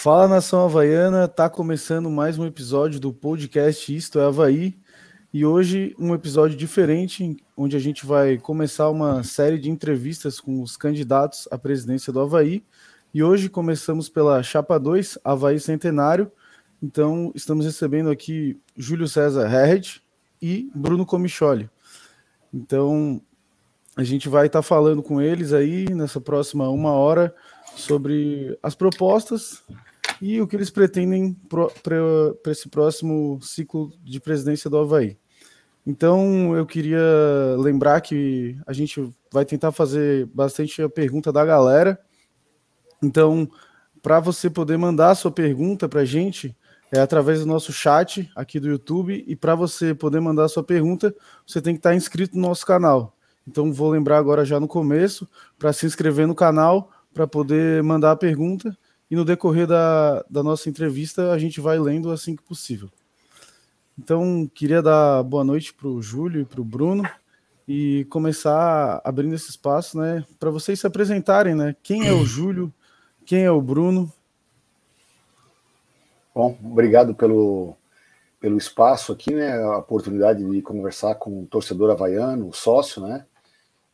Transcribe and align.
Fala 0.00 0.28
nação 0.28 0.64
havaiana, 0.64 1.26
tá 1.26 1.50
começando 1.50 2.08
mais 2.08 2.38
um 2.38 2.46
episódio 2.46 3.00
do 3.00 3.12
podcast 3.12 3.92
Isto 3.96 4.20
é 4.20 4.26
Havaí. 4.26 4.78
E 5.34 5.44
hoje 5.44 5.92
um 5.98 6.14
episódio 6.14 6.56
diferente, 6.56 7.36
onde 7.56 7.76
a 7.76 7.80
gente 7.80 8.06
vai 8.06 8.38
começar 8.38 8.88
uma 8.90 9.24
série 9.24 9.58
de 9.58 9.68
entrevistas 9.68 10.38
com 10.38 10.62
os 10.62 10.76
candidatos 10.76 11.48
à 11.50 11.58
presidência 11.58 12.12
do 12.12 12.20
Havaí. 12.20 12.64
E 13.12 13.24
hoje 13.24 13.48
começamos 13.48 14.08
pela 14.08 14.40
Chapa 14.40 14.78
2, 14.78 15.18
Havaí 15.24 15.58
Centenário. 15.58 16.30
Então 16.80 17.32
estamos 17.34 17.66
recebendo 17.66 18.08
aqui 18.08 18.56
Júlio 18.76 19.08
César 19.08 19.52
Herred 19.52 20.00
e 20.40 20.70
Bruno 20.76 21.04
Comicholi. 21.04 21.68
Então 22.54 23.20
a 23.96 24.04
gente 24.04 24.28
vai 24.28 24.46
estar 24.46 24.60
tá 24.60 24.62
falando 24.62 25.02
com 25.02 25.20
eles 25.20 25.52
aí 25.52 25.92
nessa 25.92 26.20
próxima 26.20 26.68
uma 26.68 26.92
hora 26.92 27.34
sobre 27.74 28.56
as 28.62 28.76
propostas 28.76 29.64
e 30.20 30.40
o 30.40 30.46
que 30.46 30.56
eles 30.56 30.70
pretendem 30.70 31.36
para 31.82 32.50
esse 32.50 32.68
próximo 32.68 33.38
ciclo 33.42 33.92
de 34.04 34.20
presidência 34.20 34.68
do 34.68 34.78
Havaí. 34.78 35.16
Então, 35.86 36.54
eu 36.54 36.66
queria 36.66 37.00
lembrar 37.56 38.00
que 38.00 38.58
a 38.66 38.72
gente 38.72 39.10
vai 39.32 39.44
tentar 39.44 39.72
fazer 39.72 40.26
bastante 40.26 40.82
a 40.82 40.88
pergunta 40.88 41.32
da 41.32 41.44
galera. 41.44 41.98
Então, 43.02 43.48
para 44.02 44.20
você 44.20 44.50
poder 44.50 44.76
mandar 44.76 45.10
a 45.10 45.14
sua 45.14 45.30
pergunta 45.30 45.88
para 45.88 46.00
a 46.00 46.04
gente, 46.04 46.54
é 46.92 47.00
através 47.00 47.40
do 47.40 47.46
nosso 47.46 47.72
chat 47.72 48.30
aqui 48.36 48.60
do 48.60 48.68
YouTube. 48.68 49.24
E 49.26 49.34
para 49.34 49.54
você 49.54 49.94
poder 49.94 50.20
mandar 50.20 50.44
a 50.44 50.48
sua 50.48 50.62
pergunta, 50.62 51.14
você 51.46 51.62
tem 51.62 51.74
que 51.74 51.78
estar 51.78 51.94
inscrito 51.94 52.36
no 52.36 52.48
nosso 52.48 52.66
canal. 52.66 53.16
Então, 53.46 53.72
vou 53.72 53.90
lembrar 53.90 54.18
agora 54.18 54.44
já 54.44 54.60
no 54.60 54.68
começo 54.68 55.26
para 55.58 55.72
se 55.72 55.86
inscrever 55.86 56.26
no 56.26 56.34
canal, 56.34 56.90
para 57.14 57.26
poder 57.26 57.82
mandar 57.82 58.12
a 58.12 58.16
pergunta 58.16 58.76
e 59.10 59.16
no 59.16 59.24
decorrer 59.24 59.66
da, 59.66 60.24
da 60.28 60.42
nossa 60.42 60.68
entrevista 60.68 61.32
a 61.32 61.38
gente 61.38 61.60
vai 61.60 61.78
lendo 61.78 62.10
assim 62.10 62.36
que 62.36 62.42
possível. 62.42 62.90
Então, 63.98 64.48
queria 64.54 64.80
dar 64.80 65.22
boa 65.24 65.42
noite 65.42 65.74
para 65.74 65.88
o 65.88 66.00
Júlio 66.00 66.42
e 66.42 66.44
para 66.44 66.60
o 66.60 66.64
Bruno 66.64 67.02
e 67.66 68.06
começar 68.08 69.00
abrindo 69.04 69.34
esse 69.34 69.50
espaço, 69.50 69.98
né, 69.98 70.24
para 70.38 70.50
vocês 70.50 70.80
se 70.80 70.86
apresentarem, 70.86 71.54
né? 71.54 71.74
Quem 71.82 72.06
é 72.06 72.12
o 72.12 72.24
Júlio? 72.24 72.72
Quem 73.26 73.44
é 73.44 73.50
o 73.50 73.60
Bruno? 73.60 74.10
Bom, 76.34 76.56
obrigado 76.64 77.14
pelo, 77.14 77.76
pelo 78.40 78.56
espaço 78.56 79.12
aqui, 79.12 79.34
né? 79.34 79.60
A 79.60 79.78
oportunidade 79.78 80.48
de 80.48 80.62
conversar 80.62 81.16
com 81.16 81.40
um 81.40 81.44
torcedor 81.44 81.90
havaiano, 81.90 82.54
sócio, 82.54 83.02
né? 83.02 83.26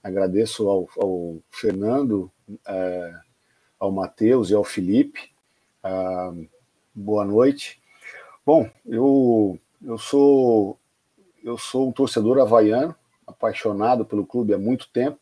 Agradeço 0.02 0.68
ao, 0.68 0.88
ao 0.98 1.38
Fernando 1.50 2.30
é, 2.68 3.14
ao 3.78 3.92
Matheus 3.92 4.50
e 4.50 4.54
ao 4.54 4.64
Felipe. 4.64 5.30
Ah, 5.82 6.32
boa 6.94 7.24
noite. 7.24 7.80
Bom, 8.44 8.70
eu, 8.86 9.58
eu 9.82 9.98
sou 9.98 10.78
eu 11.44 11.58
sou 11.58 11.88
um 11.88 11.92
torcedor 11.92 12.38
havaiano, 12.38 12.94
apaixonado 13.26 14.04
pelo 14.04 14.26
clube 14.26 14.54
há 14.54 14.58
muito 14.58 14.88
tempo. 14.88 15.20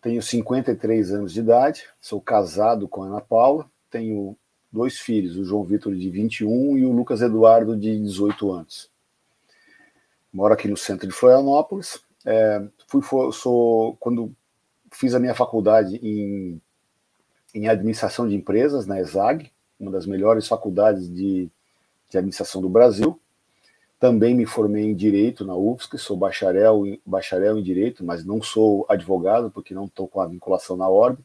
Tenho 0.00 0.22
53 0.22 1.12
anos 1.12 1.34
de 1.34 1.40
idade, 1.40 1.84
sou 2.00 2.20
casado 2.20 2.88
com 2.88 3.02
a 3.02 3.06
Ana 3.06 3.20
Paula, 3.20 3.70
tenho 3.90 4.36
dois 4.72 4.98
filhos, 4.98 5.36
o 5.36 5.44
João 5.44 5.62
Vitor 5.62 5.94
de 5.94 6.10
21 6.10 6.78
e 6.78 6.86
o 6.86 6.92
Lucas 6.92 7.20
Eduardo 7.20 7.76
de 7.76 7.98
18 8.00 8.50
anos. 8.50 8.90
Moro 10.32 10.54
aqui 10.54 10.66
no 10.66 10.76
centro 10.76 11.06
de 11.06 11.14
Florianópolis. 11.14 12.02
É, 12.24 12.66
fui, 12.88 13.02
sou, 13.32 13.96
quando 13.96 14.34
fiz 14.90 15.14
a 15.14 15.20
minha 15.20 15.34
faculdade 15.34 15.96
em 15.96 16.60
em 17.54 17.68
administração 17.68 18.28
de 18.28 18.34
empresas 18.34 18.84
na 18.84 19.00
ESAG, 19.00 19.50
uma 19.78 19.90
das 19.90 20.06
melhores 20.06 20.48
faculdades 20.48 21.08
de, 21.08 21.48
de 22.10 22.18
administração 22.18 22.60
do 22.60 22.68
Brasil. 22.68 23.18
Também 24.00 24.34
me 24.34 24.44
formei 24.44 24.84
em 24.84 24.94
direito 24.94 25.44
na 25.44 25.54
UFSC, 25.54 25.96
sou 25.96 26.16
bacharel, 26.16 26.82
bacharel 27.06 27.58
em 27.58 27.62
direito, 27.62 28.04
mas 28.04 28.24
não 28.24 28.42
sou 28.42 28.84
advogado 28.88 29.50
porque 29.50 29.72
não 29.72 29.84
estou 29.84 30.08
com 30.08 30.20
a 30.20 30.26
vinculação 30.26 30.76
na 30.76 30.88
ordem. 30.88 31.24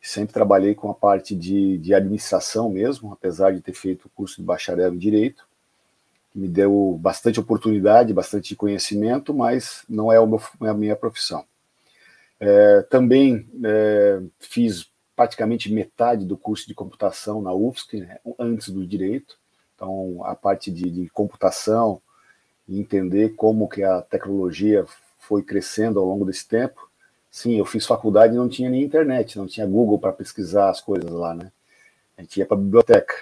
Sempre 0.00 0.34
trabalhei 0.34 0.74
com 0.74 0.90
a 0.90 0.94
parte 0.94 1.34
de, 1.34 1.78
de 1.78 1.94
administração 1.94 2.70
mesmo, 2.70 3.12
apesar 3.12 3.52
de 3.52 3.60
ter 3.60 3.72
feito 3.72 4.04
o 4.04 4.10
curso 4.10 4.36
de 4.36 4.42
bacharel 4.42 4.94
em 4.94 4.98
direito. 4.98 5.46
Me 6.34 6.46
deu 6.48 6.98
bastante 7.00 7.40
oportunidade, 7.40 8.12
bastante 8.12 8.54
conhecimento, 8.54 9.32
mas 9.34 9.84
não 9.88 10.12
é, 10.12 10.16
é 10.16 10.68
a 10.68 10.74
minha 10.74 10.94
profissão. 10.94 11.44
É, 12.38 12.82
também 12.82 13.48
é, 13.64 14.20
fiz 14.38 14.90
praticamente 15.14 15.72
metade 15.72 16.24
do 16.24 16.36
curso 16.36 16.66
de 16.66 16.74
computação 16.74 17.40
na 17.40 17.52
UFSC, 17.52 18.00
né, 18.00 18.18
antes 18.38 18.68
do 18.68 18.86
direito. 18.86 19.38
Então, 19.74 20.22
a 20.24 20.34
parte 20.34 20.70
de, 20.70 20.90
de 20.90 21.08
computação 21.10 22.00
e 22.68 22.78
entender 22.78 23.34
como 23.34 23.68
que 23.68 23.82
a 23.82 24.00
tecnologia 24.00 24.84
foi 25.18 25.42
crescendo 25.42 25.98
ao 25.98 26.06
longo 26.06 26.24
desse 26.24 26.46
tempo. 26.46 26.88
Sim, 27.30 27.58
eu 27.58 27.64
fiz 27.64 27.86
faculdade 27.86 28.34
e 28.34 28.36
não 28.36 28.48
tinha 28.48 28.70
nem 28.70 28.84
internet, 28.84 29.36
não 29.36 29.46
tinha 29.46 29.66
Google 29.66 29.98
para 29.98 30.12
pesquisar 30.12 30.70
as 30.70 30.80
coisas 30.80 31.10
lá, 31.10 31.34
né? 31.34 31.50
A 32.16 32.22
gente 32.22 32.38
ia 32.38 32.46
para 32.46 32.56
a 32.56 32.60
biblioteca. 32.60 33.14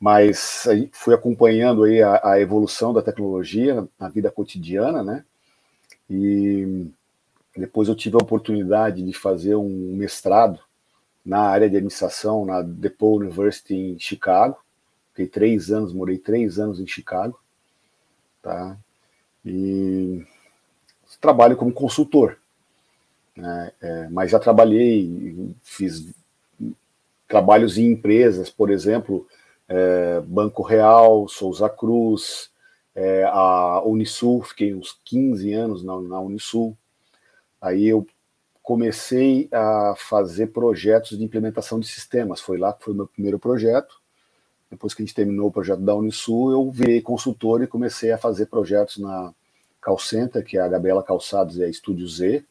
Mas 0.00 0.64
fui 0.90 1.14
acompanhando 1.14 1.84
aí 1.84 2.02
a, 2.02 2.32
a 2.32 2.40
evolução 2.40 2.92
da 2.92 3.02
tecnologia 3.02 3.86
na 3.98 4.08
vida 4.08 4.30
cotidiana, 4.30 5.02
né? 5.02 5.24
E 6.10 6.90
depois 7.56 7.88
eu 7.88 7.94
tive 7.94 8.16
a 8.16 8.22
oportunidade 8.22 9.02
de 9.02 9.12
fazer 9.12 9.54
um 9.54 9.94
mestrado 9.94 10.58
na 11.24 11.40
área 11.40 11.68
de 11.68 11.76
administração 11.76 12.44
na 12.44 12.62
DePaul 12.62 13.20
University 13.20 13.74
em 13.74 13.98
Chicago. 13.98 14.58
Fiquei 15.10 15.26
três 15.26 15.70
anos, 15.70 15.92
morei 15.92 16.18
três 16.18 16.58
anos 16.58 16.80
em 16.80 16.86
Chicago, 16.86 17.38
tá? 18.42 18.76
E 19.44 20.24
trabalho 21.22 21.56
como 21.56 21.72
consultor, 21.72 22.36
né? 23.36 23.72
É, 23.80 24.08
mas 24.08 24.30
já 24.30 24.40
trabalhei, 24.40 25.54
fiz 25.62 26.12
trabalhos 27.28 27.78
em 27.78 27.92
empresas, 27.92 28.50
por 28.50 28.70
exemplo, 28.70 29.26
é, 29.68 30.20
Banco 30.20 30.62
Real, 30.62 31.28
Souza 31.28 31.68
Cruz, 31.68 32.50
é, 32.94 33.24
a 33.24 33.80
Unisul, 33.84 34.42
fiquei 34.42 34.74
uns 34.74 34.98
15 35.04 35.52
anos 35.54 35.84
na, 35.84 35.98
na 36.00 36.20
Unisul. 36.20 36.76
Aí 37.60 37.86
eu 37.86 38.06
comecei 38.62 39.48
a 39.50 39.94
fazer 39.96 40.48
projetos 40.48 41.18
de 41.18 41.24
implementação 41.24 41.80
de 41.80 41.88
sistemas. 41.88 42.40
Foi 42.40 42.56
lá 42.56 42.72
que 42.72 42.84
foi 42.84 42.94
o 42.94 42.96
meu 42.96 43.06
primeiro 43.06 43.38
projeto. 43.38 44.00
Depois 44.70 44.94
que 44.94 45.02
a 45.02 45.04
gente 45.04 45.14
terminou 45.14 45.48
o 45.48 45.52
projeto 45.52 45.80
da 45.80 45.94
Unisul, 45.94 46.52
eu 46.52 46.70
virei 46.70 47.02
consultor 47.02 47.62
e 47.62 47.66
comecei 47.66 48.12
a 48.12 48.18
fazer 48.18 48.46
projetos 48.46 48.98
na 48.98 49.34
Calcenta, 49.80 50.42
que 50.42 50.56
é 50.56 50.60
a 50.60 50.68
Gabriela 50.68 51.02
Calçados 51.02 51.56
e 51.56 51.64
a 51.64 51.68
Estúdio 51.68 52.06
Z. 52.06 52.44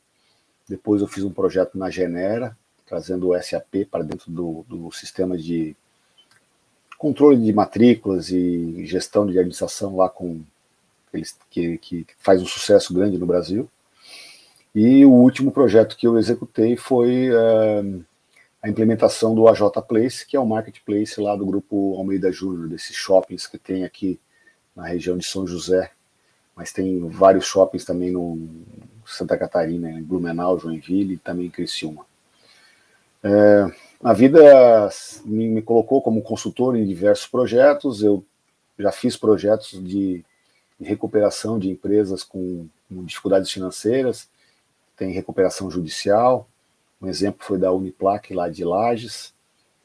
Depois 0.68 1.02
eu 1.02 1.08
fiz 1.08 1.24
um 1.24 1.32
projeto 1.32 1.78
na 1.78 1.90
Genera, 1.90 2.56
trazendo 2.86 3.30
o 3.30 3.42
SAP 3.42 3.88
para 3.90 4.04
dentro 4.04 4.30
do, 4.30 4.66
do 4.68 4.92
sistema 4.92 5.38
de 5.38 5.76
controle 6.98 7.42
de 7.42 7.52
matrículas 7.52 8.30
e 8.30 8.86
gestão 8.86 9.26
de 9.26 9.40
administração 9.40 9.96
lá 9.96 10.08
com 10.08 10.42
eles 11.12 11.36
que, 11.50 11.78
que 11.80 12.06
faz 12.20 12.42
um 12.42 12.46
sucesso 12.46 12.94
grande 12.94 13.18
no 13.18 13.26
Brasil. 13.26 13.68
E 14.74 15.06
o 15.06 15.12
último 15.12 15.52
projeto 15.52 15.98
que 15.98 16.08
eu 16.08 16.18
executei 16.18 16.78
foi 16.78 17.30
uh, 17.30 18.06
a 18.62 18.70
implementação 18.70 19.36
do 19.36 19.48
AJ 19.48 19.62
Place, 19.88 20.26
que 20.26 20.38
é 20.38 20.40
o 20.40 20.46
marketplace 20.46 21.20
lá 21.20 21.36
do 21.36 21.46
grupo 21.46 21.96
Almeida 21.98 22.32
Júnior, 22.32 22.70
desses 22.70 22.96
shoppings 22.96 23.48
que 23.48 23.58
tem 23.58 23.84
aqui 23.84 24.20
na 24.76 24.86
região 24.88 25.18
de 25.18 25.26
São 25.26 25.46
José, 25.46 25.92
mas 26.56 26.72
tem 26.72 27.08
vários 27.10 27.46
shoppings 27.46 27.84
também 27.84 28.12
no 28.12 28.48
Santa 29.06 29.38
Catarina, 29.38 29.92
em 29.92 30.02
Blumenau, 30.02 30.58
Joinville 30.58 31.16
e 31.16 31.18
também 31.18 31.48
em 31.48 31.52
Criciúma. 31.52 32.06
É, 33.24 33.66
a 34.04 34.14
vida 34.14 34.90
me, 35.26 35.48
me, 35.50 35.62
colocou 35.62 36.02
como 36.02 36.22
consultor 36.22 36.76
em 36.76 36.86
diversos 36.86 37.28
projetos, 37.28 38.02
eu 38.02 38.24
já 38.80 38.92
fiz 38.92 39.18
projetos 39.18 39.72
de, 39.72 40.24
de 40.80 40.88
recuperação 40.88 41.60
de 41.60 41.70
empresas 41.70 42.24
com, 42.24 42.68
com 42.90 43.04
dificuldades 43.04 43.52
financeiras, 43.52 44.28
tem 44.96 45.12
recuperação 45.12 45.70
judicial. 45.70 46.48
Um 47.02 47.08
exemplo 47.08 47.44
foi 47.44 47.58
da 47.58 47.72
Uniplac, 47.72 48.34
lá 48.34 48.50
de 48.50 48.64
Lages. 48.64 49.34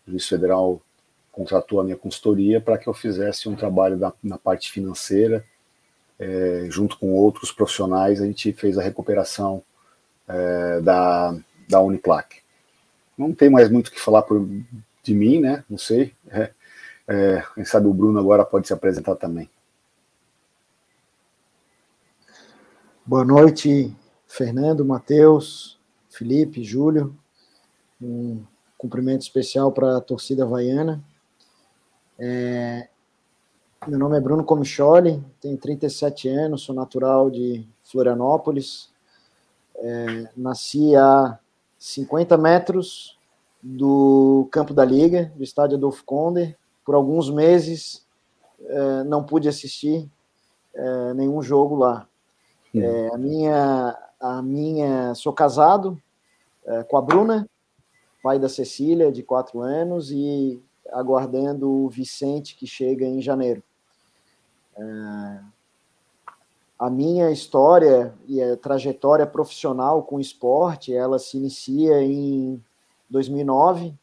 O 0.07 0.11
juiz 0.11 0.29
federal 0.29 0.81
contratou 1.33 1.81
a 1.81 1.85
minha 1.85 1.97
consultoria 1.97 2.61
para 2.61 2.79
que 2.79 2.89
eu 2.89 2.95
fizesse 2.95 3.49
um 3.49 3.57
trabalho 3.57 3.97
na, 3.97 4.13
na 4.23 4.39
parte 4.39 4.71
financeira. 4.71 5.45
É, 6.19 6.67
junto 6.71 6.99
com 6.99 7.13
outros 7.13 7.53
profissionais, 7.53 8.21
a 8.23 8.27
gente 8.27 8.53
fez 8.53 8.79
a 8.79 8.83
recuperação 8.83 9.63
é, 10.27 10.81
da, 10.81 11.37
da 11.69 11.81
Uniplac. 11.81 12.41
Não 13.17 13.33
tem 13.35 13.51
mais 13.51 13.71
muito 13.71 13.89
o 13.89 13.91
que 13.91 14.01
falar 14.01 14.23
por, 14.23 14.47
de 15.03 15.15
mim, 15.15 15.41
né? 15.41 15.65
Não 15.69 15.79
sei. 15.79 16.15
É, 16.31 16.51
é, 17.09 17.45
quem 17.55 17.65
sabe 17.65 17.87
o 17.87 17.95
Bruno 17.95 18.19
agora 18.19 18.45
pode 18.45 18.67
se 18.67 18.73
apresentar 18.73 19.17
também. 19.17 19.49
Boa 23.05 23.25
noite, 23.25 23.95
Fernando, 24.37 24.85
Matheus, 24.85 25.79
Felipe, 26.11 26.63
Júlio. 26.63 27.17
Um 28.01 28.45
cumprimento 28.77 29.23
especial 29.23 29.73
para 29.73 29.97
a 29.97 30.01
torcida 30.01 30.45
havaiana. 30.45 31.03
É, 32.19 32.87
meu 33.89 33.99
nome 33.99 34.19
é 34.19 34.21
Bruno 34.21 34.45
Comicholi, 34.45 35.25
tenho 35.41 35.57
37 35.57 36.29
anos, 36.29 36.63
sou 36.63 36.75
natural 36.75 37.31
de 37.31 37.67
Florianópolis. 37.83 38.91
É, 39.77 40.29
nasci 40.37 40.95
a 40.95 41.39
50 41.79 42.37
metros 42.37 43.19
do 43.63 44.47
campo 44.53 44.75
da 44.75 44.85
Liga, 44.85 45.33
do 45.35 45.43
estádio 45.43 45.79
Adolfo 45.79 46.05
Conde. 46.05 46.55
Por 46.85 46.95
alguns 46.95 47.31
meses 47.31 48.07
é, 48.61 49.05
não 49.05 49.25
pude 49.25 49.49
assistir 49.49 50.07
é, 50.75 51.15
nenhum 51.15 51.41
jogo 51.41 51.77
lá. 51.77 52.07
É, 52.75 53.09
a 53.15 53.17
minha, 53.17 53.97
a 54.27 54.43
minha, 54.43 55.15
sou 55.15 55.33
casado 55.33 56.01
é, 56.65 56.83
com 56.83 56.97
a 56.97 57.03
Bruna, 57.03 57.49
pai 58.23 58.39
da 58.39 58.49
Cecília, 58.49 59.13
de 59.13 59.23
quatro 59.23 59.61
anos, 59.61 60.11
e 60.11 60.61
aguardando 60.93 61.71
o 61.71 61.89
Vicente, 61.89 62.57
que 62.57 62.67
chega 62.67 63.05
em 63.05 63.21
janeiro. 63.23 63.63
É, 64.77 65.41
a 66.79 66.91
minha 66.91 67.31
história 67.31 68.13
e 68.27 68.43
a 68.43 68.57
trajetória 68.57 69.27
profissional 69.27 70.03
com 70.03 70.21
esporte, 70.21 70.95
ela 70.95 71.19
se 71.19 71.37
inicia 71.37 72.03
em 72.03 72.63
2009, 73.09 73.95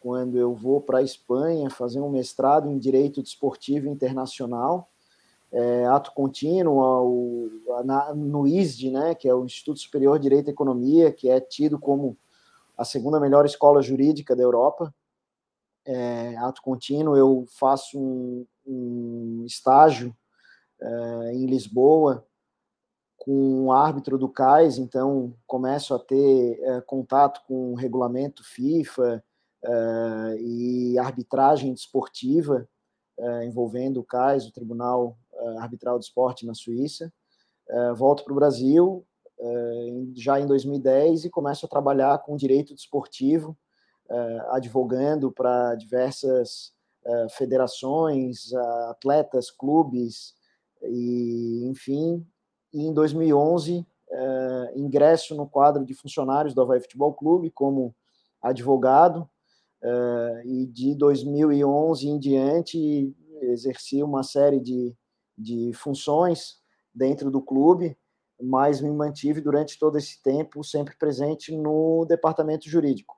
quando 0.00 0.38
eu 0.38 0.54
vou 0.54 0.80
para 0.80 0.98
a 0.98 1.02
Espanha 1.02 1.70
fazer 1.70 2.00
um 2.00 2.10
mestrado 2.10 2.70
em 2.70 2.78
Direito 2.78 3.22
Desportivo 3.22 3.88
Internacional, 3.88 4.88
é, 5.52 5.86
ato 5.86 6.12
contínuo 6.12 6.80
ao, 6.80 7.84
na, 7.84 8.14
no 8.14 8.46
ISD, 8.46 8.90
né, 8.90 9.14
que 9.14 9.28
é 9.28 9.34
o 9.34 9.44
Instituto 9.44 9.80
Superior 9.80 10.18
de 10.18 10.24
Direito 10.24 10.48
e 10.48 10.52
Economia, 10.52 11.12
que 11.12 11.28
é 11.28 11.40
tido 11.40 11.78
como 11.78 12.16
a 12.76 12.84
segunda 12.84 13.20
melhor 13.20 13.46
escola 13.46 13.80
jurídica 13.80 14.36
da 14.36 14.42
Europa. 14.42 14.94
É, 15.84 16.36
ato 16.38 16.60
contínuo, 16.62 17.16
eu 17.16 17.44
faço 17.58 17.98
um, 17.98 18.46
um 18.66 19.44
estágio 19.46 20.14
é, 20.80 21.32
em 21.34 21.46
Lisboa 21.46 22.26
com 23.16 23.66
o 23.66 23.72
árbitro 23.72 24.18
do 24.18 24.28
CAIS, 24.28 24.78
então 24.78 25.34
começo 25.46 25.94
a 25.94 25.98
ter 25.98 26.60
é, 26.60 26.80
contato 26.80 27.42
com 27.46 27.72
o 27.72 27.74
regulamento 27.74 28.44
FIFA 28.44 29.24
é, 29.64 30.36
e 30.38 30.98
arbitragem 30.98 31.72
desportiva 31.72 32.68
é, 33.18 33.44
envolvendo 33.46 34.00
o 34.00 34.04
CAIS, 34.04 34.46
o 34.46 34.52
Tribunal 34.52 35.16
arbitral 35.58 35.98
de 35.98 36.06
esporte 36.06 36.46
na 36.46 36.54
Suíça. 36.54 37.12
Uh, 37.68 37.94
volto 37.94 38.24
para 38.24 38.32
o 38.32 38.36
Brasil 38.36 39.04
uh, 39.38 40.12
já 40.14 40.40
em 40.40 40.46
2010 40.46 41.24
e 41.24 41.30
começo 41.30 41.66
a 41.66 41.68
trabalhar 41.68 42.18
com 42.18 42.36
direito 42.36 42.74
desportivo, 42.74 43.56
advogando 44.50 45.32
para 45.32 45.74
diversas 45.74 46.72
federações, 47.36 48.52
atletas, 48.88 49.50
clubes 49.50 50.32
e 50.80 51.64
enfim. 51.66 52.24
E 52.72 52.86
em 52.86 52.94
2011 52.94 53.84
ingresso 54.76 55.34
no 55.34 55.48
quadro 55.48 55.84
de 55.84 55.92
funcionários 55.92 56.54
do 56.54 56.62
Havaí 56.62 56.80
Futebol 56.80 57.12
Clube 57.14 57.50
como 57.50 57.96
advogado 58.40 59.28
e 60.44 60.66
de 60.66 60.94
2011 60.94 62.06
em 62.06 62.16
diante 62.20 63.12
exerci 63.42 64.02
uma 64.02 64.22
série 64.22 64.60
de 64.60 64.94
de 65.36 65.72
funções 65.74 66.60
dentro 66.94 67.30
do 67.30 67.42
clube, 67.42 67.96
mas 68.40 68.80
me 68.80 68.90
mantive 68.90 69.40
durante 69.40 69.78
todo 69.78 69.98
esse 69.98 70.22
tempo 70.22 70.62
sempre 70.62 70.96
presente 70.96 71.54
no 71.56 72.04
departamento 72.06 72.68
jurídico. 72.68 73.16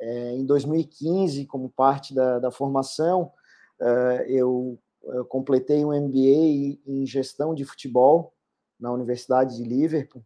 É, 0.00 0.32
em 0.32 0.44
2015, 0.44 1.46
como 1.46 1.70
parte 1.70 2.14
da, 2.14 2.38
da 2.38 2.50
formação, 2.50 3.32
é, 3.80 4.26
eu, 4.28 4.78
eu, 5.04 5.24
completei 5.24 5.84
um 5.84 5.92
MBA 5.92 6.80
em 6.86 7.06
gestão 7.06 7.54
de 7.54 7.64
futebol 7.64 8.34
na 8.80 8.90
Universidade 8.90 9.56
de 9.56 9.62
Liverpool, 9.62 10.24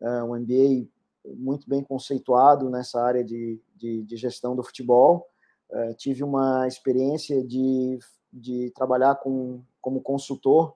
é, 0.00 0.22
um 0.22 0.38
MBA 0.38 0.88
muito 1.34 1.68
bem 1.68 1.82
conceituado 1.82 2.70
nessa 2.70 3.02
área 3.02 3.24
de, 3.24 3.60
de, 3.74 4.02
de 4.04 4.16
gestão 4.16 4.54
do 4.54 4.62
futebol. 4.62 5.26
É, 5.72 5.94
tive 5.94 6.22
uma 6.22 6.68
experiência 6.68 7.42
de, 7.44 7.98
de 8.32 8.70
trabalhar 8.70 9.16
com 9.16 9.62
como 9.86 10.00
consultor 10.00 10.74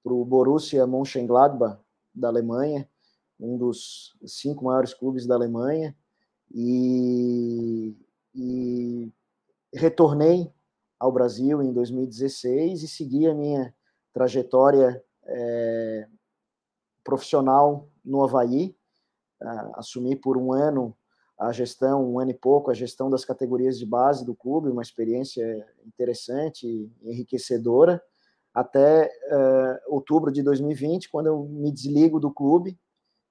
para 0.00 0.12
o 0.12 0.24
Borussia 0.24 0.86
Mönchengladbach 0.86 1.80
da 2.14 2.28
Alemanha, 2.28 2.88
um 3.40 3.58
dos 3.58 4.16
cinco 4.24 4.66
maiores 4.66 4.94
clubes 4.94 5.26
da 5.26 5.34
Alemanha, 5.34 5.92
e, 6.54 7.96
e 8.32 9.12
retornei 9.74 10.52
ao 11.00 11.10
Brasil 11.10 11.60
em 11.64 11.72
2016 11.72 12.84
e 12.84 12.86
segui 12.86 13.26
a 13.26 13.34
minha 13.34 13.74
trajetória 14.12 15.02
é, 15.24 16.06
profissional 17.02 17.88
no 18.04 18.22
Havaí, 18.22 18.76
assumi 19.72 20.14
por 20.14 20.36
um 20.36 20.52
ano 20.52 20.96
a 21.36 21.50
gestão, 21.50 22.08
um 22.08 22.20
ano 22.20 22.30
e 22.30 22.34
pouco, 22.34 22.70
a 22.70 22.74
gestão 22.74 23.10
das 23.10 23.24
categorias 23.24 23.76
de 23.80 23.84
base 23.84 24.24
do 24.24 24.32
clube, 24.32 24.70
uma 24.70 24.80
experiência 24.82 25.44
interessante 25.84 26.68
e 26.68 26.92
enriquecedora, 27.02 28.00
até 28.54 29.06
uh, 29.06 29.94
outubro 29.94 30.30
de 30.30 30.42
2020, 30.42 31.10
quando 31.10 31.26
eu 31.26 31.44
me 31.44 31.72
desligo 31.72 32.20
do 32.20 32.32
clube, 32.32 32.78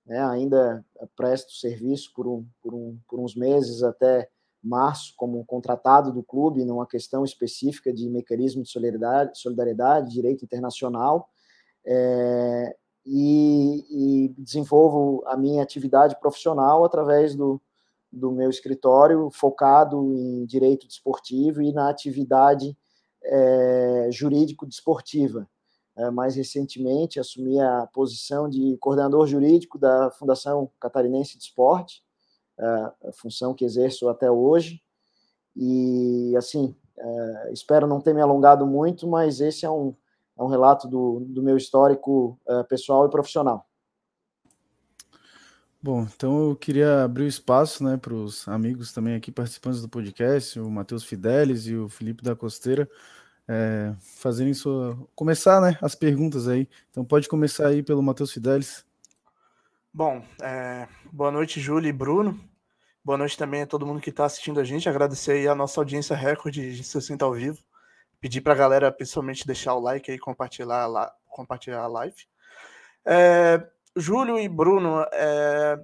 né, 0.05 0.21
ainda 0.21 0.85
presto 1.15 1.53
serviço 1.53 2.11
por, 2.13 2.27
um, 2.27 2.45
por, 2.61 2.73
um, 2.73 2.99
por 3.07 3.19
uns 3.21 3.33
meses 3.33 3.81
até 3.83 4.29
março 4.61 5.13
como 5.15 5.43
contratado 5.45 6.11
do 6.11 6.23
clube 6.23 6.65
numa 6.65 6.85
questão 6.85 7.23
específica 7.23 7.93
de 7.93 8.09
mecanismo 8.09 8.63
de 8.63 8.69
solidariedade, 8.69 9.39
solidariedade 9.39 10.11
direito 10.11 10.43
internacional, 10.43 11.29
é, 11.85 12.75
e, 13.05 13.85
e, 13.89 14.29
desenvolvo 14.37 15.23
a 15.27 15.35
minha 15.35 15.61
atividade 15.61 16.17
profissional 16.19 16.85
através 16.85 17.35
do, 17.35 17.61
do 18.09 18.31
meu 18.31 18.49
escritório 18.49 19.29
focado 19.31 20.13
em 20.13 20.45
direito 20.45 20.87
desportivo 20.87 21.61
e 21.61 21.73
na 21.73 21.89
atividade 21.89 22.77
é, 23.23 24.07
jurídico-desportiva. 24.11 25.47
É, 25.95 26.09
mais 26.09 26.35
recentemente, 26.35 27.19
assumi 27.19 27.59
a 27.59 27.87
posição 27.93 28.49
de 28.49 28.75
coordenador 28.77 29.27
jurídico 29.27 29.77
da 29.77 30.09
Fundação 30.11 30.71
Catarinense 30.79 31.37
de 31.37 31.43
Esporte, 31.43 32.03
é, 32.59 32.65
a 32.65 33.11
função 33.13 33.53
que 33.53 33.63
exerço 33.63 34.09
até 34.09 34.29
hoje. 34.29 34.81
E, 35.55 36.33
assim, 36.35 36.75
é, 36.97 37.51
espero 37.53 37.85
não 37.85 38.01
ter 38.01 38.13
me 38.13 38.21
alongado 38.21 38.65
muito, 38.65 39.07
mas 39.07 39.39
esse 39.39 39.65
é 39.65 39.69
um, 39.69 39.95
é 40.37 40.44
um 40.44 40.47
relato 40.47 40.87
do, 40.87 41.19
do 41.19 41.44
meu 41.44 41.57
histórico 41.57 42.39
é, 42.47 42.63
pessoal 42.63 43.06
e 43.06 43.11
profissional. 43.11 43.68
Bom, 45.83 46.04
então 46.04 46.52
eu 46.52 46.56
queria 46.56 47.04
abrir 47.04 47.23
o 47.23 47.28
espaço 47.28 47.83
né, 47.83 47.97
para 47.97 48.13
os 48.13 48.47
amigos 48.47 48.94
também 48.94 49.16
aqui 49.16 49.30
participantes 49.30 49.81
do 49.81 49.90
podcast, 49.90 50.57
o 50.57 50.71
Matheus 50.71 51.04
Fidelis 51.04 51.68
e 51.68 51.75
o 51.75 51.90
Felipe 51.90 52.23
da 52.23 52.33
Costeira, 52.37 52.90
é, 53.45 53.94
fazerem 53.99 54.54
sua. 54.54 54.97
começar 55.13 55.59
né, 55.59 55.78
as 55.81 55.94
perguntas 55.94 56.47
aí. 56.47 56.69
Então 56.90 57.04
pode 57.04 57.28
começar 57.28 57.68
aí 57.68 57.83
pelo 57.83 58.02
Matheus 58.02 58.31
Fidelis. 58.31 58.85
Bom, 59.94 60.25
é, 60.42 60.87
boa 61.11 61.30
noite, 61.30 61.59
Júlio 61.59 61.90
e 61.90 61.92
Bruno. 61.92 62.40
Boa 63.04 63.18
noite 63.18 63.37
também 63.37 63.63
a 63.63 63.68
todo 63.68 63.85
mundo 63.85 63.99
que 63.99 64.09
está 64.09 64.23
assistindo 64.23 64.61
a 64.61 64.63
gente. 64.63 64.87
Agradecer 64.87 65.33
aí 65.33 65.49
a 65.49 65.54
nossa 65.54 65.81
audiência 65.81 66.16
recorde 66.16 66.78
de 66.78 66.81
60 66.81 67.25
ao 67.25 67.33
vivo. 67.33 67.61
Pedir 68.21 68.40
para 68.40 68.54
a 68.54 68.56
galera, 68.56 68.90
principalmente, 68.90 69.45
deixar 69.45 69.73
o 69.73 69.81
like 69.81 70.09
aí, 70.09 70.18
compartilhar, 70.18 70.87
compartilhar 71.28 71.81
a 71.81 71.87
live. 71.87 72.25
É, 73.06 73.68
Júlio 73.95 74.40
e 74.40 74.50
Bruno, 74.50 75.06
é, 75.12 75.80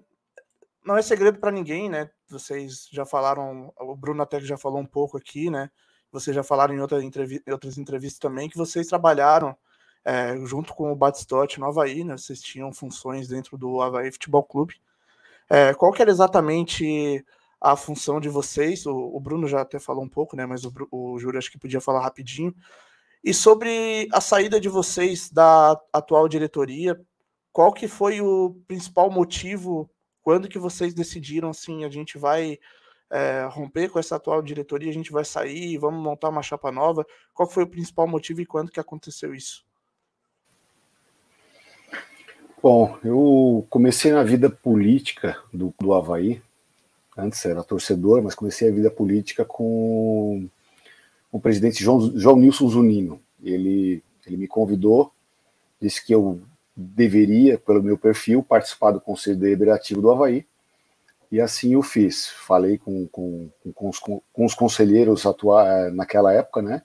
não 0.86 0.98
é 0.98 1.02
segredo 1.02 1.40
para 1.40 1.52
ninguém, 1.52 1.90
né? 1.90 2.10
Vocês 2.30 2.88
já 2.92 3.06
falaram, 3.06 3.74
o 3.78 3.96
Bruno 3.96 4.22
até 4.22 4.40
já 4.40 4.58
falou 4.58 4.80
um 4.80 4.86
pouco 4.86 5.18
aqui, 5.18 5.50
né? 5.50 5.70
Vocês 6.12 6.36
já 6.36 6.44
falaram 6.44 6.74
em, 6.74 6.80
outra 6.80 7.04
entrevi 7.04 7.42
outras 7.50 7.78
entrevistas 7.78 8.20
também 8.20 8.50
que 8.50 8.58
vocês 8.58 8.88
trabalharam 8.88 9.56
é, 10.04 10.36
junto 10.46 10.74
com 10.74 10.92
o 10.92 10.96
Batistote 10.96 11.60
no 11.60 11.68
Havaí, 11.68 12.04
né? 12.04 12.18
Vocês 12.18 12.42
tinham 12.42 12.74
funções 12.74 13.28
dentro 13.28 13.58
do 13.58 13.82
Havaí 13.82 14.12
Futebol 14.12 14.44
Clube. 14.44 14.76
É, 15.50 15.74
qual 15.74 15.92
que 15.92 16.02
era 16.02 16.12
exatamente 16.12 17.24
a 17.62 17.76
função 17.76 18.20
de 18.20 18.30
vocês? 18.30 18.86
O, 18.86 18.96
o, 18.96 19.20
Bruno 19.20 19.48
já 19.48 19.62
até 19.62 19.80
falou 19.80 20.04
um 20.04 20.10
pouco, 20.10 20.36
né? 20.36 20.46
Mas 20.46 20.64
o, 20.66 20.74
o 20.92 21.20
Júlio 21.20 21.38
acho 21.38 21.52
que 21.52 21.60
podia 21.60 21.82
falar 21.82 22.02
rapidinho. 22.02 22.56
E 23.24 23.34
sobre 23.34 24.08
a 24.14 24.22
saída 24.22 24.60
de 24.60 24.70
vocês 24.70 25.30
da 25.30 25.80
atual 25.92 26.28
diretoria, 26.28 27.00
qual 27.60 27.74
que 27.74 27.90
foi 27.90 28.22
o 28.22 28.56
principal 28.70 29.12
motivo? 29.12 29.90
Quando 30.22 30.48
que 30.48 30.58
vocês 30.58 30.94
decidiram 30.94 31.50
assim, 31.50 31.84
a 31.84 31.90
gente 31.90 32.18
vai 32.18 32.58
é, 33.12 33.50
romper 33.52 33.90
com 33.90 34.00
essa 34.00 34.16
atual 34.16 34.42
diretoria, 34.42 34.90
a 34.90 34.94
gente 34.94 35.12
vai 35.12 35.26
sair, 35.26 35.78
vamos 35.78 36.02
montar 36.02 36.30
uma 36.30 36.42
chapa 36.42 36.72
nova? 36.72 37.06
Qual 37.34 37.50
foi 37.50 37.64
o 37.64 37.68
principal 37.68 38.08
motivo 38.08 38.40
e 38.40 38.46
quando 38.46 38.72
que 38.72 38.80
aconteceu 38.80 39.36
isso? 39.36 39.66
Bom, 42.64 42.98
eu 43.04 43.68
comecei 43.70 44.14
na 44.14 44.24
vida 44.24 44.50
política 44.50 45.38
do, 45.54 45.76
do 45.82 45.94
Havaí, 45.94 46.42
antes 47.18 47.44
era 47.44 47.62
torcedor, 47.62 48.22
mas 48.24 48.36
comecei 48.36 48.70
a 48.70 48.74
vida 48.74 48.90
política 48.90 49.44
com 49.44 50.48
o 51.30 51.42
presidente 51.42 51.84
João, 51.84 52.18
João 52.18 52.38
Nilson 52.38 52.70
Zunino. 52.70 53.22
Ele, 53.44 54.02
ele 54.26 54.38
me 54.38 54.48
convidou, 54.48 55.12
disse 55.82 56.06
que 56.06 56.16
eu 56.16 56.40
deveria, 56.80 57.58
pelo 57.58 57.84
meu 57.84 57.98
perfil, 57.98 58.42
participar 58.42 58.92
do 58.92 59.02
Conselho 59.02 59.38
Deliberativo 59.38 60.02
do 60.02 60.10
Havaí, 60.10 60.46
e 61.32 61.42
assim 61.42 61.74
eu 61.74 61.84
fiz. 61.84 62.30
Falei 62.30 62.78
com, 62.78 63.06
com, 63.08 63.50
com, 63.74 63.90
os, 63.90 64.00
com 64.00 64.46
os 64.46 64.54
conselheiros 64.54 65.26
atuais 65.26 65.68
eh, 65.68 65.92
naquela 65.92 66.34
época, 66.34 66.62
né? 66.62 66.82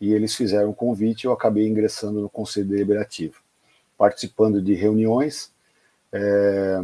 E 0.00 0.12
eles 0.12 0.34
fizeram 0.34 0.70
um 0.70 0.74
convite 0.74 1.24
e 1.24 1.26
eu 1.26 1.32
acabei 1.32 1.68
ingressando 1.68 2.20
no 2.20 2.28
Conselho 2.28 2.68
Deliberativo, 2.68 3.40
participando 3.96 4.60
de 4.60 4.74
reuniões. 4.74 5.52
É, 6.12 6.78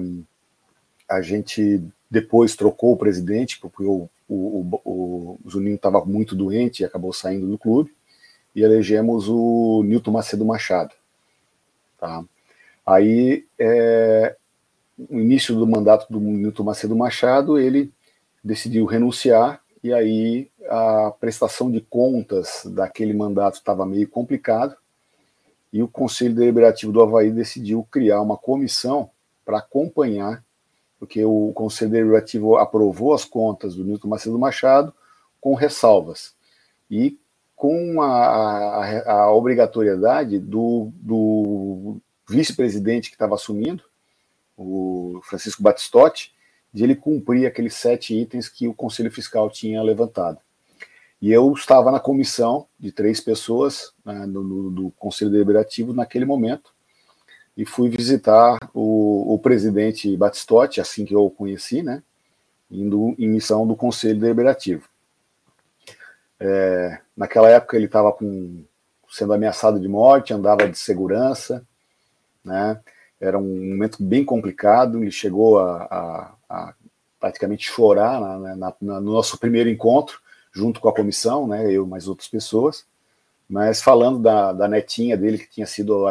a 1.09 1.21
gente 1.21 1.82
depois 2.11 2.54
trocou 2.54 2.92
o 2.92 2.97
presidente, 2.97 3.59
porque 3.59 3.82
o, 3.82 4.09
o, 4.28 4.78
o, 4.85 5.38
o 5.44 5.50
Zuninho 5.50 5.76
estava 5.76 6.04
muito 6.04 6.35
doente 6.35 6.80
e 6.80 6.85
acabou 6.85 7.12
saindo 7.12 7.47
do 7.47 7.59
clube, 7.59 7.94
e 8.54 8.62
elegemos 8.62 9.28
o 9.28 9.82
Nilton 9.85 10.12
Macedo 10.12 10.44
Machado. 10.44 10.94
Tá? 11.99 12.25
Aí, 12.85 13.47
é, 13.59 14.37
no 14.97 15.21
início 15.21 15.55
do 15.55 15.67
mandato 15.67 16.12
do 16.12 16.19
Nilton 16.21 16.65
Macedo 16.65 16.97
Machado, 16.97 17.59
ele 17.59 17.93
decidiu 18.43 18.85
renunciar, 18.87 19.61
e 19.83 19.93
aí 19.93 20.51
a 20.69 21.12
prestação 21.19 21.71
de 21.71 21.81
contas 21.81 22.62
daquele 22.67 23.12
mandato 23.12 23.55
estava 23.55 23.87
meio 23.87 24.09
complicado, 24.09 24.77
e 25.73 25.83
o 25.83 25.89
Conselho 25.89 26.35
Deliberativo 26.35 26.93
do 26.93 27.01
Havaí 27.01 27.31
decidiu 27.31 27.87
criar 27.91 28.21
uma 28.21 28.37
comissão 28.37 29.11
para 29.45 29.59
acompanhar 29.59 30.45
porque 31.03 31.25
o 31.25 31.51
Conselho 31.53 31.91
Deliberativo 31.91 32.57
aprovou 32.57 33.12
as 33.12 33.25
contas 33.25 33.75
do 33.75 33.83
Nilton 33.83 34.07
Macedo 34.07 34.39
Machado 34.39 34.95
com 35.41 35.53
ressalvas. 35.53 36.33
E 36.89 37.19
com 37.57 38.01
a, 38.01 38.07
a, 38.07 39.12
a 39.12 39.33
obrigatoriedade 39.33 40.39
do, 40.39 40.93
do 40.95 41.97
vice-presidente 42.29 43.09
que 43.11 43.17
estava 43.17 43.35
assumindo, 43.35 43.83
o 44.57 45.21
Francisco 45.25 45.62
Batistotti, 45.62 46.33
de 46.73 46.85
ele 46.85 46.95
cumprir 46.95 47.47
aqueles 47.47 47.75
sete 47.75 48.14
itens 48.14 48.49
que 48.49 48.67
o 48.67 48.75
Conselho 48.75 49.11
Fiscal 49.11 49.50
tinha 49.50 49.83
levantado. 49.83 50.38
E 51.21 51.31
eu 51.31 51.52
estava 51.52 51.91
na 51.93 52.00
comissão 52.00 52.67
de 52.79 52.91
três 52.91 53.21
pessoas 53.21 53.93
né, 54.05 54.26
do, 54.26 54.71
do 54.71 54.91
Conselho 54.93 55.31
Deliberativo 55.31 55.93
naquele 55.93 56.25
momento, 56.25 56.73
e 57.57 57.67
fui 57.67 57.91
visitar 57.91 58.59
o, 58.73 59.35
o 59.35 59.38
presidente 59.38 60.17
Batistotti, 60.17 60.81
assim 60.81 61.05
que 61.05 61.14
eu 61.14 61.26
o 61.26 61.31
conheci, 61.31 61.83
né, 61.83 62.02
indo 62.71 63.14
em 63.19 63.29
missão 63.29 63.67
do 63.67 63.76
Conselho 63.76 64.19
Deliberativo. 64.19 64.88
É, 66.41 66.99
naquela 67.17 67.50
época 67.50 67.76
ele 67.76 67.87
estava 67.87 68.17
sendo 69.09 69.35
ameaçado 69.35 69.79
de 69.79 69.87
morte, 69.87 70.33
andava 70.33 70.67
de 70.67 70.79
segurança, 70.79 71.64
né, 72.45 72.81
era 73.21 73.39
um 73.39 73.71
momento 73.71 74.03
bem 74.03 74.25
complicado, 74.25 75.03
ele 75.03 75.11
chegou 75.11 75.59
a, 75.59 75.83
a, 75.85 76.35
a 76.49 76.75
praticamente 77.21 77.71
chorar 77.71 78.21
na, 78.21 78.39
na, 78.39 78.75
na, 78.81 79.01
no 79.01 79.13
nosso 79.13 79.39
primeiro 79.39 79.71
encontro, 79.71 80.21
junto 80.53 80.81
com 80.81 80.89
a 80.89 80.95
comissão, 80.95 81.47
né, 81.47 81.71
eu 81.71 81.87
mais 81.87 82.09
outras 82.09 82.29
pessoas, 82.29 82.85
mas 83.49 83.81
falando 83.81 84.19
da, 84.19 84.53
da 84.53 84.67
netinha 84.67 85.17
dele 85.17 85.39
que 85.39 85.49
tinha 85.49 85.67
sido 85.67 86.07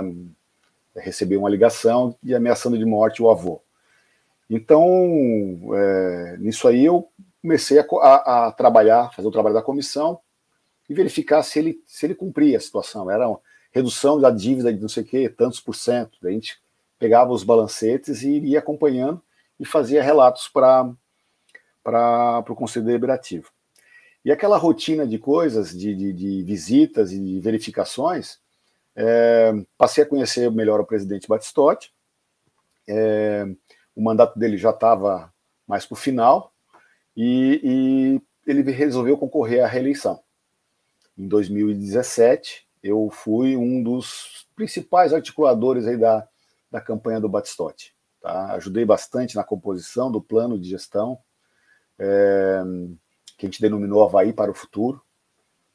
recebeu 0.95 1.39
uma 1.39 1.49
ligação 1.49 2.15
e 2.23 2.35
ameaçando 2.35 2.77
de 2.77 2.85
morte 2.85 3.21
o 3.21 3.29
avô. 3.29 3.61
Então, 4.49 4.85
é, 5.73 6.37
nisso 6.37 6.67
aí 6.67 6.85
eu 6.85 7.09
comecei 7.41 7.79
a, 7.79 7.83
a, 7.83 8.47
a, 8.47 8.51
trabalhar, 8.51 9.13
fazer 9.15 9.27
o 9.27 9.31
trabalho 9.31 9.55
da 9.55 9.61
comissão 9.61 10.19
e 10.89 10.93
verificar 10.93 11.41
se 11.41 11.57
ele, 11.57 11.81
se 11.85 12.05
ele 12.05 12.15
cumpria 12.15 12.57
a 12.57 12.61
situação. 12.61 13.09
Era 13.09 13.25
redução 13.71 14.19
da 14.19 14.29
dívida 14.29 14.73
de 14.73 14.79
não 14.79 14.89
sei 14.89 15.03
o 15.03 15.05
que, 15.05 15.29
tantos 15.29 15.59
por 15.59 15.75
cento. 15.75 16.17
A 16.23 16.29
gente 16.29 16.59
pegava 16.99 17.31
os 17.31 17.43
balancetes 17.43 18.21
e 18.21 18.39
ia 18.39 18.59
acompanhando 18.59 19.21
e 19.59 19.65
fazia 19.65 20.03
relatos 20.03 20.47
para 20.47 20.93
o 22.47 22.55
Conselho 22.55 22.85
Deliberativo. 22.85 23.49
E 24.23 24.31
aquela 24.31 24.57
rotina 24.57 25.07
de 25.07 25.17
coisas, 25.17 25.71
de, 25.71 25.95
de, 25.95 26.13
de 26.13 26.43
visitas 26.43 27.11
e 27.11 27.19
de 27.19 27.39
verificações, 27.39 28.39
é, 28.95 29.51
passei 29.77 30.03
a 30.03 30.07
conhecer 30.07 30.51
melhor 30.51 30.79
o 30.79 30.85
presidente 30.85 31.27
Batistotti. 31.27 31.91
É, 32.87 33.45
o 33.95 34.01
mandato 34.01 34.37
dele 34.37 34.57
já 34.57 34.69
estava 34.69 35.33
mais 35.67 35.85
para 35.85 35.93
o 35.93 35.97
final 35.97 36.53
e, 37.15 37.61
e, 37.63 38.21
ele 38.49 38.69
resolveu 38.71 39.17
concorrer 39.17 39.63
à 39.63 39.67
reeleição. 39.67 40.21
Em 41.17 41.27
2017, 41.27 42.67
eu 42.83 43.09
fui 43.11 43.55
um 43.55 43.81
dos 43.81 44.47
principais 44.55 45.13
articuladores 45.13 45.87
aí 45.87 45.97
da, 45.97 46.27
da 46.69 46.81
campanha 46.81 47.19
do 47.19 47.29
Batistotti. 47.29 47.95
Tá? 48.21 48.53
Ajudei 48.53 48.85
bastante 48.85 49.35
na 49.35 49.43
composição 49.43 50.11
do 50.11 50.21
plano 50.21 50.59
de 50.59 50.69
gestão, 50.69 51.19
é, 51.97 52.61
que 53.37 53.45
a 53.45 53.49
gente 53.49 53.61
denominou 53.61 54.03
Havaí 54.03 54.33
para 54.33 54.51
o 54.51 54.55
Futuro. 54.55 55.01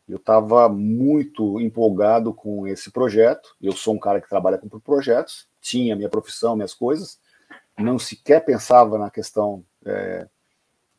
Eu 0.09 0.19
estava 0.19 0.69
muito 0.69 1.61
empolgado 1.61 2.33
com 2.33 2.67
esse 2.67 2.93
projeto. 2.93 3.57
Eu 3.61 3.73
sou 3.73 3.95
um 3.95 3.99
cara 3.99 4.21
que 4.21 4.29
trabalha 4.29 4.59
com 4.59 4.69
projetos, 4.79 5.49
tinha 5.61 5.97
minha 5.97 6.09
profissão, 6.09 6.55
minhas 6.55 6.75
coisas, 6.75 7.19
não 7.77 7.99
sequer 7.99 8.45
pensava 8.45 8.99
na 8.99 9.11
questão 9.11 9.65
é, 9.85 10.29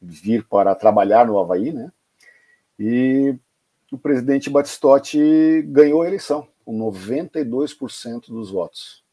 de 0.02 0.20
vir 0.20 0.48
para 0.48 0.76
trabalhar 0.76 1.26
no 1.26 1.40
Havaí, 1.40 1.72
né? 1.72 1.92
E 2.78 3.36
o 3.96 3.98
presidente 3.98 4.50
Batistotti 4.50 5.62
ganhou 5.68 6.02
a 6.02 6.08
eleição 6.08 6.48
com 6.66 6.78
92% 6.78 8.28
dos 8.28 8.52
votos, 8.52 9.04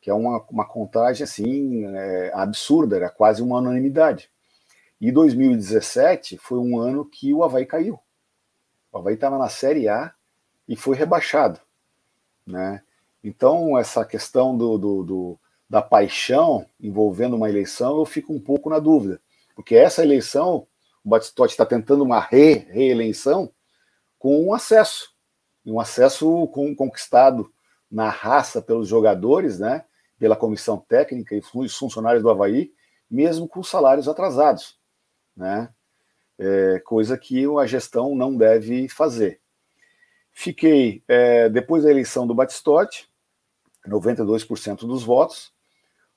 que 0.00 0.08
é 0.08 0.14
uma, 0.14 0.40
uma 0.48 0.64
contagem 0.64 1.24
assim 1.24 1.84
é, 1.84 2.30
absurda, 2.32 2.96
era 2.96 3.10
quase 3.10 3.42
uma 3.42 3.58
unanimidade. 3.58 4.30
E 5.00 5.10
2017 5.10 6.38
foi 6.38 6.58
um 6.58 6.78
ano 6.78 7.04
que 7.04 7.32
o 7.32 7.42
Havaí 7.42 7.66
caiu. 7.66 7.98
O 8.92 8.98
Havaí 8.98 9.14
estava 9.14 9.38
na 9.38 9.48
Série 9.48 9.88
A 9.88 10.12
e 10.68 10.76
foi 10.76 10.96
rebaixado. 10.96 11.60
Né? 12.46 12.82
Então, 13.22 13.76
essa 13.76 14.04
questão 14.04 14.56
do, 14.56 14.78
do, 14.78 15.02
do, 15.02 15.38
da 15.68 15.82
paixão 15.82 16.66
envolvendo 16.80 17.36
uma 17.36 17.48
eleição, 17.48 17.98
eu 17.98 18.06
fico 18.06 18.32
um 18.32 18.40
pouco 18.40 18.70
na 18.70 18.78
dúvida. 18.78 19.20
Porque 19.54 19.74
essa 19.74 20.02
eleição, 20.02 20.66
o 21.04 21.08
Batistotti 21.08 21.52
está 21.52 21.66
tentando 21.66 22.04
uma 22.04 22.20
re, 22.20 22.66
reeleição 22.70 23.50
com 24.18 24.44
um 24.44 24.54
acesso. 24.54 25.12
Um 25.64 25.80
acesso 25.80 26.46
conquistado 26.48 27.52
na 27.90 28.08
raça 28.08 28.60
pelos 28.62 28.88
jogadores, 28.88 29.58
né? 29.58 29.84
pela 30.18 30.36
comissão 30.36 30.78
técnica 30.78 31.34
e 31.34 31.42
os 31.54 31.76
funcionários 31.76 32.22
do 32.22 32.30
Havaí, 32.30 32.72
mesmo 33.10 33.46
com 33.46 33.62
salários 33.62 34.08
atrasados. 34.08 34.78
Né? 35.36 35.72
é, 36.38 36.78
coisa 36.80 37.18
que 37.18 37.44
a 37.58 37.66
gestão 37.66 38.14
não 38.14 38.36
deve 38.36 38.88
fazer. 38.88 39.40
Fiquei, 40.32 41.02
é, 41.08 41.48
depois 41.48 41.82
da 41.82 41.90
eleição 41.90 42.26
do 42.26 42.34
Batistotti, 42.34 43.08
92% 43.86 44.86
dos 44.86 45.02
votos, 45.02 45.52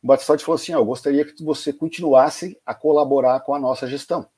o 0.03 0.07
Batistotti 0.07 0.43
falou 0.43 0.55
assim, 0.55 0.75
oh, 0.75 0.79
eu 0.79 0.85
gostaria 0.85 1.25
que 1.25 1.43
você 1.43 1.73
continuasse 1.73 2.59
a 2.65 2.75
colaborar 2.75 3.39
com 3.41 3.55
a 3.55 3.59
nossa 3.59 3.87
gestão. 3.87 4.29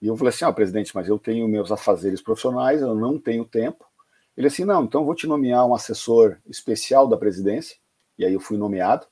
E 0.00 0.06
eu 0.06 0.16
falei 0.16 0.32
assim, 0.32 0.44
ó, 0.44 0.50
oh, 0.50 0.54
presidente, 0.54 0.94
mas 0.94 1.08
eu 1.08 1.18
tenho 1.18 1.48
meus 1.48 1.72
afazeres 1.72 2.22
profissionais, 2.22 2.80
eu 2.80 2.94
não 2.94 3.18
tenho 3.18 3.44
tempo. 3.44 3.84
Ele 4.36 4.46
assim, 4.46 4.64
não, 4.64 4.84
então 4.84 5.04
vou 5.04 5.14
te 5.14 5.26
nomear 5.26 5.66
um 5.66 5.74
assessor 5.74 6.38
especial 6.48 7.08
da 7.08 7.16
presidência, 7.16 7.76
e 8.16 8.24
aí 8.24 8.32
eu 8.32 8.40
fui 8.40 8.56
nomeado. 8.56 9.06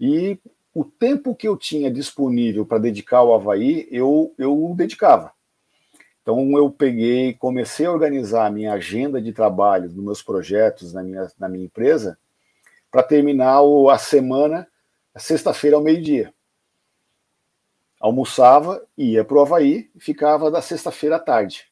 E 0.00 0.38
o 0.74 0.84
tempo 0.84 1.34
que 1.34 1.46
eu 1.46 1.56
tinha 1.56 1.90
disponível 1.90 2.66
para 2.66 2.78
dedicar 2.78 3.18
ao 3.18 3.34
Havaí, 3.34 3.88
eu, 3.90 4.34
eu 4.36 4.74
dedicava. 4.76 5.32
Então 6.22 6.58
eu 6.58 6.68
peguei, 6.70 7.34
comecei 7.34 7.86
a 7.86 7.92
organizar 7.92 8.46
a 8.46 8.50
minha 8.50 8.72
agenda 8.72 9.22
de 9.22 9.32
trabalho 9.32 9.88
dos 9.88 10.02
meus 10.02 10.22
projetos 10.22 10.92
na 10.92 11.02
minha, 11.02 11.30
na 11.38 11.48
minha 11.48 11.64
empresa 11.64 12.18
para 12.90 13.02
terminar 13.02 13.60
a 13.92 13.98
semana, 13.98 14.66
sexta-feira 15.16 15.76
ao 15.76 15.82
meio-dia. 15.82 16.32
Almoçava, 18.00 18.86
ia 18.96 19.24
para 19.24 19.36
o 19.36 19.40
Havaí 19.40 19.90
e 19.94 20.00
ficava 20.00 20.50
da 20.50 20.60
sexta-feira 20.60 21.16
à 21.16 21.18
tarde. 21.18 21.66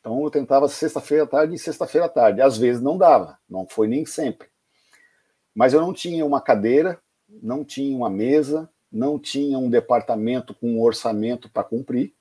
Então 0.00 0.22
eu 0.22 0.30
tentava 0.30 0.68
sexta-feira 0.68 1.24
à 1.24 1.26
tarde 1.26 1.54
e 1.54 1.58
sexta-feira 1.58 2.06
à 2.06 2.08
tarde. 2.08 2.40
Às 2.40 2.58
vezes 2.58 2.82
não 2.82 2.98
dava, 2.98 3.38
não 3.48 3.66
foi 3.66 3.86
nem 3.86 4.04
sempre. 4.04 4.48
Mas 5.54 5.72
eu 5.72 5.80
não 5.80 5.92
tinha 5.92 6.24
uma 6.24 6.40
cadeira 6.40 7.00
não 7.42 7.64
tinha 7.64 7.96
uma 7.96 8.10
mesa, 8.10 8.68
não 8.90 9.18
tinha 9.18 9.58
um 9.58 9.70
departamento 9.70 10.54
com 10.54 10.72
um 10.72 10.82
orçamento 10.82 11.48
para 11.48 11.64
cumprir, 11.64 12.14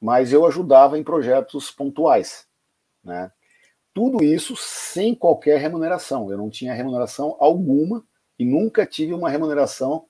mas 0.00 0.32
eu 0.32 0.46
ajudava 0.46 0.98
em 0.98 1.02
projetos 1.02 1.70
pontuais. 1.70 2.46
Né? 3.02 3.30
Tudo 3.92 4.22
isso 4.22 4.54
sem 4.56 5.14
qualquer 5.14 5.58
remuneração. 5.58 6.30
Eu 6.30 6.38
não 6.38 6.50
tinha 6.50 6.74
remuneração 6.74 7.36
alguma 7.40 8.04
e 8.38 8.44
nunca 8.44 8.86
tive 8.86 9.14
uma 9.14 9.30
remuneração 9.30 10.06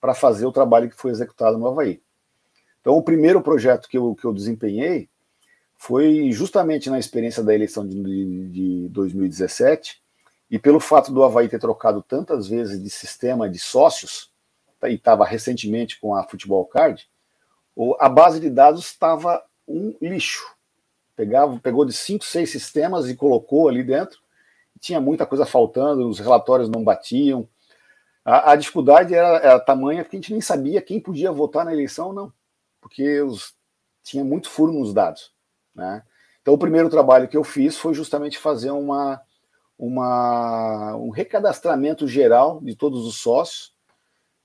para 0.00 0.14
fazer 0.14 0.46
o 0.46 0.52
trabalho 0.52 0.90
que 0.90 0.96
foi 0.96 1.10
executado 1.10 1.58
no 1.58 1.66
Havaí. 1.66 2.02
Então, 2.86 2.96
o 2.96 3.02
primeiro 3.02 3.42
projeto 3.42 3.88
que 3.88 3.98
eu, 3.98 4.14
que 4.14 4.24
eu 4.24 4.32
desempenhei 4.32 5.08
foi 5.74 6.30
justamente 6.30 6.88
na 6.88 7.00
experiência 7.00 7.42
da 7.42 7.52
eleição 7.52 7.84
de, 7.84 8.48
de 8.48 8.88
2017 8.90 10.00
e 10.48 10.56
pelo 10.56 10.78
fato 10.78 11.10
do 11.12 11.24
Havaí 11.24 11.48
ter 11.48 11.58
trocado 11.58 12.00
tantas 12.00 12.46
vezes 12.46 12.80
de 12.80 12.88
sistema 12.88 13.50
de 13.50 13.58
sócios, 13.58 14.30
tá, 14.78 14.88
e 14.88 14.94
estava 14.94 15.24
recentemente 15.24 15.98
com 15.98 16.14
a 16.14 16.22
Futebol 16.22 16.64
Card, 16.64 17.08
a 17.98 18.08
base 18.08 18.38
de 18.38 18.48
dados 18.48 18.86
estava 18.86 19.42
um 19.66 19.92
lixo. 20.00 20.46
Pegava, 21.16 21.58
pegou 21.58 21.84
de 21.84 21.92
cinco, 21.92 22.24
seis 22.24 22.52
sistemas 22.52 23.08
e 23.08 23.16
colocou 23.16 23.68
ali 23.68 23.82
dentro. 23.82 24.20
Tinha 24.78 25.00
muita 25.00 25.26
coisa 25.26 25.44
faltando, 25.44 26.08
os 26.08 26.20
relatórios 26.20 26.68
não 26.68 26.84
batiam. 26.84 27.48
A, 28.24 28.52
a 28.52 28.54
dificuldade 28.54 29.12
era, 29.12 29.38
era 29.38 29.58
tamanha 29.58 30.04
que 30.04 30.14
a 30.14 30.20
gente 30.20 30.30
nem 30.30 30.40
sabia 30.40 30.80
quem 30.80 31.00
podia 31.00 31.32
votar 31.32 31.64
na 31.64 31.72
eleição 31.72 32.06
ou 32.06 32.12
não, 32.12 32.32
porque 32.86 33.20
os, 33.20 33.52
tinha 34.04 34.22
muito 34.22 34.48
furo 34.48 34.72
nos 34.72 34.94
dados. 34.94 35.32
Né? 35.74 36.04
Então, 36.40 36.54
o 36.54 36.58
primeiro 36.58 36.88
trabalho 36.88 37.26
que 37.26 37.36
eu 37.36 37.42
fiz 37.42 37.76
foi 37.76 37.92
justamente 37.92 38.38
fazer 38.38 38.70
uma, 38.70 39.20
uma, 39.76 40.94
um 40.94 41.10
recadastramento 41.10 42.06
geral 42.06 42.60
de 42.62 42.76
todos 42.76 43.04
os 43.04 43.16
sócios 43.16 43.74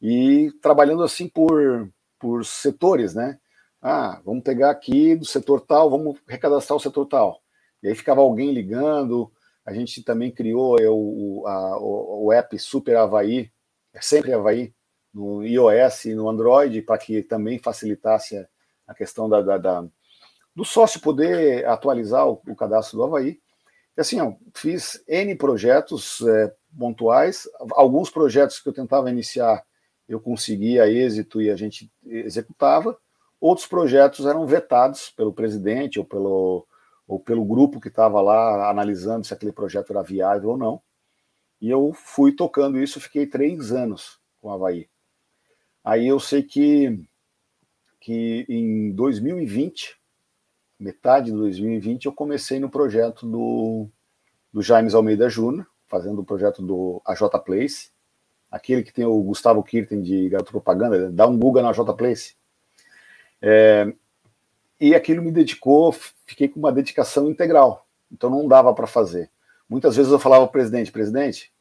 e 0.02 0.52
trabalhando 0.60 1.04
assim 1.04 1.30
por, 1.30 1.88
por 2.20 2.44
setores, 2.44 3.14
né? 3.14 3.38
Ah, 3.80 4.20
vamos 4.26 4.44
pegar 4.44 4.72
aqui 4.72 5.16
do 5.16 5.26
setor 5.26 5.62
tal, 5.62 5.92
vamos 5.92 6.20
recadastrar 6.28 6.78
o 6.78 6.80
setor 6.80 7.06
tal. 7.06 7.42
E 7.84 7.90
aí 7.90 7.96
ficava 7.96 8.22
alguém 8.22 8.52
ligando. 8.52 9.32
A 9.64 9.72
gente 9.72 10.04
também 10.04 10.32
criou 10.32 10.80
eu, 10.80 11.44
a, 11.46 11.78
o, 11.78 12.26
o 12.26 12.34
app 12.34 12.58
Super 12.58 12.98
Havaí, 12.98 13.52
é 13.94 14.02
sempre 14.02 14.34
Havaí, 14.34 14.74
no 15.14 15.44
iOS 15.44 16.06
e 16.06 16.16
no 16.16 16.30
Android, 16.30 16.82
para 16.82 16.98
que 16.98 17.22
também 17.24 17.60
facilitasse 17.60 18.46
a, 18.88 18.94
questão 18.94 19.30
da, 19.30 19.42
da, 19.42 19.58
da, 19.58 19.86
do 20.56 20.66
sócio 20.66 21.02
poder 21.02 21.66
atualizar 21.68 22.28
o, 22.28 22.42
o 22.48 22.56
cadastro 22.56 22.98
do 22.98 23.04
Havaí. 23.04 23.40
E 23.98 24.02
assim, 24.02 24.18
fiz 24.56 25.04
N 25.08 25.36
projetos 25.36 26.22
é, 26.22 26.54
pontuais, 26.78 27.48
alguns 27.72 28.10
projetos 28.10 28.60
que 28.60 28.70
eu 28.70 28.74
tentava 28.74 29.10
iniciar 29.10 29.64
eu 30.12 30.20
conseguia 30.20 30.90
êxito 30.90 31.42
e 31.42 31.50
a 31.50 31.56
gente 31.56 31.92
executava. 32.04 32.98
Outros 33.40 33.66
projetos 33.66 34.26
eram 34.26 34.46
vetados 34.46 35.10
pelo 35.10 35.34
presidente 35.34 35.98
ou 35.98 36.06
pelo, 36.06 36.68
ou 37.08 37.20
pelo 37.20 37.46
grupo 37.46 37.80
que 37.80 37.88
estava 37.88 38.22
lá 38.22 38.70
analisando 38.70 39.26
se 39.26 39.34
aquele 39.34 39.54
projeto 39.54 39.92
era 39.92 40.04
viável 40.04 40.50
ou 40.50 40.58
não. 40.58 40.82
E 41.62 41.70
eu 41.70 41.94
fui 41.94 42.34
tocando 42.34 42.80
isso, 42.80 43.00
fiquei 43.00 43.26
três 43.26 43.72
anos 43.72 44.20
com 44.42 44.50
o 44.50 44.52
Havaí. 44.52 44.90
Aí 45.84 46.08
eu 46.08 46.20
sei 46.20 46.44
que, 46.44 47.00
que 48.00 48.46
em 48.48 48.92
2020, 48.92 49.98
metade 50.80 51.28
de 51.28 51.38
2020, 51.38 52.06
eu 52.06 52.14
comecei 52.14 52.60
no 52.60 52.70
projeto 52.70 53.26
do, 53.26 53.88
do 54.54 54.62
James 54.62 54.94
Almeida 54.94 55.30
Júnior, 55.30 55.66
fazendo 55.88 56.22
o 56.22 56.26
projeto 56.26 56.62
do 56.62 57.02
AJ 57.06 57.22
Place, 57.46 57.92
aquele 58.52 58.84
que 58.84 58.94
tem 58.94 59.06
o 59.06 59.22
Gustavo 59.24 59.64
Kirten 59.64 60.02
de 60.02 60.30
garoto 60.30 60.52
propaganda, 60.52 61.10
dá 61.12 61.26
um 61.26 61.38
Google 61.38 61.64
na 61.64 61.72
J 61.72 61.94
Place. 61.94 62.36
É, 63.42 63.94
e 64.80 64.94
aquilo 64.94 65.24
me 65.24 65.32
dedicou, 65.32 65.92
fiquei 66.26 66.48
com 66.48 66.60
uma 66.60 66.72
dedicação 66.72 67.30
integral, 67.30 67.88
então 68.12 68.30
não 68.30 68.48
dava 68.48 68.74
para 68.74 68.86
fazer. 68.86 69.32
Muitas 69.70 69.96
vezes 69.96 70.12
eu 70.12 70.20
falava 70.20 70.48
presidente, 70.48 70.92
presidente, 70.92 71.52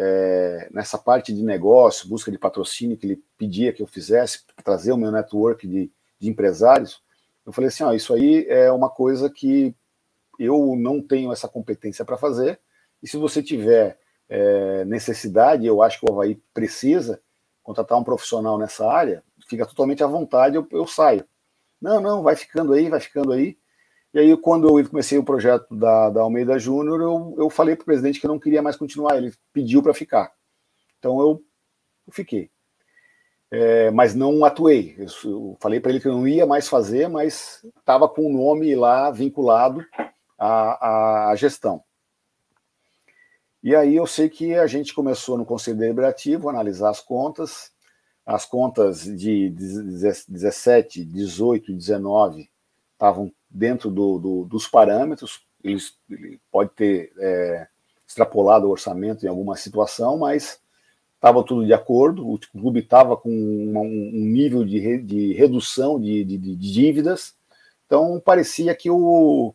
é, 0.00 0.68
nessa 0.70 0.96
parte 0.96 1.34
de 1.34 1.42
negócio, 1.42 2.08
busca 2.08 2.30
de 2.30 2.38
patrocínio 2.38 2.96
que 2.96 3.04
ele 3.04 3.22
pedia 3.36 3.72
que 3.72 3.82
eu 3.82 3.86
fizesse, 3.86 4.44
trazer 4.62 4.92
o 4.92 4.96
meu 4.96 5.10
network 5.10 5.66
de, 5.66 5.90
de 6.20 6.30
empresários, 6.30 7.02
eu 7.44 7.52
falei 7.52 7.66
assim, 7.66 7.82
ó, 7.82 7.92
isso 7.92 8.14
aí 8.14 8.46
é 8.48 8.70
uma 8.70 8.88
coisa 8.88 9.28
que 9.28 9.74
eu 10.38 10.76
não 10.76 11.02
tenho 11.02 11.32
essa 11.32 11.48
competência 11.48 12.04
para 12.04 12.16
fazer, 12.16 12.60
e 13.02 13.08
se 13.08 13.16
você 13.16 13.42
tiver 13.42 13.98
é, 14.28 14.84
necessidade, 14.84 15.66
eu 15.66 15.82
acho 15.82 15.98
que 15.98 16.08
o 16.08 16.12
Havaí 16.14 16.40
precisa 16.54 17.20
contratar 17.60 17.98
um 17.98 18.04
profissional 18.04 18.56
nessa 18.56 18.88
área, 18.88 19.24
fica 19.48 19.66
totalmente 19.66 20.04
à 20.04 20.06
vontade, 20.06 20.54
eu, 20.54 20.66
eu 20.70 20.86
saio. 20.86 21.24
Não, 21.80 22.00
não, 22.00 22.22
vai 22.22 22.36
ficando 22.36 22.72
aí, 22.72 22.88
vai 22.88 23.00
ficando 23.00 23.32
aí. 23.32 23.58
E 24.18 24.20
aí, 24.20 24.36
quando 24.36 24.76
eu 24.76 24.88
comecei 24.88 25.16
o 25.16 25.22
projeto 25.22 25.72
da, 25.76 26.10
da 26.10 26.22
Almeida 26.22 26.58
Júnior, 26.58 27.00
eu, 27.00 27.36
eu 27.38 27.48
falei 27.48 27.76
para 27.76 27.84
o 27.84 27.86
presidente 27.86 28.18
que 28.18 28.26
eu 28.26 28.30
não 28.30 28.40
queria 28.40 28.60
mais 28.60 28.74
continuar, 28.74 29.16
ele 29.16 29.32
pediu 29.52 29.80
para 29.80 29.94
ficar. 29.94 30.32
Então 30.98 31.20
eu, 31.20 31.40
eu 32.04 32.12
fiquei. 32.12 32.50
É, 33.48 33.92
mas 33.92 34.16
não 34.16 34.44
atuei. 34.44 34.96
Eu, 34.98 35.06
eu 35.30 35.56
falei 35.60 35.78
para 35.78 35.92
ele 35.92 36.00
que 36.00 36.08
eu 36.08 36.14
não 36.14 36.26
ia 36.26 36.44
mais 36.44 36.66
fazer, 36.66 37.08
mas 37.08 37.64
estava 37.78 38.08
com 38.08 38.26
o 38.26 38.32
nome 38.32 38.74
lá 38.74 39.08
vinculado 39.12 39.86
à, 40.36 41.30
à 41.30 41.36
gestão. 41.36 41.84
E 43.62 43.72
aí 43.72 43.94
eu 43.94 44.04
sei 44.04 44.28
que 44.28 44.52
a 44.56 44.66
gente 44.66 44.94
começou 44.94 45.38
no 45.38 45.46
Conselho 45.46 45.78
Deliberativo 45.78 46.48
a 46.48 46.52
analisar 46.52 46.90
as 46.90 47.00
contas, 47.00 47.70
as 48.26 48.44
contas 48.44 49.04
de 49.04 49.48
17, 49.48 51.04
18 51.04 51.70
e 51.70 51.76
19 51.76 52.50
estavam 52.94 53.32
dentro 53.50 53.90
do, 53.90 54.18
do, 54.18 54.44
dos 54.44 54.66
parâmetros, 54.66 55.42
eles, 55.62 55.96
ele 56.10 56.40
pode 56.50 56.70
ter 56.70 57.12
é, 57.18 57.66
extrapolado 58.06 58.66
o 58.66 58.70
orçamento 58.70 59.24
em 59.24 59.28
alguma 59.28 59.56
situação, 59.56 60.18
mas 60.18 60.60
estava 61.14 61.42
tudo 61.42 61.66
de 61.66 61.72
acordo, 61.72 62.28
o 62.28 62.38
clube 62.38 62.80
estava 62.80 63.16
com 63.16 63.30
uma, 63.30 63.80
um 63.80 64.10
nível 64.12 64.64
de, 64.64 64.78
re, 64.78 64.98
de 65.02 65.32
redução 65.34 66.00
de, 66.00 66.24
de, 66.24 66.38
de, 66.38 66.56
dívidas, 66.56 67.34
então 67.86 68.20
parecia 68.24 68.74
que, 68.74 68.90
o, 68.90 69.52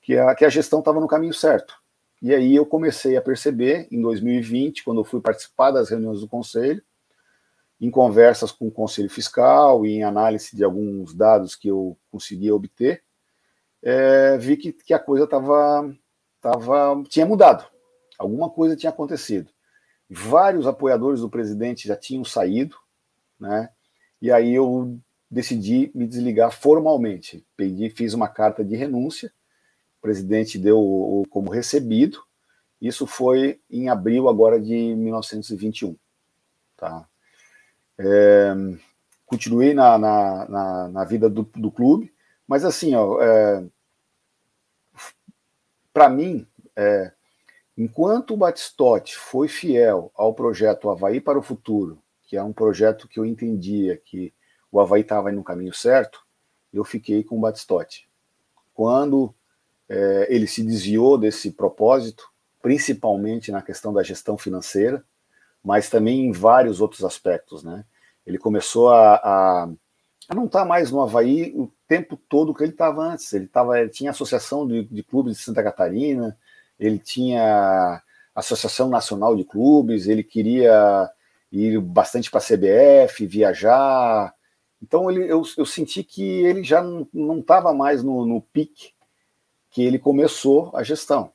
que, 0.00 0.16
a, 0.16 0.34
que 0.34 0.44
a 0.44 0.48
gestão 0.48 0.78
estava 0.78 1.00
no 1.00 1.08
caminho 1.08 1.34
certo. 1.34 1.74
E 2.22 2.34
aí 2.34 2.54
eu 2.54 2.64
comecei 2.64 3.16
a 3.16 3.22
perceber, 3.22 3.86
em 3.90 4.00
2020, 4.00 4.82
quando 4.82 5.00
eu 5.00 5.04
fui 5.04 5.20
participar 5.20 5.72
das 5.72 5.90
reuniões 5.90 6.20
do 6.20 6.28
conselho, 6.28 6.82
em 7.78 7.90
conversas 7.90 8.50
com 8.50 8.68
o 8.68 8.72
conselho 8.72 9.10
fiscal 9.10 9.84
e 9.84 9.96
em 9.96 10.04
análise 10.04 10.56
de 10.56 10.64
alguns 10.64 11.14
dados 11.14 11.54
que 11.54 11.68
eu 11.68 11.98
conseguia 12.10 12.54
obter, 12.54 13.03
é, 13.84 14.36
vi 14.38 14.56
que, 14.56 14.72
que 14.72 14.92
a 14.92 14.98
coisa 14.98 15.26
tava, 15.26 15.94
tava, 16.40 17.04
tinha 17.08 17.26
mudado. 17.26 17.64
Alguma 18.18 18.50
coisa 18.50 18.76
tinha 18.76 18.90
acontecido. 18.90 19.50
Vários 20.10 20.66
apoiadores 20.66 21.20
do 21.20 21.30
presidente 21.30 21.86
já 21.86 21.96
tinham 21.96 22.24
saído, 22.24 22.76
né? 23.38 23.68
E 24.20 24.32
aí 24.32 24.54
eu 24.54 24.98
decidi 25.30 25.90
me 25.94 26.06
desligar 26.06 26.50
formalmente. 26.50 27.46
Pedi, 27.56 27.90
fiz 27.90 28.14
uma 28.14 28.28
carta 28.28 28.64
de 28.64 28.74
renúncia 28.74 29.32
presidente 30.04 30.58
deu 30.58 31.22
como 31.30 31.50
recebido. 31.50 32.22
Isso 32.78 33.06
foi 33.06 33.58
em 33.70 33.88
abril 33.88 34.28
agora 34.28 34.60
de 34.60 34.94
1921. 34.94 35.96
Tá? 36.76 37.08
É, 37.98 38.54
continuei 39.24 39.72
na, 39.72 39.96
na, 39.96 40.46
na, 40.46 40.88
na, 40.88 41.04
vida 41.04 41.30
do, 41.30 41.44
do 41.56 41.70
clube, 41.70 42.12
mas 42.46 42.66
assim, 42.66 42.94
ó, 42.94 43.18
é, 43.22 43.64
para 45.94 46.08
mim, 46.08 46.44
é, 46.76 47.12
enquanto 47.78 48.34
o 48.34 48.36
Batistotti 48.36 49.16
foi 49.16 49.46
fiel 49.46 50.10
ao 50.16 50.34
projeto 50.34 50.90
Havaí 50.90 51.20
para 51.20 51.38
o 51.38 51.42
Futuro, 51.42 52.02
que 52.24 52.36
é 52.36 52.42
um 52.42 52.52
projeto 52.52 53.06
que 53.08 53.20
eu 53.20 53.24
entendia 53.24 53.96
que 53.96 54.34
o 54.72 54.80
Havaí 54.80 55.02
estava 55.02 55.30
no 55.30 55.44
caminho 55.44 55.72
certo, 55.72 56.20
eu 56.72 56.84
fiquei 56.84 57.22
com 57.22 57.38
o 57.38 57.40
Batistotti. 57.40 58.08
Quando 58.74 59.32
é, 59.88 60.26
ele 60.28 60.48
se 60.48 60.64
desviou 60.64 61.16
desse 61.16 61.52
propósito, 61.52 62.28
principalmente 62.60 63.52
na 63.52 63.62
questão 63.62 63.92
da 63.92 64.02
gestão 64.02 64.36
financeira, 64.36 65.04
mas 65.62 65.88
também 65.88 66.26
em 66.26 66.32
vários 66.32 66.80
outros 66.80 67.04
aspectos. 67.04 67.62
Né? 67.62 67.84
Ele 68.26 68.36
começou 68.36 68.88
a, 68.88 69.14
a, 69.16 69.68
não 70.32 70.46
estar 70.46 70.60
tá 70.60 70.64
mais 70.64 70.90
no 70.90 71.00
Havaí 71.00 71.52
o 71.56 71.70
tempo 71.88 72.16
todo 72.28 72.54
que 72.54 72.62
ele 72.62 72.72
estava 72.72 73.02
antes. 73.02 73.32
Ele, 73.32 73.46
tava, 73.46 73.78
ele 73.80 73.90
tinha 73.90 74.10
associação 74.10 74.66
de, 74.66 74.84
de 74.84 75.02
clubes 75.02 75.36
de 75.36 75.42
Santa 75.42 75.62
Catarina, 75.62 76.36
ele 76.78 76.98
tinha 76.98 78.02
Associação 78.34 78.88
Nacional 78.88 79.36
de 79.36 79.44
Clubes, 79.44 80.06
ele 80.06 80.22
queria 80.22 81.10
ir 81.52 81.80
bastante 81.80 82.30
para 82.30 82.40
a 82.40 82.42
CBF, 82.42 83.26
viajar. 83.26 84.34
Então 84.82 85.10
ele, 85.10 85.30
eu, 85.30 85.42
eu 85.56 85.66
senti 85.66 86.02
que 86.02 86.22
ele 86.22 86.62
já 86.62 86.82
não 86.82 87.38
estava 87.38 87.72
mais 87.72 88.02
no, 88.02 88.24
no 88.24 88.40
pique 88.40 88.92
que 89.70 89.82
ele 89.82 89.98
começou 89.98 90.70
a 90.74 90.82
gestão. 90.82 91.32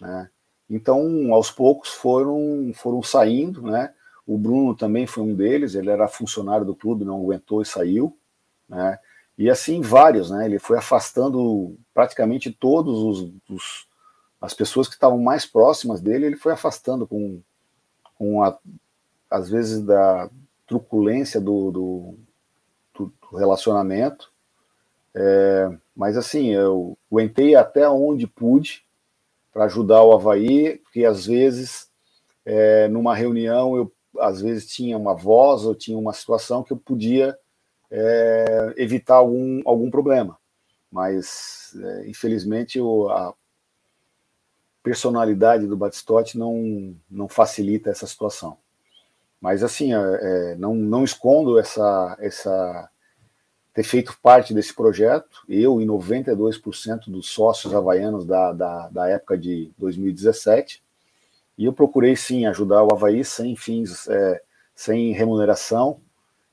Né? 0.00 0.30
Então, 0.70 1.32
aos 1.32 1.50
poucos 1.50 1.90
foram, 1.90 2.72
foram 2.74 3.02
saindo, 3.02 3.62
né? 3.62 3.92
O 4.26 4.38
Bruno 4.38 4.74
também 4.74 5.06
foi 5.06 5.22
um 5.22 5.34
deles, 5.34 5.74
ele 5.74 5.90
era 5.90 6.08
funcionário 6.08 6.64
do 6.64 6.74
clube, 6.74 7.04
não 7.04 7.20
aguentou 7.20 7.60
e 7.60 7.66
saiu, 7.66 8.16
né? 8.68 8.98
E 9.36 9.50
assim 9.50 9.80
vários, 9.80 10.30
né? 10.30 10.46
Ele 10.46 10.58
foi 10.58 10.78
afastando 10.78 11.76
praticamente 11.92 12.50
todos 12.50 12.98
os, 12.98 13.32
os 13.48 13.86
as 14.40 14.52
pessoas 14.52 14.86
que 14.86 14.94
estavam 14.94 15.18
mais 15.18 15.46
próximas 15.46 16.00
dele, 16.02 16.26
ele 16.26 16.36
foi 16.36 16.52
afastando 16.52 17.06
com, 17.06 17.40
com 18.16 18.42
a, 18.42 18.56
às 19.30 19.48
vezes 19.48 19.80
da 19.82 20.28
truculência 20.66 21.40
do, 21.40 21.70
do, 21.70 22.18
do 22.94 23.36
relacionamento. 23.36 24.30
É, 25.14 25.70
Mas 25.96 26.16
assim, 26.16 26.48
eu 26.50 26.98
aguentei 27.10 27.54
até 27.54 27.88
onde 27.88 28.26
pude 28.26 28.84
para 29.52 29.64
ajudar 29.64 30.02
o 30.02 30.12
Havaí, 30.12 30.78
porque 30.78 31.04
às 31.04 31.26
vezes, 31.26 31.88
é, 32.44 32.88
numa 32.88 33.14
reunião, 33.14 33.76
eu 33.76 33.90
às 34.18 34.40
vezes 34.40 34.66
tinha 34.66 34.96
uma 34.96 35.14
voz 35.14 35.64
ou 35.64 35.74
tinha 35.74 35.98
uma 35.98 36.12
situação 36.12 36.62
que 36.62 36.72
eu 36.72 36.76
podia 36.76 37.38
é, 37.90 38.74
evitar 38.76 39.16
algum, 39.16 39.62
algum 39.64 39.90
problema. 39.90 40.38
Mas, 40.90 41.76
é, 41.82 42.08
infelizmente, 42.08 42.80
o, 42.80 43.08
a 43.08 43.34
personalidade 44.82 45.66
do 45.66 45.76
Batistotti 45.76 46.38
não, 46.38 46.94
não 47.10 47.28
facilita 47.28 47.90
essa 47.90 48.06
situação. 48.06 48.58
Mas, 49.40 49.62
assim, 49.62 49.92
é, 49.92 49.98
é 49.98 50.54
não, 50.56 50.74
não 50.74 51.04
escondo 51.04 51.58
essa, 51.58 52.16
essa 52.20 52.90
ter 53.74 53.82
feito 53.82 54.16
parte 54.22 54.54
desse 54.54 54.72
projeto, 54.72 55.42
eu 55.48 55.80
e 55.80 55.84
92% 55.84 57.10
dos 57.10 57.28
sócios 57.28 57.74
havaianos 57.74 58.24
da, 58.24 58.52
da, 58.52 58.88
da, 58.88 59.08
época 59.08 59.36
de 59.36 59.72
2017, 59.76 60.80
e 61.56 61.64
eu 61.64 61.72
procurei 61.72 62.16
sim 62.16 62.46
ajudar 62.46 62.82
o 62.82 62.92
Havaí 62.92 63.24
sem 63.24 63.54
fins, 63.56 64.08
é, 64.08 64.42
sem 64.74 65.12
remuneração 65.12 66.00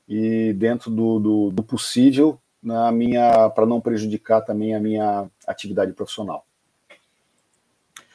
e 0.08 0.52
dentro 0.52 0.90
do, 0.90 1.18
do, 1.18 1.50
do 1.50 1.62
possível 1.62 2.38
na 2.62 2.92
minha 2.92 3.50
para 3.50 3.66
não 3.66 3.80
prejudicar 3.80 4.40
também 4.42 4.74
a 4.74 4.80
minha 4.80 5.28
atividade 5.46 5.92
profissional. 5.92 6.46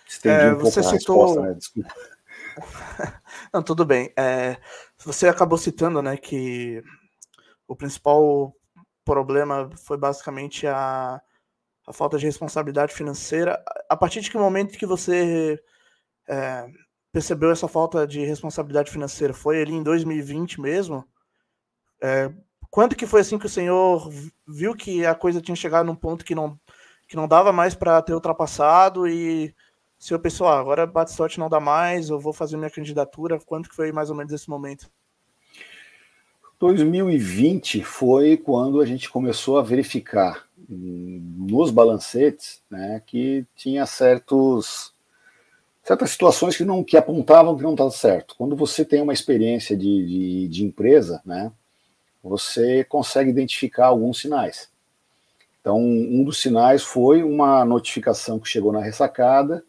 Estendi 0.07 0.45
é, 0.45 0.53
um 0.53 0.59
pouco 0.59 0.79
a 0.79 0.83
citou... 0.83 1.25
resposta, 1.25 1.41
né? 1.41 1.53
Desculpa. 1.53 1.93
Não, 3.53 3.61
tudo 3.61 3.85
bem. 3.85 4.11
É, 4.17 4.57
você 4.97 5.27
acabou 5.27 5.57
citando, 5.57 6.01
né, 6.01 6.17
que 6.17 6.81
o 7.67 7.75
principal 7.75 8.53
problema 9.03 9.69
foi 9.75 9.97
basicamente 9.97 10.65
a, 10.65 11.21
a 11.85 11.93
falta 11.93 12.17
de 12.17 12.25
responsabilidade 12.25 12.93
financeira. 12.93 13.61
A 13.89 13.95
partir 13.95 14.21
de 14.21 14.31
que 14.31 14.37
momento 14.37 14.77
que 14.77 14.85
você 14.85 15.61
é, 16.27 16.67
percebeu 17.11 17.51
essa 17.51 17.67
falta 17.67 18.05
de 18.05 18.23
responsabilidade 18.25 18.91
financeira? 18.91 19.33
Foi 19.33 19.61
ali 19.61 19.73
em 19.73 19.83
2020 19.83 20.59
mesmo? 20.61 21.05
É, 22.01 22.31
quando 22.69 22.95
que 22.95 23.07
foi 23.07 23.21
assim 23.21 23.37
que 23.37 23.45
o 23.45 23.49
senhor 23.49 24.11
viu 24.47 24.75
que 24.75 25.05
a 25.05 25.15
coisa 25.15 25.41
tinha 25.41 25.55
chegado 25.55 25.85
num 25.85 25.95
ponto 25.95 26.25
que 26.25 26.35
não, 26.35 26.59
que 27.07 27.15
não 27.15 27.27
dava 27.27 27.51
mais 27.51 27.73
para 27.73 28.01
ter 28.01 28.13
ultrapassado 28.13 29.07
e 29.07 29.53
o 29.99 30.03
senhor 30.03 30.19
pensou, 30.19 30.47
ah, 30.47 30.59
agora 30.59 30.85
bate-sorte 30.85 31.39
não 31.39 31.49
dá 31.49 31.59
mais, 31.59 32.09
eu 32.09 32.19
vou 32.19 32.33
fazer 32.33 32.55
minha 32.57 32.69
candidatura. 32.69 33.39
Quando 33.39 33.67
que 33.67 33.75
foi 33.75 33.91
mais 33.91 34.09
ou 34.09 34.15
menos 34.15 34.31
esse 34.31 34.49
momento? 34.49 34.89
2020 36.59 37.83
foi 37.83 38.35
quando 38.35 38.81
a 38.81 38.85
gente 38.85 39.09
começou 39.09 39.59
a 39.59 39.63
verificar 39.63 40.47
nos 40.67 41.69
balancetes 41.69 42.61
né, 42.69 43.01
que 43.05 43.45
tinha 43.55 43.85
certos, 43.85 44.93
certas 45.87 46.11
situações 46.11 46.57
que 46.57 46.65
não 46.65 46.83
que 46.83 46.97
apontavam 46.97 47.55
que 47.55 47.63
não 47.63 47.71
estava 47.71 47.91
certo. 47.91 48.35
Quando 48.37 48.57
você 48.57 48.83
tem 48.83 49.01
uma 49.01 49.13
experiência 49.13 49.75
de, 49.77 50.05
de, 50.05 50.47
de 50.49 50.65
empresa, 50.65 51.21
né, 51.25 51.49
você 52.21 52.83
consegue 52.83 53.29
identificar 53.29 53.85
alguns 53.85 54.19
sinais. 54.19 54.69
Então, 55.61 55.79
um 55.79 56.25
dos 56.25 56.41
sinais 56.41 56.83
foi 56.83 57.23
uma 57.23 57.63
notificação 57.63 58.37
que 58.37 58.49
chegou 58.49 58.73
na 58.73 58.81
ressacada 58.81 59.63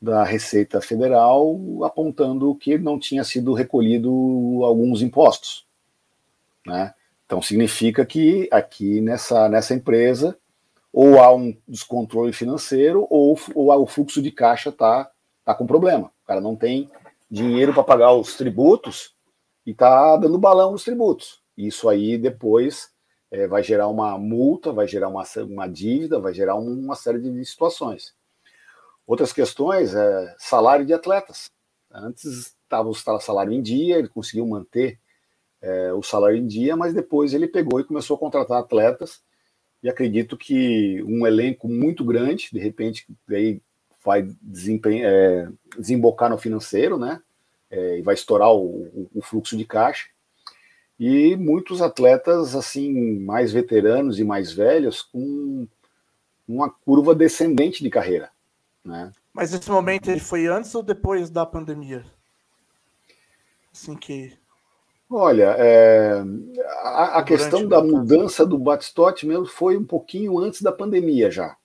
da 0.00 0.24
Receita 0.24 0.80
Federal 0.80 1.60
apontando 1.84 2.54
que 2.54 2.78
não 2.78 2.98
tinha 2.98 3.22
sido 3.22 3.52
recolhido 3.52 4.10
alguns 4.64 5.02
impostos. 5.02 5.66
Né? 6.66 6.94
Então 7.26 7.42
significa 7.42 8.06
que 8.06 8.48
aqui 8.50 9.02
nessa, 9.02 9.46
nessa 9.46 9.74
empresa 9.74 10.38
ou 10.90 11.20
há 11.20 11.34
um 11.34 11.54
descontrole 11.68 12.32
financeiro 12.32 13.06
ou, 13.10 13.38
ou 13.54 13.82
o 13.82 13.86
fluxo 13.86 14.22
de 14.22 14.30
caixa 14.30 14.70
está 14.70 15.10
tá 15.52 15.58
com 15.58 15.66
problema. 15.66 16.10
O 16.22 16.26
cara 16.26 16.40
não 16.40 16.56
tem 16.56 16.90
dinheiro 17.30 17.72
para 17.72 17.84
pagar 17.84 18.12
os 18.12 18.36
tributos 18.36 19.14
e 19.66 19.70
está 19.70 20.16
dando 20.16 20.38
balão 20.38 20.72
nos 20.72 20.84
tributos. 20.84 21.42
Isso 21.56 21.88
aí 21.88 22.16
depois 22.16 22.90
é, 23.30 23.46
vai 23.46 23.62
gerar 23.62 23.88
uma 23.88 24.18
multa, 24.18 24.72
vai 24.72 24.86
gerar 24.86 25.08
uma, 25.08 25.24
uma 25.48 25.66
dívida, 25.68 26.20
vai 26.20 26.34
gerar 26.34 26.56
uma 26.56 26.96
série 26.96 27.20
de 27.20 27.44
situações. 27.44 28.14
Outras 29.06 29.32
questões 29.32 29.94
é 29.94 30.34
salário 30.38 30.86
de 30.86 30.92
atletas. 30.92 31.50
Antes 31.92 32.54
estava 32.62 32.88
o 32.88 32.94
salário 32.94 33.52
em 33.52 33.60
dia, 33.60 33.98
ele 33.98 34.08
conseguiu 34.08 34.46
manter 34.46 34.98
é, 35.60 35.92
o 35.92 36.02
salário 36.02 36.36
em 36.36 36.46
dia, 36.46 36.76
mas 36.76 36.94
depois 36.94 37.34
ele 37.34 37.48
pegou 37.48 37.80
e 37.80 37.84
começou 37.84 38.16
a 38.16 38.20
contratar 38.20 38.58
atletas. 38.58 39.20
E 39.82 39.88
acredito 39.88 40.36
que 40.36 41.02
um 41.04 41.26
elenco 41.26 41.68
muito 41.68 42.04
grande, 42.04 42.50
de 42.52 42.58
repente, 42.58 43.06
daí 43.26 43.60
vai 44.04 44.28
é, 45.02 45.48
desembocar 45.78 46.30
no 46.30 46.38
financeiro, 46.38 46.98
né? 46.98 47.20
É, 47.70 47.98
e 47.98 48.02
vai 48.02 48.14
estourar 48.14 48.52
o, 48.52 49.08
o, 49.14 49.22
fluxo 49.22 49.56
de 49.56 49.64
caixa. 49.64 50.08
E 50.98 51.36
muitos 51.36 51.80
atletas 51.80 52.54
assim 52.54 53.18
mais 53.20 53.52
veteranos 53.52 54.18
e 54.18 54.24
mais 54.24 54.52
velhos 54.52 55.02
com 55.02 55.66
uma 56.48 56.68
curva 56.68 57.14
descendente 57.14 57.82
de 57.82 57.90
carreira, 57.90 58.30
né? 58.84 59.12
Mas 59.32 59.54
esse 59.54 59.70
momento 59.70 60.10
ele 60.10 60.20
foi 60.20 60.46
antes 60.46 60.74
ou 60.74 60.82
depois 60.82 61.30
da 61.30 61.46
pandemia? 61.46 62.04
Assim 63.72 63.94
que 63.96 64.36
Olha, 65.12 65.56
é, 65.58 66.22
a, 66.84 67.18
a 67.18 67.22
questão 67.24 67.66
da 67.66 67.82
mudança 67.82 68.46
do 68.46 68.56
Batistote 68.56 69.26
mesmo 69.26 69.46
foi 69.46 69.76
um 69.76 69.84
pouquinho 69.84 70.38
antes 70.38 70.62
da 70.62 70.70
pandemia 70.70 71.28
já. 71.32 71.56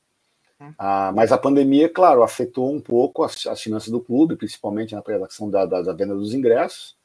Hum. 0.60 0.74
Ah, 0.78 1.12
mas 1.16 1.32
a 1.32 1.38
pandemia, 1.38 1.90
claro, 1.90 2.24
afetou 2.24 2.74
um 2.74 2.80
pouco 2.80 3.24
as, 3.24 3.46
as 3.46 3.62
finanças 3.62 3.90
do 3.90 4.00
clube, 4.00 4.36
principalmente 4.36 4.96
na 4.96 5.02
questão 5.02 5.50
da, 5.50 5.66
da, 5.66 5.82
da, 5.82 5.94
venda 5.94 6.16
dos 6.16 6.34
ingressos. 6.34 6.96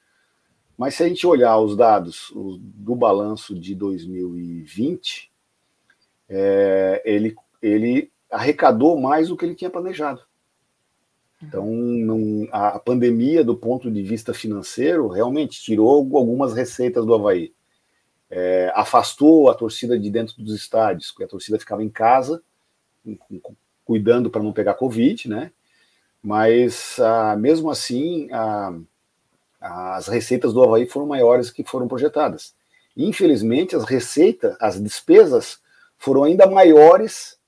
Mas 0.77 0.95
se 0.95 1.03
a 1.03 1.09
gente 1.09 1.27
olhar 1.27 1.59
os 1.59 1.77
dados 1.77 2.31
o, 2.31 2.57
do 2.59 2.95
balanço 2.95 3.59
de 3.59 3.75
2020, 3.75 5.31
é, 6.29 7.03
ele, 7.05 7.35
ele 7.61 8.11
arrecadou 8.31 8.99
mais 8.99 9.29
do 9.29 9.37
que 9.37 9.45
ele 9.45 9.55
tinha 9.55 9.71
planejado. 9.71 10.23
Então, 11.43 11.65
não, 11.67 12.47
a 12.53 12.79
pandemia, 12.79 13.43
do 13.43 13.57
ponto 13.57 13.91
de 13.91 14.03
vista 14.03 14.35
financeiro, 14.35 15.09
realmente 15.09 15.61
tirou 15.61 15.89
algumas 15.89 16.53
receitas 16.53 17.05
do 17.05 17.15
Havaí. 17.15 17.55
É, 18.31 18.71
afastou 18.75 19.51
a 19.51 19.55
torcida 19.55 19.99
de 19.99 20.11
dentro 20.11 20.37
dos 20.37 20.55
estádios, 20.55 21.11
porque 21.11 21.25
a 21.25 21.29
torcida 21.29 21.59
ficava 21.59 21.83
em 21.83 21.89
casa, 21.89 22.43
cuidando 23.85 24.31
para 24.31 24.43
não 24.43 24.53
pegar 24.53 24.75
Covid, 24.75 25.29
né? 25.29 25.53
Mas, 26.23 26.99
ah, 27.01 27.37
mesmo 27.37 27.71
assim, 27.71 28.29
ah, 28.33 28.79
as 29.61 30.07
receitas 30.09 30.53
do 30.53 30.63
Havaí 30.63 30.87
foram 30.87 31.07
maiores 31.07 31.51
que 31.51 31.65
foram 31.65 31.89
projetadas. 31.89 32.55
Infelizmente, 32.97 33.77
as 33.77 33.85
receitas, 33.85 34.57
as 34.61 34.83
despesas 34.83 35.61
foram 35.97 36.25
ainda 36.25 36.47
maiores, 36.47 37.39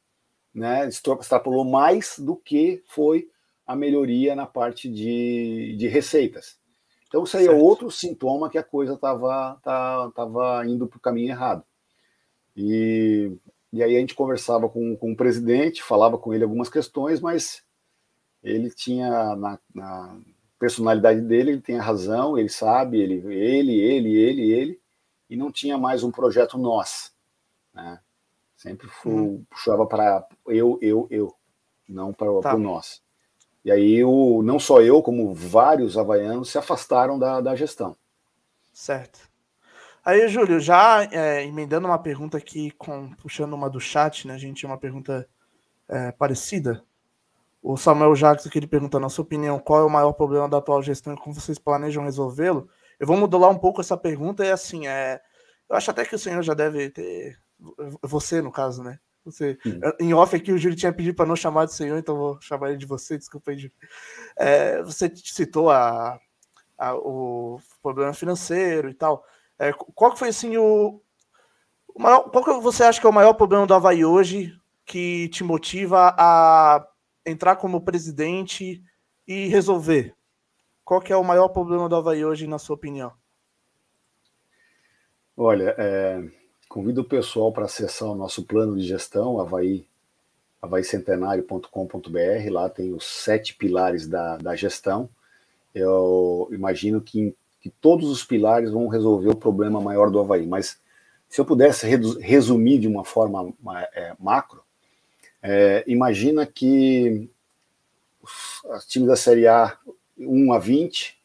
né? 0.54 0.88
Extrapolou 0.88 1.64
mais 1.64 2.18
do 2.18 2.36
que 2.36 2.82
foi 2.86 3.28
a 3.66 3.76
melhoria 3.76 4.34
na 4.34 4.46
parte 4.46 4.88
de, 4.88 5.76
de 5.78 5.88
receitas. 5.88 6.58
Então, 7.08 7.24
isso 7.24 7.36
aí 7.36 7.44
é 7.44 7.46
certo. 7.48 7.60
é 7.60 7.62
outro 7.62 7.90
sintoma 7.90 8.48
que 8.48 8.58
a 8.58 8.62
coisa 8.62 8.94
estava 8.94 9.58
tá, 9.62 10.10
tava 10.14 10.66
indo 10.66 10.86
para 10.86 10.96
o 10.96 11.00
caminho 11.00 11.30
errado. 11.30 11.62
E, 12.56 13.32
e 13.72 13.82
aí 13.82 13.96
a 13.96 14.00
gente 14.00 14.14
conversava 14.14 14.68
com, 14.68 14.94
com 14.96 15.12
o 15.12 15.16
presidente, 15.16 15.82
falava 15.82 16.18
com 16.18 16.34
ele 16.34 16.44
algumas 16.44 16.68
questões, 16.68 17.20
mas 17.20 17.64
ele 18.42 18.70
tinha, 18.70 19.34
na, 19.34 19.58
na 19.74 20.20
personalidade 20.58 21.22
dele, 21.22 21.52
ele 21.52 21.60
tem 21.60 21.78
a 21.78 21.82
razão, 21.82 22.36
ele 22.36 22.50
sabe, 22.50 23.00
ele, 23.00 23.14
ele, 23.32 23.80
ele, 23.80 24.14
ele, 24.14 24.52
ele, 24.52 24.80
e 25.30 25.36
não 25.36 25.50
tinha 25.50 25.78
mais 25.78 26.02
um 26.02 26.10
projeto 26.10 26.58
nós. 26.58 27.12
Né? 27.72 27.98
Sempre 28.56 28.88
hum. 29.06 29.42
puxava 29.48 29.86
para 29.86 30.28
eu, 30.46 30.78
eu, 30.82 31.06
eu, 31.10 31.34
não 31.88 32.12
para 32.12 32.28
tá. 32.42 32.54
o 32.54 32.58
nós. 32.58 33.02
E 33.64 33.70
aí, 33.70 34.04
o, 34.04 34.42
não 34.42 34.58
só 34.58 34.82
eu, 34.82 35.02
como 35.02 35.32
vários 35.32 35.96
havaianos 35.96 36.50
se 36.50 36.58
afastaram 36.58 37.18
da, 37.18 37.40
da 37.40 37.54
gestão. 37.54 37.96
Certo. 38.72 39.31
Aí, 40.04 40.26
Júlio, 40.28 40.58
já 40.58 41.04
é, 41.12 41.44
emendando 41.44 41.86
uma 41.86 41.98
pergunta 41.98 42.36
aqui, 42.36 42.72
com, 42.72 43.10
puxando 43.14 43.52
uma 43.52 43.70
do 43.70 43.78
chat, 43.78 44.26
né? 44.26 44.34
A 44.34 44.38
gente 44.38 44.58
tinha 44.58 44.70
uma 44.70 44.78
pergunta 44.78 45.28
é, 45.88 46.10
parecida. 46.10 46.82
O 47.62 47.76
Samuel 47.76 48.16
Jacques 48.16 48.46
aqui 48.46 48.58
ele 48.58 48.66
pergunta, 48.66 48.98
na 48.98 49.08
sua 49.08 49.22
opinião, 49.22 49.60
qual 49.60 49.80
é 49.80 49.84
o 49.84 49.90
maior 49.90 50.12
problema 50.12 50.48
da 50.48 50.58
atual 50.58 50.82
gestão 50.82 51.14
e 51.14 51.16
como 51.16 51.34
vocês 51.34 51.58
planejam 51.58 52.02
resolvê-lo? 52.02 52.68
Eu 52.98 53.06
vou 53.06 53.16
modular 53.16 53.50
um 53.50 53.58
pouco 53.58 53.80
essa 53.80 53.96
pergunta 53.96 54.44
e 54.44 54.50
assim, 54.50 54.88
é, 54.88 55.20
eu 55.70 55.76
acho 55.76 55.90
até 55.92 56.04
que 56.04 56.16
o 56.16 56.18
senhor 56.18 56.42
já 56.42 56.54
deve 56.54 56.90
ter, 56.90 57.38
você 58.02 58.42
no 58.42 58.50
caso, 58.50 58.82
né? 58.82 58.98
Você, 59.24 59.56
em 60.00 60.12
off 60.12 60.34
aqui, 60.34 60.50
o 60.50 60.58
Júlio 60.58 60.76
tinha 60.76 60.92
pedido 60.92 61.14
para 61.14 61.26
não 61.26 61.36
chamar 61.36 61.66
de 61.66 61.74
senhor, 61.74 61.96
então 61.96 62.16
vou 62.16 62.40
chamar 62.40 62.70
ele 62.70 62.78
de 62.78 62.86
você, 62.86 63.16
desculpa 63.16 63.52
aí, 63.52 63.56
Júlio. 63.56 63.76
É, 64.36 64.82
você 64.82 65.12
citou 65.14 65.70
a, 65.70 66.18
a, 66.76 66.94
o 66.96 67.60
problema 67.80 68.12
financeiro 68.12 68.90
e 68.90 68.94
tal. 68.94 69.24
É, 69.62 69.72
qual 69.72 70.10
que 70.12 70.18
foi 70.18 70.30
assim 70.30 70.56
o. 70.56 71.00
o 71.94 72.02
maior, 72.02 72.28
qual 72.30 72.42
que 72.42 72.50
você 72.60 72.82
acha 72.82 73.00
que 73.00 73.06
é 73.06 73.08
o 73.10 73.12
maior 73.12 73.32
problema 73.34 73.64
do 73.64 73.72
Havaí 73.72 74.04
hoje 74.04 74.52
que 74.84 75.28
te 75.28 75.44
motiva 75.44 76.12
a 76.18 76.84
entrar 77.24 77.54
como 77.54 77.80
presidente 77.80 78.82
e 79.24 79.46
resolver? 79.46 80.16
Qual 80.84 81.00
que 81.00 81.12
é 81.12 81.16
o 81.16 81.22
maior 81.22 81.46
problema 81.50 81.88
do 81.88 81.94
Havaí 81.94 82.24
hoje, 82.24 82.48
na 82.48 82.58
sua 82.58 82.74
opinião? 82.74 83.12
Olha, 85.36 85.76
é, 85.78 86.28
convido 86.68 87.02
o 87.02 87.08
pessoal 87.08 87.52
para 87.52 87.66
acessar 87.66 88.08
o 88.08 88.16
nosso 88.16 88.44
plano 88.44 88.76
de 88.76 88.82
gestão, 88.84 89.38
Havaí. 89.38 89.86
Lá 92.50 92.68
tem 92.68 92.92
os 92.92 93.06
sete 93.06 93.54
pilares 93.54 94.08
da, 94.08 94.38
da 94.38 94.56
gestão. 94.56 95.08
Eu 95.72 96.48
imagino 96.50 97.00
que, 97.00 97.32
que 97.62 97.70
todos 97.70 98.10
os 98.10 98.24
pilares 98.24 98.72
vão 98.72 98.88
resolver 98.88 99.30
o 99.30 99.36
problema 99.36 99.80
maior 99.80 100.10
do 100.10 100.18
Havaí. 100.18 100.46
Mas 100.46 100.80
se 101.28 101.40
eu 101.40 101.44
pudesse 101.44 101.86
resumir 102.20 102.78
de 102.78 102.88
uma 102.88 103.04
forma 103.04 103.54
é, 103.94 104.14
macro, 104.18 104.62
é, 105.40 105.84
imagina 105.86 106.44
que 106.44 107.30
os, 108.20 108.84
times 108.86 109.08
da 109.08 109.16
Série 109.16 109.46
A 109.46 109.78
1 110.18 110.52
a 110.52 110.58
20, 110.58 111.18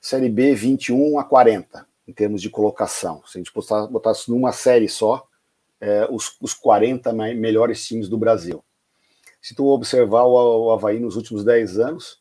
Série 0.00 0.30
B 0.30 0.54
21 0.54 1.18
a 1.18 1.24
40, 1.24 1.86
em 2.06 2.12
termos 2.14 2.40
de 2.40 2.48
colocação. 2.48 3.22
Se 3.26 3.36
a 3.36 3.40
gente 3.42 3.52
botasse 3.90 4.30
numa 4.30 4.52
série 4.52 4.88
só, 4.88 5.28
é, 5.80 6.08
os, 6.10 6.34
os 6.40 6.54
40 6.54 7.12
melhores 7.12 7.86
times 7.86 8.08
do 8.08 8.16
Brasil. 8.16 8.64
Se 9.40 9.54
tu 9.54 9.66
observar 9.66 10.24
o, 10.24 10.66
o 10.66 10.72
Havaí 10.72 10.98
nos 10.98 11.14
últimos 11.14 11.44
10 11.44 11.78
anos, 11.78 12.20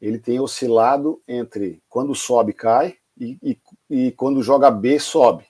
ele 0.00 0.18
tem 0.18 0.40
oscilado 0.40 1.22
entre 1.26 1.82
quando 1.88 2.14
sobe, 2.14 2.52
cai, 2.52 2.96
e, 3.18 3.38
e, 3.42 3.58
e 3.88 4.12
quando 4.12 4.42
joga 4.42 4.70
B, 4.70 4.98
sobe. 4.98 5.46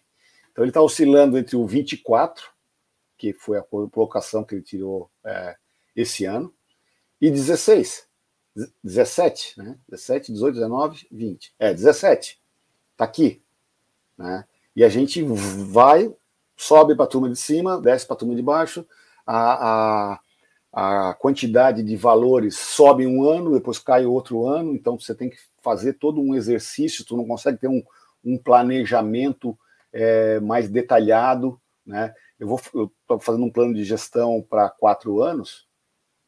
Então 0.53 0.63
ele 0.63 0.71
está 0.71 0.81
oscilando 0.81 1.37
entre 1.37 1.57
o 1.57 1.67
24, 1.67 2.49
que 3.17 3.33
foi 3.33 3.59
a 3.59 3.63
colocação 3.63 4.45
que 4.45 4.55
ele 4.55 4.63
tirou 4.63 5.11
é, 5.25 5.57
esse 5.97 6.25
ano, 6.25 6.53
e 7.21 7.31
16. 7.31 8.07
17, 8.85 9.59
né? 9.59 9.77
17, 9.89 10.33
18, 10.33 10.55
19, 10.55 11.09
20. 11.11 11.55
É, 11.59 11.75
17. 11.75 12.41
Tá 12.97 13.05
aqui. 13.05 13.43
Né? 14.17 14.45
E 14.77 14.85
a 14.85 14.89
gente 14.89 15.23
vai, 15.23 16.15
sobe 16.57 16.95
para 16.95 17.05
a 17.05 17.09
turma 17.09 17.29
de 17.29 17.37
cima, 17.37 17.81
desce 17.81 18.07
para 18.07 18.15
a 18.15 18.19
turma 18.19 18.35
de 18.35 18.43
baixo, 18.43 18.87
a, 19.27 20.13
a, 20.13 20.21
a 20.75 21.15
quantidade 21.15 21.85
de 21.85 21.97
valores 21.97 22.57
sobe 22.57 23.07
um 23.07 23.23
ano, 23.23 23.55
depois 23.55 23.79
cai 23.79 24.05
outro 24.05 24.45
ano, 24.45 24.75
então 24.75 24.99
você 24.99 25.15
tem 25.15 25.31
que 25.31 25.37
fazer 25.63 25.93
todo 25.95 26.21
um 26.21 26.35
exercício, 26.35 27.05
tu 27.05 27.17
não 27.17 27.25
consegue 27.25 27.59
ter 27.59 27.69
um, 27.69 27.81
um 28.25 28.37
planejamento 28.37 29.57
é, 29.93 30.41
mais 30.41 30.69
detalhado, 30.69 31.61
né? 31.87 32.13
Eu 32.41 32.49
vou, 32.49 32.61
eu 32.75 32.93
estou 33.03 33.21
fazendo 33.21 33.45
um 33.45 33.53
plano 33.53 33.73
de 33.73 33.85
gestão 33.85 34.45
para 34.51 34.69
quatro 34.69 35.23
anos, 35.23 35.69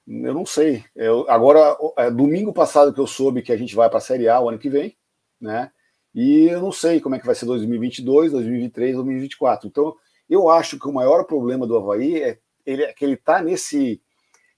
eu 0.06 0.32
não 0.32 0.46
sei. 0.46 0.84
Eu, 0.94 1.28
agora, 1.28 1.76
é 1.96 2.08
domingo 2.08 2.52
passado 2.52 2.94
que 2.94 3.00
eu 3.00 3.06
soube 3.08 3.42
que 3.42 3.52
a 3.52 3.56
gente 3.56 3.74
vai 3.74 3.88
para 3.88 3.98
a 3.98 4.00
Série 4.00 4.28
A 4.28 4.40
o 4.40 4.48
ano 4.48 4.60
que 4.60 4.70
vem, 4.70 4.96
né? 5.40 5.72
E 6.14 6.46
eu 6.46 6.60
não 6.60 6.70
sei 6.70 7.00
como 7.00 7.16
é 7.16 7.18
que 7.18 7.26
vai 7.26 7.34
ser 7.34 7.46
2022, 7.46 8.30
2023, 8.30 8.94
2024. 8.94 9.66
Então, 9.66 9.96
eu 10.30 10.48
acho 10.48 10.78
que 10.78 10.86
o 10.86 10.92
maior 10.92 11.24
problema 11.24 11.66
do 11.66 11.76
Havaí 11.76 12.22
é, 12.22 12.38
ele, 12.64 12.84
é 12.84 12.92
que 12.92 13.04
ele 13.04 13.14
está 13.14 13.42
nesse, 13.42 14.00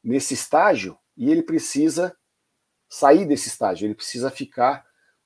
nesse 0.08 0.34
estágio 0.34 0.98
e 1.16 1.30
ele 1.30 1.42
precisa 1.42 2.16
sair 2.88 3.26
desse 3.26 3.48
estágio, 3.48 3.86
ele 3.86 3.94
precisa 3.94 4.30
ficar 4.30 4.84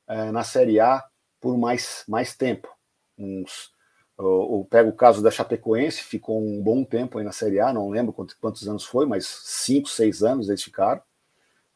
é, 0.08 0.32
na 0.32 0.42
Série 0.42 0.80
A 0.80 1.04
por 1.40 1.56
mais, 1.56 2.04
mais 2.08 2.36
tempo, 2.36 2.68
uns 3.16 3.72
eu, 4.18 4.66
pego 4.70 4.90
o 4.90 4.96
caso 4.96 5.22
da 5.22 5.30
Chapecoense, 5.30 6.02
ficou 6.02 6.40
um 6.40 6.62
bom 6.62 6.84
tempo 6.84 7.18
aí 7.18 7.24
na 7.24 7.32
Série 7.32 7.60
A, 7.60 7.72
não 7.72 7.88
lembro 7.88 8.12
quantos, 8.12 8.34
quantos 8.34 8.68
anos 8.68 8.84
foi, 8.84 9.06
mas 9.06 9.26
cinco, 9.26 9.88
seis 9.88 10.22
anos 10.22 10.48
eles 10.48 10.62
ficaram. 10.62 11.02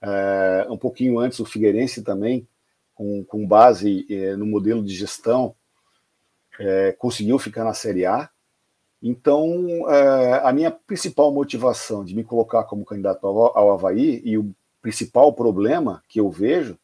É, 0.01 0.67
um 0.71 0.79
pouquinho 0.79 1.19
antes, 1.19 1.41
o 1.41 1.45
Figueirense 1.45 2.03
também, 2.03 2.49
com, 2.95 3.25
com 3.25 3.47
base 3.47 4.07
é, 4.09 4.37
no 4.37 4.47
modelo 4.47 4.85
de 4.85 4.95
gestão, 4.95 5.57
é, 6.61 6.93
conseguiu 6.93 7.39
ficar 7.39 7.65
na 7.65 7.75
Série 7.75 8.07
A. 8.07 8.31
Então, 9.03 9.91
é, 9.91 10.41
a 10.43 10.53
minha 10.53 10.71
principal 10.71 11.33
motivação 11.33 12.05
de 12.05 12.15
me 12.15 12.25
colocar 12.25 12.65
como 12.65 12.85
candidato 12.85 13.27
ao, 13.27 13.57
ao 13.57 13.71
Havaí 13.73 14.23
e 14.25 14.39
o 14.39 14.55
principal 14.81 15.33
problema 15.33 16.03
que 16.09 16.21
eu 16.21 16.31
vejo 16.31 16.79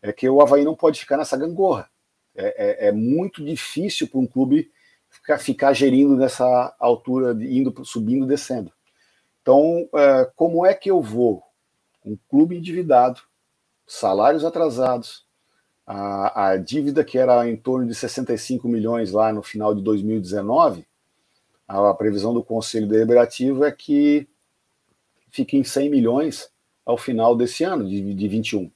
é 0.00 0.12
que 0.12 0.28
o 0.28 0.40
Havaí 0.40 0.64
não 0.64 0.74
pode 0.74 1.00
ficar 1.00 1.16
nessa 1.16 1.36
gangorra. 1.36 1.90
É, 2.34 2.86
é, 2.86 2.88
é 2.88 2.92
muito 2.92 3.44
difícil 3.44 4.08
para 4.08 4.20
um 4.20 4.26
clube 4.26 4.70
ficar, 5.08 5.38
ficar 5.38 5.72
gerindo 5.72 6.16
nessa 6.16 6.74
altura, 6.78 7.32
indo 7.40 7.84
subindo, 7.84 8.26
descendo. 8.26 8.72
Então, 9.42 9.88
é, 9.94 10.30
como 10.34 10.66
é 10.66 10.74
que 10.74 10.90
eu 10.90 11.00
vou, 11.00 11.42
um 12.04 12.16
clube 12.28 12.56
endividado, 12.56 13.20
salários 13.86 14.44
atrasados, 14.44 15.24
a, 15.86 16.48
a, 16.48 16.56
dívida 16.56 17.04
que 17.04 17.16
era 17.16 17.48
em 17.48 17.56
torno 17.56 17.86
de 17.86 17.94
65 17.94 18.66
milhões 18.66 19.12
lá 19.12 19.32
no 19.32 19.42
final 19.42 19.74
de 19.74 19.82
2019, 19.82 20.86
a, 21.66 21.94
previsão 21.94 22.32
do 22.32 22.42
Conselho 22.42 22.86
Deliberativo 22.86 23.64
é 23.64 23.72
que 23.72 24.28
fique 25.30 25.56
em 25.56 25.64
100 25.64 25.90
milhões 25.90 26.50
ao 26.84 26.96
final 26.96 27.36
desse 27.36 27.64
ano, 27.64 27.88
de, 27.88 28.14
de 28.14 28.28
21. 28.28 28.70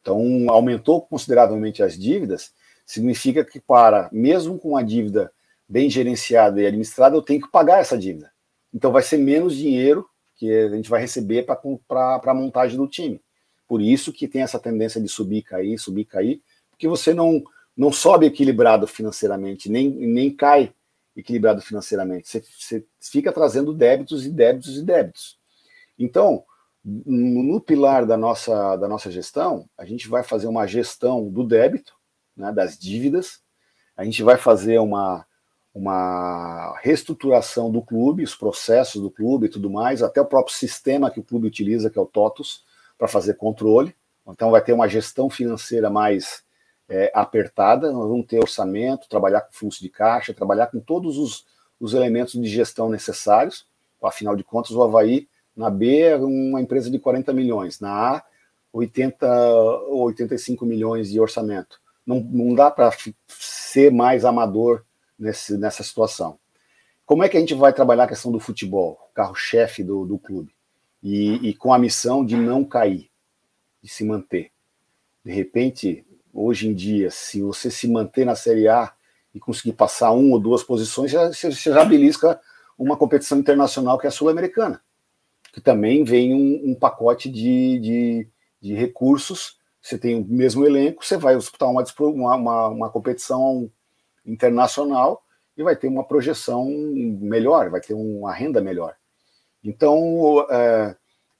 Então, 0.00 0.46
aumentou 0.48 1.00
consideravelmente 1.02 1.82
as 1.82 1.96
dívidas, 1.96 2.52
significa 2.84 3.44
que 3.44 3.60
para, 3.60 4.08
mesmo 4.10 4.58
com 4.58 4.76
a 4.76 4.82
dívida 4.82 5.30
bem 5.68 5.88
gerenciada 5.88 6.60
e 6.60 6.66
administrada, 6.66 7.16
eu 7.16 7.22
tenho 7.22 7.40
que 7.40 7.50
pagar 7.50 7.80
essa 7.80 7.96
dívida. 7.96 8.32
Então 8.74 8.90
vai 8.90 9.02
ser 9.02 9.18
menos 9.18 9.56
dinheiro 9.56 10.06
que 10.36 10.50
a 10.50 10.70
gente 10.70 10.90
vai 10.90 11.00
receber 11.00 11.44
para 11.44 12.20
a 12.24 12.34
montagem 12.34 12.76
do 12.76 12.88
time. 12.88 13.20
Por 13.68 13.80
isso 13.80 14.12
que 14.12 14.26
tem 14.26 14.42
essa 14.42 14.58
tendência 14.58 15.00
de 15.00 15.08
subir, 15.08 15.42
cair, 15.42 15.78
subir, 15.78 16.04
cair, 16.04 16.42
porque 16.70 16.88
você 16.88 17.14
não, 17.14 17.42
não 17.76 17.92
sobe 17.92 18.26
equilibrado 18.26 18.86
financeiramente, 18.86 19.70
nem, 19.70 19.88
nem 19.88 20.34
cai 20.34 20.74
equilibrado 21.16 21.60
financeiramente. 21.60 22.28
Você, 22.28 22.42
você 22.58 22.86
fica 23.00 23.32
trazendo 23.32 23.72
débitos 23.72 24.26
e 24.26 24.30
débitos 24.30 24.78
e 24.78 24.84
débitos. 24.84 25.38
Então, 25.98 26.44
no 26.84 27.60
pilar 27.60 28.04
da 28.06 28.16
nossa, 28.16 28.76
da 28.76 28.88
nossa 28.88 29.10
gestão, 29.10 29.68
a 29.78 29.84
gente 29.84 30.08
vai 30.08 30.22
fazer 30.22 30.48
uma 30.48 30.66
gestão 30.66 31.28
do 31.28 31.44
débito, 31.44 31.94
né, 32.36 32.52
das 32.52 32.76
dívidas, 32.76 33.40
a 33.96 34.04
gente 34.04 34.22
vai 34.22 34.36
fazer 34.36 34.78
uma, 34.78 35.24
uma 35.72 36.76
reestruturação 36.80 37.70
do 37.70 37.82
clube, 37.82 38.24
os 38.24 38.34
processos 38.34 39.00
do 39.00 39.10
clube 39.10 39.46
e 39.46 39.50
tudo 39.50 39.70
mais, 39.70 40.02
até 40.02 40.20
o 40.20 40.26
próprio 40.26 40.54
sistema 40.54 41.10
que 41.10 41.20
o 41.20 41.24
clube 41.24 41.46
utiliza, 41.46 41.88
que 41.88 41.98
é 41.98 42.02
o 42.02 42.06
TOTUS, 42.06 42.64
para 42.98 43.06
fazer 43.06 43.34
controle. 43.34 43.94
Então 44.26 44.50
vai 44.50 44.62
ter 44.62 44.72
uma 44.72 44.88
gestão 44.88 45.30
financeira 45.30 45.88
mais 45.88 46.42
é, 46.88 47.10
apertada, 47.14 47.90
nós 47.92 48.08
vamos 48.08 48.26
ter 48.26 48.38
orçamento, 48.38 49.08
trabalhar 49.08 49.42
com 49.42 49.52
fluxo 49.52 49.80
de 49.80 49.88
caixa, 49.88 50.34
trabalhar 50.34 50.66
com 50.66 50.80
todos 50.80 51.18
os, 51.18 51.46
os 51.80 51.94
elementos 51.94 52.34
de 52.34 52.48
gestão 52.48 52.88
necessários. 52.88 53.66
Afinal 54.02 54.36
de 54.36 54.44
contas, 54.44 54.72
o 54.72 54.82
Havaí, 54.82 55.28
na 55.56 55.70
B, 55.70 56.00
é 56.00 56.16
uma 56.16 56.60
empresa 56.60 56.90
de 56.90 56.98
40 56.98 57.32
milhões, 57.32 57.80
na 57.80 58.16
A, 58.16 58.24
80 58.72 59.26
ou 59.88 60.04
85 60.04 60.64
milhões 60.64 61.10
de 61.10 61.20
orçamento. 61.20 61.80
Não, 62.06 62.20
não 62.20 62.54
dá 62.54 62.70
para 62.70 62.90
ser 63.28 63.92
mais 63.92 64.24
amador 64.24 64.84
nesse, 65.18 65.56
nessa 65.56 65.82
situação. 65.82 66.38
Como 67.04 67.22
é 67.22 67.28
que 67.28 67.36
a 67.36 67.40
gente 67.40 67.54
vai 67.54 67.72
trabalhar 67.72 68.04
a 68.04 68.08
questão 68.08 68.32
do 68.32 68.40
futebol, 68.40 69.10
carro-chefe 69.14 69.84
do, 69.84 70.04
do 70.04 70.18
clube, 70.18 70.54
e, 71.02 71.48
e 71.48 71.54
com 71.54 71.72
a 71.72 71.78
missão 71.78 72.24
de 72.24 72.36
não 72.36 72.64
cair, 72.64 73.10
de 73.82 73.88
se 73.88 74.04
manter? 74.04 74.50
De 75.24 75.32
repente, 75.32 76.04
hoje 76.32 76.68
em 76.68 76.74
dia, 76.74 77.10
se 77.10 77.42
você 77.42 77.70
se 77.70 77.86
manter 77.88 78.24
na 78.24 78.34
Série 78.34 78.68
A 78.68 78.92
e 79.34 79.40
conseguir 79.40 79.72
passar 79.72 80.12
uma 80.12 80.34
ou 80.34 80.40
duas 80.40 80.62
posições, 80.62 81.12
você 81.12 81.50
já 81.50 81.84
belisca 81.84 82.40
uma 82.78 82.96
competição 82.96 83.38
internacional 83.38 83.98
que 83.98 84.06
é 84.06 84.08
a 84.08 84.12
Sul-Americana, 84.12 84.82
que 85.52 85.60
também 85.60 86.04
vem 86.04 86.34
um, 86.34 86.70
um 86.70 86.74
pacote 86.74 87.30
de, 87.30 87.78
de, 87.78 88.28
de, 88.60 88.74
recursos. 88.74 89.58
Você 89.80 89.98
tem 89.98 90.20
o 90.20 90.24
mesmo 90.24 90.64
elenco, 90.64 91.04
você 91.04 91.16
vai 91.16 91.36
disputar 91.36 91.68
uma, 91.68 91.84
uma, 92.36 92.68
uma 92.68 92.90
competição 92.90 93.70
internacional 94.24 95.24
e 95.56 95.62
vai 95.62 95.76
ter 95.76 95.88
uma 95.88 96.04
projeção 96.04 96.66
melhor, 96.66 97.70
vai 97.70 97.80
ter 97.80 97.94
uma 97.94 98.32
renda 98.32 98.60
melhor. 98.60 98.94
Então, 99.62 100.46
é, 100.50 100.96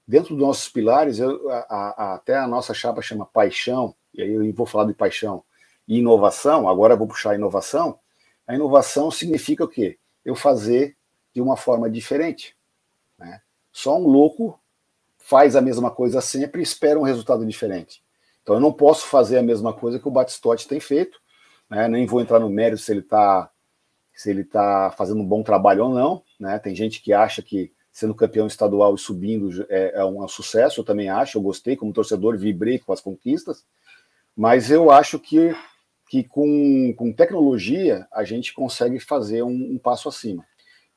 dentro 0.06 0.34
dos 0.34 0.46
nossos 0.46 0.68
pilares, 0.68 1.18
eu, 1.18 1.50
a, 1.50 1.56
a, 1.68 2.14
até 2.14 2.36
a 2.36 2.46
nossa 2.46 2.74
chapa 2.74 3.00
chama 3.00 3.26
paixão, 3.26 3.94
e 4.14 4.22
aí 4.22 4.32
eu 4.32 4.52
vou 4.52 4.66
falar 4.66 4.86
de 4.86 4.94
paixão 4.94 5.42
e 5.86 5.98
inovação, 5.98 6.68
agora 6.68 6.96
vou 6.96 7.08
puxar 7.08 7.32
a 7.32 7.34
inovação. 7.34 7.98
A 8.46 8.54
inovação 8.54 9.10
significa 9.10 9.64
o 9.64 9.68
quê? 9.68 9.98
Eu 10.24 10.34
fazer 10.34 10.96
de 11.34 11.40
uma 11.40 11.56
forma 11.56 11.90
diferente. 11.90 12.56
Né? 13.18 13.40
Só 13.72 13.98
um 13.98 14.06
louco 14.06 14.58
faz 15.18 15.56
a 15.56 15.60
mesma 15.60 15.90
coisa 15.90 16.20
sempre 16.20 16.60
e 16.60 16.64
espera 16.64 16.98
um 16.98 17.04
resultado 17.04 17.46
diferente. 17.46 18.02
Então 18.42 18.56
eu 18.56 18.60
não 18.60 18.72
posso 18.72 19.06
fazer 19.06 19.38
a 19.38 19.42
mesma 19.42 19.72
coisa 19.72 19.98
que 19.98 20.08
o 20.08 20.10
Batistotti 20.10 20.66
tem 20.66 20.80
feito, 20.80 21.20
né? 21.70 21.86
Nem 21.88 22.06
vou 22.06 22.20
entrar 22.20 22.40
no 22.40 22.50
mérito 22.50 22.82
se 22.82 22.92
ele 22.92 23.00
está 23.00 23.50
se 24.14 24.28
ele 24.28 24.44
tá 24.44 24.92
fazendo 24.96 25.20
um 25.20 25.26
bom 25.26 25.42
trabalho 25.42 25.84
ou 25.84 25.90
não, 25.90 26.22
né? 26.38 26.58
Tem 26.58 26.74
gente 26.74 27.00
que 27.00 27.12
acha 27.12 27.40
que 27.40 27.72
sendo 27.90 28.14
campeão 28.14 28.46
estadual 28.46 28.94
e 28.94 28.98
subindo 28.98 29.64
é, 29.68 29.92
é 29.94 30.04
um 30.04 30.26
sucesso, 30.26 30.80
eu 30.80 30.84
também 30.84 31.08
acho, 31.08 31.38
eu 31.38 31.42
gostei, 31.42 31.76
como 31.76 31.92
torcedor, 31.92 32.36
vibrei 32.36 32.78
com 32.78 32.92
as 32.92 33.00
conquistas, 33.00 33.64
mas 34.36 34.70
eu 34.70 34.90
acho 34.90 35.18
que, 35.18 35.54
que 36.08 36.24
com, 36.24 36.94
com 36.96 37.12
tecnologia 37.12 38.06
a 38.12 38.24
gente 38.24 38.52
consegue 38.52 38.98
fazer 38.98 39.42
um, 39.42 39.72
um 39.74 39.78
passo 39.78 40.08
acima. 40.08 40.46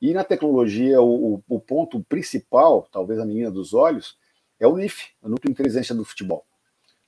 E 0.00 0.12
na 0.12 0.24
tecnologia, 0.24 1.00
o, 1.00 1.42
o, 1.48 1.60
ponto 1.60 2.04
principal, 2.04 2.86
talvez 2.92 3.18
a 3.18 3.24
menina 3.24 3.50
dos 3.50 3.72
olhos, 3.72 4.18
é 4.60 4.66
o 4.66 4.76
NIF, 4.76 5.10
o 5.22 5.28
Núcleo 5.28 5.50
Inteligência 5.50 5.94
do 5.94 6.04
Futebol. 6.04 6.44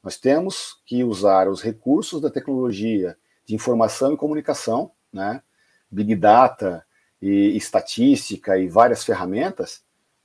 Nós 0.03 0.17
temos 0.17 0.81
que 0.87 1.05
usar 1.05 1.49
os 1.49 1.61
recursos 1.61 2.21
da 2.21 2.31
tecnologia 2.31 3.17
de 3.45 3.55
informação 3.55 4.13
e 4.13 4.17
comunicação, 4.17 4.91
né, 5.13 5.43
Big 5.91 6.15
Data 6.15 6.85
e 7.21 7.57
estatística 7.57 8.59
e 8.59 8.69
várias 8.69 9.05
ferramentas, 9.05 9.83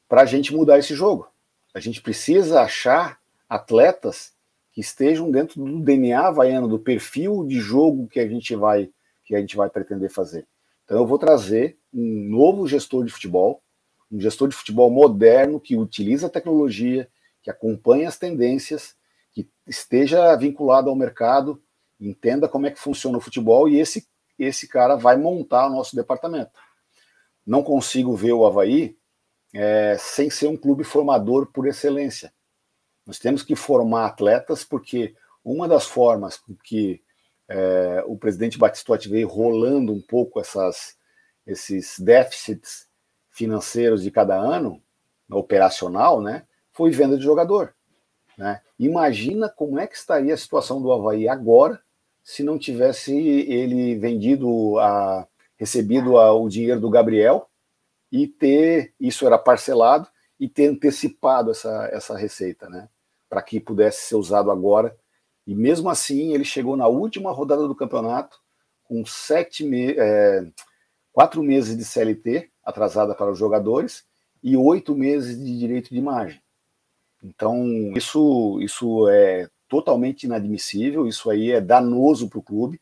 para 0.08 0.22
a 0.22 0.26
gente 0.26 0.54
mudar 0.54 0.78
esse 0.78 0.94
jogo. 0.94 1.28
A 1.74 1.80
gente 1.80 2.02
precisa 2.02 2.62
achar 2.62 3.20
atletas 3.50 4.34
que 4.74 4.82
estejam 4.82 5.30
dentro 5.30 5.64
do 5.64 5.80
DNA 5.80 6.20
havaiano, 6.20 6.68
do 6.68 6.80
perfil 6.80 7.46
de 7.46 7.60
jogo 7.60 8.08
que 8.08 8.20
a 8.20 8.28
gente 8.28 8.56
vai 8.56 8.90
que 9.24 9.34
a 9.34 9.40
gente 9.40 9.56
vai 9.56 9.70
pretender 9.70 10.10
fazer. 10.10 10.46
Então 10.84 10.98
eu 10.98 11.08
vou 11.08 11.18
trazer 11.18 11.78
um 11.94 12.28
novo 12.30 12.68
gestor 12.68 13.06
de 13.06 13.12
futebol, 13.12 13.64
um 14.12 14.20
gestor 14.20 14.50
de 14.50 14.56
futebol 14.56 14.92
moderno 14.92 15.62
que 15.62 15.78
utiliza 15.78 16.28
a 16.28 16.30
tecnologia, 16.30 17.08
que 17.42 17.50
acompanha 17.50 18.10
as 18.10 18.18
tendências, 18.18 18.96
que 19.32 19.48
esteja 19.66 20.36
vinculado 20.36 20.90
ao 20.90 20.96
mercado, 20.96 21.64
entenda 21.98 22.50
como 22.50 22.68
é 22.68 22.72
que 22.72 22.80
funciona 22.80 23.18
o 23.18 23.22
futebol 23.22 23.70
e 23.70 23.80
esse 23.80 24.06
esse 24.38 24.68
cara 24.68 24.96
vai 24.96 25.16
montar 25.16 25.68
o 25.68 25.70
nosso 25.70 25.96
departamento. 25.96 26.60
Não 27.46 27.64
consigo 27.64 28.16
ver 28.16 28.34
o 28.34 28.46
Havaí 28.46 28.98
é, 29.54 29.96
sem 30.00 30.30
ser 30.30 30.48
um 30.48 30.58
clube 30.58 30.84
formador 30.84 31.46
por 31.54 31.68
excelência. 31.68 32.34
Nós 33.06 33.20
temos 33.20 33.44
que 33.44 33.56
formar 33.56 34.06
atletas 34.06 34.64
porque 34.64 35.16
uma 35.44 35.68
das 35.68 35.86
formas 35.86 36.42
que 36.64 37.02
é, 37.50 38.04
o 38.08 38.18
presidente 38.18 38.58
Batistotti 38.58 39.10
veio 39.10 39.28
rolando 39.28 39.92
um 39.92 40.02
pouco 40.02 40.40
essas, 40.40 40.96
esses 41.46 42.00
déficits 42.00 42.88
financeiros 43.30 44.04
de 44.04 44.12
cada 44.12 44.36
ano, 44.36 44.82
operacional, 45.30 46.22
né, 46.22 46.46
foi 46.72 46.92
venda 46.92 47.18
de 47.18 47.24
jogador. 47.24 47.74
Né? 48.38 48.62
Imagina 48.80 49.50
como 49.50 49.80
é 49.80 49.88
que 49.88 49.96
estaria 49.96 50.34
a 50.34 50.38
situação 50.38 50.82
do 50.82 50.92
Havaí 50.92 51.28
agora 51.28 51.82
se 52.24 52.42
não 52.42 52.58
tivesse 52.58 53.14
ele 53.14 53.96
vendido, 53.98 54.80
a, 54.80 55.28
recebido 55.58 56.18
a, 56.18 56.34
o 56.34 56.48
dinheiro 56.48 56.80
do 56.80 56.90
Gabriel 56.90 57.50
e 58.12 58.28
ter, 58.28 58.94
isso 59.00 59.28
era 59.28 59.38
parcelado, 59.38 60.08
e 60.40 60.48
ter 60.48 60.68
antecipado 60.68 61.52
essa, 61.52 61.90
essa 61.92 62.18
receita, 62.18 62.70
né? 62.70 62.88
Para 63.34 63.42
que 63.42 63.60
pudesse 63.60 64.04
ser 64.04 64.16
usado 64.16 64.52
agora. 64.52 64.96
E 65.48 65.56
mesmo 65.56 65.90
assim, 65.90 66.36
ele 66.36 66.46
chegou 66.46 66.78
na 66.78 66.86
última 66.86 67.32
rodada 67.32 67.68
do 67.68 67.74
campeonato 67.74 68.38
com 68.84 69.04
sete 69.04 69.64
me 69.64 69.96
é, 69.98 70.46
quatro 71.12 71.42
meses 71.42 71.76
de 71.76 71.84
CLT 71.84 72.52
atrasada 72.64 73.16
para 73.16 73.32
os 73.32 73.40
jogadores 73.40 74.06
e 74.44 74.56
oito 74.56 74.96
meses 74.96 75.44
de 75.44 75.58
direito 75.58 75.90
de 75.90 75.98
imagem. 75.98 76.40
Então, 77.24 77.92
isso, 77.96 78.60
isso 78.62 79.10
é 79.10 79.50
totalmente 79.68 80.26
inadmissível, 80.28 81.08
isso 81.08 81.32
aí 81.32 81.50
é 81.50 81.60
danoso 81.60 82.30
para 82.30 82.38
o 82.38 82.44
clube, 82.44 82.80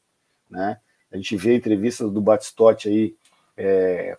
né? 0.49 0.81
A 1.09 1.15
gente 1.15 1.37
vê 1.37 1.55
entrevistas 1.55 2.11
do 2.11 2.19
Batistotti 2.19 2.89
aí 2.89 3.15
é, 3.55 4.17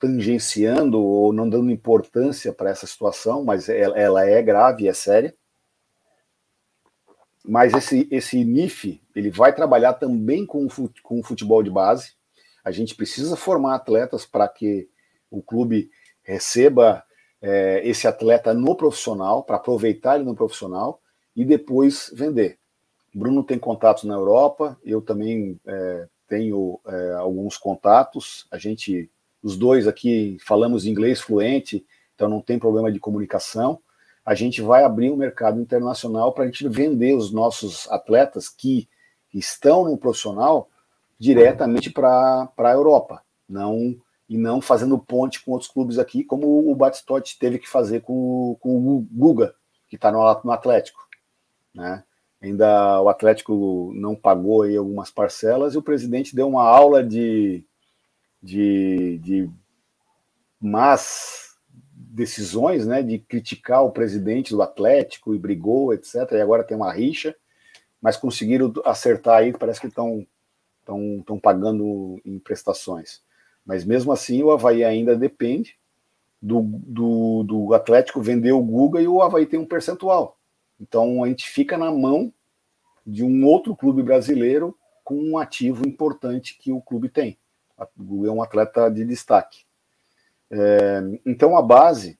tangenciando 0.00 1.00
ou 1.00 1.32
não 1.32 1.48
dando 1.48 1.70
importância 1.70 2.52
para 2.52 2.70
essa 2.70 2.86
situação, 2.86 3.44
mas 3.44 3.68
ela, 3.68 3.98
ela 3.98 4.24
é 4.28 4.42
grave, 4.42 4.88
é 4.88 4.92
séria. 4.92 5.34
Mas 7.44 7.72
esse, 7.74 8.08
esse 8.10 8.44
NIF, 8.44 9.00
ele 9.14 9.30
vai 9.30 9.54
trabalhar 9.54 9.94
também 9.94 10.44
com, 10.44 10.66
com 11.02 11.20
o 11.20 11.22
futebol 11.22 11.62
de 11.62 11.70
base. 11.70 12.12
A 12.64 12.70
gente 12.70 12.94
precisa 12.94 13.36
formar 13.36 13.76
atletas 13.76 14.26
para 14.26 14.48
que 14.48 14.88
o 15.30 15.40
clube 15.40 15.90
receba 16.22 17.04
é, 17.40 17.80
esse 17.88 18.08
atleta 18.08 18.52
no 18.52 18.74
profissional, 18.74 19.44
para 19.44 19.56
aproveitar 19.56 20.16
ele 20.16 20.24
no 20.24 20.34
profissional 20.34 21.00
e 21.34 21.44
depois 21.44 22.10
vender. 22.12 22.58
Bruno 23.14 23.44
tem 23.44 23.58
contatos 23.58 24.04
na 24.04 24.14
Europa, 24.14 24.78
eu 24.84 25.00
também 25.00 25.58
é, 25.66 26.08
tenho 26.28 26.80
é, 26.86 27.12
alguns 27.12 27.56
contatos. 27.56 28.46
A 28.50 28.58
gente, 28.58 29.10
os 29.46 29.56
dois 29.56 29.86
aqui, 29.86 30.36
falamos 30.44 30.86
inglês 30.86 31.20
fluente, 31.20 31.86
então 32.14 32.28
não 32.28 32.40
tem 32.40 32.58
problema 32.58 32.90
de 32.90 32.98
comunicação. 32.98 33.78
A 34.24 34.34
gente 34.34 34.60
vai 34.60 34.82
abrir 34.82 35.10
um 35.10 35.16
mercado 35.16 35.60
internacional 35.60 36.32
para 36.32 36.44
a 36.44 36.46
gente 36.46 36.68
vender 36.68 37.14
os 37.14 37.30
nossos 37.30 37.88
atletas 37.90 38.48
que 38.48 38.88
estão 39.32 39.84
no 39.84 39.96
profissional 39.96 40.68
diretamente 41.18 41.90
para 41.90 42.50
a 42.56 42.72
Europa, 42.72 43.22
não 43.48 43.96
e 44.28 44.36
não 44.36 44.60
fazendo 44.60 44.98
ponte 44.98 45.44
com 45.44 45.52
outros 45.52 45.70
clubes 45.70 45.98
aqui, 45.98 46.24
como 46.24 46.68
o 46.68 46.74
Batistotti 46.74 47.38
teve 47.38 47.60
que 47.60 47.68
fazer 47.68 48.00
com, 48.00 48.56
com 48.58 48.76
o 48.76 49.06
Guga, 49.12 49.54
que 49.88 49.94
está 49.94 50.10
no, 50.10 50.18
no 50.42 50.50
Atlético 50.50 51.06
né? 51.76 52.02
Ainda 52.40 53.00
o 53.02 53.08
Atlético 53.08 53.92
não 53.94 54.14
pagou 54.14 54.62
aí 54.62 54.76
algumas 54.76 55.10
parcelas 55.10 55.74
e 55.74 55.78
o 55.78 55.82
presidente 55.82 56.34
deu 56.34 56.48
uma 56.48 56.64
aula 56.64 57.04
de, 57.04 57.64
de, 58.42 59.18
de 59.18 59.50
más 60.60 61.56
decisões, 61.92 62.86
né, 62.86 63.02
de 63.02 63.18
criticar 63.18 63.84
o 63.84 63.90
presidente 63.90 64.50
do 64.50 64.62
Atlético 64.62 65.34
e 65.34 65.38
brigou, 65.38 65.92
etc. 65.92 66.32
E 66.32 66.40
agora 66.40 66.64
tem 66.64 66.76
uma 66.76 66.92
rixa, 66.92 67.34
mas 68.00 68.16
conseguiram 68.16 68.72
acertar 68.84 69.38
aí, 69.38 69.52
parece 69.52 69.80
que 69.80 69.86
estão 69.86 70.26
estão 70.86 71.38
pagando 71.40 72.20
em 72.24 72.38
prestações. 72.38 73.20
Mas 73.64 73.84
mesmo 73.84 74.12
assim, 74.12 74.42
o 74.42 74.52
Havaí 74.52 74.84
ainda 74.84 75.16
depende 75.16 75.76
do, 76.40 76.62
do, 76.62 77.42
do 77.42 77.74
Atlético 77.74 78.22
vender 78.22 78.52
o 78.52 78.62
Guga 78.62 79.00
e 79.00 79.08
o 79.08 79.20
Havaí 79.20 79.46
tem 79.46 79.58
um 79.58 79.66
percentual. 79.66 80.38
Então 80.80 81.24
a 81.24 81.28
gente 81.28 81.48
fica 81.48 81.76
na 81.76 81.90
mão 81.90 82.32
de 83.04 83.24
um 83.24 83.44
outro 83.44 83.74
clube 83.74 84.02
brasileiro 84.02 84.76
com 85.02 85.16
um 85.16 85.38
ativo 85.38 85.86
importante 85.86 86.56
que 86.58 86.70
o 86.70 86.80
clube 86.80 87.08
tem. 87.08 87.36
É 87.78 88.30
um 88.30 88.42
atleta 88.42 88.90
de 88.90 89.04
destaque. 89.04 89.64
É, 90.50 91.02
então 91.24 91.56
a 91.56 91.62
base, 91.62 92.18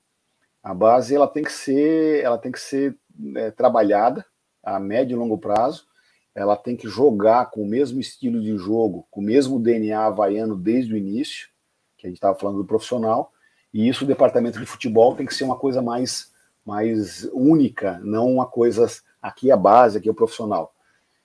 a 0.62 0.75
base 0.75 1.14
ela 1.14 1.29
tem 1.29 1.42
que 1.42 1.53
ser, 1.53 2.23
ela 2.23 2.38
tem 2.38 2.53
que 2.53 2.61
ser 2.61 2.97
é, 3.37 3.51
trabalhada 3.51 4.25
a 4.62 4.81
médio 4.81 5.14
e 5.14 5.19
longo 5.19 5.38
prazo. 5.38 5.87
Ela 6.35 6.57
tem 6.57 6.77
que 6.77 6.87
jogar 6.87 7.51
com 7.51 7.62
o 7.62 7.69
mesmo 7.69 7.99
estilo 7.99 8.42
de 8.42 8.57
jogo, 8.59 9.07
com 9.11 9.21
o 9.21 9.25
mesmo 9.25 9.59
DNA 9.59 9.99
havaiano 9.99 10.55
desde 10.55 10.92
o 10.92 10.97
início, 10.97 11.49
que 11.97 12.07
a 12.07 12.11
gente 12.11 12.19
estava 12.19 12.38
falando 12.38 12.59
do 12.59 12.66
profissional. 12.66 13.33
E 13.73 13.88
isso 13.88 14.05
o 14.05 14.07
departamento 14.07 14.59
de 14.59 14.66
futebol 14.66 15.14
tem 15.14 15.25
que 15.25 15.35
ser 15.35 15.45
uma 15.45 15.57
coisa 15.57 15.81
mais 15.81 16.35
mais 16.66 17.31
única, 17.33 18.01
não 18.03 18.29
uma 18.29 18.47
coisa 18.47 18.88
aqui 19.23 19.51
é 19.51 19.53
a 19.53 19.57
base, 19.57 19.97
aqui 19.97 20.09
é 20.09 20.11
o 20.11 20.14
profissional. 20.14 20.75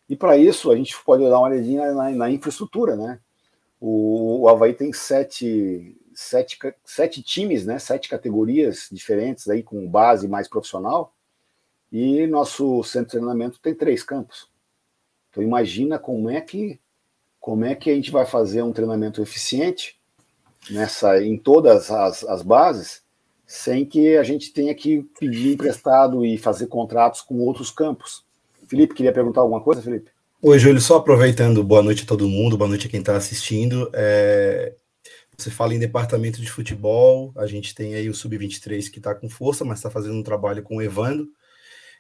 E 0.08 0.16
para 0.16 0.38
isso 0.38 0.70
a 0.70 0.76
gente 0.76 0.96
pode 1.04 1.24
dar 1.24 1.40
uma 1.40 1.48
olhadinha 1.48 1.92
na, 1.94 2.12
na 2.12 2.30
infraestrutura, 2.30 2.96
né? 2.96 3.20
O, 3.82 4.42
o 4.42 4.48
Havaí 4.48 4.76
tem 4.76 4.94
sete, 4.94 5.98
sete, 6.14 6.60
sete 6.86 7.24
times, 7.24 7.66
né? 7.66 7.80
Sete 7.80 8.08
categorias 8.08 8.88
diferentes 8.92 9.50
aí 9.50 9.64
com 9.64 9.90
base 9.90 10.28
mais 10.28 10.48
profissional. 10.48 11.16
E 11.92 12.28
nosso 12.28 12.84
centro 12.84 13.08
de 13.08 13.12
treinamento 13.18 13.60
tem 13.60 13.74
três 13.74 14.04
campos. 14.04 14.48
Então 15.32 15.42
imagina 15.42 15.98
como 15.98 16.30
é 16.30 16.40
que 16.40 16.80
como 17.40 17.66
é 17.66 17.74
que 17.74 17.90
a 17.90 17.96
gente 17.96 18.12
vai 18.12 18.24
fazer 18.24 18.62
um 18.62 18.72
treinamento 18.72 19.20
eficiente 19.20 20.00
nessa 20.70 21.20
em 21.24 21.36
todas 21.36 21.90
as, 21.90 22.24
as 22.24 22.44
bases 22.44 23.02
sem 23.48 23.84
que 23.84 24.16
a 24.16 24.24
gente 24.24 24.54
tenha 24.54 24.74
que 24.74 25.04
pedir 25.20 25.54
emprestado 25.54 26.24
e 26.24 26.38
fazer 26.38 26.68
contratos 26.68 27.20
com 27.20 27.40
outros 27.40 27.70
campos. 27.70 28.24
Felipe, 28.66 28.94
queria 28.94 29.12
perguntar 29.12 29.42
alguma 29.42 29.60
coisa, 29.60 29.82
Felipe? 29.82 30.10
Oi, 30.44 30.58
Júlio, 30.58 30.82
só 30.82 30.98
aproveitando, 30.98 31.64
boa 31.64 31.84
noite 31.84 32.02
a 32.02 32.06
todo 32.08 32.28
mundo, 32.28 32.58
boa 32.58 32.68
noite 32.68 32.88
a 32.88 32.90
quem 32.90 33.00
está 33.00 33.16
assistindo. 33.16 33.92
É, 33.94 34.76
você 35.38 35.52
fala 35.52 35.76
em 35.76 35.80
departamento 35.80 36.42
de 36.42 36.50
futebol, 36.50 37.32
a 37.38 37.46
gente 37.46 37.76
tem 37.76 37.94
aí 37.94 38.10
o 38.10 38.14
Sub-23 38.16 38.90
que 38.90 38.98
está 38.98 39.14
com 39.14 39.30
força, 39.30 39.64
mas 39.64 39.78
está 39.78 39.92
fazendo 39.92 40.16
um 40.16 40.24
trabalho 40.24 40.64
com 40.64 40.78
o 40.78 40.82
Evando. 40.82 41.28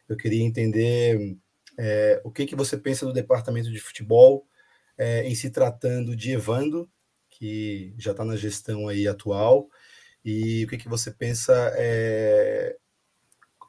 Eu 0.09 0.17
queria 0.17 0.43
entender 0.43 1.37
é, 1.77 2.19
o 2.23 2.31
que, 2.31 2.47
que 2.47 2.55
você 2.55 2.75
pensa 2.79 3.05
do 3.05 3.13
departamento 3.13 3.71
de 3.71 3.79
futebol 3.79 4.47
é, 4.97 5.21
em 5.27 5.35
se 5.35 5.51
tratando 5.51 6.15
de 6.15 6.31
Evando, 6.31 6.89
que 7.29 7.93
já 7.95 8.09
está 8.09 8.25
na 8.25 8.35
gestão 8.35 8.87
aí 8.87 9.07
atual, 9.07 9.69
e 10.25 10.65
o 10.65 10.67
que, 10.67 10.79
que 10.79 10.89
você 10.89 11.11
pensa 11.11 11.53
é, 11.75 12.75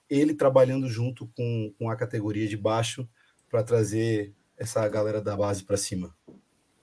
ele 0.08 0.32
trabalhando 0.32 0.88
junto 0.88 1.26
com, 1.36 1.74
com 1.78 1.90
a 1.90 1.96
categoria 1.96 2.48
de 2.48 2.56
baixo 2.56 3.06
para 3.50 3.62
trazer 3.62 4.34
essa 4.56 4.86
galera 4.88 5.20
da 5.20 5.36
base 5.36 5.64
para 5.64 5.76
cima? 5.76 6.14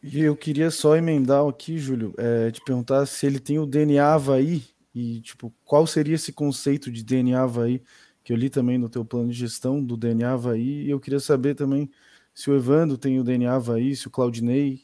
E 0.02 0.22
eu 0.22 0.36
queria 0.36 0.72
só 0.72 0.96
emendar 0.96 1.46
aqui, 1.46 1.78
Júlio, 1.78 2.14
é, 2.18 2.52
te 2.52 2.62
perguntar 2.64 3.06
se 3.06 3.26
ele 3.26 3.40
tem 3.40 3.60
o 3.60 3.66
DNA 3.66 4.14
Havaí 4.14 4.64
E, 4.96 5.20
tipo, 5.22 5.54
qual 5.66 5.86
seria 5.86 6.16
esse 6.16 6.32
conceito 6.32 6.92
de 6.92 7.04
DNA 7.04 7.42
Havaí, 7.42 7.84
que 8.24 8.32
eu 8.32 8.38
li 8.38 8.50
também 8.50 8.78
no 8.78 8.90
teu 8.90 9.04
plano 9.04 9.30
de 9.30 9.38
gestão 9.38 9.84
do 9.84 9.98
DNA 9.98 10.32
Havaí, 10.32 10.84
e 10.86 10.90
eu 10.90 11.00
queria 11.00 11.20
saber 11.20 11.56
também 11.56 11.90
se 12.34 12.50
o 12.50 12.56
Evandro 12.56 12.98
tem 12.98 13.20
o 13.20 13.24
DNA 13.24 13.54
Havaí, 13.54 13.96
se 13.96 14.08
o 14.08 14.12
Claudinei, 14.12 14.84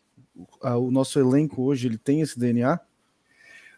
o 0.62 0.92
nosso 0.92 1.20
elenco 1.20 1.64
hoje, 1.64 1.88
ele 1.88 1.98
tem 1.98 2.22
esse 2.22 2.38
DNA? 2.38 2.80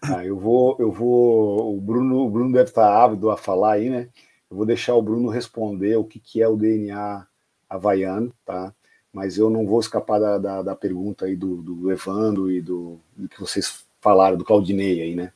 Ah, 0.01 0.25
eu 0.25 0.37
vou, 0.37 0.75
eu 0.79 0.91
vou. 0.91 1.75
O 1.75 1.81
Bruno, 1.81 2.25
o 2.25 2.29
Bruno 2.29 2.51
deve 2.51 2.69
estar 2.69 3.03
ávido 3.03 3.29
a 3.29 3.37
falar 3.37 3.73
aí, 3.73 3.89
né? 3.89 4.09
Eu 4.49 4.57
vou 4.57 4.65
deixar 4.65 4.95
o 4.95 5.01
Bruno 5.01 5.29
responder 5.29 5.95
o 5.97 6.05
que, 6.05 6.19
que 6.19 6.41
é 6.41 6.47
o 6.47 6.55
DNA 6.55 7.27
havaiano, 7.69 8.33
tá? 8.45 8.73
Mas 9.17 9.35
eu 9.35 9.49
não 9.49 9.65
vou 9.65 9.79
escapar 9.79 10.19
da, 10.19 10.37
da, 10.37 10.61
da 10.61 10.75
pergunta 10.75 11.25
aí 11.25 11.35
do, 11.35 11.55
do 11.55 11.91
Evandro 11.91 12.51
e 12.51 12.61
do, 12.61 12.99
do, 13.15 13.27
que 13.27 13.39
vocês 13.39 13.83
falaram, 13.99 14.37
do 14.37 14.45
Claudinei 14.45 15.01
aí, 15.01 15.15
né? 15.15 15.33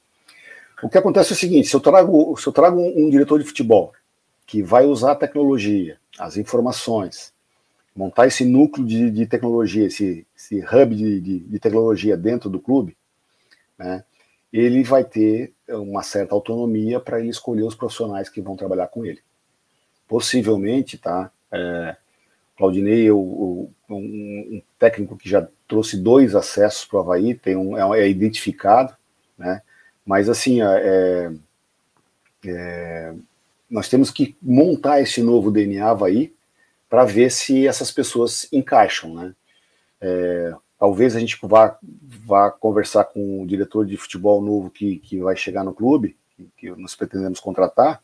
O 0.83 0.87
que 0.87 0.99
acontece 0.99 1.31
é 1.31 1.33
o 1.33 1.35
seguinte: 1.35 1.67
se 1.67 1.75
eu 1.75 1.79
trago, 1.79 2.37
se 2.37 2.45
eu 2.45 2.53
trago 2.53 2.79
um, 2.79 3.07
um 3.07 3.09
diretor 3.09 3.39
de 3.39 3.43
futebol 3.43 3.91
que 4.45 4.61
vai 4.61 4.85
usar 4.85 5.13
a 5.13 5.15
tecnologia, 5.15 5.97
as 6.19 6.37
informações, 6.37 7.33
montar 7.95 8.27
esse 8.27 8.45
núcleo 8.45 8.85
de, 8.85 9.09
de 9.09 9.25
tecnologia, 9.25 9.87
esse, 9.87 10.27
esse 10.37 10.59
hub 10.59 10.95
de, 10.95 11.19
de, 11.19 11.39
de, 11.39 11.59
tecnologia 11.59 12.15
dentro 12.15 12.51
do 12.51 12.59
clube, 12.59 12.95
né, 13.79 14.03
ele 14.53 14.83
vai 14.83 15.03
ter 15.03 15.55
uma 15.67 16.03
certa 16.03 16.35
autonomia 16.35 16.99
para 16.99 17.19
ele 17.19 17.29
escolher 17.29 17.63
os 17.63 17.73
profissionais 17.73 18.29
que 18.29 18.41
vão 18.41 18.55
trabalhar 18.55 18.89
com 18.89 19.03
ele. 19.03 19.23
Possivelmente, 20.07 20.99
tá? 20.99 21.31
É, 21.51 21.95
Claudinei, 22.61 23.05
eu, 23.05 23.71
eu, 23.89 23.95
um, 23.95 23.97
um, 23.97 24.61
técnico 24.77 25.17
que 25.17 25.27
já 25.27 25.47
trouxe 25.67 25.97
dois 25.97 26.35
acessos 26.35 26.85
para 26.85 26.97
o 26.97 26.99
Havaí, 27.01 27.33
tem 27.33 27.55
um, 27.55 27.75
é, 27.75 28.01
é, 28.01 28.07
identificado, 28.07 28.95
né? 29.35 29.63
Mas 30.05 30.29
assim, 30.29 30.61
é, 30.61 31.31
é, 32.45 33.13
nós 33.67 33.89
temos 33.89 34.11
que 34.11 34.37
montar 34.39 35.01
esse 35.01 35.23
novo 35.23 35.49
DNA 35.49 35.89
Havaí 35.89 36.35
para 36.87 37.03
ver 37.03 37.31
se 37.31 37.65
essas 37.65 37.89
pessoas 37.89 38.47
encaixam, 38.53 39.15
né? 39.15 39.33
É, 39.99 40.53
talvez 40.77 41.15
a 41.15 41.19
gente 41.19 41.39
vá, 41.41 41.79
vá 42.23 42.51
conversar 42.51 43.05
com 43.05 43.41
o 43.41 43.47
diretor 43.47 43.87
de 43.87 43.97
futebol 43.97 44.39
novo 44.39 44.69
que, 44.69 44.97
que 44.97 45.19
vai 45.19 45.35
chegar 45.35 45.63
no 45.63 45.73
clube, 45.73 46.15
que 46.57 46.69
nós 46.69 46.95
pretendemos 46.95 47.39
contratar, 47.39 48.03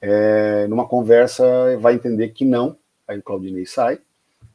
é, 0.00 0.66
numa 0.66 0.88
conversa 0.88 1.76
vai 1.78 1.92
entender 1.92 2.30
que 2.30 2.46
não, 2.46 2.78
aí 3.06 3.18
o 3.18 3.22
Claudinei 3.22 3.66
sai, 3.66 4.00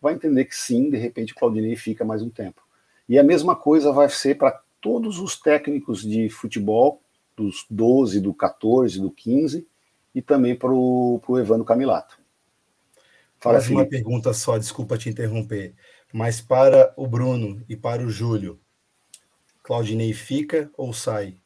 vai 0.01 0.13
entender 0.13 0.45
que 0.45 0.55
sim, 0.55 0.89
de 0.89 0.97
repente 0.97 1.33
o 1.33 1.35
Claudinei 1.35 1.75
fica 1.75 2.05
mais 2.05 2.21
um 2.21 2.29
tempo. 2.29 2.61
E 3.07 3.17
a 3.17 3.23
mesma 3.23 3.55
coisa 3.55 3.91
vai 3.91 4.09
ser 4.09 4.37
para 4.37 4.61
todos 4.81 5.19
os 5.19 5.39
técnicos 5.39 6.01
de 6.01 6.29
futebol, 6.29 7.01
dos 7.35 7.65
12, 7.69 8.19
do 8.19 8.33
14, 8.33 8.99
do 8.99 9.11
15, 9.11 9.67
e 10.13 10.21
também 10.21 10.55
para 10.55 10.71
o 10.71 11.21
Evandro 11.39 11.63
Camilato. 11.63 12.19
Fala 13.39 13.59
Mais 13.59 13.69
uma 13.69 13.85
pergunta 13.85 14.33
só, 14.33 14.57
desculpa 14.57 14.97
te 14.97 15.09
interromper. 15.09 15.75
Mas 16.11 16.41
para 16.41 16.93
o 16.97 17.05
Bruno 17.05 17.63
e 17.69 17.75
para 17.75 18.03
o 18.03 18.09
Júlio, 18.09 18.59
Claudinei 19.61 20.13
fica 20.13 20.71
ou 20.75 20.93
sai? 20.93 21.37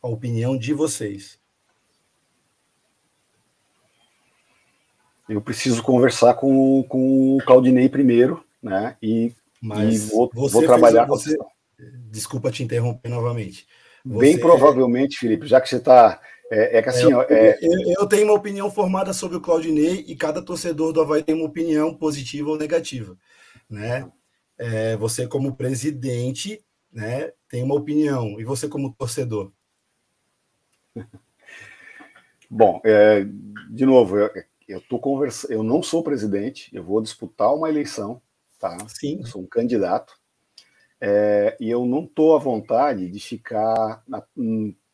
A 0.00 0.08
opinião 0.08 0.56
de 0.56 0.72
vocês. 0.72 1.41
Eu 5.32 5.40
preciso 5.40 5.82
conversar 5.82 6.34
com, 6.34 6.82
com 6.82 7.36
o 7.36 7.38
Claudinei 7.44 7.88
primeiro, 7.88 8.44
né? 8.62 8.96
E, 9.02 9.32
Mas 9.60 10.08
e 10.08 10.10
vou, 10.10 10.30
vou 10.34 10.62
trabalhar 10.62 11.06
fez, 11.06 11.08
você... 11.08 11.38
Desculpa 12.10 12.50
te 12.50 12.62
interromper 12.62 13.08
novamente. 13.08 13.66
Você... 14.04 14.18
Bem 14.18 14.38
provavelmente, 14.38 15.18
Felipe, 15.18 15.46
já 15.46 15.58
que 15.60 15.68
você 15.68 15.76
está 15.76 16.20
é, 16.50 16.78
é 16.78 16.82
que 16.82 16.88
assim, 16.90 17.10
é, 17.10 17.16
ó, 17.16 17.22
é... 17.22 17.58
eu, 17.62 17.94
eu, 18.00 18.06
tenho 18.06 18.26
uma 18.26 18.34
opinião 18.34 18.70
formada 18.70 19.14
sobre 19.14 19.38
o 19.38 19.40
Claudinei 19.40 20.04
e 20.06 20.14
cada 20.14 20.42
torcedor 20.42 20.92
do 20.92 21.00
Havaí 21.00 21.22
tem 21.22 21.34
uma 21.34 21.46
opinião 21.46 21.94
positiva 21.94 22.50
ou 22.50 22.58
negativa, 22.58 23.16
né? 23.70 24.06
É, 24.58 24.94
você 24.98 25.26
como 25.26 25.56
presidente, 25.56 26.62
né, 26.92 27.32
tem 27.48 27.62
uma 27.62 27.74
opinião 27.74 28.38
e 28.38 28.44
você 28.44 28.68
como 28.68 28.92
torcedor. 28.92 29.50
Bom, 32.50 32.82
é, 32.84 33.26
de 33.70 33.86
novo, 33.86 34.18
eu, 34.18 34.30
eu 34.68 34.80
tô 34.80 34.98
conversando, 34.98 35.52
eu 35.52 35.62
não 35.62 35.82
sou 35.82 36.02
presidente, 36.02 36.70
eu 36.74 36.82
vou 36.82 37.00
disputar 37.00 37.54
uma 37.54 37.68
eleição, 37.68 38.20
tá? 38.58 38.76
Sim. 38.88 39.20
Eu 39.20 39.26
sou 39.26 39.42
um 39.42 39.46
candidato. 39.46 40.20
É, 41.00 41.56
e 41.58 41.68
eu 41.68 41.84
não 41.84 42.04
estou 42.04 42.36
à 42.36 42.38
vontade 42.38 43.08
de 43.08 43.18
ficar 43.18 44.02
na, 44.06 44.22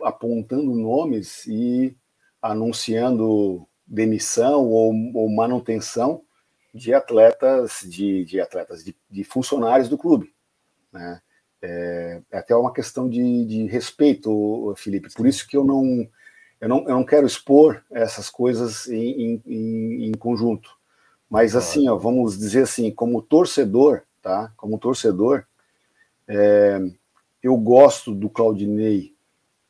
apontando 0.02 0.74
nomes 0.74 1.46
e 1.46 1.94
anunciando 2.40 3.68
demissão 3.86 4.66
ou, 4.66 4.92
ou 5.14 5.28
manutenção 5.28 6.22
de 6.72 6.94
atletas, 6.94 7.80
de, 7.84 8.24
de 8.24 8.40
atletas, 8.40 8.84
de, 8.84 8.96
de, 9.10 9.24
funcionários 9.24 9.88
do 9.88 9.98
clube. 9.98 10.32
Né? 10.92 11.20
É, 11.60 12.22
é 12.30 12.38
até 12.38 12.54
uma 12.54 12.72
questão 12.72 13.08
de, 13.08 13.44
de, 13.44 13.66
respeito, 13.66 14.72
Felipe. 14.76 15.12
Por 15.12 15.26
isso 15.26 15.46
que 15.46 15.56
eu 15.56 15.64
não, 15.64 16.08
eu 16.60 16.68
não, 16.68 16.78
eu 16.80 16.96
não 16.96 17.04
quero 17.04 17.26
expor 17.26 17.82
essas 17.90 18.28
coisas 18.28 18.88
em, 18.88 19.40
em, 19.46 20.06
em 20.06 20.12
conjunto. 20.12 20.76
Mas 21.30 21.54
assim, 21.54 21.88
ó, 21.88 21.96
vamos 21.96 22.38
dizer 22.38 22.62
assim, 22.62 22.90
como 22.90 23.22
torcedor, 23.22 24.02
tá? 24.22 24.52
Como 24.56 24.78
torcedor, 24.78 25.44
é, 26.26 26.80
eu 27.42 27.56
gosto 27.56 28.14
do 28.14 28.28
Claudinei 28.28 29.14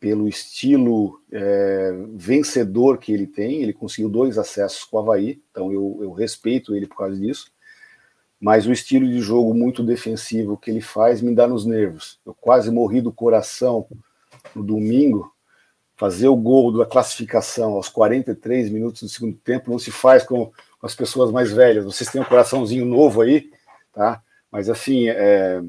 pelo 0.01 0.29
estilo 0.29 1.21
é, 1.33 1.93
vencedor 2.15 2.99
que 2.99 3.13
ele 3.13 3.27
tem. 3.27 3.63
Ele 3.63 3.73
conseguiu 3.73 4.09
dois 4.09 4.39
acessos 4.39 4.85
com 4.85 4.97
o 4.97 5.01
Havaí, 5.01 5.43
então 5.51 5.73
eu, 5.73 5.99
eu, 6.01 6.13
respeito 6.13 6.75
ele 6.75 6.87
por 6.87 6.99
causa 6.99 7.17
disso. 7.17 7.51
Mas 8.41 8.67
o 8.67 8.73
estilo 8.73 9.07
de 9.07 9.21
jogo 9.21 9.53
muito 9.53 9.83
defensivo 9.83 10.57
que 10.57 10.71
ele 10.71 10.81
faz 10.81 11.21
me 11.21 11.35
dá 11.35 11.47
nos 11.49 11.67
nervos. 11.67 12.21
Eu 12.25 12.33
quase 12.33 12.71
morri 12.71 13.01
do 13.01 13.13
coração 13.13 13.87
no 14.55 14.63
domingo. 14.63 15.33
Fazer 15.99 16.29
o 16.29 16.37
gol 16.37 16.73
da 16.73 16.87
classificação 16.87 17.73
aos 17.73 17.91
43 17.91 18.71
minutos 18.71 19.03
do 19.03 19.09
segundo 19.09 19.37
tempo 19.37 19.71
não 19.71 19.79
se 19.79 19.91
faz 19.91 20.23
com, 20.25 20.51
as 20.83 20.95
pessoas 20.95 21.31
mais 21.31 21.53
velhas. 21.53 21.85
Vocês 21.85 22.11
têm 22.11 22.23
um 22.23 22.25
coraçãozinho 22.25 22.87
novo 22.87 23.21
aí, 23.21 23.51
tá? 23.93 24.23
Mas 24.51 24.71
assim, 24.71 25.09
é, 25.09 25.61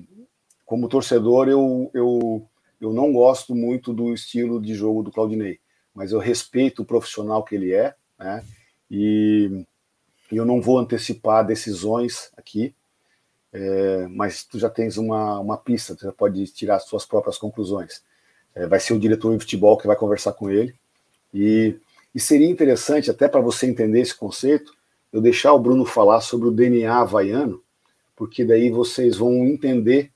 como 0.65 0.87
torcedor, 0.87 1.49
eu, 1.49 1.91
eu 1.93 2.47
eu 2.79 2.93
não 2.93 3.11
gosto 3.11 3.53
muito 3.53 3.93
do 3.93 4.13
estilo 4.13 4.61
de 4.61 4.73
jogo 4.73 5.03
do 5.03 5.11
Claudinei, 5.11 5.59
mas 5.93 6.11
eu 6.11 6.19
respeito 6.19 6.81
o 6.81 6.85
profissional 6.85 7.43
que 7.43 7.55
ele 7.55 7.73
é, 7.73 7.93
né? 8.17 8.43
E 8.89 9.65
eu 10.31 10.45
não 10.45 10.61
vou 10.61 10.79
antecipar 10.79 11.45
decisões 11.45 12.31
aqui, 12.37 12.73
é, 13.51 14.07
mas 14.07 14.43
tu 14.45 14.57
já 14.57 14.69
tens 14.69 14.97
uma, 14.97 15.39
uma 15.39 15.57
pista, 15.57 15.95
tu 15.95 16.03
já 16.03 16.11
pode 16.11 16.45
tirar 16.47 16.77
as 16.77 16.85
suas 16.85 17.05
próprias 17.05 17.37
conclusões. 17.37 18.03
É, 18.59 18.67
vai 18.67 18.79
ser 18.79 18.93
o 18.93 18.99
diretor 18.99 19.33
de 19.33 19.39
futebol 19.39 19.77
que 19.77 19.87
vai 19.87 19.95
conversar 19.95 20.33
com 20.33 20.49
ele, 20.49 20.75
e, 21.33 21.75
e 22.13 22.19
seria 22.19 22.49
interessante, 22.49 23.09
até 23.09 23.27
para 23.27 23.41
você 23.41 23.65
entender 23.67 24.01
esse 24.01 24.15
conceito, 24.15 24.73
eu 25.11 25.21
deixar 25.21 25.53
o 25.53 25.59
Bruno 25.59 25.85
falar 25.85 26.21
sobre 26.21 26.47
o 26.47 26.51
DNA 26.51 26.93
havaiano, 26.93 27.61
porque 28.15 28.43
daí 28.43 28.69
vocês 28.69 29.17
vão 29.17 29.45
entender 29.45 30.11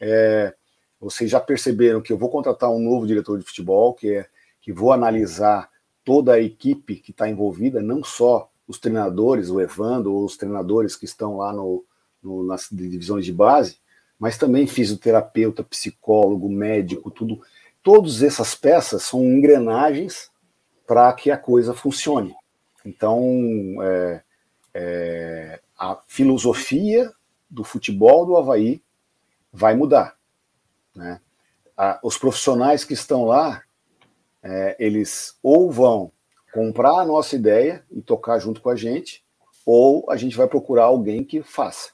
é, 0.00 0.54
vocês 1.00 1.30
já 1.30 1.40
perceberam 1.40 2.00
que 2.00 2.12
eu 2.12 2.18
vou 2.18 2.28
contratar 2.28 2.70
um 2.70 2.80
novo 2.80 3.06
diretor 3.06 3.38
de 3.38 3.44
futebol, 3.44 3.94
que 3.94 4.14
é 4.14 4.26
que 4.60 4.72
vou 4.72 4.92
analisar 4.92 5.70
toda 6.04 6.34
a 6.34 6.40
equipe 6.40 6.96
que 6.96 7.10
está 7.10 7.28
envolvida, 7.28 7.80
não 7.80 8.02
só 8.02 8.50
os 8.66 8.78
treinadores, 8.78 9.48
o 9.48 9.60
Evandro, 9.60 10.12
ou 10.12 10.24
os 10.24 10.36
treinadores 10.36 10.96
que 10.96 11.04
estão 11.04 11.38
lá 11.38 11.52
no, 11.52 11.84
no, 12.22 12.44
nas 12.44 12.68
divisões 12.70 13.24
de 13.24 13.32
base, 13.32 13.78
mas 14.18 14.36
também 14.36 14.66
fisioterapeuta, 14.66 15.62
psicólogo, 15.62 16.48
médico, 16.48 17.10
tudo. 17.10 17.40
Todas 17.82 18.22
essas 18.22 18.54
peças 18.54 19.02
são 19.02 19.22
engrenagens 19.22 20.30
para 20.86 21.12
que 21.12 21.30
a 21.30 21.36
coisa 21.36 21.74
funcione. 21.74 22.34
Então, 22.84 23.22
é, 23.82 24.22
é, 24.74 25.60
a 25.78 25.98
filosofia 26.06 27.12
do 27.48 27.64
futebol 27.64 28.26
do 28.26 28.36
Havaí 28.36 28.82
vai 29.52 29.74
mudar. 29.74 30.16
Né? 30.94 31.20
os 32.02 32.18
profissionais 32.18 32.84
que 32.84 32.92
estão 32.92 33.24
lá, 33.24 33.62
é, 34.42 34.76
eles 34.80 35.38
ou 35.40 35.70
vão 35.70 36.10
comprar 36.52 37.00
a 37.00 37.04
nossa 37.04 37.36
ideia 37.36 37.84
e 37.90 38.02
tocar 38.02 38.38
junto 38.40 38.60
com 38.60 38.70
a 38.70 38.74
gente, 38.74 39.24
ou 39.64 40.10
a 40.10 40.16
gente 40.16 40.36
vai 40.36 40.48
procurar 40.48 40.84
alguém 40.84 41.22
que 41.22 41.42
faça. 41.42 41.92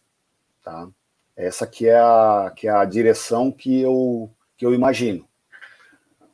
Tá? 0.63 0.89
Essa 1.37 1.67
que 1.67 1.87
é 1.87 1.99
a, 1.99 2.53
que 2.57 2.67
é 2.67 2.71
a 2.71 2.85
direção 2.85 3.51
que 3.53 3.81
eu, 3.81 4.31
que 4.57 4.65
eu 4.65 4.73
imagino. 4.73 5.29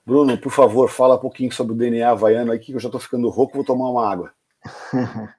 Bruno, 0.05 0.37
por 0.39 0.51
favor, 0.51 0.89
fala 0.89 1.17
um 1.17 1.21
pouquinho 1.21 1.53
sobre 1.53 1.73
o 1.73 1.77
DNA 1.77 2.11
havaiano 2.11 2.53
aí, 2.53 2.59
que 2.59 2.73
eu 2.73 2.81
já 2.81 2.89
estou 2.89 3.01
ficando 3.01 3.29
rouco, 3.29 3.55
vou 3.55 3.65
tomar 3.65 3.91
uma 3.91 4.11
água. 4.11 4.33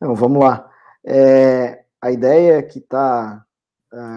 Não, 0.00 0.14
vamos 0.14 0.42
lá. 0.42 0.70
É, 1.04 1.84
a 2.00 2.10
ideia 2.10 2.62
que 2.62 2.78
está 2.78 3.44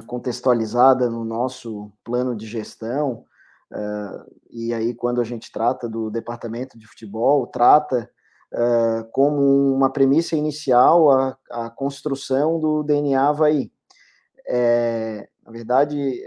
contextualizada 0.05 1.09
no 1.09 1.25
nosso 1.25 1.91
plano 2.03 2.35
de 2.35 2.45
gestão, 2.45 3.25
Uh, 3.73 4.31
e 4.51 4.71
aí, 4.71 4.93
quando 4.93 5.19
a 5.19 5.23
gente 5.23 5.51
trata 5.51 5.89
do 5.89 6.11
departamento 6.11 6.77
de 6.77 6.85
futebol, 6.85 7.47
trata 7.47 8.07
uh, 8.53 9.03
como 9.11 9.73
uma 9.73 9.91
premissa 9.91 10.35
inicial 10.35 11.09
a, 11.09 11.35
a, 11.49 11.69
construção 11.71 12.59
do 12.59 12.83
DNA 12.83 13.19
Havaí. 13.19 13.71
É, 14.47 15.27
na 15.43 15.51
verdade, 15.51 16.21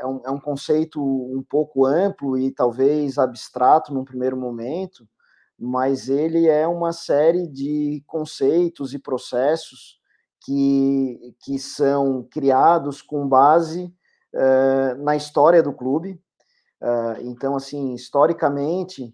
é 0.00 0.06
um, 0.06 0.20
é 0.26 0.30
um 0.30 0.40
conceito 0.40 1.00
um 1.00 1.42
pouco 1.48 1.84
amplo 1.84 2.38
e 2.38 2.50
talvez 2.52 3.18
abstrato 3.18 3.92
num 3.92 4.04
primeiro 4.04 4.36
momento, 4.36 5.06
mas 5.58 6.08
ele 6.08 6.48
é 6.48 6.66
uma 6.66 6.92
série 6.92 7.46
de 7.46 8.02
conceitos 8.06 8.94
e 8.94 8.98
processos 8.98 9.98
que, 10.44 11.34
que 11.40 11.58
são 11.58 12.26
criados 12.30 13.02
com 13.02 13.28
base 13.28 13.92
uh, 14.34 15.02
na 15.02 15.16
história 15.16 15.62
do 15.62 15.72
clube, 15.72 16.20
Uh, 16.80 17.20
então, 17.22 17.56
assim, 17.56 17.94
historicamente, 17.94 19.04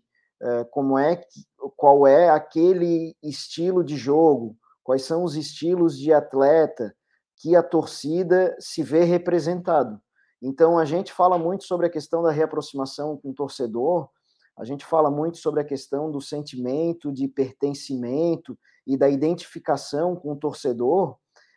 uh, 0.43 0.65
como 0.71 0.99
é 0.99 1.17
que, 1.17 1.45
qual 1.77 2.07
é 2.07 2.29
aquele 2.29 3.17
estilo 3.23 3.83
de 3.83 3.97
jogo, 3.97 4.57
quais 4.83 5.03
são 5.03 5.25
os 5.25 5.35
estilos 5.35 5.99
de 5.99 6.13
atleta 6.13 6.95
que 7.37 7.57
a 7.57 7.63
torcida 7.63 8.55
se 8.59 8.83
vê 8.83 9.05
representado. 9.05 10.01
Então, 10.47 10.79
a 10.79 10.85
gente 10.85 11.11
fala 11.11 11.39
muito 11.39 11.65
sobre 11.65 11.87
a 11.87 11.91
questão 11.91 12.23
da 12.23 12.31
reaproximação 12.31 13.17
com 13.17 13.31
o 13.31 13.35
torcedor, 13.35 14.11
a 14.59 14.63
gente 14.63 14.85
fala 14.85 15.11
muito 15.11 15.39
sobre 15.39 15.63
a 15.63 15.65
questão 15.65 16.11
do 16.11 16.21
sentimento 16.21 17.11
de 17.11 17.27
pertencimento 17.27 18.57
e 18.87 18.95
da 18.95 19.09
identificação 19.09 20.15
com 20.15 20.33
o 20.33 20.37
torcedor. 20.37 21.17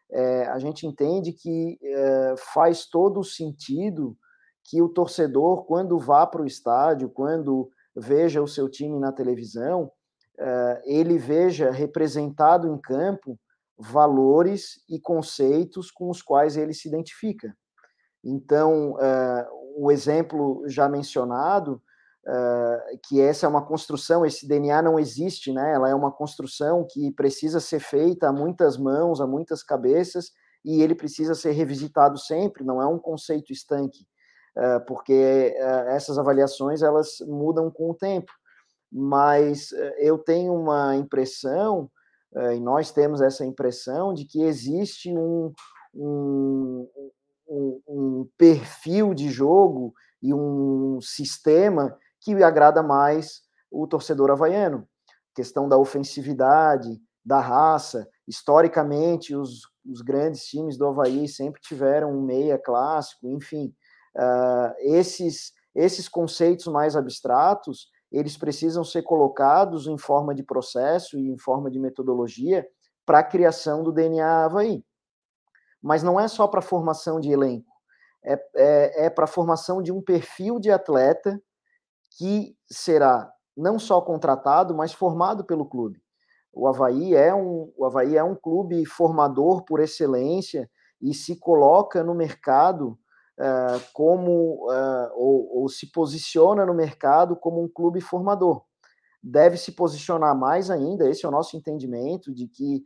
É, 0.09 0.47
a 0.47 0.57
gente 0.57 0.87
entende 0.87 1.33
que 1.33 1.77
é, 1.83 2.35
faz 2.37 2.85
todo 2.85 3.19
o 3.19 3.25
sentido 3.25 4.17
que 4.63 4.81
o 4.81 4.87
torcedor, 4.87 5.65
quando 5.65 5.99
vá 5.99 6.25
para 6.25 6.41
o 6.41 6.47
estádio, 6.47 7.09
quando 7.09 7.69
veja 7.93 8.41
o 8.41 8.47
seu 8.47 8.69
time 8.69 8.97
na 8.99 9.11
televisão, 9.11 9.91
uh, 10.37 10.81
ele 10.83 11.17
veja 11.17 11.71
representado 11.71 12.67
em 12.67 12.77
campo 12.77 13.39
valores 13.77 14.83
e 14.89 14.99
conceitos 14.99 15.89
com 15.89 16.09
os 16.09 16.21
quais 16.21 16.57
ele 16.57 16.73
se 16.73 16.87
identifica. 16.87 17.55
Então, 18.23 18.93
uh, 18.93 19.45
o 19.77 19.91
exemplo 19.91 20.63
já 20.67 20.89
mencionado, 20.89 21.81
uh, 22.27 22.99
que 23.07 23.21
essa 23.21 23.45
é 23.45 23.49
uma 23.49 23.65
construção, 23.65 24.25
esse 24.25 24.47
DNA 24.47 24.81
não 24.81 24.99
existe, 24.99 25.51
né? 25.53 25.73
Ela 25.73 25.89
é 25.89 25.95
uma 25.95 26.11
construção 26.11 26.85
que 26.89 27.11
precisa 27.11 27.59
ser 27.59 27.79
feita 27.79 28.27
a 28.29 28.33
muitas 28.33 28.77
mãos, 28.77 29.21
a 29.21 29.27
muitas 29.27 29.63
cabeças, 29.63 30.31
e 30.65 30.81
ele 30.81 30.95
precisa 30.95 31.33
ser 31.35 31.51
revisitado 31.51 32.17
sempre, 32.17 32.63
não 32.65 32.81
é 32.81 32.87
um 32.87 32.99
conceito 32.99 33.53
estanque. 33.53 34.05
Eh, 34.57 34.79
porque 34.81 35.55
essas 35.87 36.17
avaliações 36.17 36.81
elas 36.81 37.17
mudam 37.21 37.69
com 37.71 37.91
o 37.91 37.93
tempo. 37.95 38.31
Mas 38.91 39.69
eu 39.99 40.17
tenho 40.17 40.53
uma 40.53 40.95
impressão, 40.95 41.89
e 42.55 42.59
nós 42.59 42.91
temos 42.91 43.21
essa 43.21 43.45
impressão, 43.45 44.13
de 44.13 44.25
que 44.25 44.41
existe 44.43 45.15
um, 45.15 45.53
um, 45.93 46.87
um, 47.47 47.81
um 47.87 48.29
perfil 48.37 49.13
de 49.13 49.29
jogo 49.29 49.93
e 50.21 50.33
um 50.33 50.99
sistema 51.01 51.97
que 52.21 52.43
agrada 52.43 52.83
mais 52.83 53.41
o 53.71 53.87
torcedor 53.87 54.31
havaiano. 54.31 54.87
Questão 55.35 55.69
da 55.69 55.77
ofensividade, 55.77 56.99
da 57.23 57.39
raça. 57.39 58.07
Historicamente, 58.27 59.35
os, 59.35 59.61
os 59.85 60.01
grandes 60.01 60.45
times 60.45 60.77
do 60.77 60.87
Havaí 60.87 61.27
sempre 61.27 61.61
tiveram 61.61 62.11
um 62.11 62.21
meia 62.21 62.57
clássico, 62.57 63.27
enfim. 63.27 63.73
Uh, 64.15 64.73
esses, 64.79 65.51
esses 65.75 66.09
conceitos 66.09 66.67
mais 66.67 66.95
abstratos, 66.95 67.89
eles 68.11 68.37
precisam 68.37 68.83
ser 68.83 69.03
colocados 69.03 69.87
em 69.87 69.97
forma 69.97 70.33
de 70.33 70.41
processo 70.41 71.17
e 71.19 71.29
em 71.29 71.37
forma 71.37 71.69
de 71.69 71.79
metodologia 71.79 72.65
para 73.05 73.19
a 73.19 73.23
criação 73.23 73.83
do 73.83 73.91
DNA 73.91 74.45
Havaí. 74.45 74.83
Mas 75.81 76.03
não 76.03 76.19
é 76.19 76.27
só 76.27 76.47
para 76.47 76.61
formação 76.61 77.19
de 77.19 77.31
elenco, 77.31 77.71
é, 78.23 78.33
é, 78.55 79.05
é 79.05 79.09
para 79.09 79.27
formação 79.27 79.81
de 79.81 79.91
um 79.91 80.01
perfil 80.01 80.59
de 80.59 80.71
atleta 80.71 81.41
que 82.17 82.55
será 82.69 83.31
não 83.55 83.79
só 83.79 84.01
contratado, 84.01 84.75
mas 84.75 84.93
formado 84.93 85.43
pelo 85.43 85.65
clube. 85.65 86.01
O 86.53 86.67
Havaí 86.67 87.15
é 87.15 87.33
um, 87.33 87.71
o 87.77 87.85
Havaí 87.85 88.17
é 88.17 88.23
um 88.23 88.35
clube 88.35 88.85
formador 88.85 89.63
por 89.63 89.79
excelência 89.79 90.69
e 91.01 91.13
se 91.13 91.39
coloca 91.39 92.03
no 92.03 92.15
mercado 92.15 92.97
uh, 93.39 93.79
como 93.93 94.67
uh, 94.69 95.11
ou, 95.13 95.61
ou, 95.61 95.69
se 95.69 95.91
posiciona 95.91 96.65
no 96.65 96.73
mercado 96.73 97.35
como 97.35 97.61
um 97.61 97.67
clube 97.67 98.01
formador. 98.01 98.63
Deve 99.21 99.57
se 99.57 99.71
posicionar 99.73 100.35
mais 100.35 100.69
ainda, 100.69 101.09
esse 101.09 101.25
é 101.25 101.27
o 101.27 101.31
nosso 101.31 101.55
entendimento, 101.57 102.33
de 102.33 102.47
que 102.47 102.83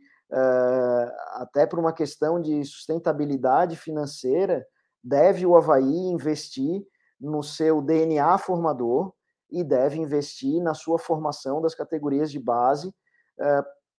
até 1.32 1.66
por 1.66 1.78
uma 1.78 1.92
questão 1.92 2.40
de 2.40 2.64
sustentabilidade 2.64 3.76
financeira, 3.76 4.66
deve 5.02 5.44
o 5.44 5.56
Havaí 5.56 6.06
investir 6.08 6.82
no 7.20 7.42
seu 7.42 7.82
DNA 7.82 8.38
formador 8.38 9.12
e 9.50 9.62
deve 9.62 9.98
investir 9.98 10.62
na 10.62 10.74
sua 10.74 10.98
formação 10.98 11.60
das 11.60 11.74
categorias 11.74 12.30
de 12.30 12.38
base 12.38 12.94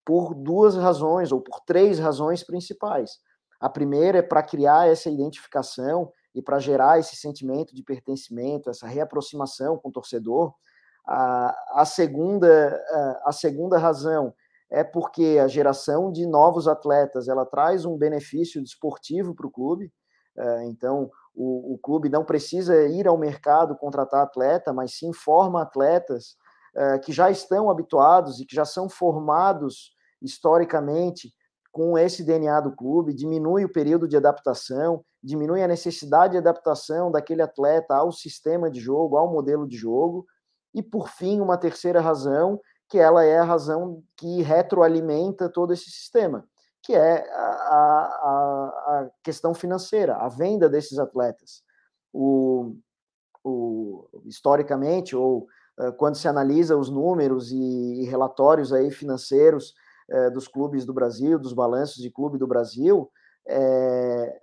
por 0.04 0.34
duas 0.34 0.76
razões, 0.76 1.30
ou 1.32 1.40
por 1.40 1.60
três 1.60 1.98
razões 1.98 2.42
principais. 2.42 3.18
A 3.60 3.68
primeira 3.68 4.18
é 4.18 4.22
para 4.22 4.42
criar 4.42 4.88
essa 4.88 5.08
identificação 5.08 6.12
e 6.34 6.42
para 6.42 6.58
gerar 6.58 6.98
esse 6.98 7.14
sentimento 7.14 7.74
de 7.74 7.82
pertencimento, 7.82 8.70
essa 8.70 8.86
reaproximação 8.86 9.78
com 9.78 9.90
o 9.90 9.92
torcedor. 9.92 10.52
A, 11.06 11.54
a, 11.80 11.84
segunda, 11.84 12.82
a 13.24 13.32
segunda 13.32 13.78
razão 13.78 14.34
é 14.72 14.82
porque 14.82 15.38
a 15.38 15.46
geração 15.46 16.10
de 16.10 16.26
novos 16.26 16.66
atletas 16.66 17.28
ela 17.28 17.44
traz 17.44 17.84
um 17.84 17.98
benefício 17.98 18.62
desportivo 18.62 19.34
para 19.34 19.46
o 19.46 19.50
clube. 19.50 19.92
É, 20.36 20.64
então, 20.64 21.10
o, 21.34 21.74
o, 21.74 21.78
clube 21.78 22.08
não 22.08 22.24
precisa 22.24 22.86
ir 22.88 23.06
ao 23.06 23.18
mercado 23.18 23.76
contratar 23.76 24.22
atleta, 24.22 24.72
mas 24.72 24.96
sim 24.96 25.12
forma 25.12 25.60
atletas 25.60 26.36
é, 26.74 26.98
que 26.98 27.12
já 27.12 27.30
estão 27.30 27.70
habituados 27.70 28.40
e 28.40 28.46
que 28.46 28.56
já 28.56 28.64
são 28.64 28.88
formados 28.88 29.94
historicamente 30.22 31.34
com 31.70 31.98
esse 31.98 32.24
DNA 32.24 32.60
do 32.60 32.74
clube, 32.74 33.12
diminui 33.12 33.66
o 33.66 33.72
período 33.72 34.08
de 34.08 34.16
adaptação, 34.16 35.04
diminui 35.22 35.62
a 35.62 35.68
necessidade 35.68 36.32
de 36.32 36.38
adaptação 36.38 37.10
daquele 37.10 37.42
atleta 37.42 37.94
ao 37.94 38.10
sistema 38.10 38.70
de 38.70 38.80
jogo, 38.80 39.18
ao 39.18 39.30
modelo 39.30 39.68
de 39.68 39.76
jogo. 39.76 40.26
E, 40.74 40.82
por 40.82 41.08
fim, 41.08 41.40
uma 41.40 41.58
terceira 41.58 42.00
razão, 42.00 42.58
que 42.92 42.98
ela 42.98 43.24
é 43.24 43.38
a 43.38 43.42
razão 43.42 44.02
que 44.18 44.42
retroalimenta 44.42 45.48
todo 45.48 45.72
esse 45.72 45.90
sistema, 45.90 46.46
que 46.82 46.94
é 46.94 47.26
a, 47.32 47.40
a, 47.40 49.00
a 49.00 49.10
questão 49.24 49.54
financeira, 49.54 50.16
a 50.16 50.28
venda 50.28 50.68
desses 50.68 50.98
atletas. 50.98 51.62
O, 52.12 52.76
o, 53.42 54.06
historicamente, 54.26 55.16
ou 55.16 55.46
uh, 55.80 55.90
quando 55.96 56.16
se 56.16 56.28
analisa 56.28 56.76
os 56.76 56.90
números 56.90 57.50
e, 57.50 58.02
e 58.02 58.04
relatórios 58.04 58.74
aí 58.74 58.90
financeiros 58.90 59.72
é, 60.10 60.28
dos 60.28 60.46
clubes 60.46 60.84
do 60.84 60.92
Brasil, 60.92 61.38
dos 61.38 61.54
balanços 61.54 62.02
de 62.02 62.10
clube 62.10 62.36
do 62.36 62.46
Brasil, 62.46 63.10
é, 63.48 64.38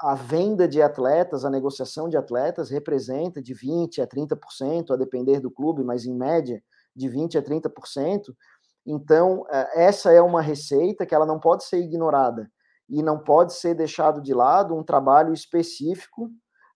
a 0.00 0.16
venda 0.16 0.66
de 0.66 0.82
atletas, 0.82 1.44
a 1.44 1.50
negociação 1.50 2.08
de 2.08 2.16
atletas 2.16 2.68
representa 2.68 3.40
de 3.40 3.54
20% 3.54 4.02
a 4.02 4.08
30%, 4.08 4.90
a 4.90 4.96
depender 4.96 5.38
do 5.38 5.52
clube, 5.52 5.84
mas 5.84 6.04
em 6.04 6.16
média 6.16 6.60
de 6.98 7.08
20% 7.08 7.36
a 7.36 7.42
30%. 7.42 8.34
Então, 8.84 9.46
é, 9.50 9.84
essa 9.84 10.12
é 10.12 10.20
uma 10.20 10.42
receita 10.42 11.06
que 11.06 11.14
ela 11.14 11.24
não 11.24 11.38
pode 11.38 11.64
ser 11.64 11.78
ignorada 11.78 12.50
e 12.88 13.02
não 13.02 13.18
pode 13.18 13.54
ser 13.54 13.74
deixado 13.74 14.20
de 14.20 14.34
lado 14.34 14.74
um 14.74 14.82
trabalho 14.82 15.32
específico 15.32 16.30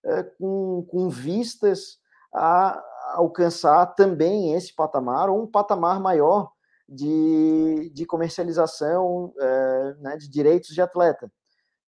é, 0.05 0.23
com, 0.23 0.85
com 0.89 1.09
vistas 1.09 1.97
a 2.33 2.81
alcançar 3.15 3.87
também 3.95 4.53
esse 4.53 4.73
patamar 4.73 5.29
ou 5.29 5.41
um 5.41 5.47
patamar 5.47 5.99
maior 5.99 6.51
de, 6.87 7.91
de 7.93 8.05
comercialização 8.05 9.33
é, 9.39 9.95
né, 9.99 10.17
de 10.17 10.29
direitos 10.29 10.69
de 10.69 10.81
atleta. 10.81 11.31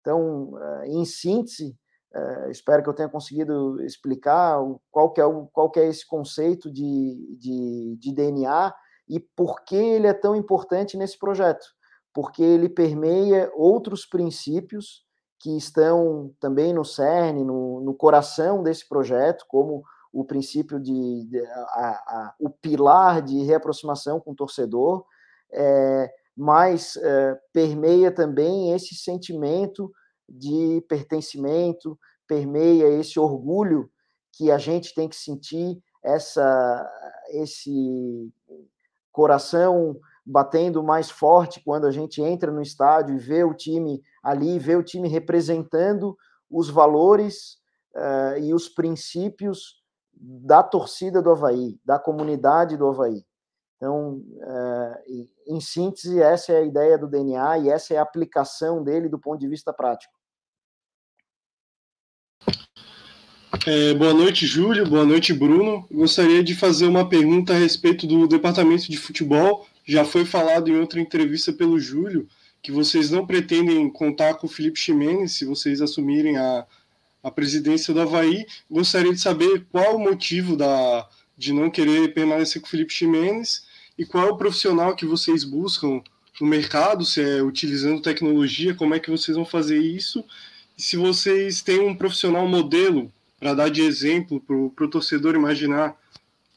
Então, 0.01 0.55
em 0.85 1.05
síntese, 1.05 1.77
é, 2.13 2.51
espero 2.51 2.83
que 2.83 2.89
eu 2.89 2.95
tenha 2.95 3.09
conseguido 3.09 3.81
explicar 3.85 4.59
qual 4.91 5.13
que 5.13 5.21
é, 5.21 5.25
o, 5.25 5.47
qual 5.47 5.71
que 5.71 5.79
é 5.79 5.87
esse 5.87 6.07
conceito 6.07 6.71
de, 6.71 7.37
de, 7.39 7.97
de 8.01 8.13
DNA 8.13 8.75
e 9.09 9.21
por 9.21 9.63
que 9.65 9.77
ele 9.77 10.07
é 10.07 10.13
tão 10.13 10.35
importante 10.35 10.97
nesse 10.97 11.19
projeto. 11.19 11.65
Porque 12.13 12.43
ele 12.43 12.69
permeia 12.69 13.51
outros 13.55 14.05
princípios 14.05 15.05
que 15.39 15.57
estão 15.57 16.35
também 16.41 16.73
no 16.73 16.85
cerne, 16.85 17.45
no, 17.45 17.81
no 17.81 17.95
coração 17.95 18.63
desse 18.63 18.89
projeto, 18.89 19.45
como 19.49 19.83
o 20.13 20.25
princípio 20.25 20.81
de, 20.81 21.25
de 21.25 21.41
a, 21.47 21.89
a, 22.07 22.35
o 22.39 22.51
pilar 22.51 23.23
de 23.23 23.43
reaproximação 23.45 24.21
com 24.21 24.33
o 24.33 24.37
torcedor, 24.37 25.05
é, 25.53 26.11
mas 26.37 26.97
é, 26.97 27.39
permeia 27.53 28.11
também 28.11 28.73
esse 28.73 28.95
sentimento 28.97 29.91
de 30.31 30.85
pertencimento, 30.89 31.99
permeia 32.27 32.89
esse 32.89 33.19
orgulho 33.19 33.91
que 34.33 34.51
a 34.51 34.59
gente 34.59 34.95
tem 34.95 35.09
que 35.09 35.17
sentir 35.17 35.83
essa, 36.03 36.91
esse 37.31 38.33
coração 39.11 39.99
batendo 40.25 40.83
mais 40.83 41.11
forte 41.11 41.63
quando 41.65 41.87
a 41.87 41.91
gente 41.91 42.23
entra 42.23 42.53
no 42.53 42.63
estádio 42.63 43.17
e 43.17 43.19
vê 43.19 43.43
o 43.43 43.55
time 43.55 44.01
ali, 44.23 44.59
vê 44.59 44.77
o 44.77 44.83
time 44.83 45.09
representando 45.09 46.17
os 46.49 46.71
valores 46.71 47.59
uh, 47.97 48.39
e 48.39 48.55
os 48.55 48.69
princípios 48.69 49.83
da 50.13 50.63
torcida 50.63 51.21
do 51.23 51.31
Havaí, 51.31 51.79
da 51.85 51.99
comunidade 51.99 52.77
do 52.77 52.89
Havaí. 52.89 53.25
Então, 53.77 54.17
uh, 54.19 55.25
em 55.47 55.61
síntese, 55.61 56.21
essa 56.21 56.53
é 56.53 56.59
a 56.59 56.65
ideia 56.65 56.99
do 56.99 57.09
DNA 57.09 57.59
e 57.59 57.71
essa 57.71 57.95
é 57.95 57.97
a 57.97 58.03
aplicação 58.03 58.85
dele 58.85 59.09
do 59.09 59.19
ponto 59.19 59.41
de 59.41 59.49
vista 59.49 59.73
prático. 59.73 60.20
É, 63.67 63.93
boa 63.93 64.15
noite, 64.15 64.47
Júlio. 64.47 64.89
Boa 64.89 65.05
noite, 65.05 65.35
Bruno. 65.35 65.87
Gostaria 65.93 66.43
de 66.43 66.55
fazer 66.55 66.87
uma 66.87 67.07
pergunta 67.07 67.53
a 67.53 67.59
respeito 67.59 68.07
do 68.07 68.27
departamento 68.27 68.91
de 68.91 68.97
futebol. 68.97 69.69
Já 69.85 70.03
foi 70.03 70.25
falado 70.25 70.69
em 70.69 70.81
outra 70.81 70.99
entrevista 70.99 71.53
pelo 71.53 71.79
Júlio 71.79 72.27
que 72.63 72.73
vocês 72.73 73.11
não 73.11 73.27
pretendem 73.27 73.91
contar 73.91 74.35
com 74.35 74.47
o 74.47 74.51
Felipe 74.51 74.79
Ximenes 74.79 75.33
se 75.33 75.45
vocês 75.45 75.83
assumirem 75.83 76.39
a, 76.39 76.67
a 77.23 77.31
presidência 77.31 77.93
do 77.93 78.01
Havaí. 78.01 78.47
Gostaria 78.71 79.13
de 79.13 79.21
saber 79.21 79.67
qual 79.71 79.97
o 79.97 80.01
motivo 80.01 80.57
da, 80.57 81.07
de 81.37 81.53
não 81.53 81.71
querer 81.71 82.15
permanecer 82.15 82.63
com 82.63 82.67
o 82.67 82.71
Felipe 82.71 82.95
Ximenes 82.95 83.67
e 83.99 84.07
qual 84.07 84.27
é 84.27 84.31
o 84.31 84.37
profissional 84.39 84.97
que 84.97 85.05
vocês 85.05 85.45
buscam 85.45 86.03
no 86.41 86.47
mercado, 86.47 87.05
se 87.05 87.21
é 87.21 87.43
utilizando 87.43 88.01
tecnologia, 88.01 88.75
como 88.75 88.95
é 88.95 88.99
que 88.99 89.11
vocês 89.11 89.37
vão 89.37 89.45
fazer 89.45 89.79
isso, 89.79 90.25
e 90.79 90.81
se 90.81 90.97
vocês 90.97 91.61
têm 91.61 91.81
um 91.81 91.95
profissional 91.95 92.49
modelo 92.49 93.13
para 93.41 93.55
dar 93.55 93.71
de 93.71 93.81
exemplo 93.83 94.39
para 94.41 94.85
o 94.85 94.91
torcedor 94.91 95.35
imaginar 95.35 95.97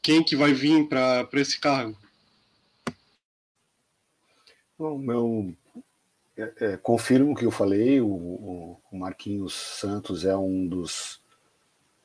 quem 0.02 0.22
que 0.22 0.36
vai 0.36 0.52
vir 0.52 0.86
para 0.86 1.26
esse 1.32 1.58
cargo? 1.58 1.96
Bom, 4.78 4.98
meu, 4.98 5.54
é, 6.36 6.52
é, 6.60 6.76
confirmo 6.76 7.32
o 7.32 7.34
que 7.34 7.46
eu 7.46 7.50
falei, 7.50 8.02
o, 8.02 8.06
o, 8.06 8.96
Marquinhos 8.96 9.54
Santos 9.54 10.24
é 10.24 10.36
um 10.36 10.66
dos 10.66 11.22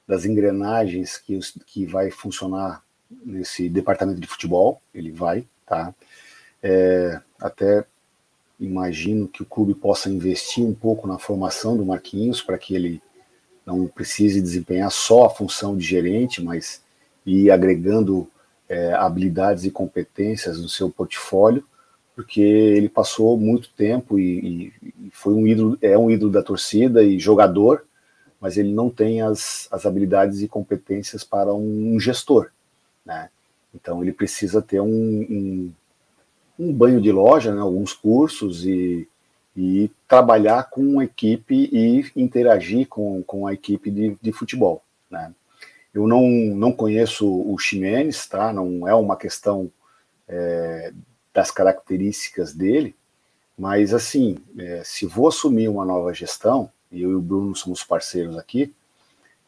das 0.08 0.26
engrenagens 0.26 1.18
que, 1.18 1.38
que 1.68 1.86
vai 1.86 2.10
funcionar 2.10 2.84
nesse 3.24 3.70
departamento 3.70 4.20
de 4.20 4.28
futebol, 4.28 4.82
ele 4.94 5.12
vai, 5.12 5.48
tá? 5.68 5.94
É, 6.64 7.22
até 7.40 7.86
imagino 8.60 9.28
que 9.28 9.44
o 9.44 9.46
clube 9.46 9.76
possa 9.76 10.10
investir 10.10 10.66
um 10.66 10.74
pouco 10.74 11.08
na 11.08 11.20
formação 11.20 11.78
do 11.78 11.86
Marquinhos 11.86 12.42
para 12.42 12.58
que 12.58 12.74
ele 12.76 13.02
não 13.70 13.88
precise 13.88 14.42
desempenhar 14.42 14.92
só 14.92 15.26
a 15.26 15.30
função 15.30 15.78
de 15.78 15.86
gerente, 15.86 16.42
mas 16.42 16.82
ir 17.26 17.52
agregando 17.52 18.28
é, 18.68 18.94
habilidades 18.94 19.64
e 19.66 19.72
competências 19.72 20.60
no 20.60 20.70
seu 20.70 20.90
portfólio, 20.90 21.64
porque 22.16 22.42
ele 22.42 22.90
passou 22.90 23.38
muito 23.38 23.70
tempo 23.74 24.20
e, 24.20 24.74
e, 24.82 25.12
foi 25.12 25.34
um 25.34 25.48
ídolo, 25.48 25.78
é 25.82 25.98
um 25.98 26.10
ídolo 26.10 26.32
da 26.32 26.44
torcida 26.44 27.04
e 27.04 27.20
jogador, 27.20 27.86
mas 28.42 28.58
ele 28.58 28.72
não 28.72 28.90
tem 28.90 29.22
as, 29.22 29.68
as 29.72 29.86
habilidades 29.86 30.42
e 30.42 30.48
competências 30.48 31.24
para 31.24 31.54
um 31.54 32.00
gestor, 32.00 32.50
né? 33.06 33.30
Então 33.74 34.02
ele 34.02 34.12
precisa 34.12 34.62
ter 34.62 34.80
um, 34.80 34.88
um, 34.88 35.72
um 36.58 36.74
banho 36.74 37.02
de 37.02 37.12
loja, 37.12 37.54
né, 37.54 37.62
alguns 37.62 37.94
cursos 37.94 38.66
e, 38.66 39.08
e 39.62 39.92
trabalhar 40.08 40.70
com 40.70 41.02
a 41.02 41.04
equipe 41.04 41.70
e 41.70 42.10
interagir 42.16 42.88
com, 42.88 43.22
com 43.24 43.46
a 43.46 43.54
equipe 43.54 43.92
de, 43.92 44.18
de 44.22 44.32
futebol. 44.32 44.82
Né? 45.12 45.34
Eu 45.94 46.08
não, 46.08 46.30
não 46.30 46.72
conheço 46.72 47.28
o 47.28 47.58
Ximenes, 47.58 48.26
tá? 48.26 48.54
não 48.54 48.88
é 48.88 48.96
uma 48.96 49.18
questão 49.18 49.70
é, 50.30 50.94
das 51.34 51.52
características 51.52 52.54
dele, 52.54 52.96
mas 53.58 53.94
assim, 53.94 54.38
é, 54.58 54.82
se 54.86 55.06
vou 55.06 55.28
assumir 55.28 55.68
uma 55.68 55.84
nova 55.84 56.14
gestão, 56.14 56.72
e 56.90 57.02
eu 57.02 57.12
e 57.12 57.16
o 57.16 57.22
Bruno 57.22 57.54
somos 57.54 57.84
parceiros 57.84 58.38
aqui, 58.38 58.74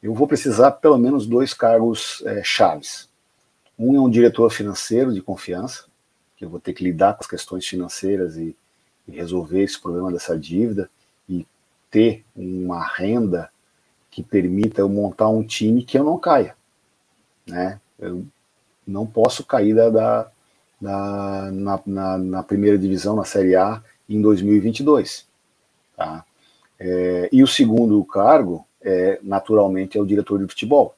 eu 0.03 0.13
vou 0.13 0.27
precisar 0.27 0.71
pelo 0.71 0.97
menos 0.97 1.25
dois 1.25 1.53
cargos 1.53 2.21
é, 2.25 2.43
chaves. 2.43 3.07
Um 3.79 3.95
é 3.95 4.01
um 4.01 4.09
diretor 4.09 4.49
financeiro 4.51 5.13
de 5.13 5.21
confiança, 5.21 5.85
que 6.35 6.43
eu 6.43 6.49
vou 6.49 6.59
ter 6.59 6.73
que 6.73 6.83
lidar 6.83 7.13
com 7.13 7.23
as 7.23 7.29
questões 7.29 7.65
financeiras 7.65 8.35
e 8.35 8.53
resolver 9.11 9.61
esse 9.61 9.79
problema 9.79 10.11
dessa 10.11 10.37
dívida 10.37 10.89
e 11.29 11.45
ter 11.89 12.23
uma 12.35 12.83
renda 12.83 13.49
que 14.09 14.21
permita 14.21 14.81
eu 14.81 14.89
montar 14.89 15.29
um 15.29 15.43
time 15.43 15.83
que 15.83 15.97
eu 15.97 16.03
não 16.03 16.17
caia, 16.17 16.55
né? 17.47 17.79
Eu 17.97 18.25
não 18.85 19.05
posso 19.05 19.45
cair 19.45 19.73
da, 19.73 19.89
da, 19.89 20.31
da 20.81 21.51
na, 21.51 21.81
na, 21.85 22.17
na, 22.17 22.43
primeira 22.43 22.77
divisão, 22.77 23.15
na 23.15 23.23
Série 23.23 23.55
A, 23.55 23.81
em 24.09 24.21
2022, 24.21 25.27
tá? 25.95 26.25
É, 26.79 27.29
e 27.31 27.43
o 27.43 27.47
segundo 27.47 28.03
cargo, 28.03 28.65
é, 28.81 29.19
naturalmente, 29.21 29.97
é 29.97 30.01
o 30.01 30.05
diretor 30.05 30.39
de 30.39 30.47
futebol. 30.47 30.95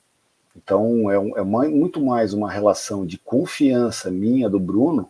Então, 0.55 1.11
é, 1.11 1.16
é 1.16 1.43
muito 1.43 2.01
mais 2.01 2.34
uma 2.34 2.49
relação 2.49 3.05
de 3.05 3.18
confiança 3.18 4.09
minha, 4.09 4.49
do 4.49 4.59
Bruno, 4.59 5.09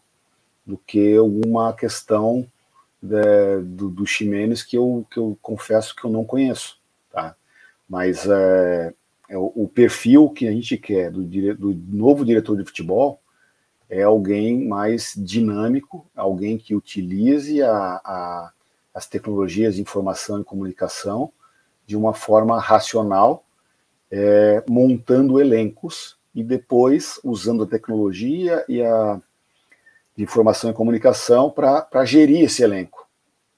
do 0.66 0.78
que 0.78 1.20
uma 1.20 1.74
questão 1.74 2.46
é, 3.12 3.60
do, 3.60 3.90
do 3.90 4.06
Ximenes 4.06 4.64
que 4.64 4.78
eu, 4.78 5.06
que 5.12 5.18
eu 5.18 5.38
confesso 5.42 5.96
que 5.96 6.06
eu 6.06 6.12
não 6.12 6.24
conheço, 6.24 6.80
tá? 7.12 7.36
Mas 7.88 8.26
é, 8.26 8.94
é 9.30 9.38
o, 9.38 9.52
o, 9.56 9.68
perfil 9.68 10.30
que 10.30 10.48
a 10.48 10.52
gente 10.52 10.78
quer 10.78 11.12
do, 11.12 11.24
dire, 11.24 11.54
do 11.54 11.74
novo 11.74 12.24
diretor 12.24 12.58
de 12.58 12.64
futebol 12.64 13.20
é 13.90 14.04
alguém 14.04 14.66
mais 14.66 15.14
dinâmico, 15.18 16.10
alguém 16.16 16.58
que 16.58 16.74
utilize 16.74 17.62
a, 17.62 17.72
a, 17.74 18.52
as 18.94 19.06
tecnologias 19.06 19.76
de 19.76 19.82
informação 19.82 20.40
e 20.40 20.44
comunicação 20.44 21.32
de 21.86 21.98
uma 21.98 22.14
forma 22.14 22.60
racional, 22.60 23.46
é, 24.10 24.64
montando 24.68 25.40
elencos 25.40 26.18
e 26.34 26.44
depois 26.44 27.20
usando 27.24 27.64
a 27.64 27.68
tecnologia 27.68 28.64
e 28.70 28.82
a 28.82 29.22
de 30.16 30.24
informação 30.24 30.70
e 30.70 30.74
comunicação 30.74 31.50
para 31.50 32.06
gerir 32.06 32.44
esse 32.44 32.64
elenco, 32.64 33.08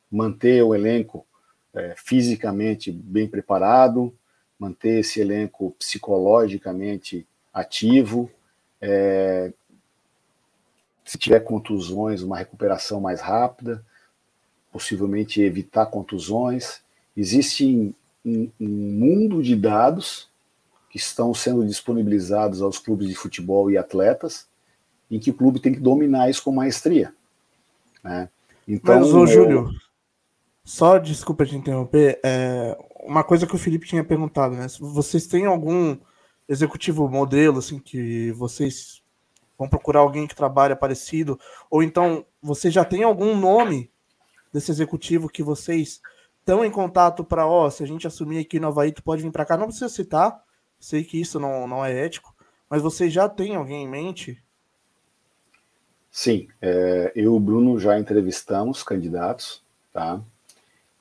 manter 0.09 0.63
o 0.63 0.73
elenco 0.73 1.25
é, 1.73 1.93
fisicamente 1.97 2.91
bem 2.91 3.27
preparado, 3.27 4.13
manter 4.57 4.99
esse 4.99 5.19
elenco 5.19 5.75
psicologicamente 5.77 7.27
ativo, 7.53 8.31
é, 8.79 9.51
se 11.03 11.17
tiver 11.17 11.41
contusões, 11.41 12.23
uma 12.23 12.37
recuperação 12.37 12.99
mais 13.01 13.21
rápida, 13.21 13.85
possivelmente 14.71 15.41
evitar 15.41 15.85
contusões. 15.85 16.81
Existe 17.15 17.93
um, 18.25 18.49
um 18.59 18.67
mundo 18.67 19.43
de 19.43 19.55
dados 19.55 20.29
que 20.89 20.97
estão 20.97 21.33
sendo 21.33 21.65
disponibilizados 21.65 22.61
aos 22.61 22.79
clubes 22.79 23.07
de 23.07 23.15
futebol 23.15 23.69
e 23.69 23.77
atletas 23.77 24.47
em 25.09 25.19
que 25.19 25.31
o 25.31 25.33
clube 25.33 25.59
tem 25.59 25.73
que 25.73 25.79
dominar 25.79 26.29
isso 26.29 26.43
com 26.43 26.51
maestria. 26.51 27.13
Né? 28.03 28.29
Então, 28.67 28.99
Mas, 28.99 29.13
ô, 29.13 29.25
Júlio, 29.25 29.69
só 30.63 30.97
desculpa 30.97 31.45
te 31.45 31.55
interromper, 31.55 32.19
é, 32.23 32.77
uma 33.03 33.23
coisa 33.23 33.45
que 33.45 33.55
o 33.55 33.59
Felipe 33.59 33.87
tinha 33.87 34.03
perguntado, 34.03 34.55
né? 34.55 34.65
Vocês 34.79 35.27
têm 35.27 35.45
algum 35.45 35.95
executivo 36.47 37.07
modelo, 37.07 37.59
assim, 37.59 37.79
que 37.79 38.31
vocês 38.31 39.03
vão 39.57 39.69
procurar 39.69 39.99
alguém 39.99 40.27
que 40.27 40.35
trabalha 40.35 40.75
parecido? 40.75 41.39
Ou 41.69 41.83
então, 41.83 42.25
vocês 42.41 42.73
já 42.73 42.83
têm 42.83 43.03
algum 43.03 43.37
nome 43.37 43.91
desse 44.51 44.71
executivo 44.71 45.29
que 45.29 45.43
vocês 45.43 46.01
estão 46.39 46.63
em 46.63 46.71
contato 46.71 47.23
para, 47.23 47.47
ó, 47.47 47.69
se 47.69 47.83
a 47.83 47.87
gente 47.87 48.07
assumir 48.07 48.39
aqui 48.39 48.59
no 48.59 48.67
Havaí, 48.67 48.91
tu 48.91 49.03
pode 49.03 49.21
vir 49.21 49.31
para 49.31 49.45
cá? 49.45 49.57
Não 49.57 49.67
precisa 49.67 49.89
citar, 49.89 50.43
sei 50.79 51.03
que 51.03 51.19
isso 51.19 51.39
não, 51.39 51.67
não 51.67 51.83
é 51.83 52.05
ético, 52.05 52.35
mas 52.69 52.81
vocês 52.81 53.11
já 53.11 53.27
têm 53.29 53.55
alguém 53.55 53.83
em 53.83 53.87
mente 53.87 54.43
Sim, 56.17 56.47
é, 56.61 57.11
eu 57.13 57.23
e 57.23 57.27
o 57.27 57.39
Bruno 57.41 57.77
já 57.77 57.99
entrevistamos 57.99 58.81
candidatos, 58.83 59.61
tá? 59.91 60.21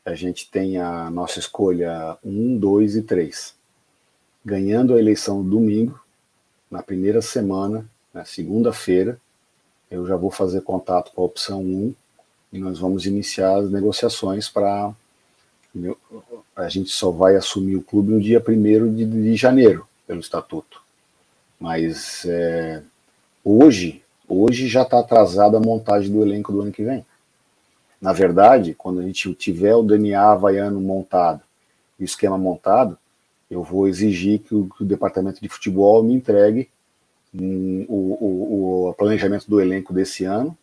A 0.05 0.13
gente 0.13 0.51
tem 0.51 0.77
a 0.79 1.09
nossa 1.09 1.39
escolha 1.39 2.19
1, 2.25 2.59
2 2.59 2.97
e 2.97 3.03
3. 3.03 3.55
Ganhando 4.45 4.93
a 4.93 4.99
eleição 4.99 5.49
domingo, 5.49 6.05
na 6.69 6.83
primeira 6.83 7.23
semana, 7.23 7.89
na 8.13 8.25
segunda-feira, 8.25 9.17
eu 9.89 10.05
já 10.05 10.17
vou 10.17 10.33
fazer 10.33 10.63
contato 10.63 11.13
com 11.13 11.23
a 11.23 11.27
opção 11.27 11.63
1 11.63 11.95
e 12.53 12.59
nós 12.59 12.81
vamos 12.81 13.07
iniciar 13.07 13.59
as 13.59 13.71
negociações 13.71 14.49
para. 14.49 14.93
A 16.57 16.69
gente 16.69 16.91
só 16.91 17.13
vai 17.13 17.37
assumir 17.37 17.77
o 17.77 17.83
clube 17.83 18.11
no 18.11 18.21
dia 18.21 18.43
1 18.45 18.93
de, 18.93 19.07
de 19.07 19.37
janeiro, 19.37 19.87
pelo 20.09 20.19
estatuto. 20.19 20.83
Mas 21.61 22.25
é, 22.27 22.83
hoje 23.45 24.04
Hoje 24.29 24.69
já 24.69 24.83
está 24.83 25.01
atrasada 25.01 25.57
a 25.57 25.61
montagem 25.61 26.11
do 26.11 26.23
elenco 26.23 26.53
do 26.53 26.63
ano 26.63 26.73
que 26.73 26.83
vem. 26.83 27.05
Na 28.01 28.13
verdade, 28.13 28.75
quando 28.75 29.01
a 29.01 29.03
gente 29.03 29.35
tiver 29.35 29.75
o 29.75 29.83
DNA 29.83 30.21
havaiano 30.21 30.81
montado, 30.81 31.43
o 31.99 32.05
esquema 32.05 32.37
montado, 32.37 32.99
eu 33.51 33.63
vou 33.63 33.87
exigir 33.87 34.41
que 34.41 34.55
o, 34.55 34.69
que 34.69 34.83
o 34.83 34.87
departamento 34.87 35.41
de 35.41 35.49
futebol 35.49 36.03
me 36.03 36.15
entregue 36.15 36.69
um, 37.35 37.85
o, 37.89 37.95
o, 37.95 38.89
o, 38.89 38.95
planejamento 38.95 39.49
do 39.49 39.61
elenco 39.61 39.93
desse 39.93 40.25
ano, 40.25 40.57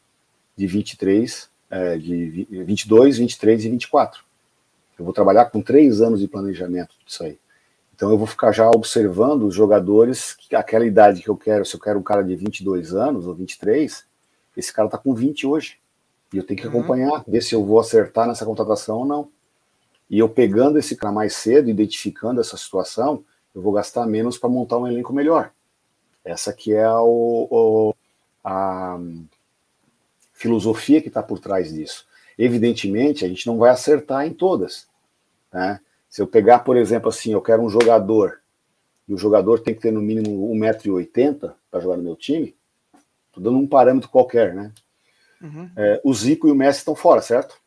de 0.56 0.68
23, 0.68 1.50
é, 1.70 1.98
de 1.98 2.48
22, 2.50 3.18
23 3.18 3.66
e 3.66 3.70
24. 3.70 4.24
Eu 5.00 5.06
vou 5.06 5.14
trabalhar 5.14 5.46
com 5.46 5.62
três 5.62 6.02
anos 6.02 6.20
de 6.20 6.28
planejamento 6.28 6.96
disso 7.06 7.24
aí. 7.24 7.38
Então 8.02 8.10
eu 8.10 8.18
vou 8.18 8.26
ficar 8.26 8.52
já 8.52 8.68
observando 8.68 9.44
os 9.44 9.54
jogadores, 9.54 10.36
aquela 10.56 10.84
idade 10.88 11.22
que 11.22 11.30
eu 11.30 11.38
quero, 11.38 11.64
se 11.64 11.76
eu 11.76 11.80
quero 11.80 12.00
um 12.00 12.02
cara 12.02 12.24
de 12.24 12.36
22 12.36 12.96
anos 12.96 13.28
ou 13.28 13.36
23, 13.36 14.04
esse 14.58 14.74
cara 14.74 14.90
tá 14.90 14.98
com 14.98 15.14
20 15.14 15.46
hoje. 15.46 15.78
E 16.34 16.38
eu 16.38 16.44
tenho 16.44 16.60
que 16.60 16.66
uhum. 16.66 16.80
acompanhar, 16.80 17.24
ver 17.28 17.44
se 17.44 17.54
eu 17.54 17.64
vou 17.64 17.80
acertar 17.80 18.28
nessa 18.28 18.44
contratação 18.44 18.98
ou 18.98 19.06
não. 19.06 19.30
E 20.10 20.18
eu 20.18 20.28
pegando 20.28 20.80
esse 20.80 20.96
cara 20.96 21.14
mais 21.14 21.36
cedo, 21.36 21.70
identificando 21.70 22.42
essa 22.42 22.58
situação, 22.58 23.24
eu 23.54 23.62
vou 23.62 23.72
gastar 23.72 24.08
menos 24.08 24.36
para 24.36 24.50
montar 24.50 24.80
um 24.80 24.88
elenco 24.88 25.14
melhor. 25.14 25.52
Essa 26.26 26.52
que 26.52 26.74
é 26.74 26.90
o, 26.90 27.48
o 27.52 27.96
a 28.44 29.00
filosofia 30.34 31.04
que 31.04 31.08
está 31.08 31.22
por 31.22 31.38
trás 31.38 31.72
disso. 31.72 32.08
Evidentemente, 32.36 33.24
a 33.24 33.28
gente 33.28 33.46
não 33.46 33.60
vai 33.60 33.70
acertar 33.70 34.26
em 34.26 34.34
todas. 34.34 34.88
Né? 35.54 35.80
Se 36.12 36.22
eu 36.22 36.28
pegar, 36.28 36.60
por 36.60 36.76
exemplo, 36.76 37.08
assim, 37.08 37.32
eu 37.32 37.42
quero 37.42 37.64
um 37.64 37.70
jogador, 37.70 38.42
e 39.08 39.14
o 39.14 39.18
jogador 39.18 39.62
tem 39.62 39.74
que 39.74 39.80
ter 39.80 39.92
no 39.92 40.02
mínimo 40.02 40.54
1,80m 40.54 41.54
para 41.72 41.80
jogar 41.80 41.96
no 41.96 42.04
meu 42.04 42.18
time, 42.18 42.54
estou 43.28 43.42
dando 43.42 43.58
um 43.58 43.66
parâmetro 43.66 44.10
qualquer, 44.10 44.54
né? 44.54 44.74
Uhum. 45.42 45.72
É, 45.74 46.02
o 46.04 46.14
Zico 46.14 46.50
e 46.50 46.52
o 46.52 46.56
Messi 46.56 46.80
estão 46.80 46.96
fora, 46.96 47.22
certo? 47.22 47.58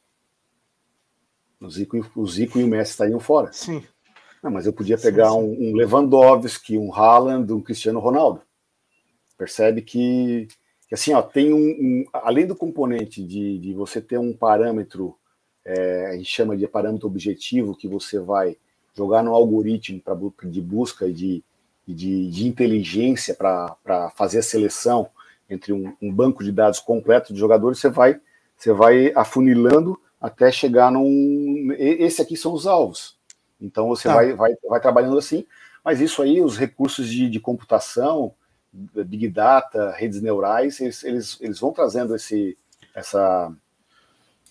O 1.59 1.71
Zico, 1.71 2.07
o 2.15 2.27
Zico 2.27 2.59
e 2.59 2.65
o 2.65 2.69
Messi 2.69 2.91
estariam 2.91 3.19
fora. 3.19 3.51
Sim. 3.51 3.83
Não, 4.43 4.51
mas 4.51 4.67
eu 4.67 4.75
podia 4.75 4.99
pegar 4.99 5.31
sim, 5.31 5.41
sim. 5.41 5.67
Um, 5.67 5.71
um, 5.71 5.77
Lewandowski, 5.77 6.77
um 6.77 6.95
Haaland, 6.95 7.51
um 7.51 7.63
Cristiano 7.63 7.99
Ronaldo. 7.99 8.43
Percebe 9.39 9.81
que, 9.81 10.49
que 10.87 10.95
assim, 10.95 11.15
ó, 11.15 11.23
tem 11.23 11.55
um, 11.55 11.57
um 11.57 12.05
além 12.13 12.47
do 12.47 12.55
componente 12.55 13.27
de, 13.27 13.59
de 13.59 13.73
você 13.73 14.03
ter 14.03 14.19
um 14.19 14.35
parâmetro, 14.35 15.19
é, 15.65 16.09
a 16.09 16.17
gente 16.17 16.31
chama 16.31 16.57
de 16.57 16.67
parâmetro 16.69 17.07
objetivo, 17.07 17.77
que 17.77 17.89
você 17.89 18.19
vai 18.19 18.57
jogar 18.95 19.23
no 19.23 19.35
algoritmo 19.35 20.01
pra, 20.01 20.17
de 20.45 20.61
busca 20.61 21.07
e 21.07 21.13
de, 21.13 21.45
de, 21.87 22.31
de 22.31 22.47
inteligência 22.47 23.35
para 23.35 24.11
fazer 24.15 24.39
a 24.39 24.43
seleção 24.43 25.09
entre 25.49 25.73
um, 25.73 25.95
um, 26.01 26.13
banco 26.13 26.43
de 26.43 26.53
dados 26.53 26.81
completo 26.81 27.33
de 27.33 27.39
jogadores, 27.39 27.79
você 27.79 27.89
vai, 27.89 28.21
você 28.57 28.73
vai 28.73 29.13
afunilando 29.15 29.99
até 30.21 30.51
chegar 30.51 30.91
num. 30.91 31.75
Esse 31.79 32.23
aqui 32.23 32.37
são 32.37 32.55
os 32.55 32.67
alvos. 32.67 33.19
Então 33.61 33.89
você 33.89 34.09
tá. 34.09 34.15
vai, 34.15 34.33
vai, 34.33 34.55
vai 34.69 34.81
trabalhando 34.81 35.19
assim, 35.19 35.47
mas 35.85 36.01
isso 36.01 36.23
aí, 36.23 36.41
os 36.43 36.57
recursos 36.57 37.09
de, 37.09 37.29
de 37.29 37.41
computação, 37.41 38.33
Big 38.73 39.29
Data, 39.29 39.91
redes 39.93 40.21
neurais, 40.21 40.81
eles, 40.81 41.05
eles, 41.05 41.39
eles 41.41 41.61
vão 41.61 41.73
trazendo 41.73 42.17
esse, 42.17 42.57
essa, 42.95 43.53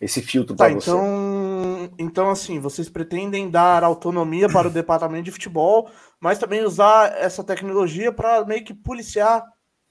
esse 0.04 0.22
filtro 0.22 0.56
tá, 0.56 0.66
para 0.66 0.76
você. 0.76 0.90
Então, 0.90 1.90
então, 1.98 2.30
assim, 2.30 2.60
vocês 2.60 2.90
pretendem 2.90 3.50
dar 3.50 3.84
autonomia 3.84 4.50
para 4.50 4.68
o 4.68 4.72
departamento 4.72 5.26
de 5.26 5.32
futebol, 5.32 5.90
mas 6.20 6.38
também 6.38 6.64
usar 6.64 7.16
essa 7.18 7.44
tecnologia 7.44 8.12
para 8.12 8.44
meio 8.46 8.64
que 8.64 8.74
policiar 8.74 9.44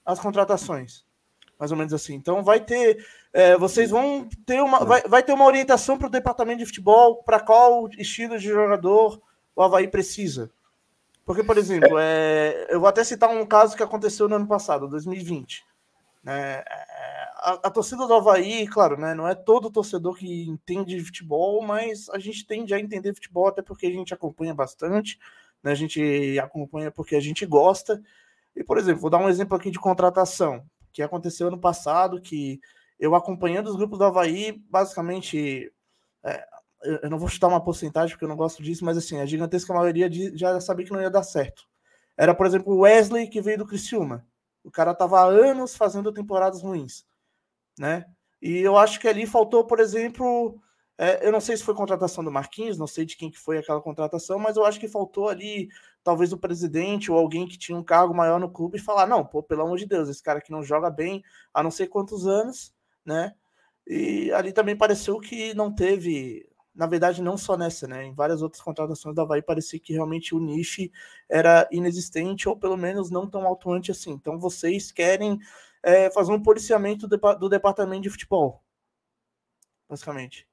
as 0.05 0.19
contratações. 0.19 1.03
Mais 1.59 1.71
ou 1.71 1.77
menos 1.77 1.93
assim. 1.93 2.13
Então 2.13 2.43
vai 2.43 2.59
ter. 2.59 3.05
É, 3.31 3.57
vocês 3.57 3.89
vão 3.89 4.27
ter 4.45 4.61
uma. 4.61 4.83
Vai, 4.83 5.01
vai 5.03 5.23
ter 5.23 5.33
uma 5.33 5.45
orientação 5.45 5.97
para 5.97 6.07
o 6.07 6.11
departamento 6.11 6.59
de 6.59 6.65
futebol 6.65 7.23
para 7.23 7.39
qual 7.39 7.87
estilo 7.97 8.37
de 8.37 8.49
jogador 8.49 9.21
o 9.55 9.61
Havaí 9.61 9.87
precisa. 9.87 10.51
Porque, 11.25 11.41
por 11.41 11.57
exemplo, 11.57 11.97
é, 11.97 12.67
eu 12.69 12.79
vou 12.79 12.89
até 12.89 13.03
citar 13.03 13.29
um 13.29 13.45
caso 13.45 13.77
que 13.77 13.83
aconteceu 13.83 14.27
no 14.27 14.35
ano 14.35 14.47
passado, 14.47 14.89
2020. 14.89 15.63
Né? 16.21 16.63
É, 16.69 17.22
a, 17.43 17.69
torcida 17.69 18.07
do 18.07 18.13
Havaí, 18.13 18.67
claro, 18.67 18.97
né, 18.97 19.13
não 19.13 19.27
é 19.27 19.35
todo 19.35 19.69
torcedor 19.69 20.15
que 20.15 20.47
entende 20.47 20.95
de 20.95 21.03
futebol, 21.03 21.61
mas 21.61 22.09
a 22.09 22.17
gente 22.17 22.45
tende 22.45 22.73
a 22.73 22.79
entender 22.79 23.13
futebol 23.13 23.47
até 23.47 23.61
porque 23.61 23.85
a 23.85 23.91
gente 23.91 24.13
acompanha 24.13 24.53
bastante, 24.53 25.19
né, 25.61 25.71
a 25.71 25.75
gente 25.75 26.39
acompanha 26.39 26.89
porque 26.89 27.15
a 27.15 27.19
gente 27.19 27.45
gosta. 27.45 28.01
E, 28.55 28.63
por 28.63 28.77
exemplo, 28.77 29.01
vou 29.01 29.09
dar 29.09 29.17
um 29.17 29.29
exemplo 29.29 29.57
aqui 29.57 29.69
de 29.69 29.79
contratação, 29.79 30.65
que 30.93 31.01
aconteceu 31.01 31.47
ano 31.47 31.59
passado, 31.59 32.21
que 32.21 32.61
eu 32.99 33.15
acompanhando 33.15 33.67
os 33.67 33.75
grupos 33.75 33.99
do 33.99 34.05
Havaí, 34.05 34.53
basicamente, 34.69 35.71
é, 36.23 36.45
eu 37.01 37.09
não 37.09 37.17
vou 37.17 37.27
chutar 37.27 37.47
uma 37.47 37.63
porcentagem 37.63 38.15
porque 38.15 38.23
eu 38.25 38.29
não 38.29 38.37
gosto 38.37 38.63
disso, 38.63 38.85
mas 38.85 38.97
assim, 38.97 39.19
a 39.19 39.25
gigantesca 39.25 39.73
maioria 39.73 40.09
já 40.35 40.59
sabia 40.61 40.85
que 40.85 40.91
não 40.91 41.01
ia 41.01 41.09
dar 41.09 41.23
certo. 41.23 41.63
Era, 42.17 42.33
por 42.33 42.45
exemplo, 42.45 42.73
o 42.73 42.79
Wesley 42.81 43.27
que 43.27 43.41
veio 43.41 43.57
do 43.57 43.65
Criciúma. 43.65 44.25
O 44.63 44.71
cara 44.71 44.93
tava 44.93 45.19
há 45.19 45.25
anos 45.25 45.75
fazendo 45.75 46.13
temporadas 46.13 46.61
ruins, 46.61 47.05
né? 47.77 48.05
E 48.41 48.57
eu 48.59 48.77
acho 48.77 48.99
que 48.99 49.07
ali 49.07 49.25
faltou, 49.25 49.65
por 49.65 49.79
exemplo, 49.79 50.59
é, 50.97 51.25
eu 51.25 51.31
não 51.31 51.41
sei 51.41 51.57
se 51.57 51.63
foi 51.63 51.73
contratação 51.73 52.23
do 52.23 52.31
Marquinhos, 52.31 52.77
não 52.77 52.87
sei 52.87 53.05
de 53.05 53.15
quem 53.15 53.31
que 53.31 53.39
foi 53.39 53.57
aquela 53.57 53.81
contratação, 53.81 54.37
mas 54.37 54.57
eu 54.57 54.65
acho 54.65 54.79
que 54.79 54.87
faltou 54.87 55.29
ali, 55.29 55.69
talvez 56.03 56.33
o 56.33 56.37
presidente 56.37 57.11
ou 57.11 57.17
alguém 57.17 57.47
que 57.47 57.57
tinha 57.57 57.77
um 57.77 57.83
cargo 57.83 58.13
maior 58.13 58.39
no 58.39 58.51
clube 58.51 58.79
falar, 58.79 59.07
não, 59.07 59.25
pô, 59.25 59.41
pelo 59.41 59.63
amor 59.63 59.77
de 59.77 59.85
Deus, 59.85 60.09
esse 60.09 60.21
cara 60.21 60.41
que 60.41 60.51
não 60.51 60.63
joga 60.63 60.89
bem 60.89 61.23
há 61.53 61.63
não 61.63 61.71
sei 61.71 61.87
quantos 61.87 62.27
anos, 62.27 62.73
né? 63.05 63.33
E 63.87 64.31
ali 64.33 64.53
também 64.53 64.77
pareceu 64.77 65.19
que 65.19 65.53
não 65.53 65.73
teve 65.73 66.47
na 66.75 66.87
verdade, 66.87 67.21
não 67.21 67.37
só 67.37 67.55
nessa, 67.55 67.87
né? 67.87 68.05
Em 68.05 68.13
várias 68.13 68.41
outras 68.41 68.61
contratações 68.61 69.15
da 69.15 69.21
Havaí 69.21 69.41
parecia 69.41 69.79
que 69.79 69.93
realmente 69.93 70.33
o 70.33 70.39
niche 70.39 70.91
era 71.29 71.67
inexistente 71.71 72.49
ou 72.49 72.57
pelo 72.57 72.75
menos 72.75 73.11
não 73.11 73.29
tão 73.29 73.51
atuante 73.51 73.91
assim. 73.91 74.11
Então 74.11 74.39
vocês 74.39 74.91
querem 74.91 75.39
é, 75.83 76.09
fazer 76.09 76.31
um 76.31 76.41
policiamento 76.41 77.07
do, 77.07 77.17
do 77.35 77.49
departamento 77.49 78.03
de 78.03 78.09
futebol, 78.09 78.63
basicamente. 79.89 80.47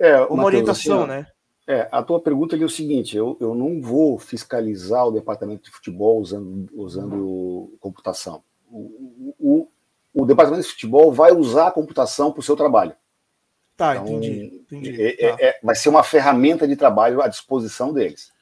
É, 0.00 0.16
uma 0.16 0.22
Mateus, 0.22 0.44
orientação, 0.44 0.98
assim, 1.00 1.08
né? 1.08 1.26
É, 1.66 1.88
a 1.92 2.02
tua 2.02 2.20
pergunta 2.20 2.56
é 2.56 2.64
o 2.64 2.68
seguinte: 2.68 3.16
eu, 3.16 3.36
eu 3.40 3.54
não 3.54 3.80
vou 3.80 4.18
fiscalizar 4.18 5.06
o 5.06 5.12
departamento 5.12 5.64
de 5.64 5.70
futebol 5.70 6.18
usando, 6.18 6.68
usando 6.74 7.76
computação. 7.78 8.42
O, 8.68 9.34
o, 9.38 9.68
o 10.12 10.26
departamento 10.26 10.64
de 10.64 10.72
futebol 10.72 11.12
vai 11.12 11.32
usar 11.32 11.68
a 11.68 11.72
computação 11.72 12.32
para 12.32 12.40
o 12.40 12.42
seu 12.42 12.56
trabalho. 12.56 12.94
Tá, 13.76 13.96
então, 13.96 14.16
entendi. 14.16 14.64
entendi. 14.70 15.02
É, 15.02 15.30
tá. 15.30 15.36
É, 15.38 15.60
vai 15.62 15.74
ser 15.74 15.88
uma 15.88 16.02
ferramenta 16.02 16.66
de 16.66 16.76
trabalho 16.76 17.22
à 17.22 17.28
disposição 17.28 17.92
deles 17.92 18.32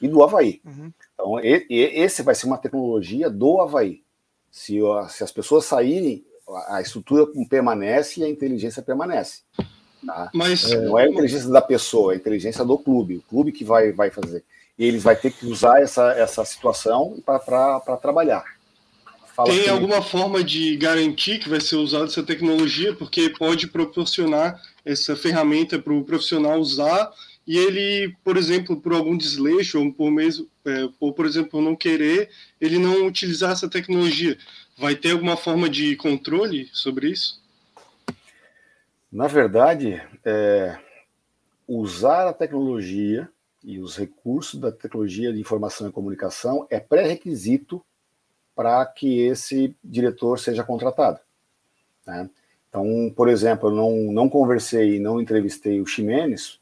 e 0.00 0.08
do 0.08 0.22
Havaí. 0.22 0.60
Uhum. 0.64 0.92
Então, 1.14 1.40
e, 1.40 1.66
e, 1.68 1.80
esse 2.00 2.22
vai 2.22 2.34
ser 2.34 2.46
uma 2.46 2.58
tecnologia 2.58 3.28
do 3.28 3.60
Havaí. 3.60 4.05
Se, 4.56 4.78
se 5.10 5.22
as 5.22 5.30
pessoas 5.30 5.66
saírem, 5.66 6.24
a 6.68 6.80
estrutura 6.80 7.26
permanece 7.46 8.20
e 8.20 8.24
a 8.24 8.28
inteligência 8.28 8.80
permanece. 8.80 9.42
Tá? 10.04 10.30
Mas, 10.32 10.72
é, 10.72 10.80
não 10.80 10.98
é 10.98 11.04
a 11.04 11.08
inteligência 11.10 11.50
da 11.50 11.60
pessoa, 11.60 12.12
é 12.12 12.16
a 12.16 12.18
inteligência 12.18 12.64
do 12.64 12.78
clube. 12.78 13.18
O 13.18 13.22
clube 13.22 13.52
que 13.52 13.62
vai, 13.62 13.92
vai 13.92 14.10
fazer. 14.10 14.42
E 14.78 14.86
eles 14.86 15.02
vão 15.02 15.14
ter 15.14 15.30
que 15.30 15.44
usar 15.44 15.82
essa, 15.82 16.10
essa 16.12 16.42
situação 16.46 17.22
para 17.22 17.98
trabalhar. 18.00 18.44
Fala 19.34 19.50
Tem 19.50 19.68
alguma 19.68 20.00
forma 20.00 20.42
de 20.42 20.74
garantir 20.78 21.38
que 21.38 21.50
vai 21.50 21.60
ser 21.60 21.76
usada 21.76 22.06
essa 22.06 22.22
tecnologia? 22.22 22.94
Porque 22.94 23.28
pode 23.28 23.66
proporcionar 23.66 24.58
essa 24.86 25.14
ferramenta 25.14 25.78
para 25.78 25.92
o 25.92 26.02
profissional 26.02 26.58
usar 26.58 27.12
e 27.46 27.56
ele, 27.56 28.16
por 28.24 28.36
exemplo, 28.36 28.80
por 28.80 28.92
algum 28.92 29.16
desleixo 29.16 29.78
ou 29.78 29.92
por 29.92 30.10
mesmo, 30.10 30.48
é, 30.64 30.88
ou 30.98 31.12
por 31.12 31.24
exemplo, 31.24 31.62
não 31.62 31.76
querer, 31.76 32.28
ele 32.60 32.78
não 32.78 33.06
utilizar 33.06 33.52
essa 33.52 33.68
tecnologia. 33.68 34.36
Vai 34.76 34.96
ter 34.96 35.12
alguma 35.12 35.36
forma 35.36 35.70
de 35.70 35.94
controle 35.96 36.68
sobre 36.72 37.08
isso? 37.10 37.40
Na 39.12 39.28
verdade, 39.28 40.02
é, 40.24 40.76
usar 41.68 42.28
a 42.28 42.32
tecnologia 42.32 43.28
e 43.62 43.78
os 43.78 43.96
recursos 43.96 44.60
da 44.60 44.72
tecnologia 44.72 45.32
de 45.32 45.40
informação 45.40 45.88
e 45.88 45.92
comunicação 45.92 46.66
é 46.68 46.80
pré-requisito 46.80 47.84
para 48.54 48.84
que 48.86 49.20
esse 49.20 49.76
diretor 49.84 50.38
seja 50.38 50.64
contratado. 50.64 51.20
Né? 52.06 52.28
Então, 52.68 53.12
por 53.14 53.28
exemplo, 53.28 53.68
eu 53.68 53.74
não, 53.74 54.12
não 54.12 54.28
conversei, 54.28 54.98
não 54.98 55.20
entrevistei 55.20 55.80
o 55.80 55.86
Ximenes, 55.86 56.60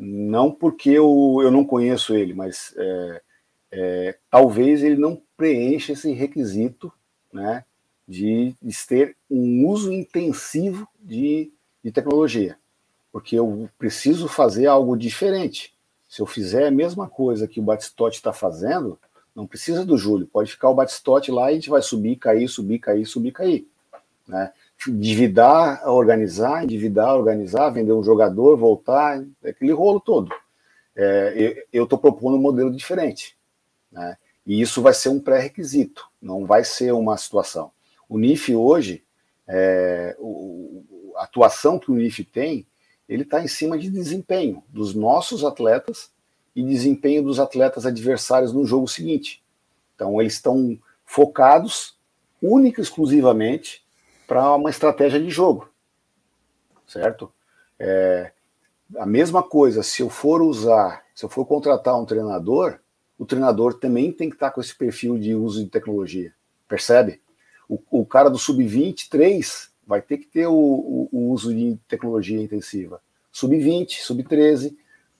não 0.00 0.50
porque 0.50 0.88
eu, 0.88 1.40
eu 1.42 1.50
não 1.50 1.62
conheço 1.62 2.14
ele, 2.14 2.32
mas 2.32 2.74
é, 2.76 3.22
é, 3.70 4.18
talvez 4.30 4.82
ele 4.82 4.96
não 4.96 5.20
preencha 5.36 5.92
esse 5.92 6.10
requisito 6.12 6.90
né, 7.30 7.64
de, 8.08 8.54
de 8.62 8.86
ter 8.86 9.16
um 9.30 9.66
uso 9.68 9.92
intensivo 9.92 10.88
de, 10.98 11.52
de 11.84 11.92
tecnologia, 11.92 12.56
porque 13.12 13.36
eu 13.36 13.68
preciso 13.78 14.26
fazer 14.26 14.66
algo 14.66 14.96
diferente. 14.96 15.74
Se 16.08 16.22
eu 16.22 16.26
fizer 16.26 16.66
a 16.66 16.72
mesma 16.72 17.06
coisa 17.06 17.46
que 17.46 17.60
o 17.60 17.62
Batistote 17.62 18.16
está 18.16 18.32
fazendo, 18.32 18.98
não 19.36 19.46
precisa 19.46 19.84
do 19.84 19.98
Júlio, 19.98 20.26
pode 20.26 20.50
ficar 20.50 20.70
o 20.70 20.74
Batistote 20.74 21.30
lá 21.30 21.50
e 21.50 21.52
a 21.52 21.54
gente 21.56 21.70
vai 21.70 21.82
subir, 21.82 22.16
cair, 22.16 22.48
subir, 22.48 22.78
cair, 22.78 23.04
subir, 23.04 23.32
cair. 23.32 23.68
Né? 24.26 24.50
Endividar, 24.88 25.86
organizar, 25.88 26.64
endividar, 26.64 27.14
organizar, 27.14 27.70
vender 27.70 27.92
um 27.92 28.02
jogador, 28.02 28.56
voltar, 28.56 29.22
aquele 29.44 29.72
rolo 29.72 30.00
todo. 30.00 30.32
é, 30.96 31.66
eu 31.72 31.84
estou 31.84 31.98
propondo 31.98 32.36
um 32.36 32.40
modelo 32.40 32.70
diferente. 32.74 33.36
Né? 33.90 34.16
E 34.46 34.60
isso 34.60 34.80
vai 34.80 34.94
ser 34.94 35.08
um 35.10 35.20
pré-requisito, 35.20 36.06
não 36.20 36.46
vai 36.46 36.64
ser 36.64 36.92
uma 36.92 37.16
situação. 37.16 37.70
O 38.08 38.18
NIF 38.18 38.54
hoje, 38.54 39.04
é, 39.46 40.16
a 41.16 41.24
atuação 41.24 41.78
que 41.78 41.90
o 41.90 41.94
NIF 41.94 42.24
tem, 42.24 42.66
ele 43.08 43.22
está 43.22 43.42
em 43.42 43.48
cima 43.48 43.76
de 43.76 43.90
desempenho 43.90 44.62
dos 44.68 44.94
nossos 44.94 45.44
atletas 45.44 46.10
e 46.54 46.62
desempenho 46.62 47.22
dos 47.22 47.38
atletas 47.38 47.84
adversários 47.84 48.52
no 48.52 48.64
jogo 48.64 48.88
seguinte. 48.88 49.42
Então, 49.94 50.20
eles 50.20 50.34
estão 50.34 50.78
focados 51.04 51.98
única 52.42 52.80
e 52.80 52.84
exclusivamente 52.84 53.79
para 54.30 54.54
uma 54.54 54.70
estratégia 54.70 55.18
de 55.18 55.28
jogo, 55.28 55.68
certo? 56.86 57.32
É, 57.76 58.30
a 58.96 59.04
mesma 59.04 59.42
coisa, 59.42 59.82
se 59.82 60.02
eu 60.02 60.08
for 60.08 60.40
usar, 60.40 61.02
se 61.16 61.24
eu 61.24 61.28
for 61.28 61.44
contratar 61.44 62.00
um 62.00 62.04
treinador, 62.04 62.78
o 63.18 63.26
treinador 63.26 63.74
também 63.74 64.12
tem 64.12 64.30
que 64.30 64.36
estar 64.36 64.52
com 64.52 64.60
esse 64.60 64.72
perfil 64.72 65.18
de 65.18 65.34
uso 65.34 65.64
de 65.64 65.68
tecnologia, 65.68 66.32
percebe? 66.68 67.20
O, 67.68 67.82
o 67.90 68.06
cara 68.06 68.30
do 68.30 68.38
sub-23 68.38 69.70
vai 69.84 70.00
ter 70.00 70.18
que 70.18 70.26
ter 70.26 70.46
o, 70.46 70.54
o, 70.54 71.08
o 71.10 71.32
uso 71.32 71.52
de 71.52 71.76
tecnologia 71.88 72.40
intensiva. 72.40 73.02
Sub-20, 73.32 73.98
sub-13, 74.00 74.76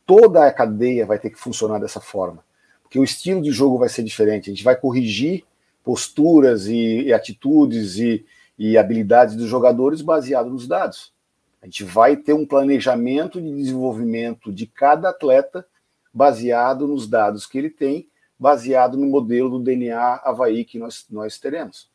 toda 0.06 0.46
a 0.46 0.52
cadeia 0.52 1.04
vai 1.04 1.18
ter 1.18 1.30
que 1.30 1.38
funcionar 1.40 1.80
dessa 1.80 2.00
forma, 2.00 2.44
porque 2.80 2.96
o 2.96 3.02
estilo 3.02 3.42
de 3.42 3.50
jogo 3.50 3.76
vai 3.76 3.88
ser 3.88 4.04
diferente, 4.04 4.50
a 4.50 4.54
gente 4.54 4.62
vai 4.62 4.76
corrigir 4.76 5.42
posturas 5.82 6.68
e, 6.68 7.06
e 7.06 7.12
atitudes 7.12 7.96
e, 7.96 8.24
e 8.60 8.76
habilidades 8.76 9.34
dos 9.34 9.48
jogadores 9.48 10.02
baseado 10.02 10.50
nos 10.50 10.68
dados. 10.68 11.14
A 11.62 11.64
gente 11.64 11.82
vai 11.82 12.14
ter 12.14 12.34
um 12.34 12.44
planejamento 12.44 13.40
de 13.40 13.50
desenvolvimento 13.50 14.52
de 14.52 14.66
cada 14.66 15.08
atleta 15.08 15.66
baseado 16.12 16.86
nos 16.86 17.08
dados 17.08 17.46
que 17.46 17.56
ele 17.56 17.70
tem, 17.70 18.06
baseado 18.38 18.98
no 18.98 19.06
modelo 19.06 19.48
do 19.48 19.60
DNA 19.60 20.20
Havaí 20.22 20.66
que 20.66 20.78
nós, 20.78 21.06
nós 21.10 21.38
teremos. 21.38 21.88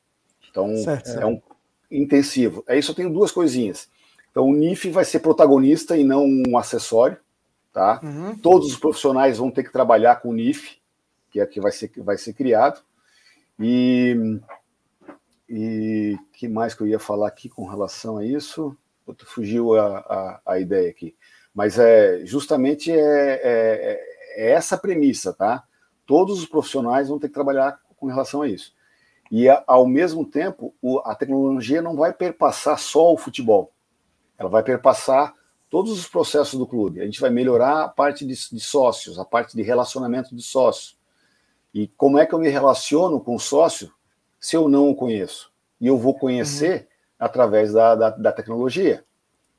Então, 0.50 0.76
certo, 0.78 1.12
é 1.12 1.26
um 1.28 1.40
intensivo. 1.92 2.64
Aí 2.68 2.82
só 2.82 2.96
tenho 2.96 3.14
duas 3.14 3.32
coisinhas. 3.32 3.88
Então, 4.32 4.50
o 4.50 4.56
NIF 4.56 4.90
vai 4.90 5.06
ser 5.06 5.20
protagonista 5.20 5.96
e 5.96 6.04
não 6.04 6.26
um 6.26 6.58
acessório. 6.58 7.18
Tá? 7.72 8.00
Uhum. 8.04 8.36
Todos 8.40 8.70
os 8.70 8.78
profissionais 8.78 9.38
vão 9.38 9.52
ter 9.52 9.64
que 9.64 9.72
trabalhar 9.72 10.16
com 10.16 10.30
o 10.30 10.34
NIF, 10.34 10.78
que 11.30 11.40
é 11.40 11.46
que 11.46 11.62
vai 11.62 11.72
ser, 11.72 11.92
vai 11.98 12.18
ser 12.18 12.34
criado. 12.34 12.82
E 13.60 14.40
e 15.48 16.18
que 16.34 16.48
mais 16.48 16.74
que 16.74 16.82
eu 16.82 16.88
ia 16.88 17.00
falar 17.00 17.28
aqui 17.28 17.48
com 17.50 17.66
relação 17.66 18.18
a 18.18 18.26
isso? 18.26 18.76
Fugiu 19.26 19.76
a, 19.76 19.98
a, 20.00 20.42
a 20.46 20.60
ideia 20.60 20.90
aqui. 20.90 21.16
Mas 21.54 21.78
é 21.78 22.26
justamente 22.26 22.92
é, 22.92 22.96
é, 22.98 24.02
é, 24.38 24.52
essa 24.52 24.78
premissa, 24.78 25.34
tá? 25.34 25.64
Todos 26.06 26.40
os 26.40 26.46
profissionais 26.46 27.08
vão 27.08 27.20
ter 27.20 27.28
que 27.28 27.34
trabalhar 27.34 27.80
com 27.96 28.08
relação 28.08 28.42
a 28.42 28.48
isso. 28.48 28.74
E 29.32 29.48
ao 29.66 29.88
mesmo 29.88 30.26
tempo, 30.26 30.74
o, 30.82 31.00
a 31.00 31.16
tecnologia 31.16 31.82
não 31.82 31.96
vai 31.96 32.14
perpassar 32.14 32.78
só 32.78 33.14
o 33.14 33.18
futebol. 33.18 33.72
Ela 34.38 34.50
vai 34.50 34.64
perpassar 34.64 35.34
todos 35.70 35.92
os 35.92 36.08
processos 36.08 36.60
do 36.60 36.68
clube. 36.68 37.02
A 37.02 37.06
gente 37.06 37.22
vai 37.22 37.30
melhorar 37.30 37.84
a 37.84 37.88
parte 37.88 38.26
de, 38.26 38.34
de 38.34 38.60
sócios, 38.60 39.18
a 39.18 39.26
parte 39.26 39.56
de 39.56 39.62
relacionamento 39.62 40.36
de 40.36 40.44
sócios. 40.44 40.98
E 41.74 41.88
como 41.90 42.18
é 42.18 42.26
que 42.26 42.34
eu 42.34 42.40
me 42.40 42.50
relaciono 42.50 43.20
com 43.20 43.36
o 43.36 43.40
sócio 43.40 43.92
se 44.46 44.56
eu 44.56 44.70
não 44.70 44.92
o 44.92 44.96
conheço? 44.96 45.52
E 45.82 45.88
eu 45.88 45.98
vou 45.98 46.14
conhecer 46.14 46.82
uhum. 46.82 46.88
através 47.18 47.74
da, 47.74 47.96
da, 47.96 48.10
da, 48.12 48.32
tecnologia. 48.32 49.04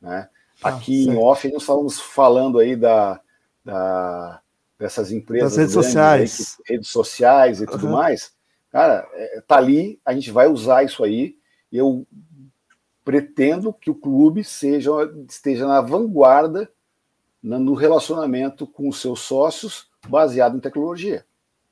Né? 0.01 0.29
Ah, 0.63 0.69
Aqui 0.69 1.07
certo. 1.07 1.19
em 1.19 1.21
off, 1.21 1.53
nós 1.53 1.63
estávamos 1.63 2.01
falando 2.01 2.61
aí 2.61 2.77
da, 2.77 3.21
da 3.65 4.41
dessas 4.79 5.11
empresas. 5.11 5.51
Das 5.51 5.59
redes 5.59 5.75
sociais. 5.75 6.39
Aí, 6.39 6.65
que, 6.65 6.73
redes 6.73 6.89
sociais 6.89 7.61
e 7.61 7.67
tudo 7.67 7.87
uhum. 7.87 7.95
mais. 7.95 8.33
Cara, 8.71 9.09
é, 9.15 9.41
tá 9.41 9.57
ali, 9.57 9.99
a 10.05 10.15
gente 10.15 10.31
vai 10.31 10.47
usar 10.47 10.85
isso 10.85 11.03
aí. 11.03 11.37
Eu 11.73 12.07
pretendo 13.05 13.73
que 13.73 13.91
o 13.91 13.95
clube 13.95 14.45
seja, 14.45 14.93
esteja 15.29 15.67
na 15.67 15.81
vanguarda 15.81 16.71
no 17.43 17.75
relacionamento 17.75 18.69
com 18.69 18.89
os 18.89 19.01
seus 19.01 19.19
sócios 19.19 19.89
baseado 20.09 20.57
em 20.57 20.61
tecnologia. 20.61 21.27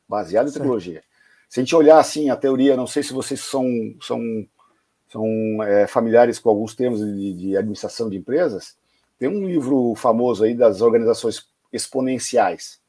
Baseado 0.09 0.47
em 0.47 0.51
certo. 0.51 0.63
tecnologia. 0.63 1.05
Se 1.49 1.61
a 1.61 1.63
gente 1.63 1.75
olhar 1.77 1.99
assim 1.99 2.31
a 2.31 2.37
teoria, 2.37 2.77
não 2.77 2.87
sei 2.87 3.03
se 3.03 3.13
vocês 3.13 3.41
são, 3.41 3.65
são, 4.01 4.21
são 5.09 5.63
é, 5.63 5.87
familiares 5.87 6.39
com 6.39 6.51
alguns 6.51 6.75
termos 6.75 7.01
de, 7.01 7.35
de, 7.35 7.57
administração 7.57 8.09
de 8.11 8.17
empresas, 8.17 8.77
tem 9.19 9.29
um 9.29 9.47
livro 9.47 9.95
famoso 9.95 10.45
aí 10.45 10.55
das 10.55 10.81
organizações 10.81 11.49
exponenciais. 11.73 12.81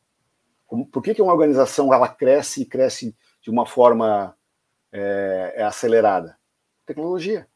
Por 0.91 1.01
que, 1.03 1.13
que 1.13 1.21
uma 1.21 1.31
organização 1.33 1.93
ela 1.93 2.07
cresce 2.07 2.63
e 2.63 2.65
cresce 2.65 3.15
de 3.41 3.49
uma 3.51 3.65
forma 3.65 4.35
é, 4.91 5.53
é 5.57 5.63
acelerada? 5.63 6.35
Tecnologia. 6.85 7.47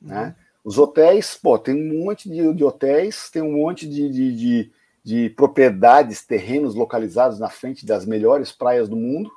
Uhum. 0.00 0.08
Né? 0.08 0.36
Os 0.62 0.78
hotéis, 0.78 1.34
pô, 1.34 1.58
tem 1.58 1.74
um 1.74 2.04
monte 2.04 2.28
de, 2.28 2.52
de 2.52 2.64
hotéis, 2.64 3.30
tem 3.30 3.42
um 3.42 3.52
monte 3.52 3.88
de, 3.88 4.10
de, 4.10 4.72
de 5.02 5.30
propriedades, 5.30 6.24
terrenos 6.24 6.74
localizados 6.74 7.38
na 7.38 7.48
frente 7.48 7.84
das 7.84 8.04
melhores 8.04 8.52
praias 8.52 8.88
do 8.88 8.96
mundo 8.96 9.32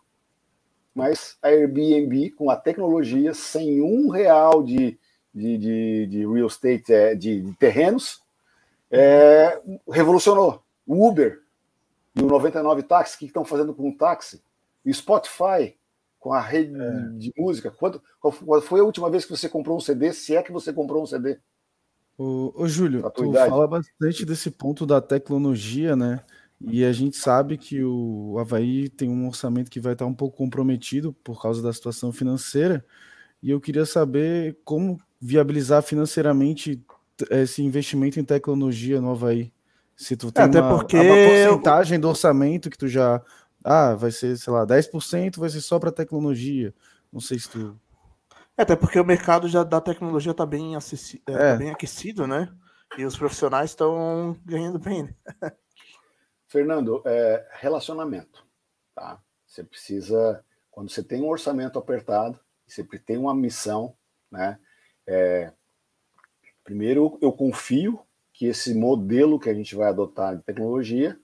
mas 0.96 1.38
a 1.44 1.50
Airbnb, 1.50 2.32
com 2.32 2.50
a 2.50 2.56
tecnologia, 2.56 3.34
sem 3.34 3.82
um 3.82 4.10
real 4.10 4.64
de, 4.64 4.98
de, 5.34 5.58
de, 5.58 6.08
de 6.08 6.20
real 6.26 6.48
estate, 6.48 6.94
é, 6.94 7.14
de, 7.14 7.42
de 7.42 7.54
terrenos, 7.56 8.22
é, 8.90 9.62
revolucionou. 9.92 10.64
O 10.88 11.06
Uber 11.06 11.42
e 12.16 12.22
o 12.22 12.28
99 12.28 12.84
Táxi, 12.84 13.16
o 13.16 13.20
que 13.20 13.26
estão 13.26 13.44
fazendo 13.44 13.74
com 13.74 13.90
o 13.90 13.98
táxi? 13.98 14.42
E 14.86 14.94
Spotify, 14.94 15.76
com 16.18 16.32
a 16.32 16.40
rede 16.40 16.74
é. 16.80 17.10
de 17.18 17.34
música. 17.38 17.70
Quando, 17.72 18.02
qual 18.20 18.62
foi 18.62 18.80
a 18.80 18.84
última 18.84 19.10
vez 19.10 19.26
que 19.26 19.32
você 19.32 19.50
comprou 19.50 19.76
um 19.76 19.82
CD, 19.82 20.14
se 20.14 20.36
é 20.36 20.42
que 20.42 20.52
você 20.52 20.72
comprou 20.72 21.04
um 21.04 21.06
CD? 21.06 21.38
Ô, 22.18 22.54
ô 22.56 22.68
Júlio, 22.68 23.10
tu 23.12 23.26
idade? 23.26 23.50
fala 23.50 23.68
bastante 23.68 24.26
desse 24.26 24.50
ponto 24.50 24.86
da 24.86 25.02
tecnologia, 25.02 25.96
né? 25.96 26.24
E 26.62 26.86
a 26.86 26.92
gente 26.92 27.18
sabe 27.18 27.58
que 27.58 27.84
o 27.84 28.38
Havaí 28.40 28.90
tem 28.90 29.10
um 29.10 29.28
orçamento 29.28 29.70
que 29.70 29.80
vai 29.80 29.94
estar 29.94 30.06
um 30.06 30.14
pouco 30.14 30.38
comprometido 30.38 31.14
por 31.24 31.42
causa 31.42 31.62
da 31.62 31.74
situação 31.74 32.12
financeira. 32.12 32.86
E 33.44 33.52
eu 33.52 33.60
queria 33.60 33.86
saber 33.86 34.58
como 34.64 35.00
viabilizar 35.20 35.84
financeiramente 35.84 36.84
esse 37.30 37.62
investimento 37.62 38.20
em 38.20 38.24
tecnologia 38.24 39.02
no 39.02 39.12
Havaí. 39.12 39.54
Se 39.96 40.16
tu 40.16 40.32
tem 40.32 40.44
Até 40.44 40.62
uma, 40.62 40.78
porque... 40.78 40.98
uma 40.98 41.14
porcentagem 41.14 42.00
do 42.00 42.10
orçamento 42.10 42.70
que 42.70 42.78
tu 42.78 42.88
já. 42.88 43.22
Ah, 43.64 43.96
vai 43.96 44.12
ser, 44.12 44.38
sei 44.38 44.52
lá, 44.54 44.66
10% 44.66 45.38
vai 45.38 45.50
ser 45.50 45.62
só 45.62 45.80
para 45.80 45.92
tecnologia. 45.92 46.74
Não 47.12 47.20
sei 47.20 47.40
se 47.40 47.50
tu. 47.50 47.80
É, 48.58 48.62
até 48.62 48.76
porque 48.76 49.00
o 49.00 49.06
mercado 49.06 49.48
já 49.48 49.64
da 49.64 49.82
tecnologia 49.82 50.32
está 50.32 50.46
bem, 50.46 50.76
acessi... 50.76 51.22
é, 51.28 51.34
é. 51.34 51.52
Tá 51.52 51.56
bem 51.56 51.72
aquecido, 51.72 52.28
né? 52.28 52.50
E 52.98 53.06
os 53.06 53.18
profissionais 53.18 53.72
estão 53.72 54.38
ganhando 54.46 54.80
bem. 54.80 55.04
Né? 55.04 55.14
Fernando, 56.56 57.02
é, 57.04 57.46
relacionamento. 57.52 58.48
Tá? 58.96 59.20
Você 59.46 59.62
precisa, 59.62 60.42
quando 60.72 60.90
você 60.90 61.04
tem 61.04 61.22
um 61.22 61.28
orçamento 61.28 61.78
apertado, 61.78 62.40
você 62.66 62.82
tem 62.98 63.18
uma 63.18 63.36
missão, 63.36 63.94
né? 64.32 64.58
É, 65.06 65.52
primeiro, 66.64 67.18
eu 67.22 67.34
confio 67.34 68.00
que 68.32 68.46
esse 68.46 68.74
modelo 68.74 69.38
que 69.38 69.50
a 69.50 69.54
gente 69.54 69.76
vai 69.76 69.90
adotar 69.90 70.38
de 70.38 70.44
tecnologia, 70.44 71.20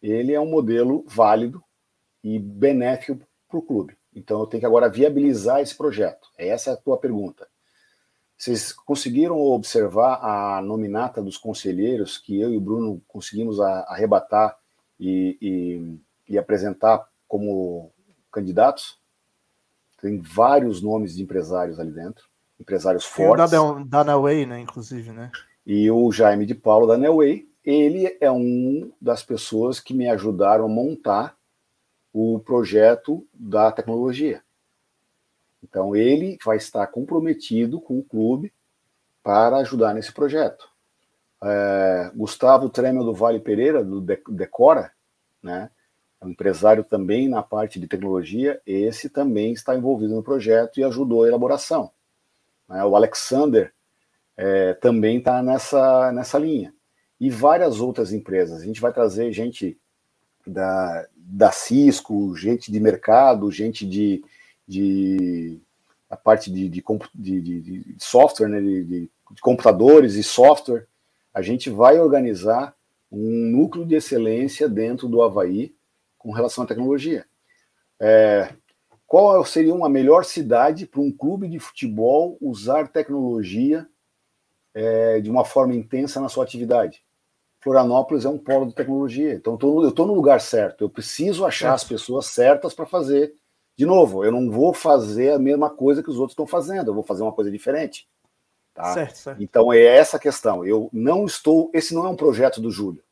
ele 0.00 0.32
é 0.32 0.40
um 0.40 0.48
modelo 0.48 1.04
válido 1.08 1.60
e 2.22 2.38
benéfico 2.38 3.26
para 3.48 3.58
o 3.58 3.62
clube. 3.62 3.98
Então, 4.14 4.38
eu 4.38 4.46
tenho 4.46 4.60
que 4.60 4.66
agora 4.66 4.88
viabilizar 4.88 5.60
esse 5.60 5.76
projeto. 5.76 6.28
Essa 6.38 6.70
é 6.70 6.72
a 6.74 6.76
tua 6.76 6.96
pergunta. 6.96 7.48
Vocês 8.38 8.72
conseguiram 8.72 9.36
observar 9.36 10.20
a 10.22 10.62
nominata 10.62 11.20
dos 11.20 11.36
conselheiros 11.36 12.18
que 12.18 12.40
eu 12.40 12.52
e 12.52 12.56
o 12.56 12.60
Bruno 12.60 13.02
conseguimos 13.08 13.58
arrebatar 13.60 14.59
e, 15.00 15.38
e, 15.40 16.34
e 16.34 16.38
apresentar 16.38 17.08
como 17.26 17.90
candidatos? 18.30 19.00
Tem 20.00 20.20
vários 20.20 20.82
nomes 20.82 21.16
de 21.16 21.22
empresários 21.22 21.80
ali 21.80 21.90
dentro, 21.90 22.26
empresários 22.60 23.04
fortes. 23.04 23.52
O 23.52 23.74
da, 23.82 23.84
da 23.84 24.04
Nelway, 24.04 24.46
né, 24.46 24.60
inclusive, 24.60 25.10
né? 25.10 25.32
E 25.66 25.90
o 25.90 26.12
Jaime 26.12 26.46
de 26.46 26.54
Paulo 26.54 26.86
da 26.86 26.96
Nelway, 26.96 27.48
ele 27.64 28.16
é 28.20 28.30
um 28.30 28.92
das 29.00 29.22
pessoas 29.22 29.80
que 29.80 29.92
me 29.92 30.08
ajudaram 30.08 30.64
a 30.64 30.68
montar 30.68 31.36
o 32.12 32.38
projeto 32.40 33.26
da 33.32 33.70
tecnologia. 33.70 34.42
Então, 35.62 35.94
ele 35.94 36.38
vai 36.44 36.56
estar 36.56 36.86
comprometido 36.86 37.80
com 37.80 37.98
o 37.98 38.02
clube 38.02 38.52
para 39.22 39.58
ajudar 39.58 39.94
nesse 39.94 40.12
projeto. 40.12 40.69
É, 41.42 42.10
Gustavo 42.14 42.68
Tremel 42.68 43.04
do 43.04 43.14
Vale 43.14 43.40
Pereira, 43.40 43.82
do 43.82 44.00
Decora, 44.00 44.92
né, 45.42 45.70
é 46.20 46.26
um 46.26 46.30
empresário 46.30 46.84
também 46.84 47.28
na 47.28 47.42
parte 47.42 47.80
de 47.80 47.86
tecnologia, 47.86 48.60
esse 48.66 49.08
também 49.08 49.52
está 49.52 49.74
envolvido 49.74 50.14
no 50.14 50.22
projeto 50.22 50.78
e 50.78 50.84
ajudou 50.84 51.24
a 51.24 51.28
elaboração. 51.28 51.90
Né, 52.68 52.84
o 52.84 52.94
Alexander 52.94 53.72
é, 54.36 54.74
também 54.74 55.18
está 55.18 55.42
nessa, 55.42 56.12
nessa 56.12 56.38
linha. 56.38 56.74
e 57.20 57.28
várias 57.28 57.80
outras 57.80 58.12
empresas. 58.12 58.62
A 58.62 58.64
gente 58.64 58.80
vai 58.80 58.92
trazer 58.92 59.30
gente 59.32 59.78
da, 60.46 61.06
da 61.14 61.52
Cisco, 61.52 62.34
gente 62.34 62.72
de 62.72 62.80
mercado, 62.80 63.50
gente 63.50 63.86
de, 63.86 64.24
de 64.66 65.60
a 66.08 66.16
parte 66.16 66.50
de, 66.50 66.68
de, 66.68 66.82
de, 67.14 67.60
de 67.60 67.96
software, 67.98 68.48
né, 68.48 68.60
de, 68.60 69.10
computadores 69.40 70.14
e 70.14 70.22
software. 70.22 70.86
A 71.32 71.42
gente 71.42 71.70
vai 71.70 71.98
organizar 71.98 72.74
um 73.10 73.50
núcleo 73.50 73.84
de 73.84 73.94
excelência 73.94 74.68
dentro 74.68 75.08
do 75.08 75.22
Havaí 75.22 75.74
com 76.18 76.30
relação 76.30 76.64
à 76.64 76.66
tecnologia. 76.66 77.24
É, 77.98 78.54
qual 79.06 79.44
seria 79.44 79.74
uma 79.74 79.88
melhor 79.88 80.24
cidade 80.24 80.86
para 80.86 81.00
um 81.00 81.10
clube 81.10 81.48
de 81.48 81.58
futebol 81.58 82.38
usar 82.40 82.88
tecnologia 82.88 83.86
é, 84.72 85.20
de 85.20 85.28
uma 85.28 85.44
forma 85.44 85.74
intensa 85.74 86.20
na 86.20 86.28
sua 86.28 86.44
atividade? 86.44 87.02
Florianópolis 87.60 88.24
é 88.24 88.28
um 88.28 88.38
polo 88.38 88.66
de 88.66 88.74
tecnologia, 88.74 89.34
então 89.34 89.58
eu 89.60 89.88
estou 89.88 90.06
no 90.06 90.14
lugar 90.14 90.40
certo. 90.40 90.82
Eu 90.82 90.88
preciso 90.88 91.44
achar 91.44 91.74
as 91.74 91.84
pessoas 91.84 92.26
certas 92.26 92.72
para 92.72 92.86
fazer. 92.86 93.34
De 93.76 93.84
novo, 93.84 94.24
eu 94.24 94.32
não 94.32 94.50
vou 94.50 94.72
fazer 94.72 95.32
a 95.32 95.38
mesma 95.38 95.68
coisa 95.68 96.02
que 96.02 96.10
os 96.10 96.16
outros 96.16 96.32
estão 96.32 96.46
fazendo, 96.46 96.88
eu 96.88 96.94
vou 96.94 97.02
fazer 97.02 97.22
uma 97.22 97.32
coisa 97.32 97.50
diferente. 97.50 98.08
Tá? 98.74 98.94
Certo, 98.94 99.16
certo. 99.16 99.42
Então 99.42 99.72
é 99.72 99.82
essa 99.82 100.16
a 100.16 100.20
questão. 100.20 100.64
Eu 100.64 100.88
não 100.92 101.24
estou. 101.24 101.70
Esse 101.74 101.94
não 101.94 102.06
é 102.06 102.08
um 102.08 102.16
projeto 102.16 102.60
do 102.60 102.70
Júlio. 102.70 103.02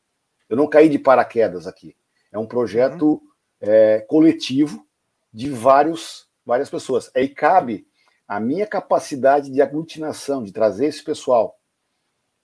Eu 0.49 0.57
não 0.57 0.67
caí 0.67 0.89
de 0.89 0.97
paraquedas 0.97 1.67
aqui. 1.67 1.95
É 2.31 2.37
um 2.37 2.45
projeto 2.45 3.03
uhum. 3.03 3.21
é, 3.61 3.99
coletivo 4.01 4.85
de 5.31 5.49
vários, 5.49 6.27
várias 6.45 6.69
pessoas. 6.69 7.11
Aí 7.15 7.27
cabe 7.29 7.87
a 8.27 8.39
minha 8.39 8.65
capacidade 8.65 9.51
de 9.51 9.61
aglutinação, 9.61 10.43
de 10.43 10.51
trazer 10.51 10.87
esse 10.87 11.03
pessoal. 11.03 11.59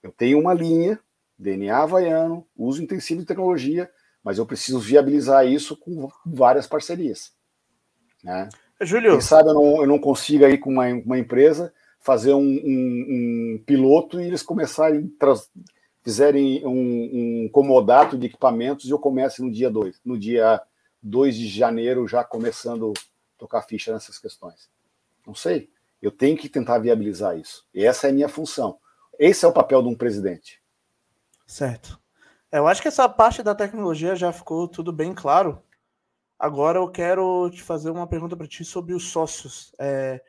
Eu 0.01 0.11
tenho 0.11 0.39
uma 0.39 0.53
linha, 0.53 0.99
DNA 1.38 1.78
havaiano, 1.78 2.45
uso 2.55 2.82
intensivo 2.82 3.22
de 3.22 3.28
tecnologia, 3.28 3.89
mas 4.24 4.38
eu 4.38 4.45
preciso 4.45 4.80
viabilizar 4.80 5.45
isso 5.45 5.78
com 5.78 6.09
várias 6.26 6.68
parcerias. 6.68 7.34
Né? 8.24 8.49
Júlio. 8.82 9.11
Quem 9.11 9.22
sabe 9.22 9.49
eu 9.49 9.53
não, 9.53 9.82
eu 9.82 9.88
não 9.88 9.99
consiga 9.99 10.49
ir 10.49 10.57
com 10.57 10.72
uma, 10.72 10.88
uma 10.88 11.20
empresa 11.20 11.74
fazer 12.06 12.36
um, 12.36 12.39
um, 12.39 13.56
um, 13.56 13.64
piloto 13.66 14.22
e 14.22 14.26
eles 14.26 14.43
começarem, 14.43 15.12
fizerem 16.03 16.64
um, 16.64 17.45
um 17.45 17.49
comodato 17.49 18.16
de 18.16 18.28
equipamentos 18.28 18.86
e 18.86 18.91
eu 18.91 18.99
comece 18.99 19.41
no 19.41 19.51
dia 19.51 19.72
2, 19.72 20.01
no 20.06 20.16
dia 20.16 20.62
2 21.01 21.36
de 21.36 21.47
janeiro, 21.47 22.08
já 22.08 22.24
começando 22.24 22.93
a 22.95 23.39
tocar 23.39 23.64
ficha 23.64 23.91
nessas 23.91 24.20
questões. 24.20 24.70
Não 25.26 25.34
sei. 25.34 25.68
Eu 25.99 26.12
tenho 26.12 26.38
que 26.38 26.47
tentar 26.47 26.78
viabilizar 26.78 27.39
isso. 27.39 27.66
E 27.74 27.84
essa 27.84 28.06
é 28.06 28.12
a 28.12 28.14
minha 28.14 28.30
função. 28.30 28.78
Esse 29.18 29.43
é 29.43 29.47
o 29.47 29.53
papel 29.53 29.82
de 29.82 29.89
um 29.89 29.95
presidente. 29.95 30.62
Certo. 31.47 31.99
É, 32.51 32.60
eu 32.60 32.68
acho 32.68 32.84
que 32.84 32.88
essa 32.88 33.10
parte 33.10 33.41
da 33.41 33.56
tecnologia 33.56 34.16
já 34.16 34.32
ficou 34.32 34.68
tudo 34.68 34.93
bem 34.93 35.12
claro. 35.12 35.60
Agora 36.38 36.78
eu 36.78 36.88
quero 36.88 37.49
te 37.49 37.64
fazer 37.64 37.89
uma 37.89 38.06
pergunta 38.06 38.38
para 38.38 38.45
ti 38.45 38.64
sobre 38.64 38.93
os 38.93 39.10
sócios. 39.10 39.74
É, 39.80 40.22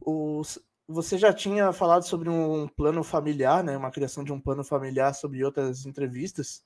os, 0.00 0.58
você 0.86 1.16
já 1.16 1.32
tinha 1.32 1.72
falado 1.72 2.04
sobre 2.04 2.28
um 2.28 2.68
plano 2.68 3.02
familiar, 3.02 3.64
né? 3.64 3.76
Uma 3.76 3.90
criação 3.90 4.22
de 4.24 4.32
um 4.32 4.40
plano 4.40 4.62
familiar 4.64 5.14
sobre 5.14 5.44
outras 5.44 5.86
entrevistas. 5.86 6.62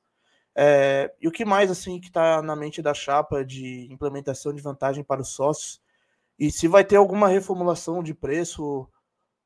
É, 0.54 1.14
e 1.20 1.28
o 1.28 1.30
que 1.30 1.44
mais 1.44 1.70
assim 1.70 2.00
que 2.00 2.08
está 2.08 2.42
na 2.42 2.56
mente 2.56 2.82
da 2.82 2.92
chapa 2.92 3.44
de 3.44 3.86
implementação 3.92 4.52
de 4.52 4.62
vantagem 4.62 5.04
para 5.04 5.22
os 5.22 5.28
sócios? 5.28 5.80
E 6.38 6.50
se 6.50 6.68
vai 6.68 6.84
ter 6.84 6.96
alguma 6.96 7.28
reformulação 7.28 8.02
de 8.02 8.14
preço 8.14 8.88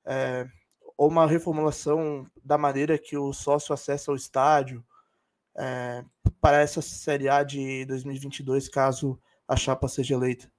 é, 0.05 0.47
ou 0.97 1.09
uma 1.09 1.27
reformulação 1.27 2.27
da 2.45 2.57
maneira 2.57 2.99
que 2.99 3.17
o 3.17 3.33
sócio 3.33 3.75
acessa 3.75 4.13
o 4.13 4.17
estádio 4.17 4.85
é, 5.57 6.05
para 6.41 6.61
essa 6.61 6.81
Série 6.81 7.29
A 7.29 7.43
de 7.43 7.85
2022, 7.87 8.69
caso 8.69 9.21
a 9.47 9.57
chapa 9.57 9.89
seja 9.89 10.15
eleita? 10.15 10.51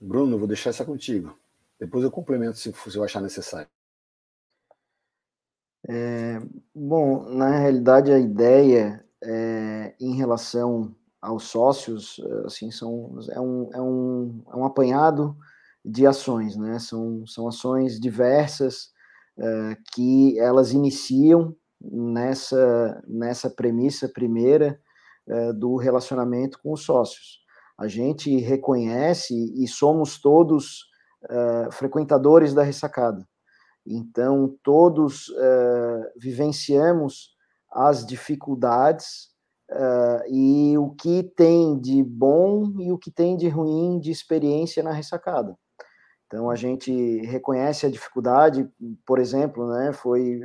Bruno, 0.00 0.38
vou 0.38 0.46
deixar 0.46 0.70
essa 0.70 0.84
contigo. 0.84 1.36
Depois 1.78 2.04
eu 2.04 2.10
complemento 2.10 2.58
se, 2.58 2.72
se 2.72 2.96
eu 2.96 3.04
achar 3.04 3.20
necessário. 3.20 3.68
É, 5.88 6.40
bom, 6.74 7.28
na 7.30 7.58
realidade 7.58 8.12
a 8.12 8.18
ideia 8.18 9.04
é, 9.22 9.94
em 10.00 10.14
relação 10.14 10.94
aos 11.20 11.44
sócios, 11.44 12.20
assim, 12.44 12.70
são, 12.70 13.18
é, 13.30 13.40
um, 13.40 13.70
é, 13.72 13.80
um, 13.80 14.42
é 14.52 14.56
um 14.56 14.64
apanhado 14.64 15.36
de 15.84 16.06
ações, 16.06 16.56
né? 16.56 16.78
São, 16.78 17.26
são 17.26 17.48
ações 17.48 17.98
diversas 17.98 18.92
é, 19.38 19.76
que 19.94 20.38
elas 20.38 20.72
iniciam 20.72 21.56
nessa, 21.80 23.02
nessa 23.06 23.50
premissa 23.50 24.08
primeira 24.08 24.80
é, 25.26 25.52
do 25.52 25.76
relacionamento 25.76 26.58
com 26.60 26.72
os 26.72 26.84
sócios 26.84 27.40
a 27.78 27.86
gente 27.86 28.36
reconhece 28.38 29.34
e 29.54 29.68
somos 29.68 30.20
todos 30.20 30.88
uh, 31.30 31.70
frequentadores 31.70 32.52
da 32.52 32.64
ressacada. 32.64 33.24
Então, 33.86 34.56
todos 34.64 35.28
uh, 35.28 36.04
vivenciamos 36.16 37.30
as 37.70 38.04
dificuldades 38.04 39.28
uh, 39.70 40.28
e 40.28 40.76
o 40.76 40.90
que 40.90 41.22
tem 41.22 41.78
de 41.78 42.02
bom 42.02 42.72
e 42.80 42.90
o 42.90 42.98
que 42.98 43.12
tem 43.12 43.36
de 43.36 43.48
ruim 43.48 44.00
de 44.00 44.10
experiência 44.10 44.82
na 44.82 44.90
ressacada. 44.90 45.56
Então, 46.26 46.50
a 46.50 46.56
gente 46.56 46.92
reconhece 47.26 47.86
a 47.86 47.90
dificuldade, 47.90 48.68
por 49.06 49.18
exemplo, 49.18 49.66
né, 49.68 49.94
foi 49.94 50.40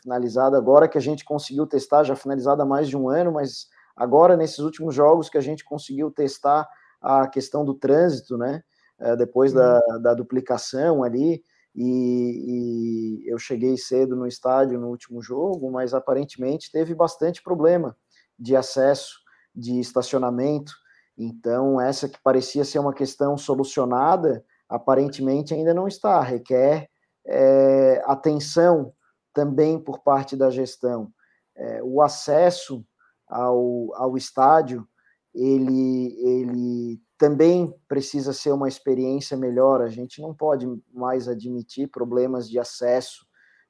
finalizada 0.00 0.56
agora 0.56 0.88
que 0.88 0.96
a 0.96 1.00
gente 1.00 1.26
conseguiu 1.26 1.66
testar, 1.66 2.04
já 2.04 2.16
finalizada 2.16 2.62
há 2.62 2.66
mais 2.66 2.88
de 2.88 2.96
um 2.96 3.10
ano, 3.10 3.32
mas 3.32 3.66
Agora, 3.96 4.36
nesses 4.36 4.58
últimos 4.58 4.94
jogos 4.94 5.28
que 5.28 5.38
a 5.38 5.40
gente 5.42 5.64
conseguiu 5.64 6.10
testar 6.10 6.68
a 7.00 7.26
questão 7.26 7.64
do 7.64 7.74
trânsito, 7.74 8.36
né? 8.36 8.62
É, 8.98 9.14
depois 9.14 9.52
da, 9.52 9.80
uhum. 9.88 10.02
da 10.02 10.14
duplicação 10.14 11.02
ali, 11.02 11.42
e, 11.74 13.22
e, 13.24 13.30
eu 13.30 13.38
cheguei 13.38 13.76
cedo 13.76 14.16
no 14.16 14.26
estádio 14.26 14.80
no 14.80 14.88
último 14.88 15.20
jogo, 15.20 15.70
mas 15.70 15.92
aparentemente 15.92 16.72
teve 16.72 16.94
bastante 16.94 17.42
problema 17.42 17.94
de 18.38 18.56
acesso, 18.56 19.18
de 19.54 19.78
estacionamento. 19.78 20.72
Então, 21.18 21.78
essa 21.78 22.08
que 22.08 22.18
parecia 22.22 22.64
ser 22.64 22.78
uma 22.78 22.94
questão 22.94 23.36
solucionada, 23.36 24.42
aparentemente 24.66 25.52
ainda 25.52 25.74
não 25.74 25.86
está. 25.86 26.20
Requer 26.22 26.88
é, 27.26 28.02
atenção 28.06 28.92
também 29.34 29.78
por 29.78 29.98
parte 30.02 30.34
da 30.34 30.48
gestão. 30.48 31.12
É, 31.54 31.82
o 31.82 32.00
acesso 32.00 32.86
ao, 33.28 33.94
ao 33.94 34.16
estádio, 34.16 34.86
ele, 35.34 36.16
ele 36.20 37.00
também 37.18 37.72
precisa 37.88 38.32
ser 38.32 38.52
uma 38.52 38.68
experiência 38.68 39.36
melhor. 39.36 39.82
A 39.82 39.88
gente 39.88 40.20
não 40.20 40.34
pode 40.34 40.66
mais 40.92 41.28
admitir 41.28 41.88
problemas 41.88 42.48
de 42.48 42.58
acesso, 42.58 43.26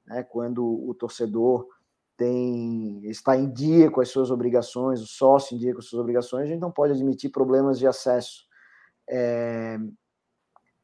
né, 0.07 0.23
quando 0.23 0.65
o 0.65 0.95
torcedor 0.95 1.67
tem 2.17 3.05
está 3.05 3.37
em 3.37 3.53
dia 3.53 3.91
com 3.91 4.01
as 4.01 4.09
suas 4.09 4.31
obrigações, 4.31 5.01
o 5.03 5.07
sócio 5.07 5.55
em 5.55 5.59
dia 5.59 5.73
com 5.73 5.81
as 5.81 5.87
suas 5.87 6.01
obrigações, 6.01 6.45
a 6.45 6.47
gente 6.47 6.61
não 6.61 6.73
pode 6.73 6.93
admitir 6.93 7.31
problemas 7.31 7.79
de 7.79 7.87
acesso. 7.87 8.47
É, 9.09 9.77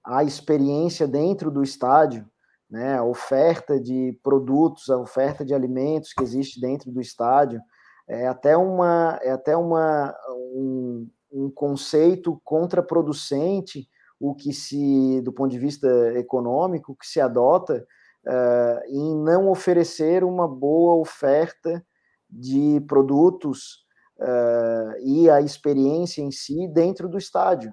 a 0.05 0.25
experiência 0.25 1.07
dentro 1.07 1.51
do 1.51 1.62
estádio, 1.62 2.29
né, 2.68 2.97
a 2.97 3.05
oferta 3.05 3.81
de 3.81 4.18
produtos, 4.23 4.91
a 4.91 4.99
oferta 4.99 5.45
de 5.45 5.55
alimentos 5.55 6.12
que 6.12 6.23
existe 6.23 6.61
dentro 6.61 6.91
do 6.91 7.01
estádio, 7.01 7.61
é 8.12 8.26
até 8.26 8.56
uma 8.56 9.18
é 9.22 9.30
até 9.30 9.56
uma 9.56 10.14
um, 10.54 11.08
um 11.32 11.50
conceito 11.50 12.40
contraproducente 12.44 13.88
o 14.20 14.34
que 14.34 14.52
se 14.52 15.20
do 15.22 15.32
ponto 15.32 15.50
de 15.50 15.58
vista 15.58 15.88
econômico 16.14 16.94
que 16.94 17.06
se 17.06 17.20
adota 17.20 17.84
uh, 18.26 18.86
em 18.86 19.16
não 19.16 19.48
oferecer 19.48 20.22
uma 20.24 20.46
boa 20.46 20.94
oferta 20.96 21.84
de 22.30 22.80
produtos 22.86 23.84
uh, 24.18 24.98
e 25.00 25.28
a 25.28 25.40
experiência 25.40 26.22
em 26.22 26.30
si 26.30 26.68
dentro 26.68 27.08
do 27.08 27.18
estádio. 27.18 27.72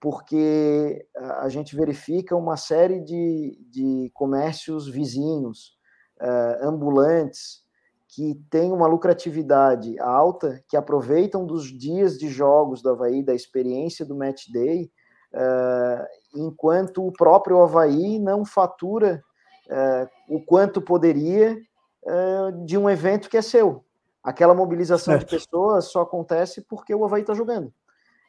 Porque 0.00 1.08
a 1.16 1.48
gente 1.48 1.74
verifica 1.74 2.36
uma 2.36 2.56
série 2.56 3.00
de, 3.00 3.58
de 3.68 4.10
comércios 4.14 4.88
vizinhos, 4.88 5.76
uh, 6.22 6.68
ambulantes, 6.68 7.64
que 8.08 8.34
têm 8.50 8.72
uma 8.72 8.86
lucratividade 8.86 9.98
alta, 10.00 10.62
que 10.66 10.76
aproveitam 10.76 11.44
dos 11.44 11.66
dias 11.66 12.18
de 12.18 12.28
jogos 12.28 12.80
do 12.80 12.90
Havaí, 12.90 13.22
da 13.22 13.34
experiência 13.34 14.04
do 14.04 14.16
Match 14.16 14.48
Day, 14.50 14.90
uh, 15.34 16.06
enquanto 16.34 17.06
o 17.06 17.12
próprio 17.12 17.62
Havaí 17.62 18.18
não 18.18 18.46
fatura 18.46 19.22
uh, 19.66 20.34
o 20.34 20.42
quanto 20.42 20.80
poderia 20.80 21.58
uh, 22.02 22.64
de 22.64 22.78
um 22.78 22.88
evento 22.88 23.28
que 23.28 23.36
é 23.36 23.42
seu. 23.42 23.84
Aquela 24.24 24.54
mobilização 24.54 25.14
certo. 25.14 25.28
de 25.28 25.36
pessoas 25.36 25.84
só 25.86 26.00
acontece 26.00 26.62
porque 26.62 26.94
o 26.94 27.04
Havaí 27.04 27.20
está 27.20 27.34
jogando. 27.34 27.72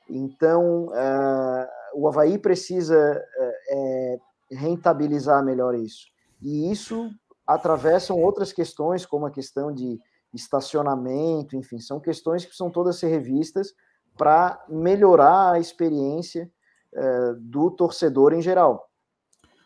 Então, 0.09 0.87
o 1.93 2.07
Havaí 2.07 2.37
precisa 2.37 3.21
rentabilizar 4.49 5.43
melhor 5.43 5.75
isso. 5.75 6.07
E 6.41 6.71
isso 6.71 7.11
atravessam 7.49 8.15
outras 8.21 8.53
questões, 8.53 9.07
como 9.07 9.25
a 9.25 9.31
questão 9.31 9.73
de 9.73 9.99
estacionamento, 10.31 11.55
enfim, 11.55 11.79
são 11.79 11.99
questões 11.99 12.43
que 12.43 12.49
precisam 12.49 12.69
todas 12.69 12.99
ser 12.99 13.07
revistas 13.07 13.73
para 14.15 14.63
melhorar 14.69 15.53
a 15.53 15.59
experiência 15.59 16.47
é, 16.93 17.33
do 17.39 17.71
torcedor 17.71 18.33
em 18.33 18.41
geral. 18.41 18.87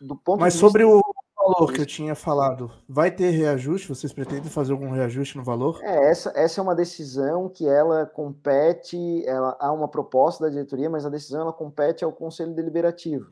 Do 0.00 0.16
ponto 0.16 0.40
Mas 0.40 0.54
sobre 0.54 0.82
vista... 0.82 0.96
o 0.96 1.02
valor 1.36 1.72
que 1.74 1.82
eu 1.82 1.86
tinha 1.86 2.14
falado, 2.14 2.70
vai 2.88 3.10
ter 3.10 3.28
reajuste? 3.28 3.88
Vocês 3.88 4.14
pretendem 4.14 4.48
fazer 4.50 4.72
algum 4.72 4.90
reajuste 4.90 5.36
no 5.36 5.44
valor? 5.44 5.78
É, 5.82 6.10
essa, 6.10 6.32
essa 6.34 6.62
é 6.62 6.62
uma 6.62 6.74
decisão 6.74 7.50
que 7.50 7.68
ela 7.68 8.06
compete, 8.06 9.22
ela, 9.26 9.58
há 9.60 9.70
uma 9.70 9.88
proposta 9.88 10.44
da 10.44 10.50
diretoria, 10.50 10.88
mas 10.88 11.04
a 11.04 11.10
decisão 11.10 11.42
ela 11.42 11.52
compete 11.52 12.02
ao 12.02 12.12
Conselho 12.12 12.54
Deliberativo. 12.54 13.26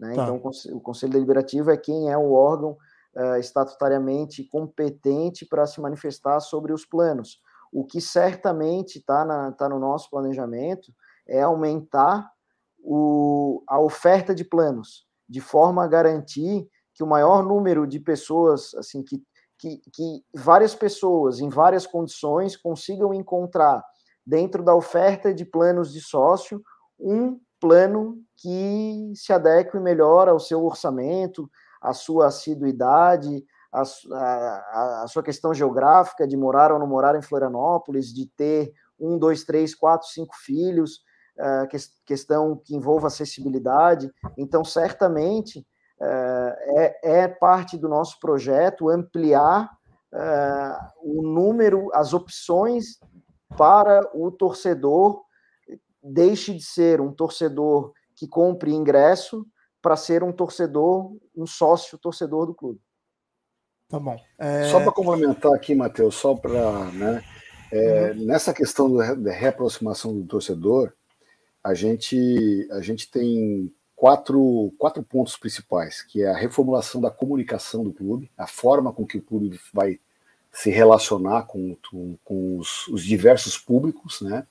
Né? 0.00 0.14
Tá. 0.14 0.22
Então, 0.22 0.40
o 0.74 0.80
Conselho 0.80 1.12
Deliberativo 1.12 1.70
é 1.70 1.76
quem 1.76 2.10
é 2.10 2.16
o 2.16 2.32
órgão 2.32 2.74
uh, 3.16 3.36
estatutariamente 3.36 4.44
competente 4.44 5.46
para 5.46 5.66
se 5.66 5.80
manifestar 5.80 6.40
sobre 6.40 6.72
os 6.72 6.84
planos. 6.84 7.40
O 7.72 7.84
que 7.84 8.00
certamente 8.00 8.98
está 8.98 9.52
tá 9.52 9.68
no 9.68 9.78
nosso 9.78 10.10
planejamento 10.10 10.92
é 11.26 11.42
aumentar 11.42 12.30
o, 12.78 13.62
a 13.68 13.78
oferta 13.78 14.34
de 14.34 14.44
planos, 14.44 15.06
de 15.28 15.40
forma 15.40 15.84
a 15.84 15.88
garantir 15.88 16.68
que 16.94 17.02
o 17.02 17.06
maior 17.06 17.44
número 17.44 17.86
de 17.86 18.00
pessoas, 18.00 18.74
assim, 18.74 19.02
que, 19.02 19.22
que, 19.58 19.78
que 19.92 20.24
várias 20.34 20.74
pessoas 20.74 21.40
em 21.40 21.48
várias 21.48 21.86
condições 21.86 22.56
consigam 22.56 23.12
encontrar 23.12 23.84
dentro 24.26 24.62
da 24.62 24.74
oferta 24.74 25.32
de 25.32 25.44
planos 25.44 25.92
de 25.92 26.00
sócio 26.00 26.62
um 26.98 27.38
plano 27.60 28.18
que 28.36 29.12
se 29.14 29.32
adeque 29.32 29.78
melhor 29.78 30.28
ao 30.28 30.38
seu 30.38 30.64
orçamento, 30.64 31.50
à 31.80 31.92
sua 31.92 32.26
assiduidade, 32.26 33.44
à, 33.72 33.82
à, 34.12 35.02
à, 35.02 35.06
sua 35.08 35.22
questão 35.22 35.52
geográfica 35.52 36.26
de 36.26 36.36
morar 36.36 36.72
ou 36.72 36.78
não 36.78 36.86
morar 36.86 37.16
em 37.16 37.22
Florianópolis, 37.22 38.12
de 38.12 38.26
ter 38.26 38.72
um, 38.98 39.18
dois, 39.18 39.44
três, 39.44 39.74
quatro, 39.74 40.08
cinco 40.08 40.34
filhos, 40.36 41.02
uh, 41.38 41.68
que, 41.68 41.76
questão 42.06 42.56
que 42.56 42.74
envolva 42.74 43.06
acessibilidade. 43.06 44.10
Então, 44.36 44.64
certamente, 44.64 45.66
é, 46.00 47.22
é 47.22 47.28
parte 47.28 47.76
do 47.76 47.88
nosso 47.88 48.20
projeto 48.20 48.88
ampliar 48.88 49.68
o 51.02 51.22
número, 51.22 51.90
as 51.92 52.14
opções 52.14 53.00
para 53.56 54.00
o 54.14 54.30
torcedor 54.30 55.22
deixe 56.02 56.54
de 56.54 56.62
ser 56.62 57.00
um 57.00 57.12
torcedor 57.12 57.92
que 58.14 58.26
compre 58.26 58.72
ingresso 58.72 59.46
para 59.80 59.96
ser 59.96 60.22
um 60.22 60.32
torcedor, 60.32 61.16
um 61.36 61.46
sócio 61.46 61.98
torcedor 61.98 62.46
do 62.46 62.54
clube. 62.54 62.80
Tá 63.88 63.98
bom. 63.98 64.16
É... 64.38 64.64
Só 64.70 64.80
para 64.80 64.92
complementar 64.92 65.52
aqui, 65.54 65.74
Matheus, 65.74 66.14
só 66.14 66.34
para. 66.34 66.84
Né, 66.92 67.24
é, 67.72 68.12
uhum. 68.12 68.24
Nessa 68.26 68.52
questão 68.52 68.94
da 68.94 69.32
reaproximação 69.32 70.14
do 70.14 70.26
torcedor, 70.26 70.92
a 71.62 71.74
gente, 71.74 72.68
a 72.70 72.80
gente 72.80 73.10
tem 73.10 73.72
quatro, 73.94 74.72
quatro 74.78 75.02
pontos 75.02 75.36
principais, 75.36 76.02
que 76.02 76.22
é 76.22 76.28
a 76.28 76.36
reformulação 76.36 77.00
da 77.00 77.10
comunicação 77.10 77.82
do 77.82 77.92
clube, 77.92 78.30
a 78.38 78.46
forma 78.46 78.92
com 78.92 79.06
que 79.06 79.18
o 79.18 79.22
clube 79.22 79.58
vai 79.72 79.98
se 80.52 80.70
relacionar 80.70 81.42
com, 81.42 81.76
com, 81.90 82.16
com 82.24 82.58
os, 82.58 82.88
os, 82.88 83.04
diversos 83.04 83.58
públicos, 83.58 84.20
né? 84.20 84.46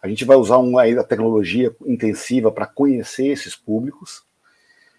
A 0.00 0.08
gente 0.08 0.24
vai 0.24 0.36
usar 0.36 0.58
uma 0.58 0.84
a 0.84 1.04
tecnologia 1.04 1.74
intensiva 1.86 2.52
para 2.52 2.66
conhecer 2.66 3.28
esses 3.28 3.56
públicos. 3.56 4.22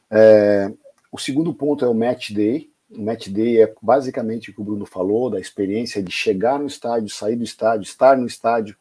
É, 0.10 0.72
o 1.12 1.18
segundo 1.18 1.54
ponto 1.54 1.84
é 1.84 1.88
o 1.88 1.94
Match 1.94 2.32
Day. 2.32 2.72
O 2.90 3.02
Match 3.02 3.30
Day 3.30 3.62
é 3.62 3.74
basicamente 3.82 4.50
o 4.50 4.54
que 4.54 4.62
o 4.62 4.64
Bruno 4.64 4.86
falou, 4.86 5.30
da 5.30 5.40
experiência 5.40 6.02
de 6.02 6.12
chegar 6.12 6.60
no 6.60 6.68
estádio, 6.68 7.10
sair 7.10 7.36
do 7.36 7.44
estádio, 7.44 7.84
estar 7.84 8.18
no 8.18 8.28
estádio, 8.28 8.78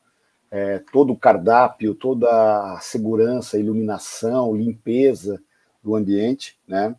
é, 0.51 0.79
todo 0.93 1.13
o 1.13 1.19
cardápio, 1.19 1.95
toda 1.95 2.29
a 2.75 2.81
segurança, 2.81 3.59
iluminação, 3.59 4.55
limpeza 4.55 5.43
do 5.83 5.97
ambiente, 5.97 6.59
né? 6.67 6.95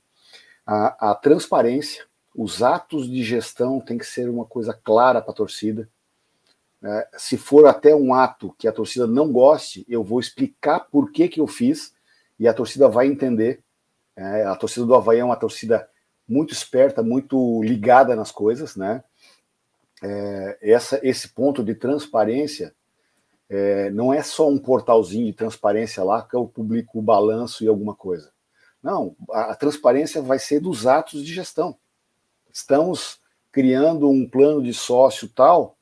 A, 0.66 1.12
a 1.12 1.16
transparência, 1.16 2.06
os 2.36 2.62
atos 2.62 3.08
de 3.08 3.24
gestão 3.24 3.80
tem 3.80 3.98
que 3.98 4.06
ser 4.06 4.30
uma 4.30 4.46
coisa 4.46 4.74
clara 4.74 5.22
para 5.22 5.32
a 5.32 5.36
torcida. 5.36 5.88
É, 6.84 7.08
se 7.18 7.38
for 7.38 7.66
até 7.66 7.96
um 7.96 8.14
ato 8.14 8.54
que 8.58 8.68
a 8.68 8.72
torcida 8.72 9.08
não 9.08 9.32
goste, 9.32 9.86
eu 9.88 10.04
vou 10.04 10.20
explicar 10.20 10.82
por 10.82 11.12
que, 11.12 11.28
que 11.28 11.40
eu 11.40 11.48
fiz 11.48 11.94
e 12.40 12.48
a 12.48 12.54
torcida 12.54 12.90
vai 12.90 13.08
entender. 13.08 13.64
É, 14.16 14.44
a 14.44 14.56
torcida 14.56 14.86
do 14.86 14.96
Havaí 14.96 15.20
é 15.20 15.26
uma 15.26 15.36
torcida 15.36 15.90
muito 16.28 16.54
esperta, 16.54 17.04
muito 17.04 17.62
ligada 17.64 18.16
nas 18.16 18.32
coisas, 18.32 18.76
né? 18.76 19.04
É, 20.02 20.58
essa, 20.62 21.00
esse 21.04 21.30
ponto 21.30 21.64
de 21.64 21.76
transparência 21.76 22.76
é, 23.50 23.90
não 23.92 24.14
é 24.14 24.22
só 24.24 24.50
um 24.50 24.58
portalzinho 24.58 25.26
de 25.26 25.34
transparência 25.34 26.04
lá 26.04 26.24
que 26.24 26.36
eu 26.36 26.48
publico 26.48 27.00
o 27.00 27.02
balanço 27.02 27.64
e 27.64 27.68
alguma 27.68 27.96
coisa. 27.96 28.32
Não, 28.82 29.16
a, 29.32 29.52
a 29.52 29.56
transparência 29.56 30.22
vai 30.22 30.40
ser 30.40 30.60
dos 30.60 30.88
atos 30.88 31.24
de 31.24 31.34
gestão. 31.34 31.78
Estamos 32.52 33.20
criando 33.52 34.10
um 34.10 34.28
plano 34.28 34.62
de 34.62 34.74
sócio 34.74 35.30
tal, 35.30 35.78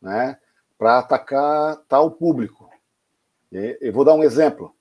né, 0.00 0.38
para 0.78 0.98
atacar 0.98 1.76
tal 1.88 2.10
público. 2.10 2.70
Eu 3.50 3.92
vou 3.92 4.04
dar 4.04 4.14
um 4.14 4.22
exemplo. 4.22 4.74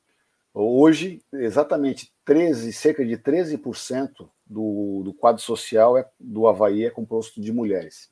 Hoje, 0.54 1.22
exatamente 1.34 2.12
13, 2.28 2.74
cerca 2.74 3.06
de 3.06 3.18
13% 3.18 4.30
do, 4.46 5.02
do 5.06 5.14
quadro 5.14 5.42
social 5.42 5.98
é, 5.98 6.06
do 6.20 6.46
Havaí 6.46 6.84
é 6.84 6.90
composto 6.90 7.40
de 7.40 7.54
mulheres. 7.54 8.12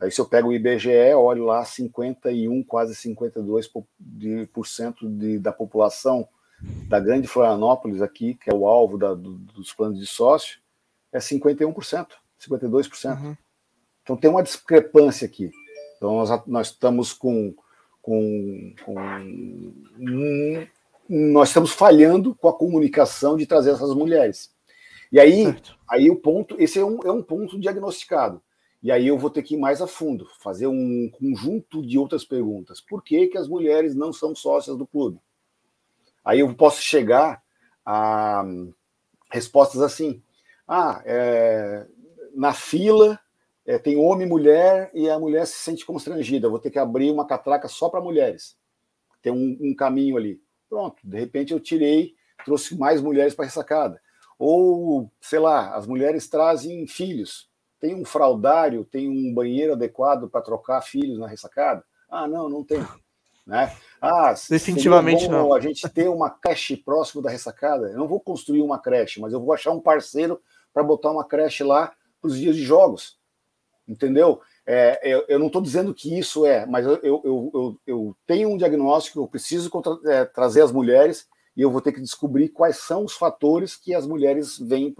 Aí 0.00 0.10
se 0.10 0.18
eu 0.18 0.24
pego 0.24 0.48
o 0.48 0.52
IBGE, 0.54 1.12
olho 1.14 1.44
lá 1.44 1.62
51, 1.62 2.64
quase 2.64 2.94
52% 2.94 3.84
de, 4.00 4.46
por 4.46 4.66
cento 4.66 5.06
de, 5.08 5.38
da 5.38 5.52
população 5.52 6.26
da 6.88 6.98
grande 6.98 7.28
Florianópolis 7.28 8.00
aqui, 8.00 8.34
que 8.34 8.48
é 8.48 8.54
o 8.54 8.66
alvo 8.66 8.96
da, 8.96 9.12
do, 9.12 9.34
dos 9.34 9.74
planos 9.74 9.98
de 9.98 10.06
sócio, 10.06 10.58
é 11.12 11.18
51%, 11.18 12.06
52%. 12.40 13.20
Uhum. 13.20 13.36
Então 14.02 14.16
tem 14.16 14.30
uma 14.30 14.42
discrepância 14.42 15.26
aqui. 15.26 15.50
Então 15.98 16.16
nós, 16.16 16.46
nós 16.46 16.66
estamos 16.68 17.12
com, 17.12 17.54
com, 18.00 18.74
com 18.82 18.94
um, 19.98 20.66
nós 21.14 21.48
estamos 21.48 21.72
falhando 21.72 22.34
com 22.34 22.48
a 22.48 22.56
comunicação 22.56 23.36
de 23.36 23.46
trazer 23.46 23.72
essas 23.72 23.94
mulheres. 23.94 24.50
E 25.10 25.20
aí, 25.20 25.54
aí 25.86 26.10
o 26.10 26.16
ponto, 26.16 26.56
esse 26.58 26.78
é 26.78 26.84
um, 26.84 26.98
é 27.04 27.12
um 27.12 27.22
ponto 27.22 27.60
diagnosticado. 27.60 28.42
E 28.82 28.90
aí 28.90 29.06
eu 29.06 29.18
vou 29.18 29.28
ter 29.28 29.42
que 29.42 29.54
ir 29.54 29.58
mais 29.58 29.82
a 29.82 29.86
fundo, 29.86 30.26
fazer 30.40 30.66
um 30.66 31.10
conjunto 31.10 31.86
de 31.86 31.98
outras 31.98 32.24
perguntas. 32.24 32.80
Por 32.80 33.02
que, 33.02 33.26
que 33.26 33.36
as 33.36 33.46
mulheres 33.46 33.94
não 33.94 34.10
são 34.10 34.34
sócias 34.34 34.76
do 34.76 34.86
clube? 34.86 35.20
Aí 36.24 36.40
eu 36.40 36.54
posso 36.54 36.80
chegar 36.80 37.42
a 37.84 38.42
respostas 39.30 39.82
assim. 39.82 40.22
Ah, 40.66 41.02
é, 41.04 41.86
na 42.34 42.54
fila 42.54 43.20
é, 43.66 43.78
tem 43.78 43.96
homem 43.96 44.26
e 44.26 44.30
mulher 44.30 44.90
e 44.94 45.10
a 45.10 45.18
mulher 45.18 45.46
se 45.46 45.56
sente 45.56 45.84
constrangida. 45.84 46.46
Eu 46.46 46.50
vou 46.50 46.58
ter 46.58 46.70
que 46.70 46.78
abrir 46.78 47.10
uma 47.10 47.26
catraca 47.26 47.68
só 47.68 47.90
para 47.90 48.00
mulheres. 48.00 48.56
Tem 49.20 49.30
um, 49.30 49.58
um, 49.60 49.74
caminho 49.74 50.16
ali. 50.16 50.40
Pronto, 50.72 50.96
de 51.04 51.18
repente 51.20 51.52
eu 51.52 51.60
tirei, 51.60 52.14
trouxe 52.46 52.74
mais 52.78 52.98
mulheres 52.98 53.34
para 53.34 53.44
a 53.44 53.46
ressacada. 53.46 54.00
Ou, 54.38 55.12
sei 55.20 55.38
lá, 55.38 55.76
as 55.76 55.86
mulheres 55.86 56.30
trazem 56.30 56.86
filhos. 56.86 57.50
Tem 57.78 57.94
um 57.94 58.06
fraudário, 58.06 58.82
tem 58.82 59.06
um 59.06 59.34
banheiro 59.34 59.74
adequado 59.74 60.30
para 60.30 60.40
trocar 60.40 60.80
filhos 60.80 61.18
na 61.18 61.26
ressacada? 61.26 61.84
Ah, 62.08 62.26
não, 62.26 62.48
não 62.48 62.64
tem. 62.64 62.78
Né? 63.44 63.76
Ah, 64.00 64.32
definitivamente 64.48 65.26
não. 65.26 65.52
A 65.52 65.58
gente 65.58 65.86
ter 65.88 66.06
uma 66.06 66.30
creche 66.30 66.76
próximo 66.76 67.20
da 67.20 67.28
ressacada. 67.28 67.88
Eu 67.88 67.98
não 67.98 68.06
vou 68.06 68.20
construir 68.20 68.62
uma 68.62 68.78
creche, 68.78 69.20
mas 69.20 69.32
eu 69.32 69.40
vou 69.40 69.52
achar 69.52 69.72
um 69.72 69.80
parceiro 69.80 70.40
para 70.72 70.84
botar 70.84 71.10
uma 71.10 71.24
creche 71.24 71.64
lá 71.64 71.92
para 72.20 72.28
os 72.28 72.38
dias 72.38 72.54
de 72.54 72.62
jogos. 72.62 73.18
Entendeu? 73.88 74.40
É, 74.64 75.00
eu, 75.02 75.24
eu, 75.28 75.38
não 75.38 75.48
estou 75.48 75.60
dizendo 75.60 75.92
que 75.92 76.16
isso 76.16 76.46
é, 76.46 76.64
mas 76.66 76.86
eu, 76.86 77.00
eu, 77.02 77.80
eu, 77.84 78.16
tenho 78.24 78.48
um 78.48 78.56
diagnóstico, 78.56 79.20
eu 79.20 79.26
preciso 79.26 79.68
contra, 79.68 79.98
é, 80.06 80.24
trazer 80.24 80.62
as 80.62 80.70
mulheres 80.70 81.28
e 81.56 81.62
eu 81.62 81.70
vou 81.70 81.80
ter 81.80 81.92
que 81.92 82.00
descobrir 82.00 82.48
quais 82.48 82.76
são 82.76 83.04
os 83.04 83.14
fatores 83.14 83.74
que 83.74 83.92
as 83.92 84.06
mulheres 84.06 84.58
vêm 84.58 84.94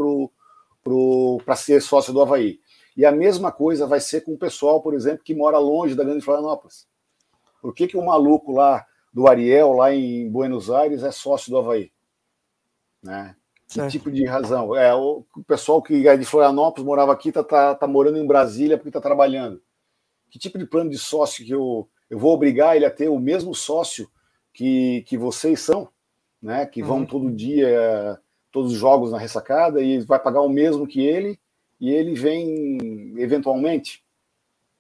para 1.45 1.57
ser 1.57 1.81
sócio 1.81 2.13
do 2.13 2.21
Havaí. 2.21 2.59
E 2.97 3.07
a 3.07 3.13
mesma 3.13 3.53
coisa 3.53 3.87
vai 3.87 4.01
ser 4.01 4.23
com 4.23 4.35
o 4.35 4.39
pessoal, 4.39 4.83
por 4.83 4.95
exemplo, 4.95 5.25
que 5.25 5.35
mora 5.35 5.59
longe 5.59 5.95
da 5.95 6.05
Grande 6.05 6.25
Florianópolis. 6.25 6.87
Por 7.61 7.73
que, 7.73 7.87
que 7.87 7.97
o 7.97 8.05
maluco 8.05 8.53
lá 8.53 8.85
do 9.15 9.29
Ariel, 9.29 9.73
lá 9.73 9.95
em 9.95 10.29
Buenos 10.29 10.71
Aires, 10.71 11.03
é 11.05 11.13
sócio 11.13 11.51
do 11.51 11.59
Havaí? 11.59 11.93
Né? 13.03 13.35
Que 13.73 13.77
certo. 13.77 13.91
tipo 13.91 14.11
de 14.11 14.27
razão? 14.27 14.77
É, 14.77 14.95
o 14.95 15.25
pessoal 15.47 15.81
que 15.81 16.07
é 16.07 16.15
de 16.15 16.27
Florianópolis, 16.27 16.85
morava 16.85 17.11
aqui, 17.11 17.31
está 17.31 17.43
tá, 17.43 17.75
tá 17.75 17.87
morando 17.87 18.19
em 18.19 18.27
Brasília 18.27 18.77
porque 18.77 18.91
está 18.91 19.01
trabalhando. 19.01 19.63
Que 20.29 20.39
tipo 20.39 20.59
de 20.59 20.67
plano 20.67 20.91
de 20.91 20.99
sócio 20.99 21.43
que 21.43 21.53
eu, 21.53 21.89
eu 22.11 22.19
vou 22.19 22.35
obrigar 22.35 22.77
ele 22.77 22.85
a 22.85 22.91
ter 22.91 23.09
o 23.09 23.19
mesmo 23.19 23.55
sócio 23.55 24.11
que, 24.53 25.03
que 25.07 25.17
vocês 25.17 25.59
são, 25.61 25.89
né? 26.41 26.67
que 26.67 26.83
vão 26.83 26.99
uhum. 26.99 27.07
todo 27.07 27.33
dia, 27.33 28.21
todos 28.51 28.73
os 28.73 28.79
jogos 28.79 29.11
na 29.11 29.19
ressacada, 29.19 29.81
e 29.81 30.01
vai 30.01 30.19
pagar 30.19 30.43
o 30.43 30.51
mesmo 30.51 30.87
que 30.87 31.01
ele, 31.01 31.41
e 31.81 31.91
ele 31.91 32.15
vem 32.15 33.15
eventualmente, 33.17 34.05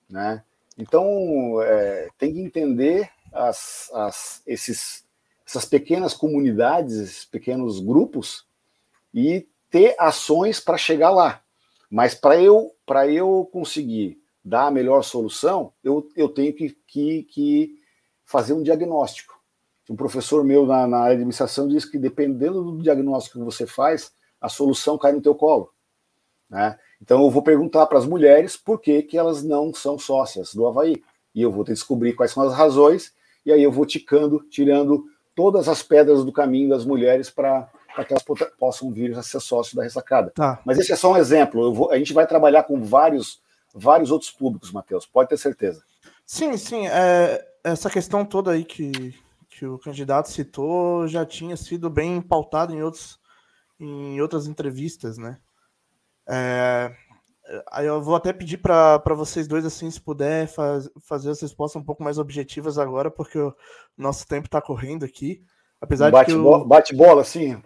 né? 0.08 0.44
Então 0.76 1.62
é, 1.62 2.08
tem 2.18 2.34
que 2.34 2.40
entender 2.40 3.08
as, 3.32 3.90
as, 3.94 4.42
esses, 4.46 5.06
essas 5.46 5.64
pequenas 5.64 6.12
comunidades, 6.12 6.96
esses 6.96 7.24
pequenos 7.24 7.80
grupos 7.80 8.46
e 9.12 9.46
ter 9.70 9.94
ações 9.98 10.60
para 10.60 10.76
chegar 10.76 11.10
lá. 11.10 11.42
Mas 11.90 12.14
para 12.14 12.40
eu 12.40 12.72
eu 13.08 13.48
conseguir 13.52 14.18
dar 14.44 14.66
a 14.66 14.70
melhor 14.70 15.02
solução, 15.02 15.72
eu, 15.82 16.08
eu 16.16 16.28
tenho 16.28 16.52
que, 16.52 16.76
que, 16.86 17.22
que 17.24 17.74
fazer 18.24 18.52
um 18.52 18.62
diagnóstico. 18.62 19.40
Um 19.88 19.96
professor 19.96 20.44
meu 20.44 20.66
na, 20.66 20.86
na 20.86 21.06
administração 21.06 21.68
disse 21.68 21.90
que 21.90 21.98
dependendo 21.98 22.62
do 22.62 22.82
diagnóstico 22.82 23.38
que 23.38 23.44
você 23.44 23.66
faz, 23.66 24.12
a 24.40 24.48
solução 24.48 24.98
cai 24.98 25.12
no 25.12 25.20
teu 25.20 25.34
colo. 25.34 25.72
Né? 26.48 26.78
Então 27.00 27.22
eu 27.22 27.30
vou 27.30 27.42
perguntar 27.42 27.86
para 27.86 27.98
as 27.98 28.06
mulheres 28.06 28.56
por 28.56 28.80
que, 28.80 29.02
que 29.02 29.16
elas 29.16 29.42
não 29.42 29.72
são 29.72 29.98
sócias 29.98 30.54
do 30.54 30.66
Havaí. 30.66 31.02
E 31.34 31.40
eu 31.40 31.50
vou 31.50 31.64
descobrir 31.64 32.12
quais 32.12 32.32
são 32.32 32.42
as 32.42 32.52
razões, 32.52 33.12
e 33.44 33.50
aí 33.50 33.62
eu 33.62 33.72
vou 33.72 33.86
ticando, 33.86 34.44
tirando 34.50 35.04
todas 35.34 35.66
as 35.66 35.82
pedras 35.82 36.24
do 36.24 36.32
caminho 36.32 36.68
das 36.68 36.84
mulheres 36.84 37.30
para 37.30 37.70
que 38.04 38.12
elas 38.12 38.24
possam 38.58 38.90
vir 38.90 39.16
a 39.16 39.22
ser 39.22 39.40
sócios 39.40 39.74
da 39.74 39.82
ressacada. 39.82 40.30
Tá. 40.30 40.60
Mas 40.64 40.78
esse 40.78 40.92
é 40.92 40.96
só 40.96 41.12
um 41.12 41.16
exemplo. 41.16 41.72
Vou, 41.72 41.90
a 41.90 41.98
gente 41.98 42.12
vai 42.12 42.26
trabalhar 42.26 42.64
com 42.64 42.82
vários, 42.82 43.40
vários 43.74 44.10
outros 44.10 44.30
públicos, 44.30 44.72
Matheus, 44.72 45.06
pode 45.06 45.28
ter 45.28 45.36
certeza. 45.36 45.82
Sim, 46.24 46.56
sim. 46.56 46.86
É, 46.86 47.44
essa 47.62 47.90
questão 47.90 48.24
toda 48.24 48.52
aí 48.52 48.64
que, 48.64 49.14
que 49.48 49.66
o 49.66 49.78
candidato 49.78 50.30
citou 50.30 51.06
já 51.06 51.26
tinha 51.26 51.56
sido 51.56 51.90
bem 51.90 52.20
pautada 52.20 52.72
em, 52.72 52.82
outros, 52.82 53.18
em 53.78 54.20
outras 54.20 54.46
entrevistas, 54.46 55.18
né? 55.18 55.38
É, 56.28 56.94
aí 57.70 57.86
eu 57.86 58.00
vou 58.00 58.14
até 58.14 58.32
pedir 58.32 58.58
para 58.58 59.14
vocês 59.14 59.46
dois, 59.46 59.64
assim, 59.64 59.90
se 59.90 60.00
puder, 60.00 60.46
faz, 60.46 60.88
fazer 61.02 61.30
as 61.30 61.40
respostas 61.40 61.80
um 61.80 61.84
pouco 61.84 62.02
mais 62.02 62.18
objetivas 62.18 62.78
agora, 62.78 63.10
porque 63.10 63.38
o 63.38 63.54
nosso 63.96 64.26
tempo 64.26 64.46
está 64.46 64.60
correndo 64.60 65.04
aqui. 65.04 65.42
Apesar 65.82 66.12
bate, 66.12 66.30
de 66.30 66.36
que 66.36 66.42
bola, 66.42 66.64
bate 66.64 66.94
bola, 66.94 67.22
assim. 67.22 67.60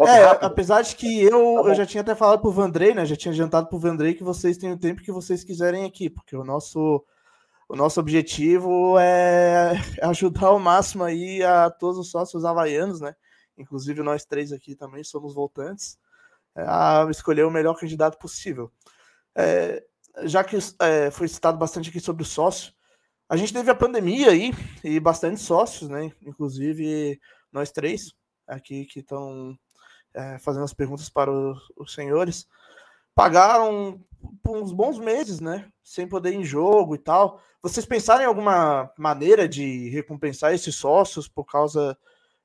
É, 0.00 0.24
rápido. 0.24 0.44
apesar 0.44 0.82
de 0.82 0.94
que 0.94 1.22
eu, 1.22 1.62
tá 1.62 1.70
eu 1.70 1.74
já 1.74 1.86
tinha 1.86 2.02
até 2.02 2.14
falado 2.14 2.42
pro 2.42 2.50
Vandrei, 2.50 2.92
né? 2.92 3.06
Já 3.06 3.16
tinha 3.16 3.32
adiantado 3.32 3.68
pro 3.68 3.78
Vandrei 3.78 4.12
que 4.12 4.22
vocês 4.22 4.58
têm 4.58 4.70
o 4.70 4.78
tempo 4.78 5.00
que 5.00 5.10
vocês 5.10 5.42
quiserem 5.42 5.86
aqui, 5.86 6.10
porque 6.10 6.36
o 6.36 6.44
nosso 6.44 7.02
o 7.66 7.74
nosso 7.74 7.98
objetivo 7.98 8.98
é 8.98 9.72
ajudar 10.02 10.48
ao 10.48 10.58
máximo 10.58 11.04
aí 11.04 11.42
a 11.42 11.70
todos 11.70 11.98
os 11.98 12.10
sócios 12.10 12.44
havaianos, 12.44 13.00
né? 13.00 13.16
Inclusive 13.56 14.02
nós 14.02 14.26
três 14.26 14.52
aqui 14.52 14.74
também 14.74 15.02
somos 15.02 15.34
voltantes, 15.34 15.98
é, 16.54 16.64
a 16.66 17.06
escolher 17.10 17.46
o 17.46 17.50
melhor 17.50 17.80
candidato 17.80 18.18
possível. 18.18 18.70
É, 19.34 19.82
já 20.24 20.44
que 20.44 20.58
é, 20.80 21.10
foi 21.10 21.28
citado 21.28 21.56
bastante 21.56 21.88
aqui 21.88 21.98
sobre 21.98 22.24
o 22.24 22.26
sócio, 22.26 22.74
a 23.26 23.38
gente 23.38 23.54
teve 23.54 23.70
a 23.70 23.74
pandemia 23.74 24.32
aí 24.32 24.52
e 24.84 25.00
bastante 25.00 25.40
sócios, 25.40 25.88
né? 25.88 26.12
Inclusive 26.20 27.18
nós 27.54 27.70
três 27.70 28.12
aqui 28.46 28.84
que 28.84 29.00
estão 29.00 29.56
é, 30.12 30.38
fazendo 30.38 30.64
as 30.64 30.74
perguntas 30.74 31.08
para 31.08 31.32
o, 31.32 31.56
os 31.76 31.94
senhores 31.94 32.46
pagaram 33.14 34.00
por 34.42 34.56
uns 34.56 34.72
bons 34.72 34.98
meses, 34.98 35.40
né? 35.40 35.68
Sem 35.82 36.06
poder 36.06 36.32
ir 36.32 36.36
em 36.36 36.44
jogo 36.44 36.94
e 36.94 36.98
tal. 36.98 37.40
Vocês 37.62 37.86
pensaram 37.86 38.24
em 38.24 38.26
alguma 38.26 38.90
maneira 38.98 39.48
de 39.48 39.88
recompensar 39.90 40.52
esses 40.52 40.74
sócios 40.74 41.28
por 41.28 41.44
causa 41.44 41.96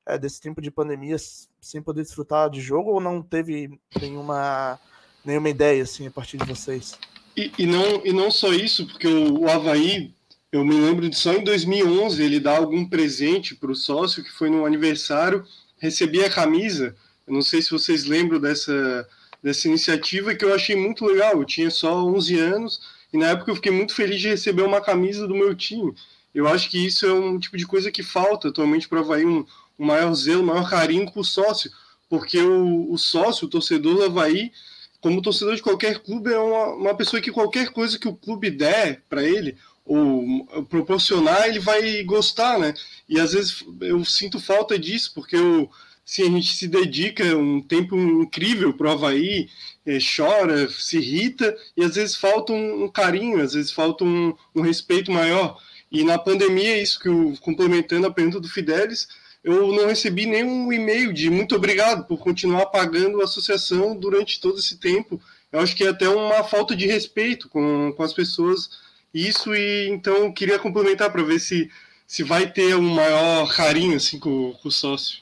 é, 0.06 0.16
desse 0.16 0.40
tempo 0.40 0.60
de 0.60 0.70
pandemia 0.70 1.16
sem 1.60 1.82
poder 1.82 2.02
desfrutar 2.02 2.48
de 2.48 2.60
jogo 2.60 2.92
ou 2.92 3.00
não 3.00 3.22
teve 3.22 3.78
nenhuma, 4.00 4.78
nenhuma 5.24 5.48
ideia 5.48 5.82
assim 5.82 6.06
a 6.06 6.10
partir 6.10 6.38
de 6.38 6.44
vocês? 6.44 6.98
E, 7.36 7.52
e 7.58 7.66
não, 7.66 8.04
e 8.04 8.12
não 8.12 8.30
só 8.30 8.52
isso, 8.52 8.86
porque 8.86 9.06
o, 9.06 9.40
o 9.40 9.50
Havaí, 9.50 10.14
eu 10.52 10.64
me 10.64 10.74
lembro 10.74 11.08
de 11.08 11.16
só 11.16 11.32
em 11.32 11.44
2011 11.44 12.22
ele 12.22 12.40
dá 12.40 12.56
algum 12.56 12.84
presente 12.84 13.54
para 13.54 13.70
o 13.70 13.76
sócio 13.76 14.24
que 14.24 14.32
foi 14.32 14.50
no 14.50 14.66
aniversário, 14.66 15.44
recebia 15.78 16.26
a 16.26 16.30
camisa. 16.30 16.94
Eu 17.26 17.34
não 17.34 17.42
sei 17.42 17.62
se 17.62 17.70
vocês 17.70 18.04
lembram 18.04 18.40
dessa 18.40 19.08
dessa 19.42 19.68
iniciativa 19.68 20.34
que 20.34 20.44
eu 20.44 20.54
achei 20.54 20.76
muito 20.76 21.04
legal. 21.04 21.38
Eu 21.38 21.44
tinha 21.44 21.70
só 21.70 22.04
11 22.04 22.38
anos 22.38 22.80
e 23.12 23.18
na 23.18 23.28
época 23.28 23.50
eu 23.50 23.56
fiquei 23.56 23.72
muito 23.72 23.94
feliz 23.94 24.20
de 24.20 24.28
receber 24.28 24.62
uma 24.62 24.80
camisa 24.80 25.26
do 25.26 25.34
meu 25.34 25.54
time. 25.54 25.94
Eu 26.34 26.46
acho 26.46 26.70
que 26.70 26.84
isso 26.84 27.06
é 27.06 27.12
um 27.12 27.38
tipo 27.38 27.56
de 27.56 27.66
coisa 27.66 27.90
que 27.90 28.02
falta 28.02 28.48
atualmente 28.48 28.88
para 28.88 29.00
Havaí, 29.00 29.24
um, 29.24 29.44
um, 29.78 29.86
maior 29.86 30.14
zelo, 30.14 30.42
um 30.42 30.46
maior 30.46 30.68
carinho 30.68 31.10
com 31.10 31.20
o 31.20 31.24
sócio, 31.24 31.70
porque 32.08 32.38
o, 32.38 32.92
o 32.92 32.98
sócio, 32.98 33.46
o 33.46 33.50
torcedor 33.50 33.96
do 33.96 34.04
Havaí, 34.04 34.52
como 35.00 35.22
torcedor 35.22 35.56
de 35.56 35.62
qualquer 35.62 35.98
clube, 36.00 36.32
é 36.32 36.38
uma, 36.38 36.74
uma 36.74 36.94
pessoa 36.94 37.20
que 37.20 37.32
qualquer 37.32 37.70
coisa 37.70 37.98
que 37.98 38.06
o 38.06 38.14
clube 38.14 38.50
der 38.50 39.02
para 39.08 39.24
ele, 39.24 39.56
ou 39.84 40.64
proporcionar, 40.68 41.48
ele 41.48 41.58
vai 41.58 42.02
gostar, 42.04 42.58
né? 42.58 42.74
E 43.08 43.18
às 43.18 43.32
vezes 43.32 43.64
eu 43.80 44.04
sinto 44.04 44.38
falta 44.38 44.78
disso, 44.78 45.12
porque 45.14 45.36
eu 45.36 45.70
sim, 46.10 46.22
a 46.22 46.30
gente 46.30 46.54
se 46.54 46.66
dedica 46.66 47.24
um 47.36 47.62
tempo 47.62 47.96
incrível 47.96 48.72
para 48.74 48.88
o 48.88 48.90
Havaí, 48.90 49.48
é, 49.86 49.98
chora, 50.00 50.68
se 50.68 50.98
irrita, 50.98 51.56
e 51.76 51.84
às 51.84 51.94
vezes 51.94 52.16
falta 52.16 52.52
um, 52.52 52.84
um 52.84 52.88
carinho, 52.88 53.40
às 53.40 53.52
vezes 53.54 53.70
falta 53.70 54.04
um, 54.04 54.34
um, 54.52 54.60
respeito 54.60 55.12
maior. 55.12 55.56
E 55.90 56.02
na 56.02 56.18
pandemia, 56.18 56.82
isso 56.82 56.98
que 56.98 57.08
eu, 57.08 57.34
complementando 57.40 58.08
a 58.08 58.12
pergunta 58.12 58.40
do 58.40 58.48
Fidelis, 58.48 59.06
eu 59.44 59.72
não 59.72 59.86
recebi 59.86 60.26
nenhum 60.26 60.72
e-mail 60.72 61.12
de 61.12 61.30
muito 61.30 61.54
obrigado 61.54 62.06
por 62.06 62.18
continuar 62.18 62.66
pagando 62.66 63.20
a 63.20 63.24
associação 63.24 63.96
durante 63.96 64.40
todo 64.40 64.58
esse 64.58 64.78
tempo. 64.78 65.20
Eu 65.52 65.60
acho 65.60 65.76
que 65.76 65.84
é 65.84 65.88
até 65.88 66.08
uma 66.08 66.42
falta 66.42 66.74
de 66.74 66.86
respeito 66.86 67.48
com, 67.48 67.92
com 67.96 68.02
as 68.02 68.12
pessoas. 68.12 68.68
Isso, 69.12 69.54
e 69.54 69.88
então 69.88 70.16
eu 70.16 70.32
queria 70.32 70.58
complementar 70.58 71.10
para 71.10 71.22
ver 71.22 71.40
se, 71.40 71.70
se 72.06 72.22
vai 72.22 72.50
ter 72.50 72.74
um 72.76 72.94
maior 72.94 73.54
carinho 73.54 73.96
assim, 73.96 74.18
com, 74.18 74.52
com 74.54 74.68
o 74.68 74.72
sócio. 74.72 75.20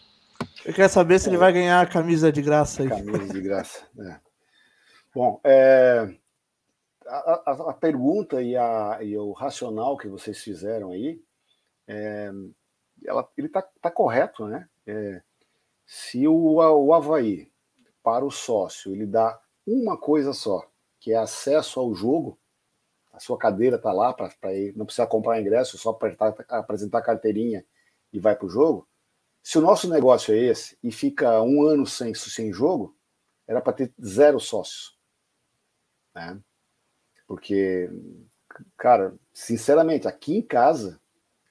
Eu 0.65 0.75
quero 0.75 0.93
saber 0.93 1.19
se 1.19 1.29
é. 1.29 1.31
ele 1.31 1.39
vai 1.39 1.53
ganhar 1.53 1.81
a 1.81 1.87
camisa 1.87 2.31
de 2.31 2.43
graça 2.43 2.83
aí. 2.83 2.89
Camisa 2.89 3.33
de 3.33 3.41
graça. 3.41 3.87
É. 3.99 4.21
Bom, 5.15 5.41
é, 5.43 6.15
a, 7.07 7.43
a, 7.47 7.71
a, 7.71 7.73
pergunta 7.73 8.43
e, 8.43 8.57
a, 8.57 8.99
e, 9.01 9.17
o 9.17 9.33
racional 9.33 9.97
que 9.97 10.07
vocês 10.07 10.39
fizeram 10.39 10.93
aí, 10.93 11.21
é, 11.87 12.31
ela, 13.05 13.29
ele 13.37 13.47
está 13.47 13.63
tá 13.81 13.91
correto, 13.91 14.47
né? 14.47 14.69
É, 14.87 15.23
se 15.87 16.29
o, 16.29 16.57
o 16.57 16.93
Havaí, 16.93 17.51
para 18.03 18.25
o 18.25 18.31
sócio, 18.31 18.95
ele 18.95 19.07
dá 19.07 19.41
uma 19.67 19.97
coisa 19.97 20.33
só, 20.33 20.67
que 21.01 21.13
é 21.13 21.17
acesso 21.17 21.81
ao 21.81 21.95
jogo, 21.95 22.39
a 23.19 23.21
sua 23.21 23.37
cadeira 23.37 23.77
está 23.77 23.93
lá 23.93 24.15
para 24.15 24.33
não 24.77 24.87
precisa 24.87 25.07
comprar 25.07 25.41
ingresso, 25.41 25.77
só 25.77 25.91
apertar, 25.91 26.35
apresentar 26.49 26.99
a 26.99 27.03
carteirinha 27.03 27.65
e 28.13 28.21
vai 28.21 28.35
para 28.37 28.47
o 28.47 28.51
jogo, 28.51 28.89
se 29.43 29.59
o 29.59 29.61
nosso 29.61 29.89
negócio 29.91 30.33
é 30.33 30.39
esse 30.39 30.79
e 30.83 30.93
fica 30.93 31.43
um 31.43 31.67
ano 31.67 31.85
sem, 31.85 32.15
sem 32.15 32.53
jogo, 32.53 32.97
era 33.47 33.61
para 33.61 33.73
ter 33.73 33.93
zero 34.01 34.39
sócios. 34.39 34.97
Né? 36.15 36.41
Porque, 37.27 37.91
cara, 38.77 39.15
sinceramente, 39.33 40.07
aqui 40.07 40.37
em 40.37 40.43
casa, 40.43 41.01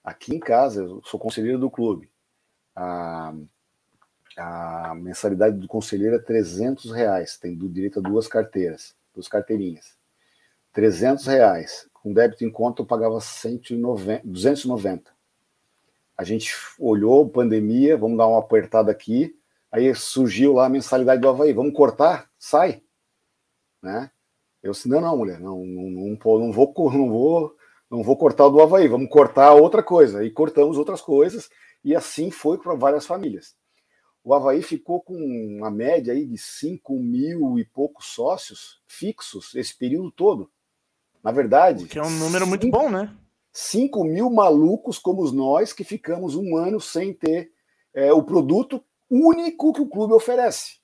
aqui 0.04 0.36
em 0.36 0.40
casa, 0.40 0.84
eu 0.84 1.02
sou 1.04 1.20
conselheiro 1.20 1.60
do 1.60 1.70
clube. 1.70 2.10
A, 2.76 3.34
a 4.38 4.96
mensalidade 4.96 5.58
do 5.58 5.68
conselheiro 5.68 6.16
é 6.16 6.20
300 6.20 6.92
reais, 6.92 7.38
tem 7.38 7.56
do 7.56 7.68
direito 7.68 8.00
a 8.00 8.02
duas 8.02 8.28
carteiras, 8.28 8.96
duas 9.14 9.28
carteirinhas. 9.28 9.97
300 10.78 11.26
reais. 11.26 11.90
Com 11.92 12.14
débito 12.14 12.46
em 12.46 12.52
conta 12.52 12.84
eu 12.84 12.86
pagava 12.86 13.20
190, 13.20 14.22
290 14.24 15.18
a 16.18 16.24
gente 16.24 16.52
olhou, 16.80 17.30
pandemia, 17.30 17.96
vamos 17.96 18.18
dar 18.18 18.26
uma 18.26 18.40
apertada 18.40 18.92
aqui, 18.92 19.38
aí 19.72 19.94
surgiu 19.94 20.54
lá 20.54 20.66
a 20.66 20.70
mensalidade 20.70 21.22
do 21.22 21.30
Havaí, 21.30 21.54
vamos 21.54 21.76
cortar? 21.76 22.28
Sai. 22.40 22.82
Né? 23.84 24.10
Eu 24.64 24.72
disse, 24.72 24.90
não, 24.90 25.00
não, 25.00 25.16
mulher, 25.16 25.40
não, 25.40 25.64
não, 25.64 25.84
não, 25.92 26.18
não, 26.40 26.52
vou, 26.52 26.74
não 26.92 27.10
vou, 27.10 27.56
não 27.88 28.04
vou 28.04 28.18
cortar 28.18 28.48
o 28.48 28.50
do 28.50 28.62
Havaí, 28.62 28.88
vamos 28.88 29.10
cortar 29.10 29.54
outra 29.54 29.84
coisa. 29.84 30.26
E 30.26 30.32
cortamos 30.32 30.76
outras 30.76 31.02
coisas, 31.02 31.52
e 31.84 31.96
assim 31.96 32.32
foi 32.32 32.58
para 32.58 32.74
várias 32.74 33.06
famílias. 33.06 33.56
O 34.24 34.34
Havaí 34.34 34.64
ficou 34.64 35.02
com 35.02 35.14
uma 35.14 35.70
média 35.70 36.14
aí 36.14 36.26
de 36.26 36.38
5 36.38 36.98
mil 36.98 37.60
e 37.60 37.64
poucos 37.64 38.08
sócios 38.08 38.82
fixos 38.88 39.54
esse 39.54 39.78
período 39.78 40.12
todo. 40.12 40.52
Na 41.24 41.32
verdade. 41.32 41.86
Que 41.88 42.00
é 42.00 42.04
um 42.04 42.10
número 42.10 42.48
muito 42.48 42.70
bom, 42.70 42.90
né? 42.90 43.14
5 43.52 44.04
mil 44.04 44.30
malucos 44.30 45.00
como 45.00 45.30
nós 45.32 45.74
que 45.74 45.84
ficamos 45.84 46.36
um 46.36 46.56
ano 46.56 46.80
sem 46.80 47.14
ter 47.14 47.52
é, 47.94 48.14
o 48.14 48.22
produto 48.22 48.84
único 49.10 49.74
que 49.74 49.82
o 49.82 49.90
clube 49.90 50.14
oferece. 50.14 50.78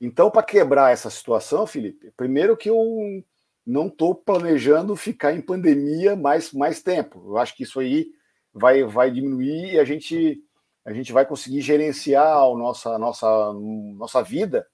Então, 0.00 0.30
para 0.30 0.42
quebrar 0.42 0.92
essa 0.92 1.10
situação, 1.10 1.66
Felipe, 1.66 2.12
primeiro 2.16 2.56
que 2.56 2.70
eu 2.70 3.22
não 3.66 3.88
estou 3.88 4.14
planejando 4.14 4.96
ficar 4.96 5.34
em 5.34 5.42
pandemia 5.42 6.16
mais, 6.16 6.52
mais 6.52 6.82
tempo. 6.82 7.22
Eu 7.26 7.36
acho 7.36 7.54
que 7.54 7.64
isso 7.64 7.80
aí 7.80 8.06
vai, 8.52 8.82
vai 8.84 9.10
diminuir 9.10 9.74
e 9.74 9.78
a 9.78 9.84
gente, 9.84 10.42
a 10.86 10.92
gente 10.92 11.12
vai 11.12 11.26
conseguir 11.26 11.60
gerenciar 11.60 12.38
a 12.38 12.56
nossa, 12.56 12.98
nossa, 12.98 13.52
nossa 13.52 14.22
vida 14.22 14.66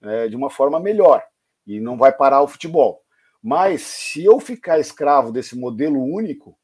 né, 0.00 0.28
de 0.28 0.34
uma 0.34 0.50
forma 0.50 0.80
melhor. 0.80 1.22
e 1.66 1.78
não 1.78 1.96
vai 1.96 2.10
parar 2.10 2.42
o 2.42 2.48
futebol. 2.48 3.02
Mas 3.42 3.82
se 3.82 4.24
eu 4.24 4.38
ficar 4.38 4.78
escravo 4.78 5.32
desse 5.32 5.56
modelo 5.56 6.02
único, 6.02 6.58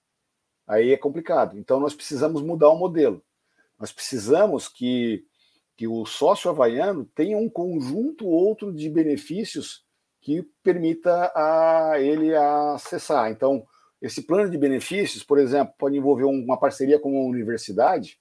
aí 0.67 0.93
é 0.93 0.97
complicado. 0.97 1.59
Então 1.59 1.81
nós 1.81 1.95
precisamos 1.95 2.43
mudar 2.43 2.69
o 2.71 2.79
modelo. 2.79 3.23
Nós 3.79 3.93
precisamos 3.93 4.69
que, 4.69 5.25
que 5.77 5.87
o 5.87 6.05
sócio 6.05 6.51
havaiano 6.51 7.05
tenha 7.15 7.37
um 7.37 7.49
conjunto 7.49 8.27
outro 8.27 8.73
de 8.73 8.89
benefícios 8.89 9.85
que 10.21 10.43
permita 10.63 11.33
a 11.35 12.01
ele 12.01 12.35
acessar. 12.35 13.31
Então, 13.31 13.65
esse 14.03 14.23
plano 14.23 14.51
de 14.51 14.59
benefícios, 14.59 15.23
por 15.23 15.39
exemplo, 15.39 15.75
pode 15.79 15.97
envolver 15.97 16.25
uma 16.25 16.59
parceria 16.59 16.99
com 16.99 17.13
uma 17.13 17.29
universidade 17.29 18.19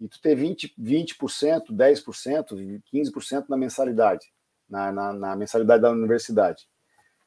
e 0.00 0.08
tu 0.08 0.20
ter 0.20 0.36
20%, 0.36 0.72
20% 0.78 1.64
10%, 1.70 2.82
15% 2.92 3.44
na 3.48 3.56
mensalidade, 3.56 4.26
na, 4.68 4.92
na, 4.92 5.12
na, 5.12 5.36
mensalidade 5.36 5.82
da 5.82 5.90
universidade. 5.90 6.68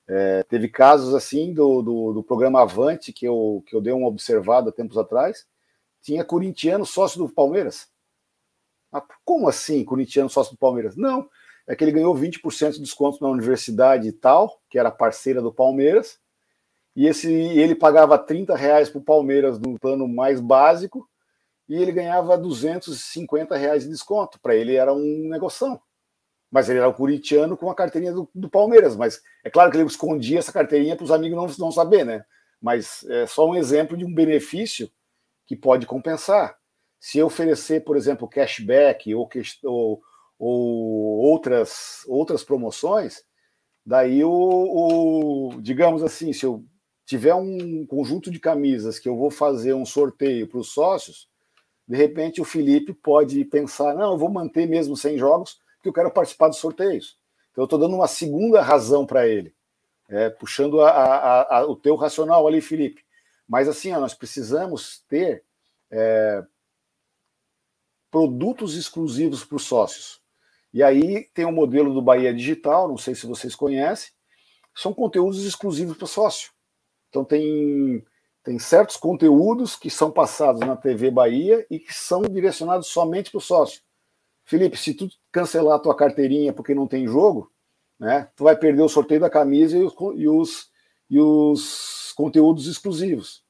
É, 0.07 0.43
teve 0.43 0.67
casos 0.67 1.13
assim 1.13 1.53
do, 1.53 1.81
do, 1.81 2.13
do, 2.13 2.23
programa 2.23 2.61
Avante, 2.61 3.13
que 3.13 3.25
eu, 3.25 3.63
que 3.65 3.75
eu 3.75 3.81
dei 3.81 3.93
uma 3.93 4.07
observada 4.07 4.71
tempos 4.71 4.97
atrás, 4.97 5.47
tinha 6.01 6.25
corintiano 6.25 6.85
sócio 6.85 7.17
do 7.17 7.29
Palmeiras. 7.29 7.87
Mas 8.91 9.03
como 9.23 9.47
assim, 9.47 9.83
corintiano 9.85 10.29
sócio 10.29 10.53
do 10.53 10.59
Palmeiras? 10.59 10.95
Não, 10.97 11.29
é 11.65 11.75
que 11.75 11.83
ele 11.83 11.93
ganhou 11.93 12.13
20% 12.13 12.73
de 12.73 12.81
desconto 12.81 13.23
na 13.23 13.29
universidade 13.29 14.07
e 14.07 14.11
tal, 14.11 14.61
que 14.69 14.77
era 14.77 14.91
parceira 14.91 15.41
do 15.41 15.53
Palmeiras, 15.53 16.19
e 16.95 17.07
esse 17.07 17.31
ele 17.31 17.73
pagava 17.73 18.17
30 18.17 18.55
reais 18.55 18.89
para 18.89 18.99
o 18.99 19.03
Palmeiras 19.03 19.57
no 19.57 19.79
plano 19.79 20.07
mais 20.07 20.39
básico, 20.39 21.09
e 21.67 21.75
ele 21.75 21.91
ganhava 21.91 22.37
250 22.37 23.55
reais 23.55 23.83
de 23.83 23.89
desconto. 23.89 24.39
Para 24.39 24.55
ele 24.55 24.75
era 24.75 24.93
um 24.93 25.29
negoção. 25.29 25.81
Mas 26.53 26.69
ele 26.69 26.77
era 26.77 26.87
o 26.87 26.93
corintiano 26.93 27.57
com 27.57 27.67
a 27.71 27.73
carteirinha 27.73 28.13
do, 28.13 28.29
do 28.33 28.47
Palmeiras. 28.47 28.95
Mas 28.95 29.19
é 29.43 29.49
claro 29.49 29.71
que 29.71 29.77
ele 29.77 29.87
escondia 29.87 30.37
essa 30.37 30.53
carteirinha 30.53 30.95
para 30.95 31.03
os 31.03 31.09
amigos 31.09 31.57
não, 31.57 31.65
não 31.65 31.71
saber, 31.71 32.05
né? 32.05 32.23
Mas 32.61 33.03
é 33.09 33.25
só 33.25 33.49
um 33.49 33.55
exemplo 33.55 33.97
de 33.97 34.05
um 34.05 34.13
benefício 34.13 34.87
que 35.47 35.55
pode 35.55 35.87
compensar. 35.87 36.55
Se 36.99 37.17
eu 37.17 37.25
oferecer, 37.25 37.83
por 37.83 37.97
exemplo, 37.97 38.27
cashback 38.27 39.15
ou, 39.15 39.27
ou, 39.63 40.01
ou 40.37 41.21
outras, 41.23 42.03
outras 42.07 42.43
promoções, 42.43 43.23
daí 43.83 44.23
o, 44.23 44.29
o, 44.29 45.59
digamos 45.59 46.03
assim, 46.03 46.31
se 46.33 46.45
eu 46.45 46.63
tiver 47.03 47.33
um 47.33 47.83
conjunto 47.87 48.29
de 48.29 48.39
camisas 48.39 48.99
que 48.99 49.09
eu 49.09 49.17
vou 49.17 49.31
fazer 49.31 49.73
um 49.73 49.87
sorteio 49.87 50.47
para 50.47 50.59
os 50.59 50.71
sócios, 50.71 51.27
de 51.87 51.97
repente 51.97 52.39
o 52.39 52.45
Felipe 52.45 52.93
pode 52.93 53.43
pensar, 53.45 53.95
não, 53.95 54.11
eu 54.11 54.17
vou 54.19 54.29
manter 54.29 54.67
mesmo 54.67 54.95
sem 54.95 55.17
jogos, 55.17 55.62
porque 55.83 55.89
eu 55.89 55.93
quero 55.93 56.11
participar 56.11 56.47
dos 56.47 56.59
sorteios. 56.59 57.17
Então 57.51 57.63
eu 57.63 57.65
estou 57.65 57.77
dando 57.77 57.95
uma 57.95 58.07
segunda 58.07 58.61
razão 58.61 59.05
para 59.05 59.27
ele, 59.27 59.53
é, 60.07 60.29
puxando 60.29 60.79
a, 60.79 60.89
a, 60.89 61.57
a, 61.57 61.65
o 61.65 61.75
teu 61.75 61.95
racional 61.95 62.47
ali, 62.47 62.61
Felipe. 62.61 63.03
Mas 63.45 63.67
assim, 63.67 63.91
ó, 63.91 63.99
nós 63.99 64.13
precisamos 64.13 65.03
ter 65.09 65.43
é, 65.91 66.41
produtos 68.09 68.75
exclusivos 68.75 69.43
para 69.43 69.57
os 69.57 69.65
sócios. 69.65 70.21
E 70.73 70.81
aí 70.81 71.25
tem 71.33 71.43
o 71.43 71.49
um 71.49 71.53
modelo 71.53 71.93
do 71.93 72.01
Bahia 72.01 72.33
Digital, 72.33 72.87
não 72.87 72.97
sei 72.97 73.13
se 73.13 73.27
vocês 73.27 73.53
conhecem, 73.53 74.11
são 74.73 74.93
conteúdos 74.93 75.43
exclusivos 75.43 75.97
para 75.97 76.07
sócio. 76.07 76.51
Então 77.09 77.25
tem 77.25 78.03
tem 78.41 78.59
certos 78.59 78.97
conteúdos 78.97 79.77
que 79.77 79.89
são 79.89 80.11
passados 80.11 80.59
na 80.61 80.75
TV 80.75 81.09
Bahia 81.09 81.65
e 81.69 81.79
que 81.79 81.93
são 81.93 82.21
direcionados 82.23 82.87
somente 82.87 83.31
para 83.31 83.37
o 83.37 83.41
sócio. 83.41 83.81
Felipe, 84.45 84.77
se 84.77 84.93
tu 84.93 85.07
cancelar 85.31 85.75
a 85.75 85.79
tua 85.79 85.95
carteirinha 85.95 86.53
porque 86.53 86.75
não 86.75 86.87
tem 86.87 87.07
jogo, 87.07 87.51
né, 87.99 88.29
tu 88.35 88.43
vai 88.43 88.55
perder 88.55 88.81
o 88.81 88.89
sorteio 88.89 89.21
da 89.21 89.29
camisa 89.29 89.77
e 89.77 89.83
os, 89.83 89.93
e 90.15 90.27
os, 90.27 90.71
e 91.09 91.19
os 91.19 92.13
conteúdos 92.15 92.67
exclusivos. 92.67 93.43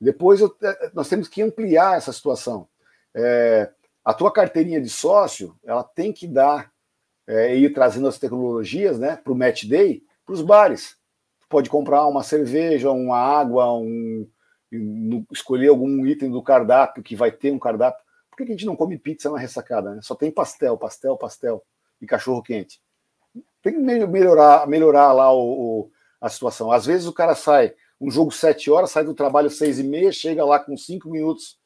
Depois 0.00 0.40
eu, 0.40 0.54
é, 0.62 0.90
nós 0.92 1.08
temos 1.08 1.28
que 1.28 1.42
ampliar 1.42 1.96
essa 1.96 2.12
situação. 2.12 2.68
É, 3.14 3.70
a 4.04 4.12
tua 4.12 4.32
carteirinha 4.32 4.80
de 4.80 4.88
sócio, 4.88 5.56
ela 5.64 5.82
tem 5.82 6.12
que 6.12 6.26
dar, 6.26 6.72
é, 7.26 7.56
ir 7.56 7.72
trazendo 7.72 8.08
as 8.08 8.18
tecnologias 8.18 8.98
né, 8.98 9.16
para 9.16 9.32
o 9.32 9.36
Match 9.36 9.64
Day 9.64 10.02
para 10.24 10.34
os 10.34 10.42
bares 10.42 10.96
pode 11.48 11.70
comprar 11.70 12.06
uma 12.06 12.22
cerveja, 12.22 12.90
uma 12.90 13.16
água, 13.16 13.72
um, 13.72 14.28
escolher 15.30 15.68
algum 15.68 16.04
item 16.06 16.30
do 16.30 16.42
cardápio 16.42 17.02
que 17.02 17.16
vai 17.16 17.30
ter 17.30 17.52
um 17.52 17.58
cardápio. 17.58 18.04
Por 18.36 18.44
que 18.44 18.52
a 18.52 18.54
gente 18.54 18.66
não 18.66 18.76
come 18.76 18.98
pizza 18.98 19.30
na 19.30 19.38
ressacada? 19.38 19.94
Né? 19.94 20.02
Só 20.02 20.14
tem 20.14 20.30
pastel, 20.30 20.76
pastel, 20.76 21.16
pastel 21.16 21.64
e 22.00 22.06
cachorro 22.06 22.42
quente. 22.42 22.80
Tem 23.62 23.72
que 23.72 23.78
melhorar, 23.78 24.66
melhorar 24.66 25.12
lá 25.12 25.32
o, 25.32 25.40
o, 25.40 25.90
a 26.20 26.28
situação. 26.28 26.70
Às 26.70 26.84
vezes 26.84 27.06
o 27.06 27.12
cara 27.12 27.34
sai, 27.34 27.74
um 28.00 28.10
jogo 28.10 28.30
sete 28.30 28.70
horas, 28.70 28.90
sai 28.90 29.04
do 29.04 29.14
trabalho 29.14 29.48
seis 29.48 29.78
e 29.78 29.82
meia, 29.82 30.12
chega 30.12 30.44
lá 30.44 30.58
com 30.58 30.76
cinco 30.76 31.10
minutos 31.10 31.58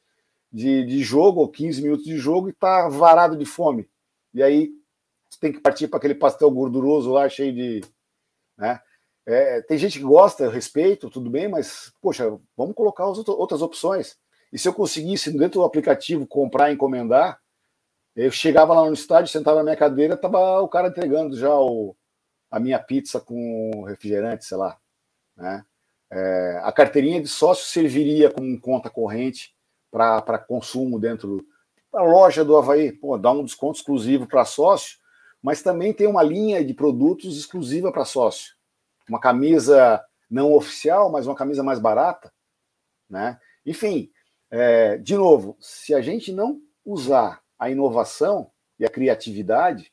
de, 0.51 0.85
de 0.85 1.03
jogo 1.03 1.41
ou 1.41 1.49
15 1.49 1.81
minutos 1.81 2.05
de 2.05 2.17
jogo 2.17 2.49
e 2.49 2.53
tá 2.53 2.89
varado 2.89 3.37
de 3.37 3.45
fome. 3.45 3.89
E 4.33 4.43
aí 4.43 4.71
tem 5.39 5.51
que 5.51 5.59
partir 5.59 5.87
para 5.87 5.97
aquele 5.97 6.15
pastel 6.15 6.51
gorduroso 6.51 7.11
lá, 7.11 7.29
cheio 7.29 7.53
de. 7.53 7.81
Né? 8.57 8.79
É, 9.25 9.61
tem 9.61 9.77
gente 9.77 9.99
que 9.99 10.05
gosta, 10.05 10.43
eu 10.43 10.49
respeito, 10.49 11.09
tudo 11.09 11.29
bem, 11.29 11.47
mas, 11.47 11.93
poxa, 12.01 12.37
vamos 12.57 12.75
colocar 12.75 13.09
as 13.09 13.17
outras 13.17 13.61
opções. 13.61 14.17
E 14.51 14.59
se 14.59 14.67
eu 14.67 14.73
conseguisse, 14.73 15.31
dentro 15.31 15.61
do 15.61 15.65
aplicativo, 15.65 16.27
comprar 16.27 16.69
e 16.69 16.73
encomendar, 16.73 17.39
eu 18.15 18.31
chegava 18.31 18.73
lá 18.73 18.85
no 18.85 18.93
estádio, 18.93 19.31
sentava 19.31 19.57
na 19.57 19.63
minha 19.63 19.77
cadeira, 19.77 20.17
tava 20.17 20.59
o 20.61 20.67
cara 20.67 20.89
entregando 20.89 21.37
já 21.37 21.53
o, 21.55 21.95
a 22.49 22.59
minha 22.59 22.77
pizza 22.77 23.19
com 23.19 23.83
refrigerante, 23.87 24.45
sei 24.45 24.57
lá. 24.57 24.77
Né? 25.37 25.63
É, 26.11 26.61
a 26.63 26.71
carteirinha 26.71 27.21
de 27.21 27.27
sócio 27.27 27.65
serviria 27.65 28.29
como 28.29 28.59
conta 28.59 28.89
corrente 28.89 29.55
para 29.89 30.37
consumo 30.37 30.99
dentro 30.99 31.45
da 31.91 32.01
loja 32.01 32.43
do 32.43 32.57
Havaí. 32.57 32.91
Pô, 32.91 33.17
dá 33.17 33.31
um 33.31 33.45
desconto 33.45 33.77
exclusivo 33.79 34.27
para 34.27 34.43
sócio, 34.43 34.97
mas 35.41 35.61
também 35.61 35.93
tem 35.93 36.07
uma 36.07 36.21
linha 36.21 36.63
de 36.63 36.73
produtos 36.73 37.37
exclusiva 37.37 37.91
para 37.91 38.03
sócio 38.03 38.55
uma 39.11 39.19
camisa 39.19 40.03
não 40.29 40.53
oficial, 40.53 41.11
mas 41.11 41.27
uma 41.27 41.35
camisa 41.35 41.61
mais 41.61 41.79
barata, 41.79 42.31
né? 43.09 43.37
Enfim, 43.65 44.09
é, 44.51 44.97
de 44.97 45.15
novo, 45.15 45.57
se 45.59 45.93
a 45.93 46.01
gente 46.01 46.31
não 46.31 46.61
usar 46.85 47.41
a 47.57 47.69
inovação 47.69 48.51
e 48.77 48.85
a 48.85 48.89
criatividade, 48.89 49.91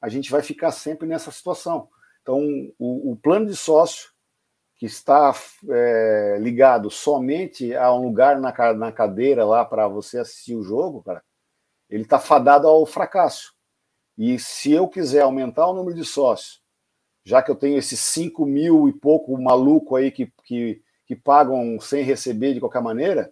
a 0.00 0.08
gente 0.08 0.30
vai 0.30 0.42
ficar 0.42 0.72
sempre 0.72 1.06
nessa 1.06 1.30
situação. 1.30 1.88
Então, 2.22 2.40
o, 2.78 3.12
o 3.12 3.16
plano 3.16 3.46
de 3.46 3.56
sócio 3.56 4.10
que 4.76 4.86
está 4.86 5.34
é, 5.68 6.38
ligado 6.40 6.90
somente 6.90 7.74
a 7.74 7.92
um 7.92 8.02
lugar 8.02 8.40
na, 8.40 8.52
na 8.74 8.92
cadeira 8.92 9.44
lá 9.44 9.64
para 9.64 9.86
você 9.88 10.18
assistir 10.18 10.54
o 10.54 10.62
jogo, 10.62 11.02
cara, 11.02 11.22
ele 11.90 12.04
está 12.04 12.18
fadado 12.18 12.66
ao 12.66 12.86
fracasso. 12.86 13.54
E 14.16 14.38
se 14.38 14.72
eu 14.72 14.88
quiser 14.88 15.22
aumentar 15.22 15.66
o 15.66 15.74
número 15.74 15.96
de 15.96 16.04
sócios 16.04 16.62
já 17.28 17.42
que 17.42 17.50
eu 17.50 17.56
tenho 17.56 17.76
esses 17.76 18.00
5 18.00 18.46
mil 18.46 18.88
e 18.88 18.92
pouco 18.92 19.38
maluco 19.38 19.96
aí 19.96 20.10
que, 20.10 20.32
que, 20.44 20.80
que 21.06 21.14
pagam 21.14 21.78
sem 21.78 22.02
receber 22.02 22.54
de 22.54 22.60
qualquer 22.60 22.80
maneira, 22.80 23.30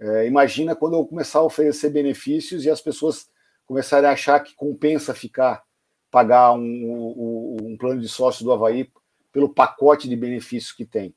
é, 0.00 0.26
imagina 0.26 0.76
quando 0.76 0.94
eu 0.94 1.04
começar 1.04 1.40
a 1.40 1.44
oferecer 1.44 1.90
benefícios 1.90 2.64
e 2.64 2.70
as 2.70 2.80
pessoas 2.80 3.28
começarem 3.66 4.08
a 4.08 4.12
achar 4.12 4.40
que 4.40 4.54
compensa 4.54 5.12
ficar, 5.12 5.62
pagar 6.10 6.52
um, 6.52 6.60
um, 6.60 7.56
um 7.62 7.76
plano 7.76 8.00
de 8.00 8.08
sócio 8.08 8.44
do 8.44 8.52
Havaí 8.52 8.90
pelo 9.32 9.52
pacote 9.52 10.08
de 10.08 10.16
benefícios 10.16 10.72
que 10.72 10.84
tem. 10.84 11.14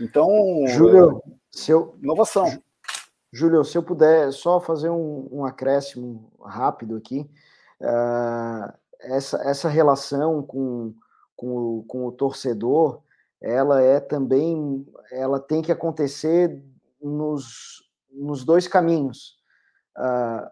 Então, 0.00 0.28
Júlio, 0.66 1.22
é, 1.26 1.30
se 1.50 1.70
eu, 1.70 1.96
inovação. 2.02 2.62
Júlio, 3.32 3.64
se 3.64 3.76
eu 3.76 3.82
puder 3.82 4.32
só 4.32 4.60
fazer 4.60 4.90
um, 4.90 5.28
um 5.30 5.44
acréscimo 5.44 6.32
rápido 6.44 6.96
aqui, 6.96 7.28
uh, 7.80 8.72
essa, 9.00 9.36
essa 9.48 9.68
relação 9.68 10.42
com 10.42 10.94
com 11.34 11.82
com 11.88 12.06
o 12.06 12.12
torcedor, 12.12 13.02
ela 13.40 13.82
é 13.82 13.98
também, 13.98 14.86
ela 15.10 15.40
tem 15.40 15.60
que 15.60 15.72
acontecer 15.72 16.62
nos, 17.02 17.82
nos 18.12 18.44
dois 18.44 18.68
caminhos. 18.68 19.36
Uh, 19.96 20.48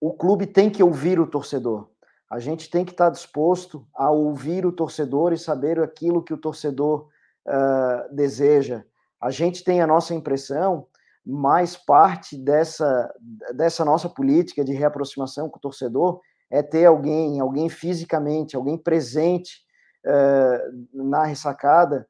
o 0.00 0.12
clube 0.12 0.46
tem 0.46 0.68
que 0.68 0.82
ouvir 0.82 1.20
o 1.20 1.26
torcedor. 1.26 1.88
A 2.28 2.38
gente 2.38 2.70
tem 2.70 2.84
que 2.84 2.92
estar 2.92 3.10
disposto 3.10 3.86
a 3.94 4.10
ouvir 4.10 4.64
o 4.64 4.72
torcedor 4.72 5.32
e 5.32 5.38
saber 5.38 5.78
aquilo 5.80 6.22
que 6.22 6.32
o 6.32 6.38
torcedor 6.38 7.08
uh, 7.46 8.14
deseja. 8.14 8.84
A 9.20 9.30
gente 9.30 9.62
tem 9.62 9.80
a 9.80 9.86
nossa 9.86 10.14
impressão, 10.14 10.86
mas 11.24 11.76
parte 11.76 12.36
dessa, 12.36 13.14
dessa 13.54 13.84
nossa 13.84 14.08
política 14.08 14.64
de 14.64 14.72
reaproximação 14.72 15.48
com 15.48 15.58
o 15.58 15.60
torcedor 15.60 16.20
é 16.50 16.62
ter 16.62 16.86
alguém, 16.86 17.38
alguém 17.38 17.68
fisicamente, 17.68 18.56
alguém 18.56 18.76
presente 18.76 19.60
uh, 20.04 21.06
na 21.06 21.24
ressacada 21.24 22.08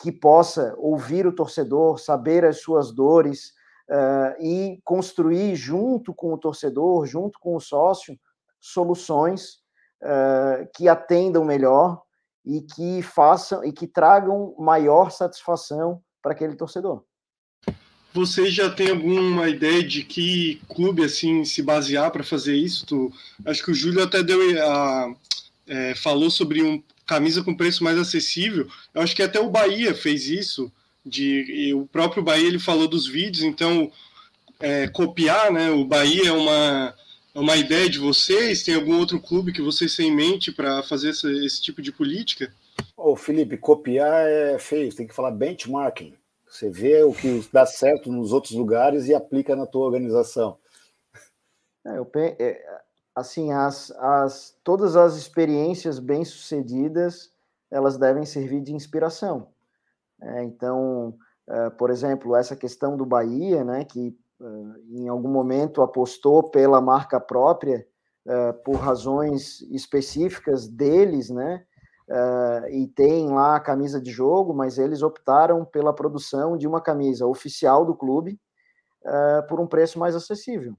que 0.00 0.12
possa 0.12 0.74
ouvir 0.78 1.26
o 1.26 1.34
torcedor, 1.34 1.98
saber 1.98 2.44
as 2.44 2.60
suas 2.60 2.92
dores 2.92 3.52
uh, 3.92 4.42
e 4.42 4.80
construir 4.82 5.54
junto 5.54 6.14
com 6.14 6.32
o 6.32 6.38
torcedor, 6.38 7.06
junto 7.06 7.38
com 7.38 7.54
o 7.54 7.60
sócio, 7.60 8.18
soluções 8.58 9.58
uh, 10.02 10.66
que 10.74 10.88
atendam 10.88 11.44
melhor 11.44 12.00
e 12.44 12.62
que 12.62 13.02
façam 13.02 13.62
e 13.62 13.72
que 13.72 13.86
tragam 13.86 14.54
maior 14.58 15.10
satisfação 15.10 16.02
para 16.22 16.32
aquele 16.32 16.56
torcedor. 16.56 17.04
Você 18.14 18.50
já 18.50 18.68
tem 18.68 18.90
alguma 18.90 19.48
ideia 19.48 19.82
de 19.82 20.04
que 20.04 20.60
clube 20.68 21.04
assim 21.04 21.44
se 21.44 21.62
basear 21.62 22.10
para 22.10 22.22
fazer 22.22 22.54
isso? 22.54 23.10
Acho 23.44 23.64
que 23.64 23.70
o 23.70 23.74
Júlio 23.74 24.02
até 24.02 24.22
deu 24.22 24.38
a, 24.62 25.14
é, 25.66 25.94
falou 25.94 26.30
sobre 26.30 26.62
um 26.62 26.82
camisa 27.06 27.42
com 27.42 27.56
preço 27.56 27.82
mais 27.82 27.98
acessível. 27.98 28.68
Eu 28.94 29.02
acho 29.02 29.16
que 29.16 29.22
até 29.22 29.40
o 29.40 29.50
Bahia 29.50 29.94
fez 29.94 30.26
isso. 30.26 30.70
De, 31.04 31.74
o 31.74 31.86
próprio 31.86 32.22
Bahia 32.22 32.46
ele 32.46 32.58
falou 32.58 32.86
dos 32.86 33.08
vídeos, 33.08 33.42
então 33.42 33.90
é, 34.60 34.86
copiar, 34.88 35.52
né? 35.52 35.70
O 35.70 35.84
Bahia 35.84 36.28
é 36.28 36.32
uma, 36.32 36.94
é 37.34 37.40
uma 37.40 37.56
ideia 37.56 37.90
de 37.90 37.98
vocês? 37.98 38.62
Tem 38.62 38.74
algum 38.74 38.98
outro 38.98 39.20
clube 39.20 39.52
que 39.52 39.60
vocês 39.60 39.96
têm 39.96 40.08
em 40.08 40.14
mente 40.14 40.52
para 40.52 40.82
fazer 40.84 41.10
essa, 41.10 41.30
esse 41.30 41.60
tipo 41.60 41.82
de 41.82 41.90
política? 41.90 42.54
Ô, 42.96 43.16
Felipe, 43.16 43.56
copiar 43.56 44.26
é 44.28 44.58
feio, 44.58 44.94
tem 44.94 45.06
que 45.06 45.14
falar 45.14 45.32
benchmarking. 45.32 46.14
Você 46.48 46.68
vê 46.70 47.02
o 47.02 47.12
que 47.12 47.44
dá 47.52 47.66
certo 47.66 48.12
nos 48.12 48.32
outros 48.32 48.52
lugares 48.52 49.08
e 49.08 49.14
aplica 49.14 49.56
na 49.56 49.66
tua 49.66 49.86
organização. 49.86 50.58
É, 51.84 51.98
eu, 51.98 52.08
é, 52.14 52.80
assim, 53.14 53.52
as, 53.52 53.90
as, 53.92 54.56
todas 54.62 54.94
as 54.94 55.16
experiências 55.16 55.98
bem-sucedidas, 55.98 57.32
elas 57.70 57.96
devem 57.96 58.24
servir 58.24 58.60
de 58.60 58.72
inspiração. 58.72 59.48
É, 60.22 60.44
então, 60.44 61.16
é, 61.48 61.70
por 61.70 61.90
exemplo, 61.90 62.36
essa 62.36 62.54
questão 62.54 62.96
do 62.96 63.04
Bahia, 63.04 63.64
né, 63.64 63.84
que 63.84 64.16
é, 64.40 64.44
em 64.90 65.08
algum 65.08 65.28
momento 65.28 65.82
apostou 65.82 66.44
pela 66.44 66.80
marca 66.80 67.20
própria 67.20 67.84
é, 68.26 68.52
por 68.52 68.76
razões 68.76 69.60
específicas 69.62 70.68
deles, 70.68 71.30
né, 71.30 71.64
e 72.70 72.88
tem 72.88 73.30
lá 73.30 73.56
a 73.56 73.60
camisa 73.60 73.98
de 73.98 74.10
jogo, 74.10 74.52
mas 74.52 74.76
eles 74.76 75.02
optaram 75.02 75.64
pela 75.64 75.94
produção 75.94 76.58
de 76.58 76.66
uma 76.66 76.78
camisa 76.78 77.26
oficial 77.26 77.86
do 77.86 77.94
clube 77.94 78.38
por 79.48 79.58
um 79.58 79.66
preço 79.66 79.98
mais 79.98 80.14
acessível. 80.14 80.76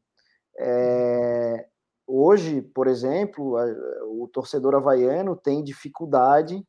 É, 0.59 1.65
hoje, 2.05 2.61
por 2.61 2.85
exemplo, 2.85 3.55
o 4.21 4.27
torcedor 4.27 4.75
havaiano 4.75 5.35
tem 5.35 5.63
dificuldade 5.63 6.63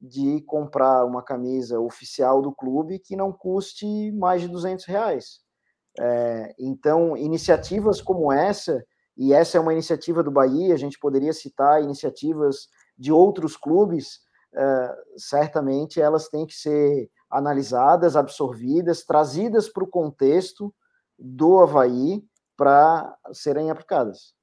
de 0.00 0.40
comprar 0.42 1.04
uma 1.04 1.22
camisa 1.22 1.78
oficial 1.78 2.40
do 2.40 2.52
clube 2.52 2.98
que 2.98 3.14
não 3.14 3.32
custe 3.32 4.10
mais 4.12 4.40
de 4.40 4.48
200 4.48 4.84
reais. 4.86 5.40
É, 5.98 6.54
então, 6.58 7.16
iniciativas 7.16 8.00
como 8.00 8.32
essa, 8.32 8.82
e 9.16 9.34
essa 9.34 9.58
é 9.58 9.60
uma 9.60 9.72
iniciativa 9.72 10.22
do 10.22 10.30
Bahia, 10.30 10.72
a 10.72 10.78
gente 10.78 10.98
poderia 10.98 11.32
citar 11.32 11.82
iniciativas 11.82 12.68
de 12.96 13.12
outros 13.12 13.56
clubes, 13.56 14.20
uh, 14.54 15.18
certamente 15.18 16.00
elas 16.00 16.28
têm 16.28 16.46
que 16.46 16.54
ser 16.54 17.10
analisadas, 17.30 18.16
absorvidas, 18.16 19.04
trazidas 19.04 19.68
para 19.68 19.84
o 19.84 19.88
contexto 19.88 20.74
do 21.18 21.58
Havaí 21.60 22.22
para 22.56 23.14
serem 23.32 23.70
aplicadas. 23.70 24.34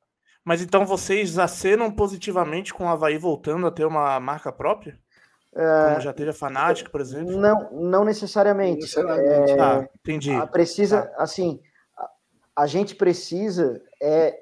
Mas 0.43 0.61
então 0.61 0.85
vocês 0.85 1.37
acenam 1.37 1.91
positivamente 1.91 2.73
com 2.73 2.85
o 2.85 2.87
Havaí 2.87 3.17
voltando 3.17 3.67
a 3.67 3.71
ter 3.71 3.85
uma 3.85 4.19
marca 4.19 4.51
própria? 4.51 4.99
É, 5.57 5.89
Como 5.89 6.01
já 6.01 6.13
teve 6.13 6.29
a 6.29 6.33
Fnatic, 6.33 6.89
por 6.91 7.01
exemplo? 7.01 7.35
Não, 7.35 7.71
não 7.71 8.05
necessariamente. 8.05 8.81
necessariamente. 8.81 9.51
É, 9.51 9.59
ah, 9.59 9.89
entendi. 9.99 10.31
Precisa, 10.51 11.01
tá. 11.01 11.23
assim, 11.23 11.59
a, 11.97 12.09
a 12.57 12.67
gente 12.67 12.95
precisa 12.95 13.81
é 13.99 14.39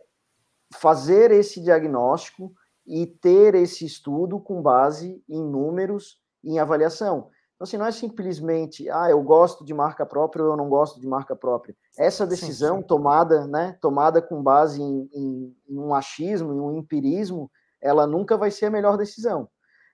fazer 0.73 1.31
esse 1.31 1.61
diagnóstico 1.61 2.51
e 2.85 3.07
ter 3.07 3.55
esse 3.55 3.85
estudo 3.85 4.39
com 4.39 4.61
base 4.61 5.23
em 5.29 5.41
números 5.41 6.19
e 6.43 6.51
em 6.51 6.59
avaliação. 6.59 7.29
Então, 7.55 7.63
assim, 7.63 7.77
não 7.77 7.85
é 7.85 7.91
simplesmente, 7.93 8.89
ah, 8.89 9.09
eu 9.09 9.23
gosto 9.23 9.63
de 9.63 9.73
marca 9.73 10.05
própria 10.05 10.43
ou 10.43 10.51
eu 10.51 10.57
não 10.57 10.67
gosto 10.67 10.99
de 10.99 11.07
marca 11.07 11.33
própria. 11.33 11.73
Essa 11.97 12.27
decisão 12.27 12.75
sim, 12.75 12.81
sim. 12.81 12.87
tomada, 12.87 13.47
né, 13.47 13.77
tomada 13.79 14.21
com 14.21 14.43
base 14.43 14.81
em, 14.81 15.09
em, 15.13 15.55
em, 15.69 15.79
um 15.79 15.95
achismo, 15.95 16.53
em 16.53 16.59
um 16.59 16.77
empirismo, 16.77 17.49
ela 17.81 18.05
nunca 18.05 18.35
vai 18.35 18.51
ser 18.51 18.65
a 18.65 18.71
melhor 18.71 18.97
decisão. 18.97 19.47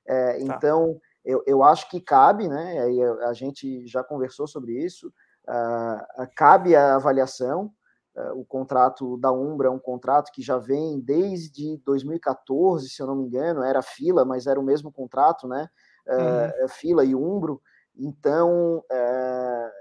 É, 0.08 0.34
tá. 0.34 0.40
Então, 0.40 1.00
eu, 1.24 1.44
eu 1.46 1.64
acho 1.64 1.90
que 1.90 2.02
cabe, 2.02 2.48
né, 2.48 2.80
a, 3.24 3.30
a 3.30 3.34
gente 3.34 3.86
já 3.88 4.04
conversou 4.04 4.48
sobre 4.48 4.74
isso, 4.74 5.14
uh, 5.48 6.28
cabe 6.36 6.76
a 6.76 6.96
avaliação, 6.96 7.72
Uh, 8.14 8.42
o 8.42 8.46
contrato 8.46 9.18
da 9.18 9.32
Umbra 9.32 9.70
é 9.70 9.72
um 9.72 9.80
contrato 9.80 10.32
que 10.34 10.42
já 10.42 10.58
vem 10.58 11.00
desde 11.00 11.78
2014, 11.86 12.90
se 12.90 13.02
eu 13.02 13.08
não 13.08 13.16
me 13.16 13.24
engano, 13.24 13.64
era 13.64 13.82
fila, 13.82 14.26
mas 14.26 14.48
era 14.48 14.60
o 14.60 14.64
mesmo 14.64 14.92
contrato, 14.92 15.48
né? 15.48 15.70
Uh, 16.06 16.68
Fila 16.68 17.06
e 17.06 17.16
Umbro. 17.16 17.62
Então, 17.96 18.84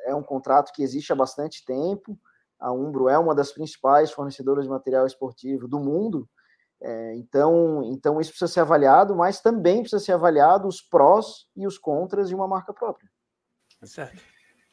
é 0.05 0.15
um 0.15 0.23
contrato 0.23 0.73
que 0.73 0.83
existe 0.83 1.13
há 1.13 1.17
bastante 1.17 1.65
tempo. 1.65 2.19
A 2.59 2.71
Umbro 2.73 3.09
é 3.09 3.19
uma 3.19 3.35
das 3.35 3.53
principais 3.53 4.13
fornecedoras 4.13 4.65
de 4.65 4.71
material 4.71 5.07
esportivo 5.07 5.67
do 5.67 5.81
mundo. 5.81 6.29
Então, 7.15 7.83
então, 7.93 8.21
isso 8.21 8.31
precisa 8.31 8.51
ser 8.51 8.61
avaliado, 8.61 9.15
mas 9.15 9.41
também 9.41 9.81
precisa 9.81 10.03
ser 10.03 10.13
avaliado 10.13 10.67
os 10.67 10.81
prós 10.81 11.47
e 11.55 11.67
os 11.67 11.77
contras 11.77 12.29
de 12.29 12.35
uma 12.35 12.49
marca 12.49 12.73
própria. 12.73 13.09
Certo. 13.85 14.23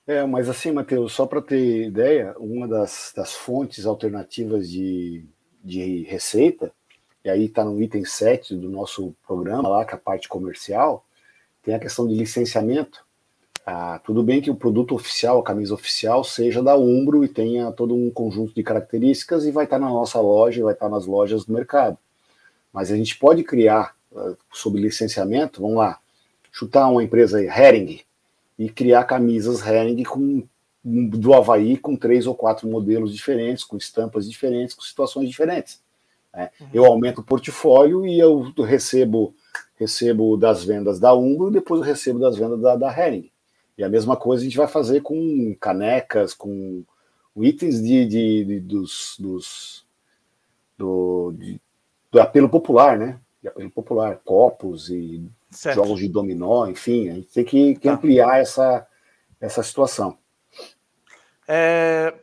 É, 0.05 0.25
mas 0.25 0.47
assim, 0.47 0.71
Matheus, 0.71 1.11
só 1.11 1.25
para 1.25 1.41
ter 1.41 1.85
ideia, 1.85 2.33
uma 2.39 2.67
das, 2.67 3.11
das 3.13 3.33
fontes 3.33 3.85
alternativas 3.85 4.69
de, 4.69 5.27
de 5.61 6.03
receita, 6.03 6.71
e 7.25 7.29
aí 7.29 7.45
está 7.45 7.65
no 7.65 7.81
item 7.81 8.05
7 8.05 8.55
do 8.55 8.69
nosso 8.69 9.13
programa, 9.27 9.67
lá 9.67 9.83
que 9.83 9.91
é 9.91 9.95
a 9.95 9.99
parte 9.99 10.29
comercial, 10.29 11.05
tem 11.61 11.75
a 11.75 11.79
questão 11.79 12.07
de 12.07 12.15
licenciamento. 12.15 13.05
Ah, 13.69 13.99
tudo 14.01 14.23
bem 14.23 14.39
que 14.39 14.49
o 14.49 14.55
produto 14.55 14.95
oficial, 14.95 15.39
a 15.39 15.43
camisa 15.43 15.73
oficial, 15.73 16.23
seja 16.23 16.63
da 16.63 16.77
Umbro 16.77 17.25
e 17.25 17.27
tenha 17.27 17.69
todo 17.69 17.93
um 17.93 18.09
conjunto 18.09 18.55
de 18.55 18.63
características 18.63 19.43
e 19.43 19.51
vai 19.51 19.65
estar 19.65 19.77
na 19.77 19.89
nossa 19.89 20.21
loja, 20.21 20.63
vai 20.63 20.73
estar 20.73 20.87
nas 20.87 21.05
lojas 21.05 21.43
do 21.43 21.51
mercado. 21.51 21.97
Mas 22.71 22.93
a 22.93 22.95
gente 22.95 23.19
pode 23.19 23.43
criar, 23.43 23.93
uh, 24.09 24.37
sob 24.53 24.79
licenciamento, 24.79 25.61
vamos 25.61 25.75
lá, 25.75 25.99
chutar 26.49 26.87
uma 26.87 27.03
empresa 27.03 27.39
aí, 27.39 27.47
Hering, 27.47 27.99
e 28.57 28.69
criar 28.69 29.03
camisas 29.03 29.61
Hering 29.67 30.01
com, 30.05 30.47
do 30.81 31.33
Havaí 31.33 31.75
com 31.75 31.97
três 31.97 32.25
ou 32.25 32.33
quatro 32.33 32.69
modelos 32.69 33.13
diferentes, 33.13 33.65
com 33.65 33.75
estampas 33.75 34.29
diferentes, 34.31 34.75
com 34.75 34.81
situações 34.81 35.27
diferentes. 35.27 35.81
Né? 36.33 36.51
Uhum. 36.61 36.67
Eu 36.73 36.85
aumento 36.85 37.19
o 37.19 37.23
portfólio 37.23 38.05
e 38.05 38.17
eu 38.17 38.49
recebo 38.59 39.35
recebo 39.75 40.37
das 40.37 40.63
vendas 40.63 41.01
da 41.01 41.13
Umbro 41.13 41.49
e 41.49 41.53
depois 41.53 41.81
eu 41.81 41.85
recebo 41.85 42.17
das 42.17 42.37
vendas 42.37 42.61
da, 42.61 42.77
da 42.77 42.97
Hering. 42.97 43.29
E 43.77 43.83
a 43.83 43.89
mesma 43.89 44.17
coisa 44.17 44.41
a 44.41 44.45
gente 44.45 44.57
vai 44.57 44.67
fazer 44.67 45.01
com 45.01 45.55
canecas, 45.59 46.33
com 46.33 46.83
itens 47.37 47.81
de, 47.81 48.05
de, 48.05 48.45
de 48.45 48.59
dos, 48.59 49.15
dos 49.19 49.85
do, 50.77 51.33
de, 51.37 51.61
do 52.11 52.19
apelo 52.19 52.49
popular, 52.49 52.97
né? 52.97 53.19
De 53.41 53.47
apelo 53.47 53.69
popular, 53.69 54.19
copos 54.23 54.89
e 54.89 55.23
certo. 55.51 55.75
jogos 55.75 55.99
de 55.99 56.07
dominó, 56.07 56.67
enfim, 56.67 57.09
a 57.09 57.13
gente 57.13 57.27
tem 57.27 57.45
que, 57.45 57.75
que 57.75 57.87
tá. 57.87 57.93
ampliar 57.93 58.39
essa, 58.39 58.87
essa 59.39 59.61
situação. 59.61 60.17
É, 61.47 62.13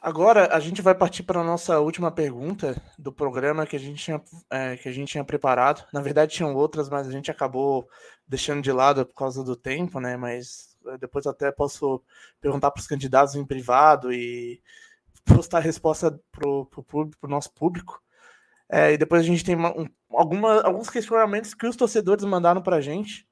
agora 0.00 0.54
a 0.54 0.60
gente 0.60 0.80
vai 0.80 0.94
partir 0.94 1.22
para 1.22 1.40
a 1.40 1.44
nossa 1.44 1.78
última 1.80 2.10
pergunta 2.10 2.80
do 2.98 3.12
programa 3.12 3.66
que 3.66 3.76
a 3.76 3.78
gente 3.78 4.02
tinha, 4.02 4.22
é, 4.50 4.76
que 4.76 4.88
a 4.88 4.92
gente 4.92 5.10
tinha 5.10 5.24
preparado. 5.24 5.86
Na 5.92 6.00
verdade, 6.00 6.34
tinham 6.34 6.54
outras, 6.54 6.88
mas 6.88 7.06
a 7.06 7.10
gente 7.10 7.30
acabou 7.30 7.88
deixando 8.26 8.62
de 8.62 8.72
lado 8.72 9.04
por 9.04 9.14
causa 9.14 9.44
do 9.44 9.54
tempo, 9.54 10.00
né? 10.00 10.16
Mas 10.16 10.76
é, 10.86 10.98
depois 10.98 11.26
até 11.26 11.52
posso 11.52 12.02
perguntar 12.40 12.70
para 12.70 12.80
os 12.80 12.86
candidatos 12.86 13.34
em 13.34 13.44
privado 13.44 14.12
e 14.12 14.62
postar 15.24 15.58
a 15.58 15.60
resposta 15.60 16.18
para 16.32 16.48
o 16.48 17.28
nosso 17.28 17.52
público. 17.52 18.02
É, 18.68 18.92
e 18.92 18.98
depois 18.98 19.22
a 19.22 19.24
gente 19.24 19.44
tem 19.44 19.56
uma, 19.56 19.76
um, 19.78 19.88
alguma, 20.10 20.62
alguns 20.62 20.88
questionamentos 20.88 21.54
que 21.54 21.66
os 21.66 21.76
torcedores 21.76 22.24
mandaram 22.24 22.62
para 22.62 22.76
a 22.76 22.80
gente, 22.80 23.26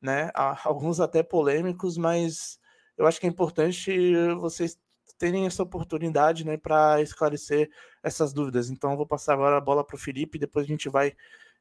né? 0.00 0.30
Alguns 0.64 1.00
até 1.00 1.22
polêmicos, 1.22 1.96
mas 1.96 2.58
eu 2.96 3.06
acho 3.06 3.20
que 3.20 3.26
é 3.26 3.30
importante 3.30 3.92
vocês 4.40 4.78
terem 5.18 5.46
essa 5.46 5.62
oportunidade, 5.62 6.44
né, 6.44 6.56
para 6.56 7.00
esclarecer 7.00 7.70
essas 8.02 8.32
dúvidas. 8.32 8.70
Então, 8.70 8.90
eu 8.90 8.96
vou 8.96 9.06
passar 9.06 9.34
agora 9.34 9.56
a 9.56 9.60
bola 9.60 9.84
para 9.84 9.96
o 9.96 9.98
Felipe 9.98 10.36
e 10.36 10.40
depois 10.40 10.64
a 10.64 10.68
gente 10.68 10.88
vai 10.88 11.14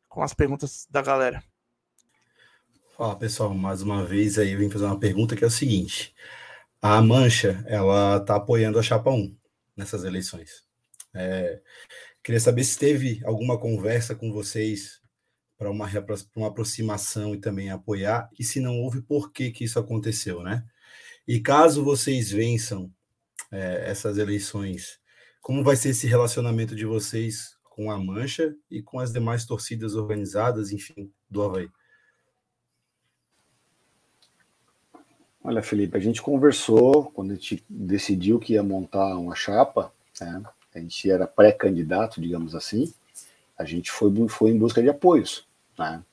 com 0.08 0.22
as 0.24 0.34
perguntas 0.34 0.88
da 0.90 1.02
galera. 1.02 1.44
Fala 2.98 3.16
pessoal, 3.16 3.54
mais 3.54 3.82
uma 3.82 4.04
vez 4.04 4.38
aí 4.38 4.52
eu 4.52 4.60
vim 4.60 4.70
fazer 4.70 4.86
uma 4.86 5.00
pergunta 5.00 5.36
que 5.36 5.44
é 5.44 5.48
o 5.48 5.52
seguinte: 5.52 6.14
a 6.82 7.02
Mancha 7.02 7.64
ela 7.68 8.18
está 8.18 8.36
apoiando 8.36 8.78
a 8.78 8.84
Chapa 8.84 9.10
1 9.10 9.36
nessas 9.76 10.04
eleições. 10.04 10.64
É, 11.14 11.62
Queria 12.24 12.40
saber 12.40 12.64
se 12.64 12.78
teve 12.78 13.20
alguma 13.26 13.58
conversa 13.58 14.14
com 14.14 14.32
vocês 14.32 15.02
para 15.58 15.72
uma, 15.72 15.90
uma 16.36 16.48
aproximação 16.48 17.34
e 17.34 17.40
também 17.40 17.72
apoiar, 17.72 18.30
e 18.38 18.44
se 18.44 18.60
não 18.60 18.80
houve, 18.80 19.02
por 19.02 19.32
que, 19.32 19.50
que 19.50 19.64
isso 19.64 19.80
aconteceu, 19.80 20.44
né? 20.44 20.64
E 21.28 21.40
caso 21.40 21.84
vocês 21.84 22.30
vençam 22.30 22.94
é, 23.52 23.90
essas 23.90 24.18
eleições. 24.18 25.00
Como 25.42 25.64
vai 25.64 25.76
ser 25.76 25.90
esse 25.90 26.08
relacionamento 26.08 26.76
de 26.76 26.86
vocês 26.86 27.58
com 27.64 27.92
a 27.92 27.98
Mancha 27.98 28.56
e 28.70 28.82
com 28.82 29.00
as 29.00 29.12
demais 29.12 29.46
torcidas 29.46 29.96
organizadas, 29.96 30.72
enfim, 30.72 31.12
do 31.30 31.44
Havaí? 31.44 31.70
Olha, 35.44 35.64
Felipe, 35.64 35.98
a 35.98 36.00
gente 36.00 36.22
conversou 36.22 37.12
quando 37.12 37.32
a 37.32 37.34
gente 37.34 37.66
decidiu 37.68 38.40
que 38.40 38.54
ia 38.54 38.62
montar 38.62 39.18
uma 39.18 39.34
chapa, 39.34 39.92
né? 40.20 40.44
a 40.74 40.80
gente 40.80 41.10
era 41.10 41.26
pré-candidato, 41.26 42.22
digamos 42.22 42.54
assim, 42.54 42.94
a 43.58 43.66
gente 43.66 43.92
foi, 43.92 44.12
foi 44.28 44.52
em 44.52 44.58
busca 44.58 44.82
de 44.82 44.90
apoios. 44.90 45.48
Né? 45.78 46.04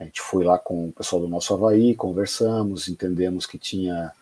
A 0.00 0.04
gente 0.04 0.22
foi 0.22 0.42
lá 0.42 0.58
com 0.58 0.88
o 0.88 0.92
pessoal 0.92 1.20
do 1.20 1.28
nosso 1.28 1.52
Havaí, 1.52 1.94
conversamos, 1.94 2.88
entendemos 2.88 3.46
que 3.46 3.58
tinha 3.58 4.12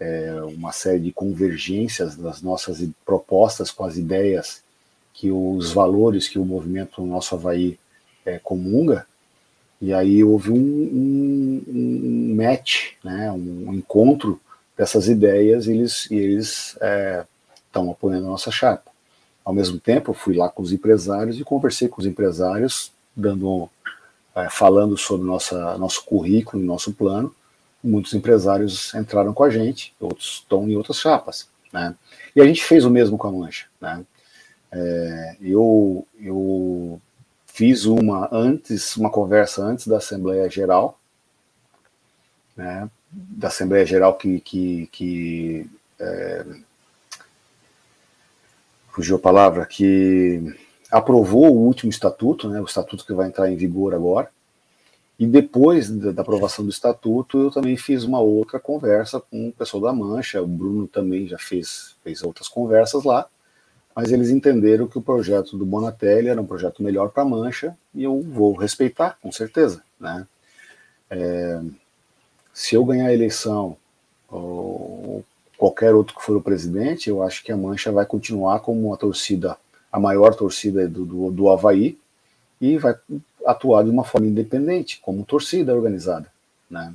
é, 0.00 0.40
uma 0.56 0.72
série 0.72 1.00
de 1.00 1.12
convergências 1.12 2.16
das 2.16 2.40
nossas 2.40 2.84
propostas 3.04 3.70
com 3.70 3.84
as 3.84 3.96
ideias 3.96 4.62
que 5.12 5.30
os 5.30 5.72
valores 5.72 6.28
que 6.28 6.38
o 6.38 6.44
movimento 6.44 7.04
Nosso 7.04 7.34
Havaí 7.34 7.78
é, 8.24 8.38
comunga, 8.38 9.06
e 9.80 9.92
aí 9.92 10.22
houve 10.22 10.50
um, 10.50 10.56
um, 10.56 11.64
um 11.68 12.34
match, 12.36 12.92
né, 13.02 13.30
um 13.32 13.74
encontro 13.74 14.40
dessas 14.76 15.08
ideias 15.08 15.66
e 15.66 15.72
eles 15.72 16.10
eles 16.10 16.76
estão 17.66 17.88
é, 17.88 17.90
apoiando 17.90 18.26
a 18.26 18.30
nossa 18.30 18.50
chapa. 18.50 18.90
Ao 19.44 19.52
mesmo 19.52 19.80
tempo, 19.80 20.10
eu 20.10 20.14
fui 20.14 20.36
lá 20.36 20.48
com 20.48 20.62
os 20.62 20.72
empresários 20.72 21.40
e 21.40 21.44
conversei 21.44 21.88
com 21.88 22.00
os 22.00 22.06
empresários, 22.06 22.92
dando, 23.16 23.68
é, 24.36 24.48
falando 24.50 24.96
sobre 24.96 25.26
nossa, 25.26 25.76
nosso 25.78 26.04
currículo, 26.04 26.62
nosso 26.62 26.92
plano. 26.92 27.34
Muitos 27.82 28.12
empresários 28.14 28.92
entraram 28.94 29.32
com 29.32 29.44
a 29.44 29.50
gente, 29.50 29.94
outros 30.00 30.40
estão 30.42 30.68
em 30.68 30.76
outras 30.76 30.98
chapas. 30.98 31.48
Né? 31.72 31.94
E 32.34 32.40
a 32.40 32.44
gente 32.44 32.64
fez 32.64 32.84
o 32.84 32.90
mesmo 32.90 33.16
com 33.16 33.28
a 33.28 33.32
Mancha. 33.32 33.66
Né? 33.80 34.04
É, 34.72 35.36
eu, 35.40 36.06
eu 36.20 37.00
fiz 37.46 37.86
uma 37.86 38.28
antes, 38.30 38.96
uma 38.96 39.10
conversa 39.10 39.62
antes 39.64 39.86
da 39.88 39.96
Assembleia 39.96 40.48
Geral, 40.48 40.98
né, 42.56 42.88
da 43.10 43.48
Assembleia 43.48 43.86
Geral 43.86 44.16
que, 44.16 44.40
que, 44.40 44.88
que 44.92 45.70
é, 45.98 46.46
fugiu 48.92 49.16
a 49.16 49.18
palavra, 49.18 49.66
que 49.66 50.54
aprovou 50.90 51.52
o 51.52 51.66
último 51.66 51.90
estatuto, 51.90 52.48
né, 52.48 52.60
o 52.60 52.64
estatuto 52.64 53.04
que 53.04 53.12
vai 53.12 53.26
entrar 53.26 53.50
em 53.50 53.56
vigor 53.56 53.94
agora, 53.94 54.30
e 55.18 55.26
depois 55.26 55.90
da, 55.90 56.22
aprovação 56.22 56.64
do 56.64 56.70
estatuto, 56.70 57.40
eu 57.40 57.50
também 57.50 57.76
fiz 57.76 58.04
uma 58.04 58.20
outra 58.20 58.60
conversa 58.60 59.20
com 59.20 59.48
o 59.48 59.52
pessoal 59.52 59.82
da 59.82 59.92
Mancha, 59.92 60.40
o 60.40 60.46
Bruno 60.46 60.86
também 60.86 61.26
já 61.26 61.38
fez, 61.38 61.96
fez 62.04 62.22
outras 62.22 62.46
conversas 62.46 63.02
lá, 63.02 63.26
mas 63.96 64.12
eles 64.12 64.30
entenderam 64.30 64.86
que 64.86 64.96
o 64.96 65.02
projeto 65.02 65.58
do 65.58 65.66
Bonatelli 65.66 66.28
era 66.28 66.40
um 66.40 66.46
projeto 66.46 66.84
melhor 66.84 67.10
para 67.10 67.24
a 67.24 67.26
Mancha 67.26 67.76
e 67.92 68.04
eu 68.04 68.22
vou 68.22 68.54
respeitar, 68.54 69.18
com 69.20 69.32
certeza. 69.32 69.82
Né? 69.98 70.24
É, 71.10 71.60
se 72.54 72.76
eu 72.76 72.84
ganhar 72.84 73.08
a 73.08 73.14
eleição 73.14 73.76
ou 74.28 75.24
qualquer 75.56 75.96
outro 75.96 76.14
que 76.14 76.22
for 76.22 76.36
o 76.36 76.42
presidente, 76.42 77.10
eu 77.10 77.24
acho 77.24 77.42
que 77.42 77.50
a 77.50 77.56
Mancha 77.56 77.90
vai 77.90 78.06
continuar 78.06 78.60
como 78.60 78.94
a 78.94 78.96
torcida, 78.96 79.56
a 79.90 79.98
maior 79.98 80.32
torcida 80.36 80.86
do, 80.86 81.04
do, 81.04 81.30
do 81.32 81.48
Havaí 81.48 81.98
e 82.60 82.78
vai 82.78 82.94
atuar 83.50 83.82
de 83.82 83.90
uma 83.90 84.04
forma 84.04 84.26
independente, 84.26 85.00
como 85.00 85.24
torcida 85.24 85.74
organizada. 85.74 86.30
Né? 86.70 86.94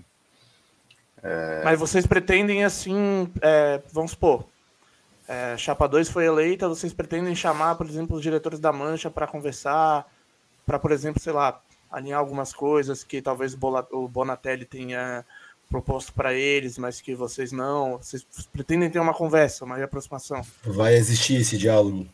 É... 1.23 1.61
Mas 1.63 1.79
vocês 1.79 2.05
pretendem, 2.05 2.63
assim, 2.63 3.27
é, 3.41 3.81
vamos 3.91 4.11
supor, 4.11 4.45
é, 5.27 5.57
Chapa 5.57 5.87
2 5.87 6.09
foi 6.09 6.25
eleita, 6.25 6.67
vocês 6.67 6.93
pretendem 6.93 7.33
chamar, 7.33 7.75
por 7.75 7.87
exemplo, 7.87 8.15
os 8.15 8.21
diretores 8.21 8.59
da 8.59 8.71
Mancha 8.71 9.09
para 9.09 9.25
conversar, 9.25 10.05
para, 10.65 10.77
por 10.77 10.91
exemplo, 10.91 11.21
sei 11.21 11.33
lá, 11.33 11.59
alinhar 11.89 12.19
algumas 12.19 12.53
coisas 12.53 13.03
que 13.03 13.21
talvez 13.21 13.57
o 13.91 14.07
Bonatelli 14.07 14.65
tenha 14.65 15.25
proposto 15.69 16.13
para 16.13 16.33
eles, 16.33 16.77
mas 16.77 17.01
que 17.01 17.15
vocês 17.15 17.51
não. 17.51 17.97
Vocês 17.97 18.23
pretendem 18.51 18.91
ter 18.91 18.99
uma 18.99 19.13
conversa, 19.13 19.65
uma 19.65 19.83
aproximação? 19.83 20.41
Vai 20.63 20.93
existir 20.93 21.37
esse 21.37 21.57
diálogo? 21.57 22.05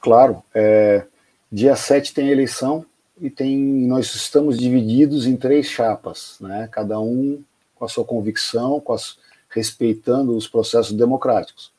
Claro. 0.00 0.42
É, 0.54 1.06
dia 1.50 1.74
7 1.74 2.12
tem 2.12 2.28
eleição 2.28 2.84
e 3.20 3.30
tem, 3.30 3.56
nós 3.86 4.14
estamos 4.14 4.58
divididos 4.58 5.26
em 5.26 5.36
três 5.36 5.66
chapas, 5.66 6.36
né? 6.40 6.68
cada 6.70 6.98
um 7.00 7.42
com 7.74 7.84
a 7.84 7.88
sua 7.88 8.04
convicção, 8.04 8.80
com 8.80 8.92
as, 8.92 9.18
respeitando 9.48 10.36
os 10.36 10.46
processos 10.48 10.92
democráticos. 10.92 11.72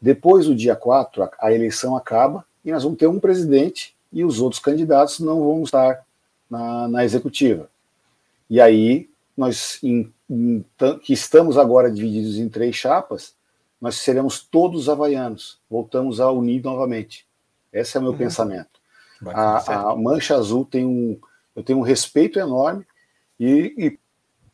Depois 0.00 0.46
do 0.46 0.54
dia 0.54 0.74
4, 0.74 1.22
a, 1.22 1.30
a 1.40 1.52
eleição 1.52 1.96
acaba 1.96 2.44
e 2.64 2.72
nós 2.72 2.82
vamos 2.82 2.98
ter 2.98 3.06
um 3.06 3.20
presidente 3.20 3.94
e 4.12 4.24
os 4.24 4.40
outros 4.40 4.60
candidatos 4.60 5.20
não 5.20 5.40
vão 5.40 5.62
estar 5.62 6.04
na, 6.50 6.88
na 6.88 7.04
executiva. 7.04 7.68
E 8.48 8.60
aí, 8.60 9.08
nós, 9.36 9.78
em, 9.82 10.12
em, 10.28 10.64
que 11.02 11.12
estamos 11.12 11.56
agora 11.56 11.90
divididos 11.90 12.36
em 12.36 12.48
três 12.48 12.76
chapas, 12.76 13.34
nós 13.80 13.96
seremos 13.96 14.40
todos 14.40 14.88
havaianos, 14.88 15.58
voltamos 15.68 16.20
a 16.20 16.30
unir 16.30 16.62
novamente. 16.62 17.26
Esse 17.72 17.96
é 17.96 18.00
o 18.00 18.02
meu 18.02 18.12
uhum. 18.12 18.18
pensamento. 18.18 18.71
A, 19.26 19.90
a, 19.90 19.96
Mancha 19.96 20.34
Azul 20.34 20.64
tem 20.64 20.84
um, 20.84 21.18
eu 21.54 21.62
tenho 21.62 21.78
um 21.78 21.82
respeito 21.82 22.38
enorme 22.38 22.84
e, 23.38 23.74
e, 23.76 23.98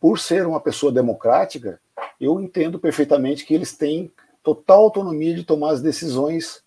por 0.00 0.18
ser 0.18 0.46
uma 0.46 0.60
pessoa 0.60 0.92
democrática, 0.92 1.80
eu 2.20 2.40
entendo 2.40 2.78
perfeitamente 2.78 3.44
que 3.44 3.54
eles 3.54 3.76
têm 3.76 4.12
total 4.42 4.82
autonomia 4.82 5.34
de 5.34 5.44
tomar 5.44 5.72
as 5.72 5.82
decisões 5.82 6.62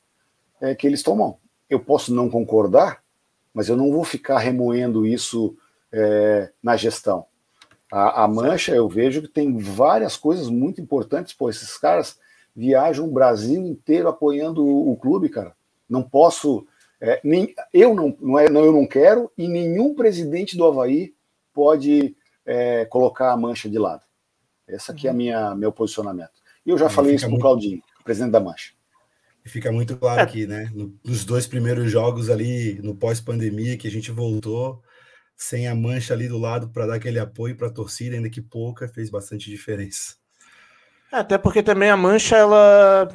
é, 0.59 0.75
que 0.75 0.85
eles 0.85 1.01
tomam. 1.01 1.37
Eu 1.69 1.79
posso 1.79 2.13
não 2.13 2.29
concordar, 2.29 3.01
mas 3.53 3.69
eu 3.69 3.77
não 3.77 3.91
vou 3.91 4.03
ficar 4.03 4.39
remoendo 4.39 5.05
isso 5.05 5.55
é, 5.91 6.51
na 6.61 6.77
gestão. 6.77 7.25
A, 7.91 8.23
a, 8.23 8.27
Mancha, 8.27 8.73
eu 8.73 8.87
vejo 8.87 9.21
que 9.21 9.27
tem 9.27 9.57
várias 9.57 10.15
coisas 10.15 10.47
muito 10.47 10.79
importantes. 10.79 11.33
Pô, 11.33 11.49
esses 11.49 11.77
caras 11.77 12.17
viajam 12.55 13.05
o 13.05 13.11
Brasil 13.11 13.65
inteiro 13.65 14.07
apoiando 14.07 14.65
o, 14.65 14.91
o 14.91 14.95
clube, 14.95 15.27
cara. 15.27 15.53
Não 15.89 16.01
posso. 16.01 16.65
É, 17.01 17.19
nem, 17.23 17.53
eu 17.73 17.95
não, 17.95 18.15
não, 18.21 18.37
é, 18.37 18.47
não, 18.47 18.63
eu 18.63 18.71
não 18.71 18.85
quero 18.85 19.31
e 19.35 19.47
nenhum 19.47 19.95
presidente 19.95 20.55
do 20.55 20.65
Havaí 20.65 21.15
pode 21.51 22.15
é, 22.45 22.85
colocar 22.85 23.31
a 23.31 23.37
Mancha 23.37 23.67
de 23.67 23.79
lado. 23.79 24.03
Esse 24.67 24.91
aqui 24.91 25.07
é 25.07 25.09
a 25.09 25.11
uhum. 25.11 25.17
minha 25.17 25.55
meu 25.55 25.71
posicionamento. 25.71 26.31
E 26.65 26.69
eu 26.69 26.77
já 26.77 26.89
falei 26.89 27.15
isso 27.15 27.27
com 27.27 27.35
o. 27.35 27.39
Claudinho, 27.39 27.81
presidente 28.03 28.31
da 28.31 28.39
Mancha. 28.39 28.73
E 29.43 29.49
fica 29.49 29.71
muito 29.71 29.97
claro 29.97 30.19
é. 30.19 30.23
aqui, 30.23 30.45
né? 30.45 30.71
Nos 31.03 31.25
dois 31.25 31.47
primeiros 31.47 31.91
jogos 31.91 32.29
ali, 32.29 32.79
no 32.83 32.95
pós-pandemia, 32.95 33.75
que 33.77 33.87
a 33.87 33.91
gente 33.91 34.11
voltou 34.11 34.81
sem 35.35 35.67
a 35.67 35.73
mancha 35.73 36.13
ali 36.13 36.27
do 36.27 36.37
lado 36.37 36.69
para 36.69 36.85
dar 36.85 36.95
aquele 36.95 37.17
apoio 37.17 37.57
para 37.57 37.67
a 37.67 37.71
torcida, 37.71 38.15
ainda 38.15 38.29
que 38.29 38.41
pouca, 38.41 38.87
fez 38.87 39.09
bastante 39.09 39.49
diferença. 39.49 40.15
É, 41.11 41.17
até 41.17 41.37
porque 41.39 41.63
também 41.63 41.89
a 41.89 41.97
mancha, 41.97 42.37
ela, 42.37 43.11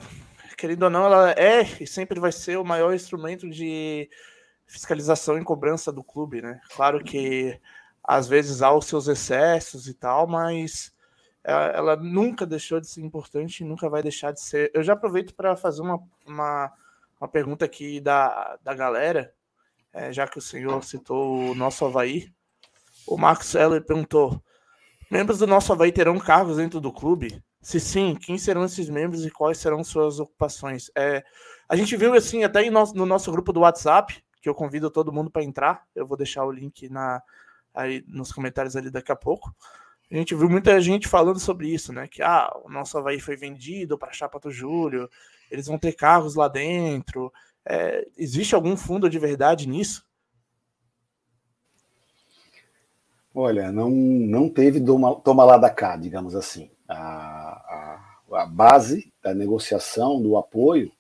querendo 0.57 0.85
ou 0.85 0.91
não, 0.91 1.05
ela 1.05 1.31
é 1.33 1.63
e 1.81 1.87
sempre 1.87 2.19
vai 2.19 2.33
ser 2.33 2.59
o 2.59 2.65
maior 2.65 2.95
instrumento 2.95 3.49
de 3.49 4.09
fiscalização 4.67 5.39
e 5.39 5.45
cobrança 5.45 5.93
do 5.93 6.03
clube, 6.03 6.43
né? 6.43 6.61
Claro 6.75 7.03
que 7.05 7.61
às 8.03 8.27
vezes 8.27 8.63
há 8.63 8.73
os 8.73 8.87
seus 8.87 9.09
excessos 9.09 9.89
e 9.89 9.95
tal, 9.95 10.27
mas 10.27 10.93
ela 11.45 11.95
nunca 11.97 12.45
deixou 12.45 12.81
de 12.81 12.89
ser 12.89 13.03
importante 13.03 13.61
e 13.61 13.67
nunca 13.67 13.89
vai 13.89 14.03
deixar 14.03 14.33
de 14.33 14.41
ser. 14.41 14.71
Eu 14.75 14.83
já 14.83 14.95
aproveito 14.95 15.33
para 15.35 15.57
fazer 15.57 15.81
uma, 15.81 16.03
uma, 16.27 16.73
uma, 17.21 17.29
pergunta 17.29 17.65
aqui 17.65 18.01
da, 18.01 18.59
da 18.65 18.75
galera, 18.75 19.33
é, 19.93 20.13
já 20.13 20.27
que 20.27 20.39
o 20.39 20.43
senhor 20.43 20.83
citou 20.83 21.51
o 21.51 21.55
nosso 21.55 21.85
Havaí. 21.85 22.33
O 23.07 23.17
Marcos 23.17 23.55
Heller 23.55 23.85
perguntou: 23.85 24.43
membros 25.09 25.39
do 25.39 25.47
nosso 25.47 25.73
Havaí 25.73 25.93
terão 25.93 26.19
cargos 26.19 26.57
dentro 26.57 26.81
do 26.81 26.93
clube? 26.93 27.41
Se 27.67 27.81
sim, 27.81 28.15
quem 28.15 28.39
serão 28.39 28.65
esses 28.65 28.89
membros 28.89 29.27
e 29.27 29.31
quais 29.31 29.59
serão 29.59 29.83
suas 29.83 30.21
ocupações? 30.21 30.89
É, 30.95 31.25
a 31.69 31.75
gente 31.75 31.97
viu 31.97 32.15
assim 32.15 32.45
até 32.45 32.71
no, 32.71 32.85
no 32.93 33.05
nosso 33.05 33.33
grupo 33.33 33.53
do 33.53 33.59
WhatsApp, 33.59 34.23
que 34.41 34.49
eu 34.49 34.55
convido 34.55 34.89
todo 34.89 35.13
mundo 35.13 35.33
para 35.33 35.43
entrar. 35.43 35.85
Eu 35.93 36.07
vou 36.07 36.17
deixar 36.17 36.45
o 36.45 36.53
link 36.53 36.89
na, 36.89 37.21
aí 37.75 38.05
nos 38.07 38.31
comentários 38.31 38.77
ali 38.77 38.89
daqui 38.89 39.11
a 39.11 39.17
pouco. 39.17 39.53
A 40.09 40.15
gente 40.15 40.33
viu 40.33 40.49
muita 40.49 40.81
gente 40.81 41.09
falando 41.09 41.41
sobre 41.41 41.67
isso, 41.67 41.93
né? 41.93 42.07
Que 42.07 42.23
ah, 42.23 42.49
o 42.65 42.71
nosso 42.71 42.97
Havaí 42.99 43.19
foi 43.19 43.35
vendido 43.35 43.99
para 43.99 44.13
Chapa 44.13 44.39
do 44.39 44.49
Júlio, 44.53 45.11
eles 45.51 45.67
vão 45.67 45.77
ter 45.77 45.93
carros 45.93 46.37
lá 46.37 46.47
dentro. 46.47 47.33
É, 47.65 48.07
existe 48.17 48.55
algum 48.55 48.77
fundo 48.77 49.11
de 49.11 49.19
verdade 49.19 49.69
nisso? 49.69 50.07
Olha, 53.35 53.73
não, 53.73 53.91
não 53.91 54.49
teve 54.49 54.81
toma, 54.81 55.17
toma 55.17 55.45
lá 55.45 55.59
da 55.59 55.69
cá, 55.69 55.97
digamos 55.97 56.37
assim. 56.37 56.71
A, 56.89 56.95
a, 58.31 58.37
a, 58.43 58.47
base 58.47 59.13
da 59.23 59.35
negociação, 59.35 60.23
do 60.23 60.37
apoio, 60.37 60.93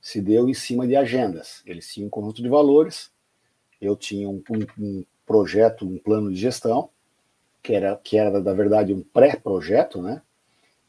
se 0.00 0.20
deu 0.20 0.48
em 0.48 0.54
cima 0.54 0.86
de 0.86 0.96
agendas. 0.96 1.62
Eles 1.66 1.92
tinham 1.92 2.06
um 2.06 2.10
conjunto 2.10 2.42
de 2.42 2.48
valores, 2.48 3.10
eu 3.80 3.94
tinha 3.94 4.28
um, 4.28 4.42
um, 4.50 4.66
um 4.78 5.04
projeto, 5.26 5.86
um 5.86 5.98
plano 5.98 6.32
de 6.32 6.40
gestão, 6.40 6.90
que 7.62 7.74
era, 7.74 7.96
que 7.96 8.16
era 8.16 8.40
na 8.40 8.52
verdade 8.52 8.92
um 8.92 9.02
pré-projeto, 9.02 10.00
né? 10.02 10.22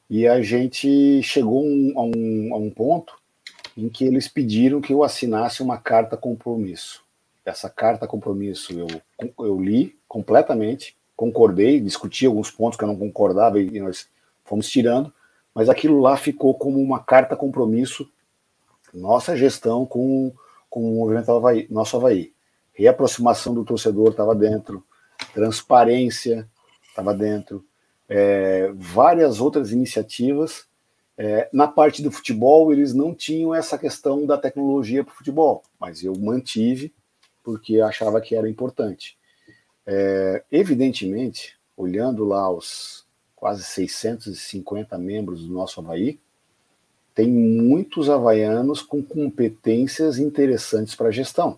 E 0.10 0.28
a 0.28 0.42
gente 0.42 1.22
chegou 1.22 1.64
um, 1.64 1.94
a, 1.96 2.02
um, 2.04 2.54
a 2.54 2.58
um 2.58 2.70
ponto 2.72 3.20
em 3.78 3.88
que 3.90 4.04
eles 4.06 4.28
pediram 4.28 4.82
que 4.82 4.92
eu 4.92 5.04
assinasse 5.04 5.62
uma 5.62 5.78
carta 5.78 6.18
compromisso. 6.18 7.04
Essa 7.46 7.70
carta 7.70 8.08
compromisso 8.08 8.74
eu, 8.74 8.88
eu 9.40 9.60
li 9.60 9.98
completamente, 10.08 10.98
concordei, 11.16 11.80
discuti 11.80 12.26
alguns 12.26 12.50
pontos 12.50 12.78
que 12.78 12.84
eu 12.84 12.88
não 12.88 12.96
concordava 12.96 13.60
e 13.60 13.80
nós 13.80 14.08
fomos 14.50 14.68
tirando, 14.68 15.14
mas 15.54 15.70
aquilo 15.70 16.00
lá 16.00 16.18
ficou 16.18 16.54
como 16.56 16.80
uma 16.80 17.00
carta 17.00 17.36
compromisso 17.36 18.10
nossa 18.94 19.38
gestão 19.38 19.86
com, 19.86 20.34
com 20.70 20.82
o 20.82 20.96
movimento 20.96 21.32
Havaí, 21.32 21.68
nosso 21.70 21.96
Havaí. 21.96 22.34
Reaproximação 22.74 23.54
do 23.54 23.64
torcedor 23.64 24.10
estava 24.10 24.34
dentro, 24.34 24.84
transparência 25.34 26.50
estava 26.88 27.14
dentro, 27.14 27.64
é, 28.08 28.72
várias 28.74 29.40
outras 29.40 29.72
iniciativas. 29.72 30.68
É, 31.18 31.50
na 31.52 31.68
parte 31.68 32.02
do 32.02 32.12
futebol, 32.12 32.72
eles 32.72 32.94
não 32.94 33.14
tinham 33.14 33.54
essa 33.54 33.78
questão 33.78 34.26
da 34.26 34.38
tecnologia 34.38 35.04
para 35.04 35.14
o 35.14 35.18
futebol, 35.18 35.64
mas 35.80 36.02
eu 36.04 36.16
mantive 36.16 36.94
porque 37.44 37.82
achava 37.82 38.22
que 38.22 38.36
era 38.36 38.50
importante. 38.50 39.18
É, 39.86 40.44
evidentemente, 40.52 41.58
olhando 41.76 42.24
lá 42.24 42.50
os 42.50 43.06
quase 43.40 43.64
650 43.64 44.98
membros 44.98 45.46
do 45.46 45.54
nosso 45.54 45.80
Havaí, 45.80 46.20
tem 47.16 47.32
muitos 47.32 48.10
havaianos 48.10 48.82
com 48.82 49.02
competências 49.02 50.20
interessantes 50.20 50.94
para 50.94 51.10
gestão. 51.10 51.58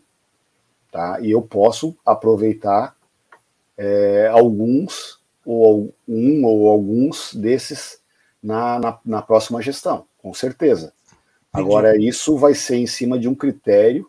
Tá? 0.91 1.19
E 1.21 1.31
eu 1.31 1.41
posso 1.41 1.97
aproveitar 2.05 2.95
é, 3.75 4.27
alguns, 4.27 5.19
ou 5.43 5.93
um 6.07 6.45
ou 6.45 6.69
alguns 6.69 7.33
desses 7.33 7.99
na, 8.43 8.77
na, 8.79 8.99
na 9.03 9.21
próxima 9.21 9.61
gestão, 9.61 10.05
com 10.19 10.33
certeza. 10.33 10.93
Entendi. 11.49 11.67
Agora, 11.67 11.97
isso 11.97 12.37
vai 12.37 12.53
ser 12.53 12.77
em 12.77 12.87
cima 12.87 13.17
de 13.17 13.27
um 13.27 13.35
critério, 13.35 14.07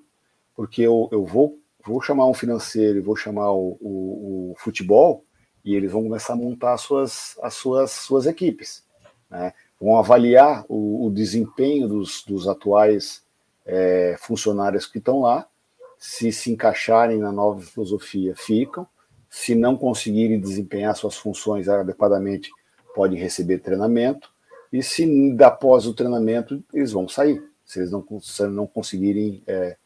porque 0.54 0.82
eu, 0.82 1.08
eu 1.10 1.24
vou, 1.24 1.58
vou 1.84 2.02
chamar 2.02 2.26
um 2.26 2.34
financeiro 2.34 2.98
e 2.98 3.02
vou 3.02 3.16
chamar 3.16 3.50
o, 3.52 3.78
o, 3.80 4.52
o 4.52 4.54
futebol, 4.58 5.24
e 5.64 5.74
eles 5.74 5.92
vão 5.92 6.02
começar 6.02 6.32
a 6.32 6.36
montar 6.36 6.74
as 6.74 6.80
suas, 6.80 7.38
as 7.42 7.54
suas, 7.54 7.90
suas 7.92 8.26
equipes. 8.26 8.84
Né? 9.30 9.52
Vão 9.80 9.96
avaliar 9.96 10.64
o, 10.68 11.06
o 11.06 11.10
desempenho 11.10 11.88
dos, 11.88 12.24
dos 12.24 12.48
atuais 12.48 13.22
é, 13.64 14.16
funcionários 14.18 14.86
que 14.86 14.98
estão 14.98 15.20
lá, 15.20 15.46
se 15.98 16.32
se 16.32 16.50
encaixarem 16.50 17.18
na 17.18 17.30
nova 17.30 17.60
filosofia, 17.60 18.34
ficam. 18.36 18.86
Se 19.30 19.54
não 19.54 19.76
conseguirem 19.76 20.40
desempenhar 20.40 20.94
suas 20.96 21.16
funções 21.16 21.68
adequadamente, 21.68 22.50
podem 22.94 23.18
receber 23.18 23.58
treinamento. 23.58 24.30
E 24.72 24.82
se 24.82 25.36
após 25.42 25.86
o 25.86 25.94
treinamento, 25.94 26.62
eles 26.74 26.92
vão 26.92 27.08
sair. 27.08 27.42
Se 27.64 27.78
eles 27.78 27.90
não, 27.92 28.04
se 28.20 28.46
não 28.48 28.66
conseguirem. 28.66 29.42
É, 29.46 29.76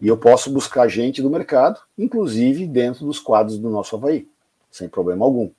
e 0.00 0.06
eu 0.06 0.16
posso 0.16 0.50
buscar 0.52 0.88
gente 0.88 1.20
do 1.20 1.28
mercado, 1.28 1.80
inclusive 1.98 2.66
dentro 2.66 3.04
dos 3.04 3.18
quadros 3.18 3.58
do 3.58 3.68
nosso 3.68 3.96
Havaí 3.96 4.28
sem 4.76 4.88
problema 4.88 5.24
algum. 5.24 5.50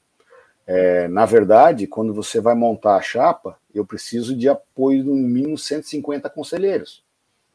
É, 0.65 1.07
na 1.07 1.25
verdade, 1.25 1.87
quando 1.87 2.13
você 2.13 2.41
vai 2.41 2.53
montar 2.53 2.97
a 2.97 3.01
chapa, 3.01 3.57
eu 3.73 3.85
preciso 3.85 4.35
de 4.35 4.49
apoio 4.49 5.01
de 5.01 5.09
no 5.09 5.15
mínimo 5.15 5.57
150 5.57 6.29
conselheiros. 6.29 7.03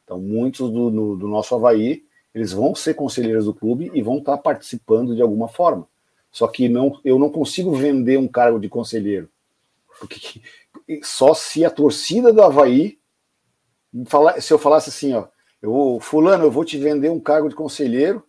Então, 0.02 0.18
muitos 0.18 0.70
do, 0.70 0.90
do, 0.90 1.16
do, 1.16 1.28
nosso 1.28 1.54
Havaí, 1.54 2.04
eles 2.34 2.52
vão 2.52 2.74
ser 2.74 2.94
conselheiros 2.94 3.44
do 3.44 3.54
clube 3.54 3.90
e 3.92 4.00
vão 4.00 4.18
estar 4.18 4.38
participando 4.38 5.14
de 5.14 5.20
alguma 5.20 5.46
forma. 5.46 5.86
Só 6.30 6.48
que 6.48 6.68
não, 6.68 6.98
eu 7.04 7.18
não 7.18 7.28
consigo 7.28 7.74
vender 7.74 8.18
um 8.18 8.26
cargo 8.26 8.58
de 8.58 8.68
conselheiro. 8.68 9.28
Porque 10.00 10.40
só 11.04 11.34
se 11.34 11.64
a 11.64 11.70
torcida 11.70 12.32
do 12.32 12.42
Havaí, 12.42 12.98
falar, 14.06 14.40
se 14.40 14.52
eu 14.52 14.58
falasse 14.58 14.88
assim, 14.88 15.12
ó, 15.12 15.26
eu, 15.60 15.98
fulano, 16.00 16.44
eu 16.44 16.50
vou 16.50 16.64
te 16.64 16.78
vender 16.78 17.10
um 17.10 17.20
cargo 17.20 17.48
de 17.48 17.54
conselheiro, 17.54 18.24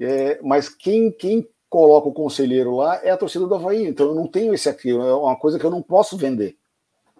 é, 0.00 0.40
mas 0.42 0.68
quem, 0.68 1.12
quem 1.12 1.48
coloca 1.74 2.06
o 2.06 2.12
conselheiro 2.12 2.76
lá 2.76 3.00
é 3.02 3.10
a 3.10 3.16
torcida 3.16 3.48
do 3.48 3.54
Havaí. 3.56 3.84
Então 3.84 4.06
eu 4.06 4.14
não 4.14 4.28
tenho 4.28 4.54
esse 4.54 4.68
aqui, 4.68 4.90
é 4.90 4.94
uma 4.94 5.34
coisa 5.34 5.58
que 5.58 5.66
eu 5.66 5.70
não 5.72 5.82
posso 5.82 6.16
vender. 6.16 6.56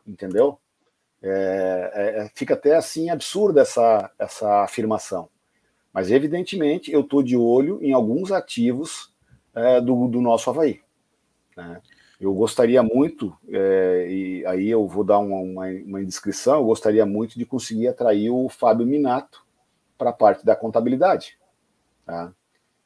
Entendeu? 0.07 0.61
É, 1.21 1.91
é, 1.93 2.21
é, 2.21 2.31
fica 2.37 2.55
até 2.55 2.77
assim 2.77 3.11
absurda 3.11 3.63
essa, 3.63 4.13
essa 4.17 4.63
afirmação. 4.63 5.29
Mas 5.93 6.09
evidentemente 6.09 6.93
eu 6.93 7.01
estou 7.01 7.21
de 7.21 7.37
olho 7.37 7.83
em 7.83 7.93
alguns 7.93 8.31
ativos 8.31 9.13
é, 9.53 9.81
do, 9.81 10.07
do 10.07 10.21
nosso 10.21 10.49
Havaí. 10.49 10.81
Né? 11.57 11.83
Eu 12.21 12.33
gostaria 12.33 12.81
muito, 12.81 13.37
é, 13.49 14.07
e 14.09 14.47
aí 14.47 14.71
eu 14.71 14.87
vou 14.87 15.03
dar 15.03 15.19
uma, 15.19 15.39
uma, 15.39 15.67
uma 15.67 16.01
indiscrição, 16.01 16.59
eu 16.59 16.67
gostaria 16.67 17.05
muito 17.05 17.37
de 17.37 17.45
conseguir 17.45 17.89
atrair 17.89 18.31
o 18.31 18.49
Fábio 18.49 18.87
Minato 18.87 19.45
para 19.99 20.11
a 20.11 20.13
parte 20.13 20.47
da 20.47 20.55
contabilidade. 20.55 21.37
Tá? 22.07 22.33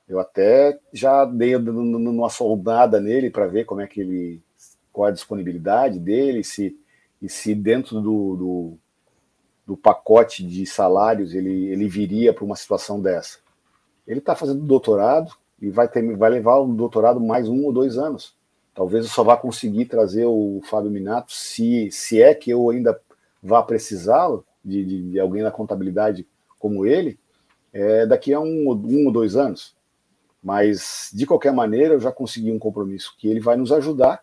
Eu 0.08 0.18
até 0.18 0.78
já 0.92 1.24
dei 1.24 1.54
uma 1.54 2.30
soldada 2.30 2.98
nele 2.98 3.30
para 3.30 3.46
ver 3.46 3.64
como 3.64 3.80
é 3.80 3.86
que 3.86 4.00
ele, 4.00 4.40
qual 4.92 5.08
a 5.08 5.12
disponibilidade 5.12 5.98
dele, 5.98 6.42
se 6.42 6.76
e 7.20 7.28
se 7.28 7.54
dentro 7.54 8.00
do, 8.00 8.36
do, 8.36 8.78
do 9.66 9.76
pacote 9.76 10.44
de 10.44 10.64
salários 10.64 11.34
ele, 11.34 11.66
ele 11.66 11.88
viria 11.88 12.32
para 12.32 12.44
uma 12.44 12.56
situação 12.56 13.00
dessa. 13.00 13.38
Ele 14.06 14.20
está 14.20 14.34
fazendo 14.34 14.64
doutorado 14.64 15.32
e 15.60 15.68
vai, 15.68 15.88
ter, 15.88 16.16
vai 16.16 16.30
levar 16.30 16.58
o 16.58 16.68
doutorado 16.68 17.20
mais 17.20 17.48
um 17.48 17.64
ou 17.64 17.72
dois 17.72 17.98
anos. 17.98 18.36
Talvez 18.74 19.04
eu 19.04 19.10
só 19.10 19.24
vá 19.24 19.36
conseguir 19.36 19.86
trazer 19.86 20.24
o 20.24 20.60
Fábio 20.64 20.90
Minato, 20.90 21.32
se, 21.32 21.90
se 21.90 22.22
é 22.22 22.32
que 22.32 22.50
eu 22.50 22.70
ainda 22.70 22.98
vá 23.42 23.62
precisá-lo, 23.62 24.44
de, 24.64 24.84
de, 24.84 25.10
de, 25.10 25.20
alguém 25.20 25.42
na 25.42 25.50
contabilidade 25.50 26.26
como 26.58 26.86
ele, 26.86 27.18
é, 27.72 28.06
daqui 28.06 28.32
a 28.32 28.40
um, 28.40 28.70
um 28.70 29.06
ou 29.06 29.12
dois 29.12 29.36
anos. 29.36 29.74
Mas, 30.42 31.10
de 31.12 31.26
qualquer 31.26 31.52
maneira, 31.52 31.94
eu 31.94 32.00
já 32.00 32.12
consegui 32.12 32.52
um 32.52 32.58
compromisso 32.58 33.14
que 33.18 33.28
ele 33.28 33.40
vai 33.40 33.56
nos 33.56 33.72
ajudar, 33.72 34.22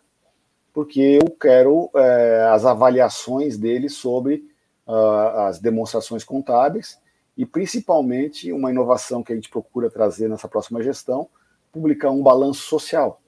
porque 0.72 1.18
eu 1.22 1.30
quero 1.30 1.90
é, 1.94 2.48
as 2.50 2.64
avaliações 2.64 3.56
dele 3.56 3.88
sobre 3.88 4.44
uh, 4.86 5.40
as 5.46 5.58
demonstrações 5.58 6.24
contábeis 6.24 6.98
e, 7.36 7.44
principalmente, 7.44 8.52
uma 8.52 8.70
inovação 8.70 9.22
que 9.22 9.32
a 9.32 9.36
gente 9.36 9.50
procura 9.50 9.90
trazer 9.90 10.28
nessa 10.28 10.48
próxima 10.48 10.82
gestão, 10.82 11.28
publicar 11.70 12.10
um 12.10 12.22
balanço 12.22 12.62
social, 12.62 13.20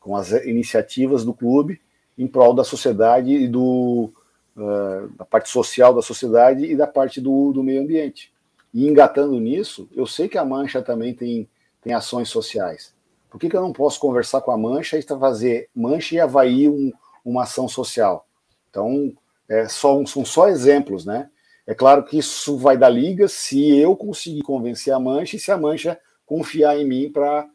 com 0.00 0.16
as 0.16 0.32
iniciativas 0.32 1.24
do 1.24 1.34
clube 1.34 1.80
em 2.16 2.26
prol 2.26 2.54
da 2.54 2.64
sociedade 2.64 3.32
e 3.32 3.46
do, 3.46 4.10
uh, 4.56 5.08
da 5.16 5.24
parte 5.24 5.50
social 5.50 5.92
da 5.92 6.00
sociedade 6.00 6.64
e 6.64 6.74
da 6.74 6.86
parte 6.86 7.20
do, 7.20 7.52
do 7.52 7.62
meio 7.62 7.82
ambiente. 7.82 8.32
E 8.72 8.86
engatando 8.86 9.38
nisso, 9.38 9.88
eu 9.92 10.06
sei 10.06 10.28
que 10.28 10.38
a 10.38 10.44
Mancha 10.44 10.80
também 10.80 11.14
tem 11.14 11.48
tem 11.86 11.94
ações 11.94 12.28
sociais. 12.28 12.92
Por 13.30 13.38
que, 13.38 13.48
que 13.48 13.56
eu 13.56 13.60
não 13.60 13.72
posso 13.72 14.00
conversar 14.00 14.40
com 14.40 14.50
a 14.50 14.58
Mancha 14.58 14.98
e 14.98 15.02
fazer 15.02 15.70
Mancha 15.72 16.16
e 16.16 16.20
Havaí 16.20 16.68
um, 16.68 16.92
uma 17.24 17.44
ação 17.44 17.68
social? 17.68 18.26
Então, 18.68 19.14
é 19.48 19.68
só, 19.68 20.04
são 20.04 20.24
só 20.24 20.48
exemplos, 20.48 21.06
né? 21.06 21.30
É 21.64 21.76
claro 21.76 22.04
que 22.04 22.18
isso 22.18 22.58
vai 22.58 22.76
dar 22.76 22.88
liga 22.88 23.28
se 23.28 23.78
eu 23.78 23.94
conseguir 23.94 24.42
convencer 24.42 24.92
a 24.92 24.98
Mancha 24.98 25.36
e 25.36 25.38
se 25.38 25.52
a 25.52 25.56
Mancha 25.56 25.96
confiar 26.24 26.76
em 26.76 26.84
mim 26.84 27.12
para 27.12 27.48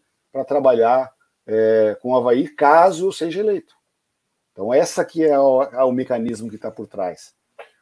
trabalhar 0.48 1.12
é, 1.46 1.98
com 2.02 2.12
o 2.12 2.16
Havaí, 2.16 2.48
caso 2.48 3.08
eu 3.08 3.12
seja 3.12 3.42
eleito. 3.42 3.76
Então, 4.54 4.74
essa 4.74 5.02
aqui 5.02 5.26
é 5.26 5.38
o, 5.38 5.62
é 5.62 5.84
o 5.84 5.92
mecanismo 5.92 6.50
que 6.50 6.56
está 6.56 6.72
por 6.72 6.88
trás. 6.88 7.34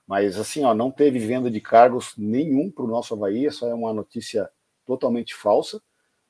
Mas, 0.07 0.35
assim, 0.35 0.63
ó, 0.63 0.73
não 0.73 0.89
teve 0.89 1.19
venda 1.19 1.51
de 1.51 1.61
cargos 1.61 2.15
nenhum 2.17 2.71
para 2.71 2.85
o 2.85 2.87
nosso 2.87 3.13
Havaí, 3.13 3.45
essa 3.45 3.67
é 3.67 3.73
uma 3.75 3.93
notícia 3.93 4.49
totalmente 4.83 5.35
falsa 5.35 5.79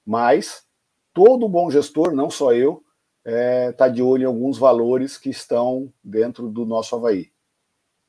mas 0.10 0.66
todo 1.14 1.48
bom 1.48 1.70
gestor, 1.70 2.16
não 2.16 2.32
só 2.32 2.52
eu, 2.52 2.84
está 3.24 3.32
é, 3.32 3.72
tá 3.72 3.88
de 3.88 4.02
olho 4.02 4.24
em 4.24 4.26
alguns 4.26 4.58
valores 4.58 5.20
que 5.20 5.30
estão 5.30 5.94
dentro 6.04 6.50
do 6.50 6.66
nosso 6.66 6.96
Havaí. 6.96 7.30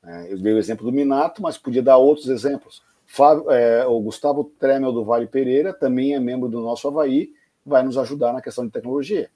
É, 0.02 0.32
eu 0.32 0.38
dei 0.38 0.54
o 0.54 0.58
exemplo 0.58 0.86
do 0.86 0.90
Minato, 0.90 1.42
mas 1.42 1.58
podia 1.58 1.82
dar 1.82 1.98
outros 1.98 2.28
exemplos. 2.28 2.82
Fábio, 3.04 3.50
é, 3.50 3.86
o 3.86 4.00
Gustavo 4.00 4.44
Tremel 4.58 4.92
do 4.92 5.04
Vale 5.04 5.26
Pereira 5.26 5.74
também 5.74 6.14
é 6.14 6.18
membro 6.18 6.48
do 6.48 6.62
nosso 6.62 6.88
Havaí, 6.88 7.34
vai 7.66 7.82
nos 7.82 7.98
ajudar 7.98 8.32
na 8.32 8.40
questão 8.40 8.64
de 8.64 8.72
tecnologia. 8.72 9.30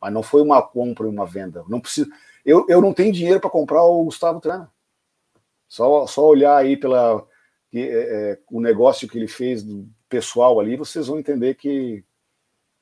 Mas 0.00 0.10
não 0.10 0.22
foi 0.22 0.40
uma 0.40 0.62
compra 0.62 1.04
e 1.06 1.10
uma 1.10 1.26
venda. 1.26 1.64
Não 1.68 1.80
preciso, 1.80 2.08
eu, 2.46 2.64
eu 2.66 2.80
não 2.80 2.94
tenho 2.94 3.12
dinheiro 3.12 3.40
para 3.40 3.50
comprar 3.50 3.84
o 3.84 4.04
Gustavo 4.04 4.40
Tremel. 4.40 4.68
Só, 5.68 6.06
só 6.06 6.26
olhar 6.26 6.56
aí 6.56 6.78
pela 6.78 7.22
é, 7.74 7.80
é, 7.82 8.38
o 8.50 8.58
negócio 8.58 9.06
que 9.06 9.18
ele 9.18 9.28
fez 9.28 9.62
do, 9.62 9.86
pessoal 10.08 10.60
ali, 10.60 10.76
vocês 10.76 11.06
vão 11.06 11.18
entender 11.18 11.54
que, 11.54 12.04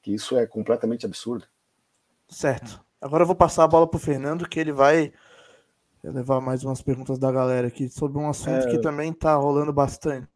que 0.02 0.12
isso 0.12 0.36
é 0.36 0.46
completamente 0.46 1.06
absurdo. 1.06 1.46
Certo. 2.28 2.84
Agora 3.00 3.22
eu 3.22 3.26
vou 3.26 3.36
passar 3.36 3.64
a 3.64 3.68
bola 3.68 3.86
para 3.86 3.96
o 3.96 4.00
Fernando, 4.00 4.48
que 4.48 4.60
ele 4.60 4.72
vai 4.72 5.12
levar 6.02 6.40
mais 6.40 6.64
umas 6.64 6.82
perguntas 6.82 7.18
da 7.18 7.30
galera 7.30 7.68
aqui 7.68 7.88
sobre 7.88 8.18
um 8.18 8.28
assunto 8.28 8.66
é... 8.66 8.70
que 8.70 8.78
também 8.80 9.10
está 9.10 9.34
rolando 9.34 9.72
bastante. 9.72 10.28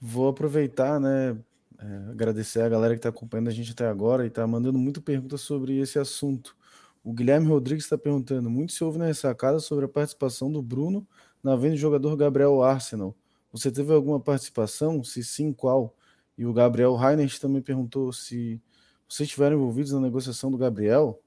Vou 0.00 0.28
aproveitar, 0.28 1.00
né? 1.00 1.36
É, 1.80 2.10
agradecer 2.10 2.60
a 2.60 2.68
galera 2.68 2.94
que 2.94 2.98
está 2.98 3.08
acompanhando 3.08 3.48
a 3.48 3.52
gente 3.52 3.70
até 3.70 3.86
agora 3.86 4.24
e 4.24 4.28
está 4.28 4.44
mandando 4.46 4.78
muita 4.78 5.00
pergunta 5.00 5.36
sobre 5.36 5.78
esse 5.78 5.98
assunto. 5.98 6.56
O 7.04 7.12
Guilherme 7.12 7.46
Rodrigues 7.46 7.84
está 7.84 7.96
perguntando: 7.96 8.50
muito 8.50 8.72
se 8.72 8.82
ouve 8.82 8.98
na 8.98 9.06
ressacada 9.06 9.60
sobre 9.60 9.84
a 9.84 9.88
participação 9.88 10.50
do 10.50 10.60
Bruno 10.60 11.06
na 11.42 11.54
venda 11.54 11.74
do 11.74 11.80
jogador 11.80 12.16
Gabriel 12.16 12.62
Arsenal. 12.62 13.14
Você 13.52 13.70
teve 13.70 13.92
alguma 13.92 14.18
participação? 14.18 15.02
Se 15.04 15.22
sim, 15.22 15.52
qual? 15.52 15.94
E 16.38 16.46
o 16.46 16.52
Gabriel 16.52 16.94
Reinert 16.94 17.36
também 17.40 17.60
perguntou 17.60 18.12
se 18.12 18.62
vocês 19.08 19.26
estiveram 19.26 19.56
envolvidos 19.56 19.92
na 19.92 20.00
negociação 20.00 20.52
do 20.52 20.56
Gabriel. 20.56 21.20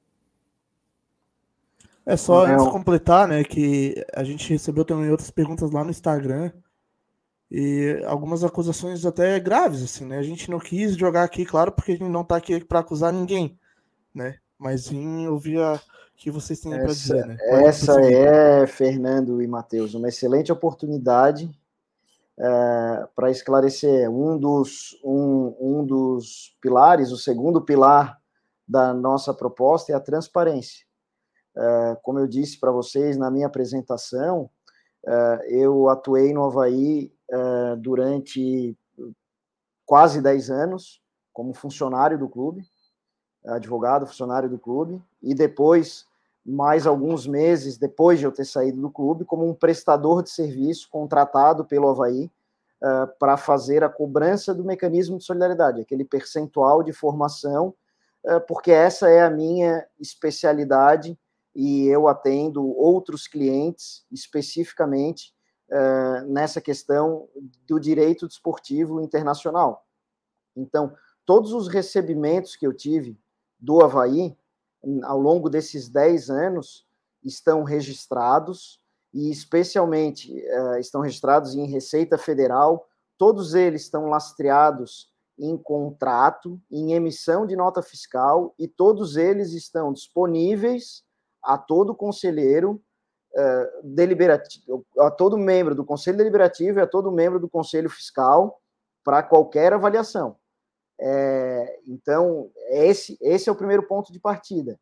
É 2.05 2.15
só 2.15 2.45
antes 2.45 2.65
completar, 2.69 3.27
né, 3.27 3.43
que 3.43 4.03
a 4.15 4.23
gente 4.23 4.49
recebeu 4.51 4.85
também 4.85 5.11
outras 5.11 5.29
perguntas 5.29 5.69
lá 5.69 5.83
no 5.83 5.91
Instagram 5.91 6.51
e 7.49 8.01
algumas 8.07 8.43
acusações 8.43 9.05
até 9.05 9.37
graves, 9.39 9.83
assim, 9.83 10.05
né? 10.05 10.17
A 10.17 10.23
gente 10.23 10.49
não 10.49 10.57
quis 10.57 10.95
jogar 10.95 11.23
aqui, 11.23 11.43
claro, 11.43 11.73
porque 11.73 11.91
a 11.91 11.95
gente 11.97 12.09
não 12.09 12.23
tá 12.23 12.37
aqui 12.37 12.63
para 12.63 12.79
acusar 12.79 13.11
ninguém, 13.11 13.59
né? 14.15 14.37
Mas 14.57 14.85
sim 14.85 15.27
ouvir 15.27 15.59
o 15.59 15.79
que 16.15 16.31
vocês 16.31 16.59
têm 16.61 16.71
para 16.71 16.85
dizer, 16.85 17.25
né? 17.25 17.35
Pode 17.49 17.65
essa 17.65 18.01
é, 18.01 18.65
Fernando 18.65 19.41
e 19.41 19.47
Matheus, 19.47 19.93
uma 19.93 20.07
excelente 20.07 20.51
oportunidade 20.51 21.51
é, 22.43 23.07
para 23.15 23.29
esclarecer 23.29 24.09
um 24.09 24.35
dos, 24.35 24.99
um, 25.03 25.55
um 25.59 25.85
dos 25.85 26.57
pilares, 26.59 27.11
o 27.11 27.17
segundo 27.17 27.61
pilar 27.61 28.19
da 28.67 28.93
nossa 28.95 29.31
proposta 29.31 29.91
é 29.91 29.95
a 29.95 29.99
transparência. 29.99 30.83
É, 31.55 31.97
como 32.01 32.17
eu 32.17 32.27
disse 32.27 32.59
para 32.59 32.71
vocês 32.71 33.15
na 33.15 33.29
minha 33.29 33.45
apresentação, 33.45 34.49
é, 35.05 35.47
eu 35.49 35.87
atuei 35.87 36.33
no 36.33 36.43
Havaí 36.43 37.13
é, 37.29 37.75
durante 37.75 38.75
quase 39.85 40.19
10 40.19 40.49
anos 40.49 40.99
como 41.31 41.53
funcionário 41.53 42.17
do 42.17 42.27
clube, 42.27 42.63
advogado, 43.45 44.07
funcionário 44.07 44.49
do 44.49 44.57
clube, 44.57 45.01
e 45.21 45.35
depois, 45.35 46.07
mais 46.45 46.87
alguns 46.87 47.27
meses 47.27 47.77
depois 47.77 48.19
de 48.19 48.25
eu 48.25 48.31
ter 48.31 48.45
saído 48.45 48.81
do 48.81 48.89
clube, 48.89 49.25
como 49.25 49.47
um 49.47 49.53
prestador 49.53 50.23
de 50.23 50.29
serviço 50.29 50.89
contratado 50.89 51.65
pelo 51.65 51.89
Havaí 51.89 52.29
para 53.19 53.37
fazer 53.37 53.83
a 53.83 53.89
cobrança 53.89 54.55
do 54.55 54.63
mecanismo 54.63 55.19
de 55.19 55.23
solidariedade, 55.23 55.81
aquele 55.81 56.03
percentual 56.03 56.81
de 56.81 56.91
formação, 56.91 57.75
porque 58.47 58.71
essa 58.71 59.07
é 59.07 59.21
a 59.21 59.29
minha 59.29 59.85
especialidade 59.99 61.15
e 61.55 61.87
eu 61.87 62.07
atendo 62.07 62.65
outros 62.77 63.27
clientes 63.27 64.05
especificamente 64.11 65.33
uh, 65.69 66.25
nessa 66.27 66.61
questão 66.61 67.27
do 67.67 67.79
direito 67.79 68.27
desportivo 68.27 69.01
internacional. 69.01 69.85
Então, 70.55 70.93
todos 71.25 71.53
os 71.53 71.67
recebimentos 71.67 72.55
que 72.55 72.65
eu 72.65 72.73
tive 72.73 73.17
do 73.59 73.83
Havaí 73.83 74.35
ao 75.03 75.19
longo 75.19 75.49
desses 75.49 75.87
10 75.89 76.29
anos 76.29 76.85
estão 77.23 77.63
registrados 77.63 78.79
e 79.13 79.29
especialmente 79.29 80.31
uh, 80.31 80.77
estão 80.77 81.01
registrados 81.01 81.55
em 81.55 81.65
Receita 81.67 82.17
Federal, 82.17 82.87
todos 83.17 83.53
eles 83.53 83.83
estão 83.83 84.07
lastreados 84.07 85.11
em 85.37 85.57
contrato, 85.57 86.59
em 86.71 86.93
emissão 86.93 87.45
de 87.45 87.55
nota 87.55 87.81
fiscal 87.81 88.53
e 88.57 88.67
todos 88.67 89.17
eles 89.17 89.53
estão 89.53 89.91
disponíveis 89.91 91.03
a 91.43 91.57
todo 91.57 91.95
conselheiro 91.95 92.81
uh, 93.33 93.81
deliberativo, 93.83 94.85
a 94.99 95.11
todo 95.11 95.37
membro 95.37 95.75
do 95.75 95.83
conselho 95.83 96.17
deliberativo 96.17 96.79
e 96.79 96.81
a 96.81 96.87
todo 96.87 97.11
membro 97.11 97.39
do 97.39 97.49
conselho 97.49 97.89
fiscal 97.89 98.61
para 99.03 99.23
qualquer 99.23 99.73
avaliação. 99.73 100.37
É, 101.03 101.79
então, 101.87 102.51
esse, 102.69 103.17
esse 103.19 103.49
é 103.49 103.51
o 103.51 103.55
primeiro 103.55 103.81
ponto 103.87 104.13
de 104.13 104.19
partida. 104.19 104.79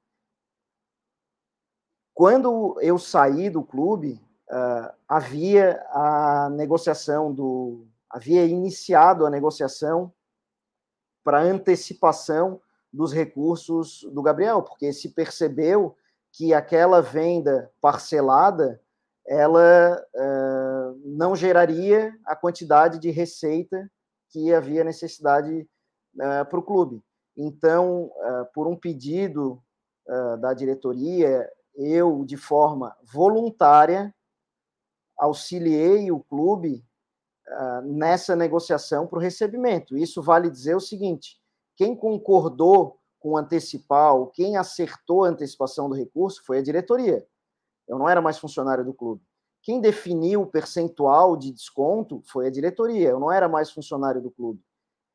Quando 2.13 2.77
eu 2.81 2.99
saí 2.99 3.49
do 3.49 3.63
clube, 3.63 4.21
uh, 4.49 4.93
havia 5.07 5.81
a 5.91 6.49
negociação 6.49 7.33
do. 7.33 7.87
havia 8.09 8.45
iniciado 8.45 9.25
a 9.25 9.29
negociação 9.29 10.13
para 11.23 11.39
antecipação 11.39 12.61
dos 12.91 13.13
recursos 13.13 14.05
do 14.11 14.21
Gabriel, 14.21 14.61
porque 14.61 14.91
se 14.91 15.09
percebeu 15.09 15.95
que 16.33 16.53
aquela 16.53 17.01
venda 17.01 17.71
parcelada 17.79 18.81
ela 19.25 20.05
uh, 20.15 21.01
não 21.05 21.33
geraria 21.33 22.13
a 22.25 22.35
quantidade 22.35 22.99
de 22.99 23.09
receita 23.09 23.89
que 24.29 24.53
havia 24.53 24.83
necessidade 24.83 25.65
uh, 26.19 26.45
para 26.49 26.59
o 26.59 26.63
clube. 26.63 27.03
Então, 27.35 28.05
uh, 28.05 28.45
por 28.53 28.67
um 28.67 28.75
pedido 28.75 29.61
da 30.41 30.55
diretoria, 30.55 31.47
eu, 31.75 32.25
de 32.25 32.35
forma 32.35 32.97
voluntária, 33.03 34.11
auxiliei 35.15 36.11
o 36.11 36.19
clube 36.19 36.83
nessa 37.83 38.35
negociação 38.35 39.05
para 39.05 39.19
o 39.19 39.21
recebimento. 39.21 39.95
Isso 39.95 40.19
vale 40.19 40.49
dizer 40.49 40.75
o 40.75 40.79
seguinte: 40.79 41.39
quem 41.77 41.95
concordou 41.95 42.99
com 43.19 43.37
antecipar, 43.37 44.15
quem 44.33 44.57
acertou 44.57 45.25
a 45.25 45.27
antecipação 45.27 45.87
do 45.87 45.95
recurso 45.95 46.43
foi 46.43 46.57
a 46.57 46.63
diretoria. 46.63 47.23
Eu 47.87 47.99
não 47.99 48.09
era 48.09 48.21
mais 48.21 48.39
funcionário 48.39 48.85
do 48.85 48.93
clube. 48.93 49.21
Quem 49.61 49.81
definiu 49.81 50.43
o 50.43 50.47
percentual 50.47 51.35
de 51.35 51.51
desconto 51.51 52.21
foi 52.25 52.47
a 52.47 52.51
diretoria. 52.51 53.09
Eu 53.09 53.19
não 53.19 53.31
era 53.31 53.49
mais 53.49 53.69
funcionário 53.71 54.21
do 54.21 54.31
clube. 54.31 54.61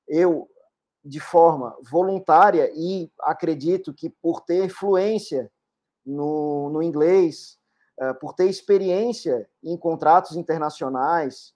Eu, 0.06 0.48
de 1.04 1.20
forma 1.20 1.76
voluntária, 1.82 2.70
e 2.74 3.12
acredito 3.20 3.92
que 3.92 4.08
por 4.08 4.40
ter 4.40 4.70
fluência 4.70 5.50
no, 6.04 6.70
no 6.70 6.82
inglês, 6.82 7.58
uh, 8.00 8.14
por 8.18 8.32
ter 8.32 8.48
experiência 8.48 9.46
em 9.62 9.76
contratos 9.76 10.34
internacionais 10.34 11.54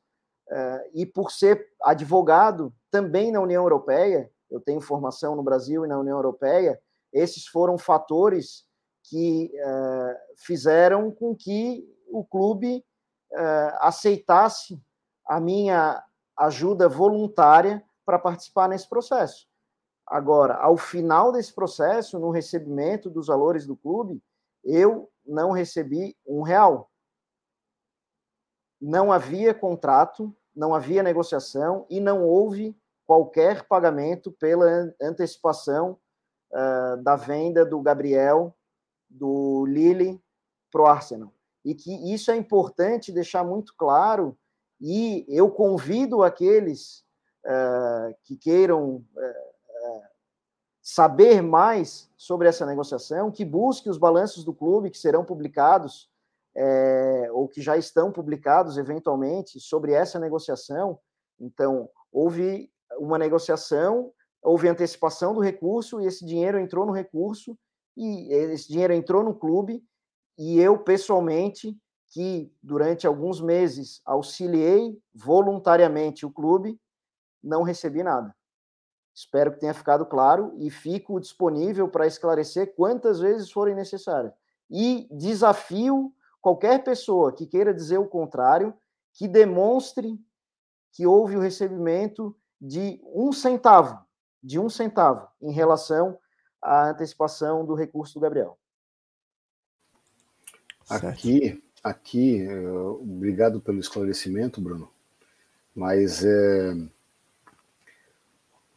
uh, 0.50 0.90
e 0.92 1.06
por 1.06 1.30
ser 1.30 1.66
advogado 1.82 2.72
também 2.90 3.32
na 3.32 3.40
União 3.40 3.62
Europeia, 3.62 4.30
eu 4.50 4.60
tenho 4.60 4.80
formação 4.80 5.34
no 5.34 5.42
Brasil 5.42 5.84
e 5.84 5.88
na 5.88 5.98
União 5.98 6.16
Europeia, 6.16 6.78
esses 7.12 7.46
foram 7.46 7.78
fatores 7.78 8.66
que 9.04 9.50
uh, 9.54 10.14
fizeram 10.36 11.10
com 11.10 11.34
que 11.34 11.88
o 12.10 12.24
clube 12.24 12.84
aceitasse 13.80 14.80
a 15.26 15.38
minha 15.38 16.02
ajuda 16.34 16.88
voluntária 16.88 17.84
para 18.08 18.18
participar 18.18 18.70
nesse 18.70 18.88
processo. 18.88 19.46
Agora, 20.06 20.54
ao 20.54 20.78
final 20.78 21.30
desse 21.30 21.52
processo, 21.52 22.18
no 22.18 22.30
recebimento 22.30 23.10
dos 23.10 23.26
valores 23.26 23.66
do 23.66 23.76
clube, 23.76 24.22
eu 24.64 25.10
não 25.26 25.50
recebi 25.50 26.16
um 26.26 26.40
real. 26.40 26.90
Não 28.80 29.12
havia 29.12 29.52
contrato, 29.52 30.34
não 30.56 30.74
havia 30.74 31.02
negociação 31.02 31.84
e 31.90 32.00
não 32.00 32.24
houve 32.24 32.74
qualquer 33.06 33.68
pagamento 33.68 34.32
pela 34.32 34.90
antecipação 35.02 35.98
uh, 36.50 36.96
da 37.02 37.14
venda 37.14 37.62
do 37.66 37.78
Gabriel, 37.82 38.56
do 39.06 39.66
Lille 39.66 40.18
para 40.72 40.80
o 40.80 40.86
Arsenal. 40.86 41.30
E 41.62 41.74
que 41.74 41.92
isso 42.10 42.30
é 42.30 42.36
importante 42.36 43.12
deixar 43.12 43.44
muito 43.44 43.74
claro, 43.76 44.34
e 44.80 45.26
eu 45.28 45.50
convido 45.50 46.22
aqueles 46.22 47.06
que 48.24 48.36
queiram 48.36 48.96
uh, 48.96 49.48
saber 50.82 51.42
mais 51.42 52.10
sobre 52.16 52.48
essa 52.48 52.64
negociação, 52.64 53.30
que 53.30 53.44
busquem 53.44 53.90
os 53.90 53.98
balanços 53.98 54.44
do 54.44 54.54
clube, 54.54 54.90
que 54.90 54.98
serão 54.98 55.24
publicados, 55.24 56.10
é, 56.56 57.28
ou 57.32 57.46
que 57.46 57.60
já 57.60 57.76
estão 57.76 58.10
publicados 58.10 58.78
eventualmente, 58.78 59.60
sobre 59.60 59.92
essa 59.92 60.18
negociação. 60.18 60.98
Então, 61.38 61.88
houve 62.10 62.72
uma 62.98 63.18
negociação, 63.18 64.12
houve 64.42 64.68
antecipação 64.68 65.34
do 65.34 65.40
recurso 65.40 66.00
e 66.00 66.06
esse 66.06 66.24
dinheiro 66.24 66.58
entrou 66.58 66.86
no 66.86 66.92
recurso 66.92 67.56
e 67.96 68.32
esse 68.32 68.68
dinheiro 68.68 68.92
entrou 68.92 69.22
no 69.22 69.34
clube 69.34 69.84
e 70.38 70.58
eu 70.58 70.78
pessoalmente 70.78 71.76
que 72.10 72.50
durante 72.62 73.06
alguns 73.06 73.40
meses 73.40 74.00
auxiliei 74.04 74.98
voluntariamente 75.14 76.24
o 76.24 76.30
clube, 76.30 76.80
não 77.42 77.62
recebi 77.62 78.02
nada. 78.02 78.34
Espero 79.14 79.52
que 79.52 79.58
tenha 79.58 79.74
ficado 79.74 80.06
claro 80.06 80.54
e 80.58 80.70
fico 80.70 81.18
disponível 81.18 81.88
para 81.88 82.06
esclarecer 82.06 82.74
quantas 82.74 83.18
vezes 83.18 83.50
forem 83.50 83.74
necessárias. 83.74 84.32
E 84.70 85.08
desafio 85.10 86.12
qualquer 86.40 86.84
pessoa 86.84 87.32
que 87.32 87.46
queira 87.46 87.74
dizer 87.74 87.98
o 87.98 88.06
contrário, 88.06 88.72
que 89.12 89.26
demonstre 89.26 90.18
que 90.92 91.06
houve 91.06 91.36
o 91.36 91.40
recebimento 91.40 92.36
de 92.60 93.00
um 93.12 93.32
centavo, 93.32 93.98
de 94.42 94.58
um 94.58 94.68
centavo, 94.68 95.28
em 95.42 95.52
relação 95.52 96.18
à 96.62 96.90
antecipação 96.90 97.64
do 97.64 97.74
recurso 97.74 98.14
do 98.14 98.20
Gabriel. 98.20 98.58
Aqui, 100.88 101.62
aqui, 101.82 102.42
eh, 102.42 102.70
obrigado 102.70 103.60
pelo 103.60 103.78
esclarecimento, 103.78 104.60
Bruno. 104.60 104.90
Mas 105.74 106.24
é, 106.24 106.74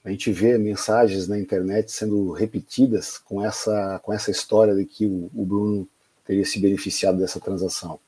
a 0.03 0.09
gente 0.09 0.31
vê 0.31 0.57
mensagens 0.57 1.27
na 1.27 1.39
internet 1.39 1.91
sendo 1.91 2.31
repetidas 2.31 3.17
com 3.17 3.43
essa, 3.45 3.99
com 4.03 4.11
essa 4.11 4.31
história 4.31 4.73
de 4.73 4.85
que 4.85 5.05
o, 5.05 5.29
o 5.33 5.45
Bruno 5.45 5.87
teria 6.25 6.45
se 6.45 6.59
beneficiado 6.59 7.19
dessa 7.19 7.39
transação. 7.39 7.99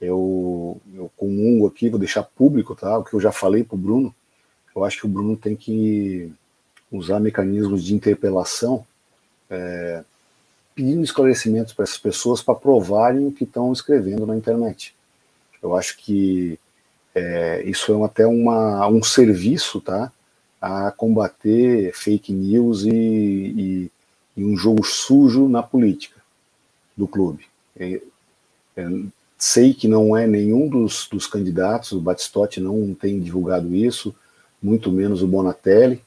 Eu, 0.00 0.80
eu 0.94 1.10
comungo 1.16 1.66
aqui, 1.66 1.90
vou 1.90 1.98
deixar 1.98 2.22
público 2.22 2.74
tá, 2.74 2.98
o 2.98 3.04
que 3.04 3.12
eu 3.12 3.20
já 3.20 3.30
falei 3.30 3.62
para 3.62 3.74
o 3.74 3.78
Bruno, 3.78 4.14
eu 4.74 4.84
acho 4.84 4.98
que 4.98 5.06
o 5.06 5.10
Bruno 5.10 5.36
tem 5.36 5.54
que 5.54 6.32
usar 6.90 7.20
mecanismos 7.20 7.84
de 7.84 7.94
interpelação, 7.94 8.86
é, 9.50 10.02
pedindo 10.74 11.04
esclarecimentos 11.04 11.74
para 11.74 11.82
essas 11.82 11.98
pessoas 11.98 12.40
para 12.40 12.54
provarem 12.54 13.26
o 13.26 13.32
que 13.32 13.44
estão 13.44 13.72
escrevendo 13.72 14.26
na 14.26 14.36
internet. 14.36 14.94
Eu 15.62 15.76
acho 15.76 15.98
que 15.98 16.58
é, 17.14 17.62
isso 17.64 17.92
é 17.92 18.04
até 18.04 18.26
uma, 18.26 18.86
um 18.88 19.02
serviço 19.02 19.80
tá, 19.80 20.10
a 20.60 20.90
combater 20.90 21.92
fake 21.94 22.32
news 22.32 22.84
e, 22.84 22.90
e, 22.90 23.90
e 24.36 24.44
um 24.44 24.56
jogo 24.56 24.84
sujo 24.84 25.48
na 25.48 25.62
política 25.62 26.20
do 26.96 27.08
clube. 27.08 27.46
É, 27.78 28.00
é, 28.76 28.88
sei 29.38 29.72
que 29.72 29.88
não 29.88 30.16
é 30.16 30.26
nenhum 30.26 30.68
dos, 30.68 31.08
dos 31.10 31.26
candidatos, 31.26 31.92
o 31.92 32.00
Batistotti 32.00 32.60
não 32.60 32.94
tem 32.94 33.18
divulgado 33.18 33.74
isso, 33.74 34.14
muito 34.62 34.92
menos 34.92 35.22
o 35.22 35.26
Bonatelli, 35.26 36.02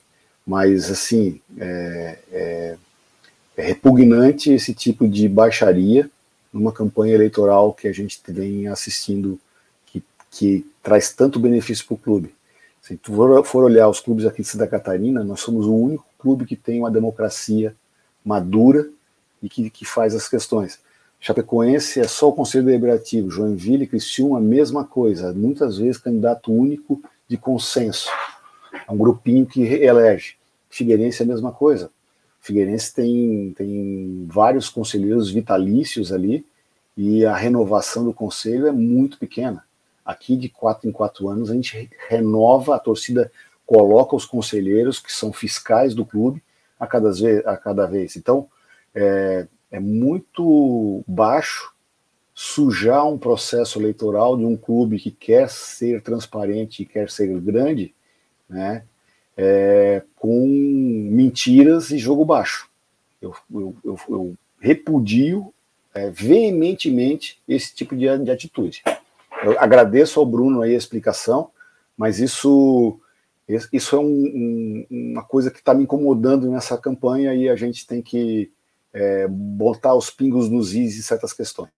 mas 0.46 0.92
assim, 0.92 1.42
é, 1.58 2.20
é, 2.32 2.78
é 3.58 3.62
repugnante 3.62 4.52
esse 4.52 4.74
tipo 4.74 5.08
de 5.08 5.28
baixaria 5.28 6.10
numa 6.52 6.72
campanha 6.72 7.16
eleitoral 7.16 7.74
que 7.74 7.88
a 7.88 7.92
gente 7.92 8.20
vem 8.28 8.68
assistindo 8.68 9.40
que, 9.88 10.04
que 10.30 10.66
traz 10.84 11.12
tanto 11.12 11.40
benefício 11.40 11.86
para 11.86 11.96
o 11.96 11.98
clube. 11.98 12.36
Se 12.84 12.98
tu 12.98 13.14
for 13.46 13.64
olhar 13.64 13.88
os 13.88 14.02
clubes 14.02 14.26
aqui 14.26 14.42
de 14.42 14.48
Santa 14.50 14.68
Catarina, 14.68 15.24
nós 15.24 15.40
somos 15.40 15.66
o 15.66 15.74
único 15.74 16.06
clube 16.20 16.46
que 16.46 16.58
tem 16.58 16.80
uma 16.80 16.92
democracia 16.92 17.74
madura 18.26 18.90
e 19.42 19.48
que, 19.48 19.70
que 19.70 19.86
faz 19.86 20.14
as 20.14 20.28
questões. 20.28 20.82
Chapecoense 21.18 22.02
é 22.02 22.08
só 22.10 22.28
o 22.28 22.34
Conselho 22.34 22.66
Deliberativo, 22.66 23.32
Joinville 23.32 23.86
e 23.86 23.88
Criciúma, 23.88 24.40
a 24.40 24.42
mesma 24.42 24.84
coisa, 24.84 25.32
muitas 25.32 25.78
vezes 25.78 25.98
candidato 25.98 26.52
único 26.52 27.02
de 27.26 27.38
consenso. 27.38 28.10
É 28.86 28.92
um 28.92 28.98
grupinho 28.98 29.46
que 29.46 29.62
elege. 29.62 30.36
Figueirense 30.70 31.22
é 31.22 31.26
a 31.26 31.30
mesma 31.30 31.54
coisa. 31.54 31.90
Figueirense 32.42 32.94
tem, 32.94 33.54
tem 33.56 34.26
vários 34.28 34.68
conselheiros 34.68 35.32
vitalícios 35.32 36.12
ali 36.12 36.46
e 36.98 37.26
a 37.26 37.34
renovação 37.34 38.04
do 38.04 38.14
conselho 38.14 38.68
é 38.68 38.74
muito 38.74 39.18
pequena. 39.18 39.64
Aqui, 40.06 40.36
de 40.36 40.50
quatro 40.50 40.88
em 40.88 40.92
quatro 40.92 41.30
anos, 41.30 41.50
a 41.50 41.54
gente 41.54 41.90
renova, 42.10 42.76
a 42.76 42.80
torcida 42.80 43.32
coloca 43.66 44.16
os 44.16 44.26
conselheiros, 44.26 45.00
que 45.00 45.12
são 45.12 45.32
fiscais 45.32 45.96
do 45.96 46.06
clube, 46.06 46.44
a 46.80 46.86
cada 46.86 47.12
vez. 47.12 47.46
A 47.46 47.58
cada 47.58 47.86
vez. 47.86 48.16
Então, 48.16 48.48
é, 48.94 49.48
é 49.72 49.80
muito 49.80 51.04
baixo 51.08 51.74
sujar 52.34 53.08
um 53.08 53.18
processo 53.18 53.80
eleitoral 53.80 54.36
de 54.38 54.46
um 54.46 54.58
clube 54.58 55.00
que 55.00 55.12
quer 55.12 55.50
ser 55.50 56.02
transparente 56.02 56.82
e 56.82 56.86
quer 56.86 57.10
ser 57.10 57.28
grande, 57.40 57.94
né, 58.50 58.84
é, 59.38 60.04
com 60.16 60.48
mentiras 61.12 61.92
e 61.92 61.98
jogo 61.98 62.26
baixo. 62.26 62.70
Eu, 63.22 63.36
eu, 63.54 63.76
eu, 63.84 64.00
eu 64.10 64.36
repudio 64.60 65.54
é, 65.94 66.10
veementemente 66.10 67.40
esse 67.48 67.74
tipo 67.74 67.96
de, 67.96 68.18
de 68.18 68.32
atitude. 68.32 68.84
Eu 69.44 69.60
agradeço 69.60 70.20
ao 70.20 70.26
Bruno 70.26 70.62
aí 70.62 70.74
a 70.74 70.78
explicação, 70.78 71.52
mas 71.98 72.20
isso, 72.20 73.00
isso 73.72 73.96
é 73.96 74.00
um, 74.00 74.06
um, 74.06 74.88
uma 74.90 75.24
coisa 75.24 75.52
que 75.52 75.60
está 75.60 75.74
me 75.74 75.84
incomodando 75.84 76.50
nessa 76.50 76.78
campanha 76.78 77.34
e 77.34 77.50
a 77.50 77.56
gente 77.56 77.86
tem 77.86 78.02
que 78.02 78.52
é, 78.94 79.28
botar 79.28 79.96
os 79.96 80.10
pingos 80.10 80.50
nos 80.50 80.74
is 80.74 80.98
em 80.98 81.02
certas 81.02 81.34
questões. 81.34 81.70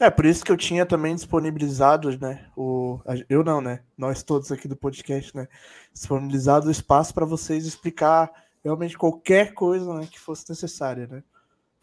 É, 0.00 0.10
por 0.10 0.24
isso 0.24 0.44
que 0.44 0.50
eu 0.50 0.56
tinha 0.56 0.84
também 0.84 1.14
disponibilizado, 1.14 2.18
né? 2.18 2.46
O, 2.56 2.98
eu 3.28 3.44
não, 3.44 3.60
né? 3.60 3.80
Nós 3.96 4.22
todos 4.22 4.50
aqui 4.50 4.66
do 4.66 4.74
podcast, 4.74 5.36
né? 5.36 5.46
Disponibilizado 5.92 6.66
o 6.66 6.72
espaço 6.72 7.14
para 7.14 7.26
vocês 7.26 7.66
explicar 7.66 8.30
realmente 8.64 8.96
qualquer 8.96 9.52
coisa 9.54 9.94
né, 9.94 10.08
que 10.10 10.18
fosse 10.18 10.48
necessária, 10.48 11.06
né? 11.06 11.22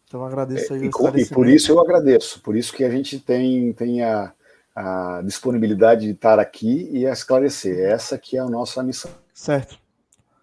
Então 0.06 0.24
agradeço 0.24 0.74
aí 0.74 0.80
é, 0.80 0.84
e, 0.84 1.22
e 1.22 1.26
por 1.28 1.46
isso 1.46 1.70
eu 1.70 1.80
agradeço, 1.80 2.42
por 2.42 2.56
isso 2.56 2.72
que 2.72 2.82
a 2.82 2.90
gente 2.90 3.20
tem, 3.20 3.72
tem 3.72 4.02
a, 4.02 4.32
a 4.80 5.22
disponibilidade 5.22 6.06
de 6.06 6.12
estar 6.12 6.38
aqui 6.38 6.88
e 6.90 7.06
a 7.06 7.12
esclarecer. 7.12 7.78
Essa 7.78 8.18
que 8.18 8.36
é 8.36 8.40
a 8.40 8.48
nossa 8.48 8.82
missão. 8.82 9.10
Certo. 9.32 9.78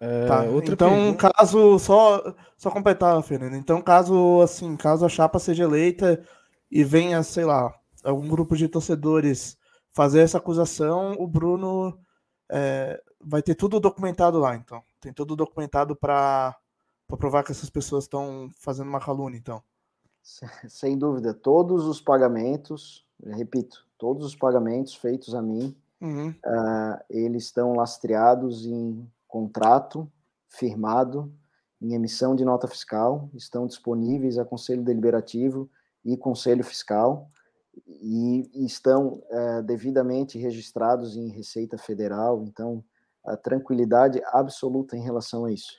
É, 0.00 0.26
tá. 0.26 0.44
então, 0.46 0.90
pergunta... 0.90 1.32
caso 1.32 1.78
só 1.78 2.34
só 2.56 2.70
completar, 2.70 3.20
Fernando. 3.22 3.54
Então, 3.54 3.82
caso 3.82 4.40
assim, 4.42 4.76
caso 4.76 5.04
a 5.04 5.08
chapa 5.08 5.38
seja 5.38 5.64
eleita 5.64 6.22
e 6.70 6.84
venha, 6.84 7.22
sei 7.22 7.44
lá, 7.44 7.74
algum 8.04 8.28
grupo 8.28 8.56
de 8.56 8.68
torcedores 8.68 9.56
fazer 9.90 10.20
essa 10.20 10.38
acusação, 10.38 11.16
o 11.18 11.26
Bruno 11.26 11.98
é, 12.48 13.02
vai 13.20 13.42
ter 13.42 13.54
tudo 13.54 13.80
documentado 13.80 14.38
lá, 14.38 14.54
então. 14.54 14.82
Tem 15.00 15.12
tudo 15.12 15.34
documentado 15.34 15.96
para 15.96 16.56
provar 17.18 17.42
que 17.42 17.52
essas 17.52 17.70
pessoas 17.70 18.04
estão 18.04 18.48
fazendo 18.56 18.88
uma 18.88 19.00
calúnia, 19.00 19.38
então. 19.38 19.62
Sem 20.68 20.96
dúvida, 20.96 21.34
todos 21.34 21.86
os 21.86 22.00
pagamentos, 22.00 23.04
repito, 23.24 23.87
todos 23.98 24.24
os 24.24 24.34
pagamentos 24.34 24.94
feitos 24.94 25.34
a 25.34 25.42
mim, 25.42 25.76
uhum. 26.00 26.30
uh, 26.30 26.98
eles 27.10 27.44
estão 27.44 27.74
lastreados 27.74 28.64
em 28.64 29.06
contrato 29.26 30.10
firmado 30.48 31.32
em 31.80 31.94
emissão 31.94 32.34
de 32.34 32.44
nota 32.44 32.66
fiscal, 32.66 33.30
estão 33.34 33.66
disponíveis 33.66 34.38
a 34.38 34.44
Conselho 34.44 34.82
Deliberativo 34.82 35.70
e 36.04 36.16
Conselho 36.16 36.64
Fiscal 36.64 37.30
e, 37.86 38.64
estão 38.64 39.22
é, 39.30 39.62
devidamente 39.62 40.38
registrados 40.38 41.16
em 41.16 41.28
Receita 41.28 41.78
Federal, 41.78 42.42
então 42.44 42.82
a 43.24 43.36
tranquilidade 43.36 44.20
absoluta 44.26 44.96
em 44.96 45.02
relação 45.02 45.44
a 45.44 45.52
isso. 45.52 45.72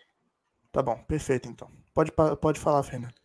Tá 0.71 0.81
bom, 0.81 0.97
perfeito 1.07 1.49
então. 1.49 1.69
Pode, 1.93 2.11
pode 2.39 2.59
falar, 2.59 2.83
Fernando. 2.83 3.15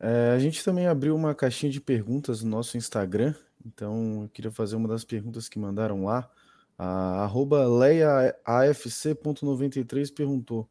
É, 0.00 0.32
a 0.34 0.38
gente 0.38 0.64
também 0.64 0.86
abriu 0.86 1.14
uma 1.14 1.34
caixinha 1.34 1.70
de 1.70 1.80
perguntas 1.80 2.42
no 2.42 2.50
nosso 2.50 2.76
Instagram, 2.76 3.34
então 3.74 4.22
eu 4.22 4.28
queria 4.28 4.50
fazer 4.50 4.76
uma 4.76 4.88
das 4.88 5.04
perguntas 5.04 5.48
que 5.48 5.58
mandaram 5.58 6.04
lá. 6.04 6.28
A 6.76 7.24
arroba 7.24 7.66
leiaafc.93 7.66 10.14
perguntou 10.14 10.68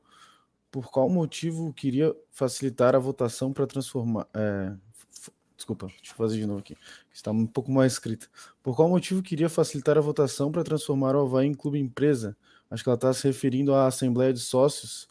por 0.72 0.90
qual 0.90 1.10
motivo 1.10 1.74
queria 1.74 2.16
facilitar 2.32 2.96
a 2.96 3.00
votação 3.00 3.52
para 3.52 3.68
transformar. 3.68 4.28
É, 4.34 4.74
desculpa, 5.56 5.88
deixa 5.88 6.12
eu 6.12 6.16
fazer 6.16 6.38
de 6.38 6.46
novo 6.46 6.60
aqui. 6.60 6.78
Está 7.12 7.32
um 7.32 7.46
pouco 7.46 7.72
mais 7.72 7.94
escrita. 7.94 8.28
Por 8.62 8.76
qual 8.76 8.88
motivo 8.88 9.22
queria 9.22 9.50
facilitar 9.50 9.98
a 9.98 10.02
votação 10.02 10.52
para 10.52 10.64
transformar 10.64 11.16
o 11.16 11.22
Havaí 11.22 11.48
em 11.48 11.54
clube 11.54 11.80
empresa? 11.80 12.38
Acho 12.70 12.84
que 12.84 12.90
ela 12.90 12.96
está 12.96 13.14
se 13.14 13.28
referindo 13.28 13.74
à 13.74 13.88
Assembleia 13.88 14.34
de 14.34 14.40
Sócios. 14.40 15.08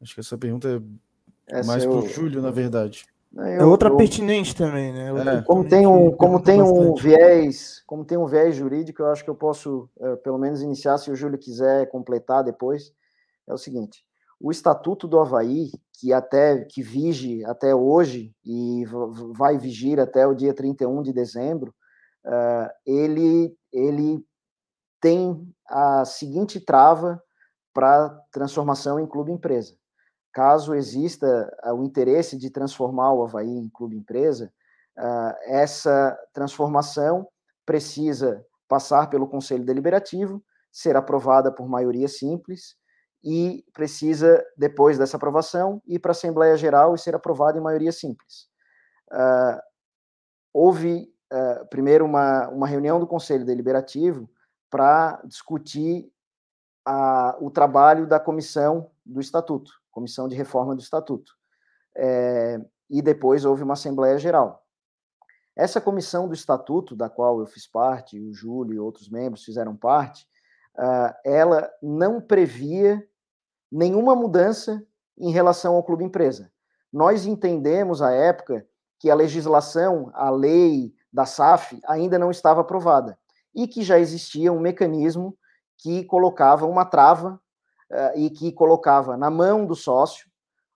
Acho 0.00 0.14
que 0.14 0.20
essa 0.20 0.36
pergunta 0.36 0.68
é 0.68 1.58
essa 1.58 1.66
mais 1.66 1.84
para 1.84 1.94
o 1.94 2.08
Júlio, 2.08 2.42
na 2.42 2.50
verdade. 2.50 3.06
Eu, 3.34 3.44
é 3.44 3.64
outra 3.64 3.88
eu, 3.88 3.96
pertinente 3.96 4.54
também, 4.54 4.92
né? 4.92 5.38
É. 5.38 5.42
Como 5.42 5.68
tem 5.68 5.86
um, 5.86 6.10
como 6.10 6.40
tem 6.40 6.62
um 6.62 6.94
viés, 6.94 7.82
como 7.86 8.04
tem 8.04 8.16
um 8.16 8.26
viés 8.26 8.56
jurídico, 8.56 9.02
eu 9.02 9.08
acho 9.08 9.24
que 9.24 9.30
eu 9.30 9.34
posso, 9.34 9.90
é, 10.00 10.16
pelo 10.16 10.38
menos, 10.38 10.62
iniciar, 10.62 10.98
se 10.98 11.10
o 11.10 11.16
Júlio 11.16 11.38
quiser 11.38 11.88
completar 11.90 12.42
depois. 12.42 12.92
É 13.46 13.52
o 13.52 13.58
seguinte: 13.58 14.04
o 14.40 14.50
Estatuto 14.50 15.06
do 15.06 15.18
Havaí, 15.18 15.70
que 15.92 16.12
até 16.12 16.64
que 16.64 16.82
vige 16.82 17.44
até 17.44 17.74
hoje 17.74 18.34
e 18.44 18.84
vai 19.34 19.58
vigir 19.58 20.00
até 20.00 20.26
o 20.26 20.34
dia 20.34 20.54
31 20.54 21.02
de 21.02 21.12
dezembro, 21.12 21.74
uh, 22.24 22.70
ele, 22.86 23.54
ele 23.72 24.24
tem 25.00 25.46
a 25.68 26.04
seguinte 26.04 26.58
trava 26.60 27.22
para 27.74 28.08
transformação 28.32 28.98
em 28.98 29.06
clube 29.06 29.30
empresa 29.30 29.74
caso 30.36 30.74
exista 30.74 31.50
ah, 31.62 31.72
o 31.72 31.82
interesse 31.82 32.36
de 32.36 32.50
transformar 32.50 33.10
o 33.14 33.24
Havaí 33.24 33.48
em 33.48 33.70
clube 33.70 33.96
empresa, 33.96 34.52
ah, 34.94 35.34
essa 35.46 36.14
transformação 36.34 37.26
precisa 37.64 38.44
passar 38.68 39.08
pelo 39.08 39.26
Conselho 39.26 39.64
Deliberativo, 39.64 40.44
ser 40.70 40.94
aprovada 40.94 41.50
por 41.50 41.66
maioria 41.66 42.06
simples 42.06 42.76
e 43.24 43.64
precisa, 43.72 44.44
depois 44.58 44.98
dessa 44.98 45.16
aprovação, 45.16 45.80
ir 45.86 46.00
para 46.00 46.10
a 46.10 46.12
Assembleia 46.12 46.54
Geral 46.54 46.94
e 46.94 46.98
ser 46.98 47.14
aprovada 47.14 47.56
em 47.56 47.62
maioria 47.62 47.90
simples. 47.90 48.46
Uh, 49.10 49.58
houve, 50.52 51.08
primeiro, 51.70 52.04
uma, 52.04 52.48
uma 52.48 52.66
reunião 52.66 53.00
do 53.00 53.06
Conselho 53.06 53.46
Deliberativo 53.46 54.28
para 54.68 55.18
discutir 55.24 56.12
a, 56.84 57.36
o 57.40 57.50
trabalho 57.50 58.06
da 58.06 58.20
comissão 58.20 58.90
do 59.04 59.20
Estatuto. 59.20 59.72
Comissão 59.96 60.28
de 60.28 60.36
Reforma 60.36 60.74
do 60.74 60.82
Estatuto. 60.82 61.32
É, 61.96 62.60
e 62.90 63.00
depois 63.00 63.46
houve 63.46 63.62
uma 63.62 63.72
Assembleia 63.72 64.18
Geral. 64.18 64.62
Essa 65.56 65.80
comissão 65.80 66.28
do 66.28 66.34
Estatuto, 66.34 66.94
da 66.94 67.08
qual 67.08 67.40
eu 67.40 67.46
fiz 67.46 67.66
parte, 67.66 68.20
o 68.20 68.30
Júlio 68.30 68.74
e 68.74 68.78
outros 68.78 69.08
membros 69.08 69.42
fizeram 69.42 69.74
parte, 69.74 70.28
uh, 70.74 71.14
ela 71.24 71.70
não 71.82 72.20
previa 72.20 73.02
nenhuma 73.72 74.14
mudança 74.14 74.86
em 75.16 75.30
relação 75.30 75.74
ao 75.74 75.82
clube 75.82 76.04
empresa. 76.04 76.52
Nós 76.92 77.24
entendemos 77.24 78.02
à 78.02 78.12
época 78.12 78.68
que 79.00 79.10
a 79.10 79.14
legislação, 79.14 80.10
a 80.12 80.28
lei 80.28 80.94
da 81.10 81.24
SAF 81.24 81.80
ainda 81.86 82.18
não 82.18 82.30
estava 82.30 82.60
aprovada 82.60 83.18
e 83.54 83.66
que 83.66 83.82
já 83.82 83.98
existia 83.98 84.52
um 84.52 84.60
mecanismo 84.60 85.38
que 85.78 86.04
colocava 86.04 86.66
uma 86.66 86.84
trava 86.84 87.40
e 88.14 88.30
que 88.30 88.52
colocava 88.52 89.16
na 89.16 89.30
mão 89.30 89.64
do 89.64 89.74
sócio 89.74 90.26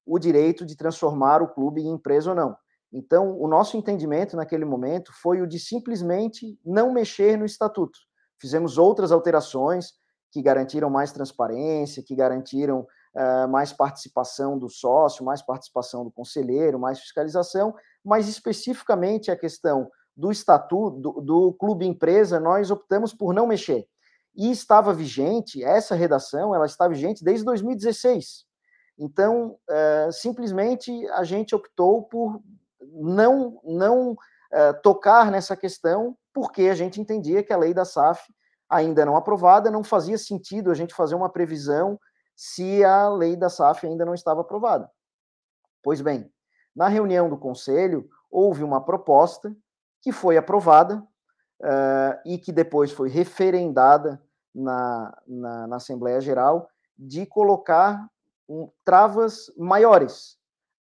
o 0.07 0.19
direito 0.19 0.65
de 0.65 0.77
transformar 0.77 1.43
o 1.43 1.49
clube 1.49 1.83
em 1.83 1.93
empresa 1.93 2.31
ou 2.31 2.37
não. 2.37 2.57
Então, 2.93 3.39
o 3.39 3.47
nosso 3.47 3.77
entendimento 3.77 4.37
naquele 4.37 4.65
momento 4.65 5.13
foi 5.23 5.41
o 5.41 5.47
de 5.47 5.59
simplesmente 5.59 6.59
não 6.65 6.93
mexer 6.93 7.37
no 7.39 7.45
estatuto. 7.45 7.99
Fizemos 8.41 8.79
outras 8.79 9.13
alterações 9.13 9.93
que 10.33 10.43
garantiram 10.43 10.91
mais 10.91 11.13
transparência, 11.13 12.03
que 12.03 12.17
garantiram 12.17 12.87
uh, 13.15 13.49
mais 13.49 13.73
participação 13.73 14.59
do 14.59 14.69
sócio, 14.69 15.25
mais 15.25 15.43
participação 15.43 16.05
do 16.05 16.11
conselheiro, 16.11 16.79
mais 16.79 17.01
fiscalização, 17.01 17.75
mas 18.05 18.29
especificamente 18.29 19.31
a 19.31 19.37
questão 19.37 19.89
do 20.17 20.31
estatuto 20.33 20.99
do, 20.99 21.21
do 21.21 21.53
clube 21.55 21.87
empresa, 21.87 22.41
nós 22.41 22.71
optamos 22.71 23.13
por 23.13 23.33
não 23.33 23.47
mexer. 23.47 23.87
E 24.35 24.51
estava 24.51 24.95
vigente, 24.95 25.63
essa 25.63 25.95
redação, 25.95 26.55
ela 26.55 26.67
está 26.67 26.87
vigente 26.87 27.25
desde 27.25 27.45
2016. 27.45 28.45
Então, 28.99 29.59
uh, 29.69 30.13
simplesmente 30.13 31.07
a 31.11 31.25
gente 31.25 31.55
optou 31.55 32.03
por 32.03 32.43
não, 32.93 33.61
não 33.65 34.13
uh, 34.13 34.81
tocar 34.83 35.31
nessa 35.31 35.57
questão, 35.57 36.17
porque 36.33 36.63
a 36.63 36.75
gente 36.75 37.01
entendia 37.01 37.43
que 37.43 37.53
a 37.53 37.57
lei 37.57 37.75
da 37.75 37.85
SAF, 37.85 38.33
ainda 38.69 39.05
não 39.05 39.17
aprovada, 39.17 39.71
não 39.71 39.83
fazia 39.83 40.17
sentido 40.17 40.71
a 40.71 40.75
gente 40.75 40.95
fazer 40.95 41.15
uma 41.15 41.29
previsão 41.29 41.99
se 42.37 42.85
a 42.85 43.09
lei 43.09 43.37
da 43.37 43.49
SAF 43.49 43.87
ainda 43.87 44.05
não 44.05 44.15
estava 44.15 44.43
aprovada. 44.43 44.91
Pois 45.83 46.01
bem, 46.01 46.31
na 46.75 46.89
reunião 46.89 47.29
do 47.29 47.37
conselho, 47.37 48.09
houve 48.31 48.63
uma 48.63 48.85
proposta 48.85 49.55
que 50.01 50.13
foi 50.13 50.37
aprovada 50.37 51.07
uh, 51.61 52.21
e 52.25 52.39
que 52.39 52.53
depois 52.53 52.91
foi 52.91 53.09
referendada 53.09 54.21
na, 54.55 55.17
na, 55.27 55.67
na 55.67 55.77
Assembleia 55.77 56.21
Geral 56.21 56.69
de 56.99 57.25
colocar 57.27 58.09
um, 58.49 58.71
travas 58.85 59.51
maiores 59.57 60.37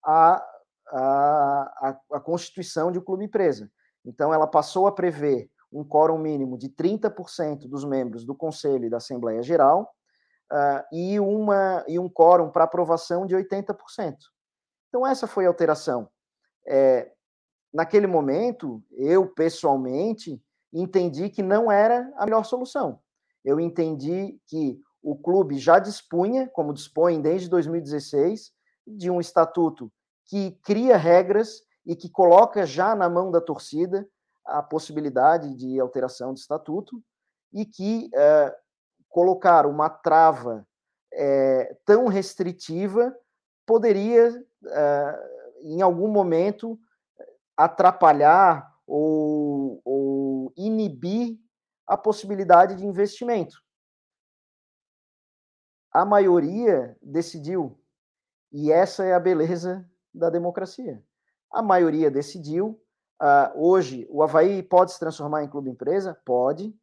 à, 0.05 0.45
à, 0.89 2.01
à 2.13 2.21
constituição 2.21 2.93
de 2.93 2.99
um 2.99 3.03
clube 3.03 3.25
empresa. 3.25 3.71
Então, 4.05 4.33
ela 4.33 4.47
passou 4.47 4.87
a 4.87 4.93
prever 4.93 5.51
um 5.73 5.85
quórum 5.85 6.19
mínimo 6.19 6.57
de 6.57 6.69
30% 6.69 7.69
dos 7.69 7.85
membros 7.85 8.25
do 8.25 8.35
Conselho 8.35 8.85
e 8.85 8.91
da 8.91 8.99
Assembleia 8.99 9.43
Geral 9.43 9.93
uh, 10.53 10.83
e, 10.93 11.19
uma, 11.19 11.85
e 11.89 11.99
um 11.99 12.09
quórum 12.09 12.51
para 12.51 12.65
aprovação 12.65 13.27
de 13.27 13.35
80%. 13.35 14.17
Então, 14.89 15.07
essa 15.07 15.27
foi 15.27 15.45
a 15.45 15.49
alteração. 15.49 16.09
É, 16.67 17.13
naquele 17.73 18.07
momento, 18.07 18.83
eu 18.93 19.27
pessoalmente 19.27 20.43
entendi 20.81 21.29
que 21.31 21.43
não 21.43 21.71
era 21.71 22.13
a 22.17 22.25
melhor 22.25 22.45
solução. 22.45 23.01
Eu 23.45 23.61
entendi 23.61 24.39
que 24.47 24.81
o 25.03 25.17
clube 25.17 25.59
já 25.59 25.79
dispunha, 25.79 26.49
como 26.49 26.75
dispõe 26.75 27.21
desde 27.21 27.49
2016, 27.49 28.53
de 28.87 29.11
um 29.11 29.21
estatuto 29.21 29.91
que 30.25 30.53
cria 30.63 30.97
regras 30.97 31.63
e 31.85 31.95
que 31.95 32.11
coloca 32.11 32.67
já 32.67 32.95
na 32.95 33.09
mão 33.09 33.31
da 33.31 33.41
torcida 33.41 34.07
a 34.45 34.63
possibilidade 34.63 35.55
de 35.55 35.79
alteração 35.81 36.33
de 36.33 36.41
estatuto 36.41 37.03
e 37.53 37.65
que 37.65 38.11
é, 38.15 38.57
colocar 39.09 39.67
uma 39.67 39.89
trava 39.89 40.67
é, 41.13 41.77
tão 41.85 42.07
restritiva 42.07 43.17
poderia, 43.65 44.45
é, 44.67 45.31
em 45.63 45.83
algum 45.83 46.09
momento, 46.09 46.79
atrapalhar 47.57 48.76
ou, 48.87 49.81
ou 49.85 50.53
inibir 50.57 51.39
a 51.87 51.97
possibilidade 51.97 52.77
de 52.77 52.87
investimento. 52.87 53.63
A 55.93 56.05
maioria 56.05 56.97
decidiu, 57.01 57.79
e 58.53 58.71
essa 58.71 59.05
é 59.05 59.15
a 59.15 59.21
beleza 59.21 59.89
da 60.13 60.31
democracia. 60.31 61.03
A 61.51 61.63
maioria 61.63 62.11
decidiu. 62.11 62.81
Uh, 63.21 63.67
hoje, 63.67 64.07
o 64.11 64.23
Havaí 64.23 64.63
pode 64.63 64.93
se 64.93 64.99
transformar 64.99 65.43
em 65.43 65.49
clube 65.49 65.71
empresa? 65.71 66.15
Pode, 66.25 66.75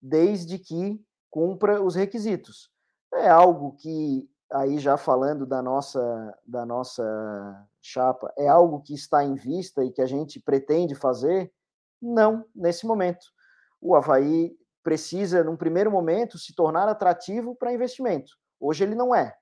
desde 0.00 0.58
que 0.58 1.04
cumpra 1.28 1.82
os 1.82 1.94
requisitos. 1.94 2.70
É 3.12 3.28
algo 3.28 3.72
que, 3.72 4.30
aí 4.52 4.78
já 4.78 4.96
falando 4.96 5.44
da 5.44 5.60
nossa, 5.60 6.38
da 6.46 6.64
nossa 6.64 7.68
chapa, 7.82 8.32
é 8.36 8.48
algo 8.48 8.80
que 8.82 8.94
está 8.94 9.24
em 9.24 9.34
vista 9.34 9.84
e 9.84 9.90
que 9.90 10.02
a 10.02 10.06
gente 10.06 10.40
pretende 10.40 10.94
fazer? 10.94 11.52
Não, 12.00 12.44
nesse 12.54 12.86
momento 12.86 13.26
o 13.80 13.94
Havaí 13.94 14.54
precisa, 14.82 15.42
num 15.42 15.56
primeiro 15.56 15.90
momento, 15.90 16.38
se 16.38 16.54
tornar 16.54 16.88
atrativo 16.88 17.54
para 17.54 17.72
investimento. 17.72 18.32
Hoje 18.58 18.84
ele 18.84 18.94
não 18.94 19.14
é. 19.14 19.34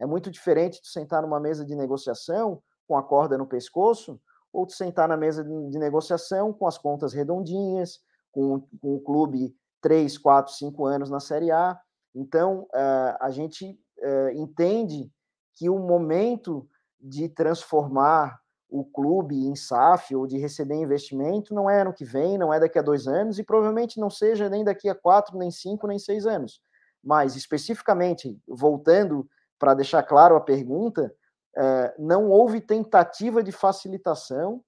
É 0.00 0.06
muito 0.06 0.30
diferente 0.30 0.80
de 0.82 0.88
sentar 0.88 1.22
numa 1.22 1.38
mesa 1.38 1.64
de 1.64 1.74
negociação 1.74 2.62
com 2.86 2.96
a 2.96 3.02
corda 3.02 3.38
no 3.38 3.46
pescoço, 3.46 4.20
ou 4.52 4.66
de 4.66 4.74
sentar 4.74 5.08
na 5.08 5.16
mesa 5.16 5.42
de 5.42 5.78
negociação 5.78 6.52
com 6.52 6.66
as 6.66 6.78
contas 6.78 7.12
redondinhas, 7.12 8.00
com, 8.30 8.60
com 8.80 8.94
o 8.94 9.00
clube 9.00 9.54
3, 9.80 10.16
4, 10.18 10.52
5 10.52 10.86
anos 10.86 11.10
na 11.10 11.18
Série 11.18 11.50
A. 11.50 11.78
Então, 12.14 12.62
uh, 12.72 13.16
a 13.20 13.30
gente 13.30 13.78
uh, 13.98 14.30
entende 14.30 15.10
que 15.54 15.68
o 15.68 15.78
momento 15.78 16.68
de 17.04 17.28
transformar 17.28 18.40
o 18.66 18.82
clube 18.82 19.46
em 19.46 19.54
SAF 19.54 20.16
ou 20.16 20.26
de 20.26 20.38
receber 20.38 20.74
investimento 20.74 21.54
não 21.54 21.68
é 21.68 21.82
ano 21.82 21.92
que 21.92 22.04
vem, 22.04 22.38
não 22.38 22.52
é 22.52 22.58
daqui 22.58 22.78
a 22.78 22.82
dois 22.82 23.06
anos 23.06 23.38
e 23.38 23.44
provavelmente 23.44 24.00
não 24.00 24.08
seja 24.08 24.48
nem 24.48 24.64
daqui 24.64 24.88
a 24.88 24.94
quatro, 24.94 25.36
nem 25.36 25.50
cinco, 25.50 25.86
nem 25.86 25.98
seis 25.98 26.26
anos. 26.26 26.60
Mas 27.02 27.36
especificamente, 27.36 28.40
voltando 28.48 29.28
para 29.58 29.74
deixar 29.74 30.02
claro 30.02 30.34
a 30.34 30.40
pergunta, 30.40 31.14
é, 31.56 31.94
não 31.98 32.30
houve 32.30 32.60
tentativa 32.60 33.42
de 33.42 33.52
facilitação. 33.52 34.64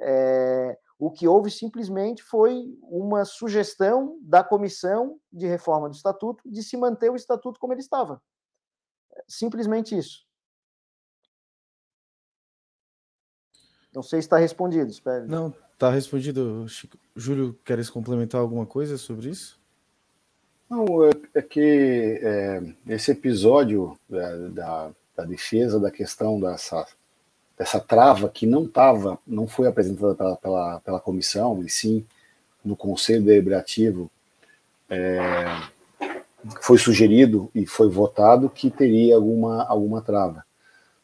É, 0.00 0.78
o 0.98 1.10
que 1.10 1.26
houve 1.26 1.50
simplesmente 1.50 2.22
foi 2.22 2.64
uma 2.84 3.24
sugestão 3.24 4.18
da 4.22 4.44
comissão 4.44 5.18
de 5.32 5.48
reforma 5.48 5.88
do 5.88 5.96
estatuto 5.96 6.48
de 6.48 6.62
se 6.62 6.76
manter 6.76 7.10
o 7.10 7.16
estatuto 7.16 7.58
como 7.58 7.72
ele 7.72 7.80
estava. 7.80 8.22
Simplesmente 9.28 9.98
isso. 9.98 10.24
Não 13.94 14.02
sei 14.02 14.20
se 14.20 14.26
está 14.26 14.38
respondido, 14.38 14.90
espero. 14.90 15.28
Não, 15.28 15.54
está 15.72 15.90
respondido. 15.90 16.66
Chico. 16.68 16.96
Júlio, 17.14 17.58
queres 17.64 17.90
complementar 17.90 18.40
alguma 18.40 18.64
coisa 18.64 18.96
sobre 18.96 19.28
isso? 19.28 19.60
Não, 20.68 21.04
é, 21.04 21.10
é 21.34 21.42
que 21.42 22.18
é, 22.22 22.62
esse 22.88 23.10
episódio 23.10 23.98
da, 24.08 24.36
da, 24.48 24.90
da, 25.18 25.24
defesa 25.24 25.78
da 25.78 25.90
questão 25.90 26.40
dessa, 26.40 26.86
dessa 27.58 27.78
trava 27.78 28.30
que 28.30 28.46
não 28.46 28.64
estava, 28.64 29.18
não 29.26 29.46
foi 29.46 29.68
apresentada 29.68 30.14
pela, 30.14 30.36
pela, 30.36 30.80
pela, 30.80 31.00
comissão, 31.00 31.62
e 31.62 31.68
sim 31.68 32.06
no 32.64 32.74
Conselho 32.74 33.24
Deliberativo, 33.24 34.10
é, 34.88 35.44
foi 36.62 36.78
sugerido 36.78 37.50
e 37.54 37.66
foi 37.66 37.90
votado 37.90 38.48
que 38.48 38.70
teria 38.70 39.16
alguma, 39.16 39.64
alguma 39.64 40.00
trava. 40.00 40.42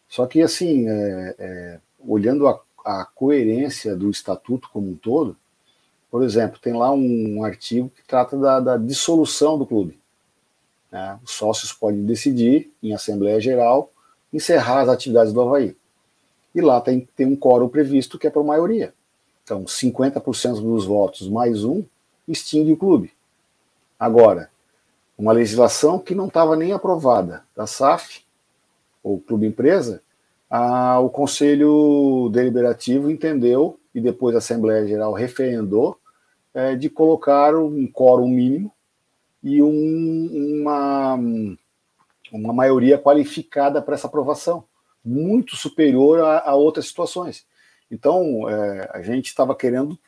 Só 0.09 0.27
que, 0.27 0.41
assim, 0.41 0.89
é, 0.89 1.35
é 1.39 1.81
olhando 1.99 2.49
a 2.49 2.59
a 2.89 3.05
coerência 3.05 3.95
do 3.95 4.09
estatuto 4.09 4.71
como 4.73 4.89
um 4.89 4.97
todo, 4.97 5.37
por 6.11 6.23
exemplo, 6.23 6.59
tem 6.59 6.73
lá 6.73 6.91
um 6.91 7.45
artigo 7.45 7.91
que 7.91 8.03
trata 8.03 8.35
da, 8.39 8.61
da 8.61 8.77
dissolução 8.79 9.59
do 9.59 9.67
clube. 9.67 10.01
Né? 10.91 11.21
Os 11.23 11.33
sócios 11.33 11.71
podem 11.71 12.07
decidir, 12.07 12.73
em 12.83 12.95
Assembleia 12.95 13.39
Geral, 13.39 13.93
encerrar 14.33 14.81
as 14.81 14.89
atividades 14.89 15.35
do 15.35 15.43
Havaí. 15.43 15.77
E 16.55 16.63
lá 16.63 16.81
tem, 16.81 17.07
tem 17.15 17.27
um 17.27 17.37
quórum 17.37 17.69
previsto 17.69 18.19
que 18.19 18.27
é 18.27 18.31
por 18.31 18.43
maioria. 18.43 18.95
Então, 19.45 19.65
50% 19.65 20.63
dos 20.63 20.87
votos 20.87 21.29
mais 21.29 21.65
um 21.65 21.85
extingue 22.27 22.73
o 22.73 22.77
clube. 22.77 23.13
Agora, 24.01 24.51
uma 25.19 25.33
legislação 25.33 25.99
que 25.99 26.15
não 26.15 26.29
estava 26.29 26.57
nem 26.57 26.73
aprovada 26.73 27.45
da 27.55 27.67
SAF, 27.67 28.25
ou 29.03 29.21
Clube 29.21 29.47
Empresa, 29.47 30.03
ah, 30.51 30.99
o 31.01 31.11
Conselho 31.11 32.31
Deliberativo 32.33 33.11
entendeu, 33.11 33.79
e 33.95 34.01
depois 34.01 34.35
a 34.35 34.39
Assembleia 34.39 34.87
Geral 34.87 35.13
referendou, 35.13 35.99
é, 36.55 36.75
de 36.75 36.89
colocar 36.89 37.55
um 37.55 37.87
quórum 37.87 38.29
mínimo 38.29 38.73
e 39.43 39.63
um, 39.63 40.61
uma, 40.63 41.19
uma 42.33 42.53
maioria 42.53 42.99
qualificada 42.99 43.83
para 43.83 43.95
essa 43.95 44.07
aprovação, 44.07 44.65
muito 45.05 45.57
superior 45.57 46.21
a, 46.21 46.41
a 46.51 46.55
outras 46.55 46.87
situações. 46.87 47.47
Então, 47.91 48.49
é, 48.49 48.91
a 48.93 49.03
gente 49.03 49.27
estava 49.27 49.55
querendo 49.55 49.99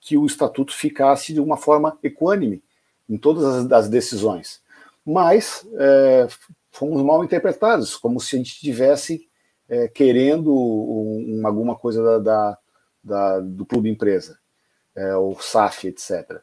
que 0.00 0.16
o 0.16 0.26
estatuto 0.26 0.74
ficasse 0.74 1.32
de 1.32 1.40
uma 1.40 1.56
forma 1.56 1.98
equânime 2.02 2.62
em 3.08 3.16
todas 3.16 3.44
as, 3.44 3.72
as 3.72 3.88
decisões, 3.88 4.60
mas 5.04 5.66
é, 5.74 6.28
fomos 6.70 7.02
mal 7.02 7.24
interpretados, 7.24 7.96
como 7.96 8.20
se 8.20 8.36
a 8.36 8.38
gente 8.38 8.60
tivesse 8.60 9.28
é, 9.68 9.88
querendo 9.88 10.54
um, 10.54 11.42
alguma 11.44 11.76
coisa 11.76 12.02
da, 12.02 12.18
da, 12.18 12.58
da, 13.02 13.40
do 13.40 13.64
clube 13.64 13.90
empresa, 13.90 14.38
é, 14.94 15.16
o 15.16 15.36
SAF, 15.40 15.88
etc. 15.88 16.40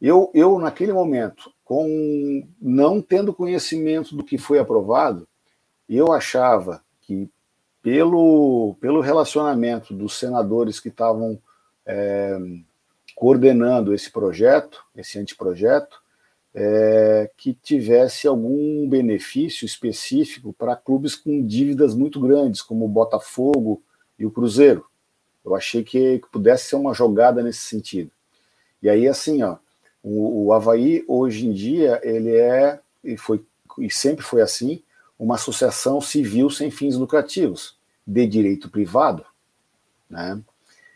Eu, 0.00 0.30
eu, 0.34 0.58
naquele 0.58 0.92
momento, 0.92 1.52
com 1.64 2.46
não 2.60 3.00
tendo 3.00 3.32
conhecimento 3.32 4.14
do 4.14 4.24
que 4.24 4.36
foi 4.36 4.58
aprovado, 4.58 5.26
eu 5.88 6.12
achava 6.12 6.82
que 7.00 7.30
pelo, 7.82 8.76
pelo 8.80 9.00
relacionamento 9.00 9.94
dos 9.94 10.18
senadores 10.18 10.80
que 10.80 10.88
estavam 10.88 11.38
é, 11.86 12.38
coordenando 13.14 13.94
esse 13.94 14.10
projeto, 14.10 14.82
esse 14.96 15.18
anteprojeto, 15.18 16.02
é, 16.54 17.28
que 17.36 17.52
tivesse 17.52 18.28
algum 18.28 18.88
benefício 18.88 19.66
específico 19.66 20.52
para 20.52 20.76
clubes 20.76 21.16
com 21.16 21.44
dívidas 21.44 21.94
muito 21.94 22.20
grandes, 22.20 22.62
como 22.62 22.84
o 22.84 22.88
Botafogo 22.88 23.82
e 24.18 24.24
o 24.24 24.30
Cruzeiro. 24.30 24.86
Eu 25.44 25.54
achei 25.54 25.82
que, 25.82 26.20
que 26.20 26.30
pudesse 26.30 26.68
ser 26.68 26.76
uma 26.76 26.94
jogada 26.94 27.42
nesse 27.42 27.60
sentido. 27.60 28.10
E 28.80 28.88
aí, 28.88 29.08
assim, 29.08 29.42
ó, 29.42 29.56
o, 30.02 30.46
o 30.46 30.52
Havaí, 30.52 31.04
hoje 31.08 31.46
em 31.46 31.52
dia, 31.52 32.00
ele 32.04 32.34
é, 32.36 32.78
e, 33.02 33.16
foi, 33.16 33.44
e 33.78 33.90
sempre 33.90 34.24
foi 34.24 34.40
assim, 34.40 34.82
uma 35.18 35.34
associação 35.34 36.00
civil 36.00 36.48
sem 36.50 36.70
fins 36.70 36.96
lucrativos, 36.96 37.76
de 38.06 38.26
direito 38.26 38.70
privado. 38.70 39.24
Né? 40.08 40.40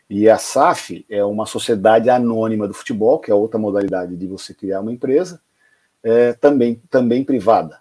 E 0.09 0.29
a 0.29 0.37
SAF 0.37 1.05
é 1.09 1.23
uma 1.23 1.45
sociedade 1.45 2.09
anônima 2.09 2.67
do 2.67 2.73
futebol, 2.73 3.19
que 3.19 3.29
é 3.29 3.33
outra 3.33 3.59
modalidade 3.59 4.15
de 4.15 4.25
você 4.25 4.53
criar 4.53 4.81
uma 4.81 4.93
empresa, 4.93 5.41
é, 6.03 6.33
também, 6.33 6.81
também 6.89 7.23
privada. 7.23 7.79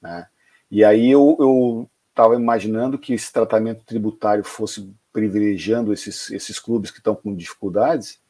Né? 0.00 0.26
E 0.70 0.84
aí 0.84 1.10
eu 1.10 1.88
estava 2.10 2.34
imaginando 2.34 2.98
que 2.98 3.14
esse 3.14 3.32
tratamento 3.32 3.84
tributário 3.84 4.42
fosse 4.42 4.90
privilegiando 5.12 5.92
esses, 5.92 6.30
esses 6.30 6.58
clubes 6.58 6.90
que 6.90 6.98
estão 6.98 7.14
com 7.14 7.34
dificuldades 7.34 8.20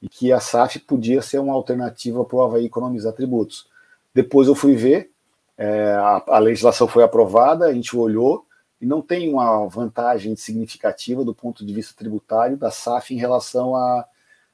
e 0.00 0.08
que 0.08 0.32
a 0.32 0.40
SAF 0.40 0.78
podia 0.80 1.22
ser 1.22 1.38
uma 1.38 1.54
alternativa 1.54 2.24
para 2.24 2.36
o 2.36 2.42
Havaí 2.42 2.66
economizar 2.66 3.12
tributos. 3.12 3.66
Depois 4.12 4.46
eu 4.46 4.54
fui 4.54 4.74
ver, 4.74 5.10
é, 5.56 5.92
a, 5.94 6.22
a, 6.26 6.38
legislação 6.38 6.86
foi 6.86 7.02
aprovada, 7.02 7.66
a 7.66 7.72
gente 7.72 7.96
olhou 7.96 8.46
e 8.80 8.86
não 8.86 9.00
tem 9.00 9.32
uma 9.32 9.66
vantagem 9.66 10.36
significativa 10.36 11.24
do 11.24 11.34
ponto 11.34 11.64
de 11.64 11.72
vista 11.72 11.94
tributário 11.96 12.56
da 12.56 12.70
SAF 12.70 13.14
em 13.14 13.18
relação 13.18 13.74
à, 13.74 14.06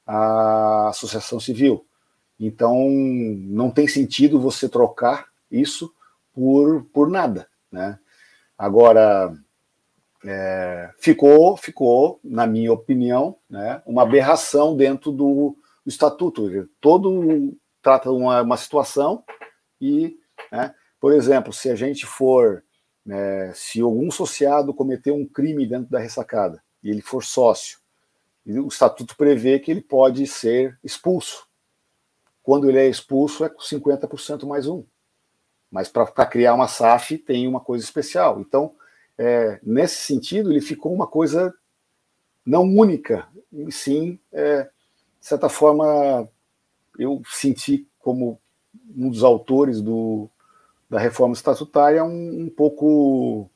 à 0.06 0.88
associação 0.88 1.40
civil. 1.40 1.84
Então, 2.40 2.88
não 2.88 3.70
tem 3.70 3.86
sentido 3.86 4.40
você 4.40 4.68
trocar 4.68 5.28
isso 5.50 5.94
por, 6.32 6.84
por 6.86 7.10
nada. 7.10 7.46
Né? 7.70 7.98
Agora, 8.56 9.36
é, 10.24 10.90
ficou, 10.98 11.56
ficou, 11.56 12.18
na 12.24 12.46
minha 12.46 12.72
opinião, 12.72 13.36
né, 13.48 13.82
uma 13.86 14.02
aberração 14.02 14.74
dentro 14.74 15.12
do, 15.12 15.56
estatuto. 15.86 16.68
Todo 16.80 17.56
trata 17.82 18.10
uma, 18.10 18.42
uma 18.42 18.56
situação 18.56 19.24
e 19.80 20.18
né, 20.50 20.74
por 21.00 21.12
exemplo, 21.12 21.52
se 21.52 21.70
a 21.70 21.74
gente 21.74 22.06
for, 22.06 22.62
né, 23.04 23.52
se 23.54 23.80
algum 23.80 24.08
associado 24.08 24.74
cometer 24.74 25.10
um 25.10 25.26
crime 25.26 25.66
dentro 25.66 25.90
da 25.90 25.98
ressacada 25.98 26.62
e 26.82 26.90
ele 26.90 27.00
for 27.00 27.24
sócio, 27.24 27.78
o 28.46 28.68
estatuto 28.68 29.16
prevê 29.16 29.58
que 29.58 29.70
ele 29.70 29.82
pode 29.82 30.26
ser 30.26 30.78
expulso. 30.82 31.46
Quando 32.42 32.68
ele 32.68 32.78
é 32.78 32.88
expulso, 32.88 33.44
é 33.44 33.48
com 33.48 33.60
50% 33.60 34.46
mais 34.46 34.66
um. 34.66 34.84
Mas 35.70 35.88
para 35.88 36.26
criar 36.26 36.54
uma 36.54 36.66
SAF 36.66 37.16
tem 37.18 37.46
uma 37.46 37.60
coisa 37.60 37.84
especial. 37.84 38.40
Então, 38.40 38.74
é, 39.16 39.60
nesse 39.62 39.96
sentido, 39.96 40.50
ele 40.50 40.60
ficou 40.60 40.92
uma 40.92 41.06
coisa 41.06 41.54
não 42.44 42.64
única, 42.64 43.28
e 43.52 43.70
sim, 43.70 44.18
é, 44.32 44.62
de 45.20 45.26
certa 45.26 45.48
forma, 45.48 46.28
eu 46.98 47.22
senti 47.26 47.86
como 47.98 48.40
um 48.96 49.10
dos 49.10 49.22
autores 49.22 49.80
do, 49.80 50.28
da 50.88 50.98
reforma 50.98 51.34
estatutária 51.34 52.02
um, 52.02 52.44
um 52.44 52.50
pouco 52.50 53.48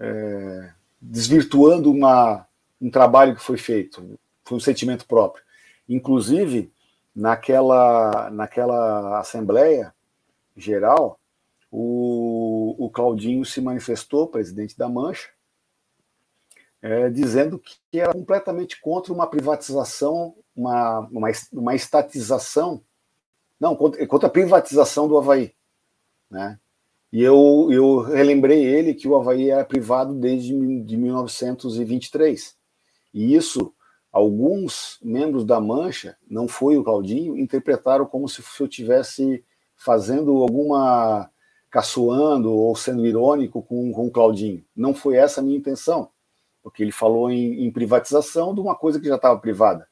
é, 0.00 0.72
desvirtuando 1.00 1.90
uma, 1.90 2.46
um 2.80 2.90
trabalho 2.90 3.36
que 3.36 3.42
foi 3.42 3.58
feito, 3.58 4.18
foi 4.44 4.56
um 4.56 4.60
sentimento 4.60 5.06
próprio. 5.06 5.44
Inclusive, 5.88 6.72
naquela, 7.14 8.30
naquela 8.30 9.20
Assembleia 9.20 9.94
Geral, 10.56 11.18
o, 11.70 12.76
o 12.78 12.90
Claudinho 12.90 13.44
se 13.44 13.60
manifestou, 13.60 14.26
presidente 14.26 14.76
da 14.76 14.88
Mancha, 14.88 15.30
é, 16.82 17.08
dizendo 17.08 17.58
que 17.58 18.00
era 18.00 18.12
completamente 18.12 18.80
contra 18.80 19.12
uma 19.12 19.26
privatização, 19.26 20.34
uma, 20.54 21.00
uma, 21.10 21.28
uma 21.52 21.74
estatização, 21.74 22.82
não, 23.58 23.76
contra, 23.76 24.06
contra 24.06 24.26
a 24.26 24.32
privatização 24.32 25.06
do 25.06 25.16
Havaí. 25.16 25.54
Né? 26.28 26.58
E 27.12 27.22
eu, 27.22 27.68
eu 27.70 28.00
relembrei 28.00 28.64
ele 28.64 28.94
que 28.94 29.06
o 29.06 29.16
Havaí 29.16 29.50
era 29.50 29.64
privado 29.64 30.14
desde 30.14 30.52
de 30.82 30.96
1923. 30.96 32.56
E 33.14 33.34
isso, 33.34 33.72
alguns 34.12 34.98
membros 35.02 35.44
da 35.44 35.60
Mancha, 35.60 36.16
não 36.28 36.46
foi 36.46 36.76
o 36.76 36.84
Claudinho, 36.84 37.38
interpretaram 37.38 38.04
como 38.04 38.28
se 38.28 38.42
eu 38.60 38.68
tivesse 38.68 39.42
fazendo 39.74 40.42
alguma 40.42 41.30
caçoando 41.70 42.52
ou 42.52 42.76
sendo 42.76 43.06
irônico 43.06 43.62
com, 43.62 43.90
com 43.92 44.06
o 44.06 44.10
Claudinho. 44.10 44.62
Não 44.76 44.92
foi 44.92 45.16
essa 45.16 45.40
a 45.40 45.42
minha 45.42 45.56
intenção, 45.56 46.10
porque 46.62 46.82
ele 46.82 46.92
falou 46.92 47.30
em, 47.30 47.64
em 47.64 47.70
privatização 47.72 48.54
de 48.54 48.60
uma 48.60 48.76
coisa 48.76 49.00
que 49.00 49.08
já 49.08 49.16
estava 49.16 49.40
privada. 49.40 49.88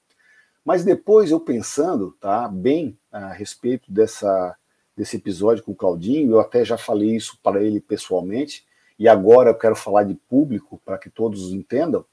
Mas 0.62 0.84
depois 0.84 1.30
eu 1.30 1.40
pensando, 1.40 2.14
tá, 2.20 2.46
bem 2.46 2.98
a 3.10 3.32
respeito 3.32 3.90
dessa 3.90 4.54
desse 4.96 5.16
episódio 5.16 5.64
com 5.64 5.72
o 5.72 5.76
Claudinho, 5.76 6.32
eu 6.32 6.40
até 6.40 6.62
já 6.62 6.76
falei 6.76 7.16
isso 7.16 7.38
para 7.42 7.62
ele 7.62 7.80
pessoalmente, 7.80 8.66
e 8.98 9.08
agora 9.08 9.48
eu 9.48 9.54
quero 9.54 9.74
falar 9.74 10.04
de 10.04 10.14
público 10.14 10.78
para 10.84 10.98
que 10.98 11.08
todos 11.08 11.54
entendam. 11.54 12.04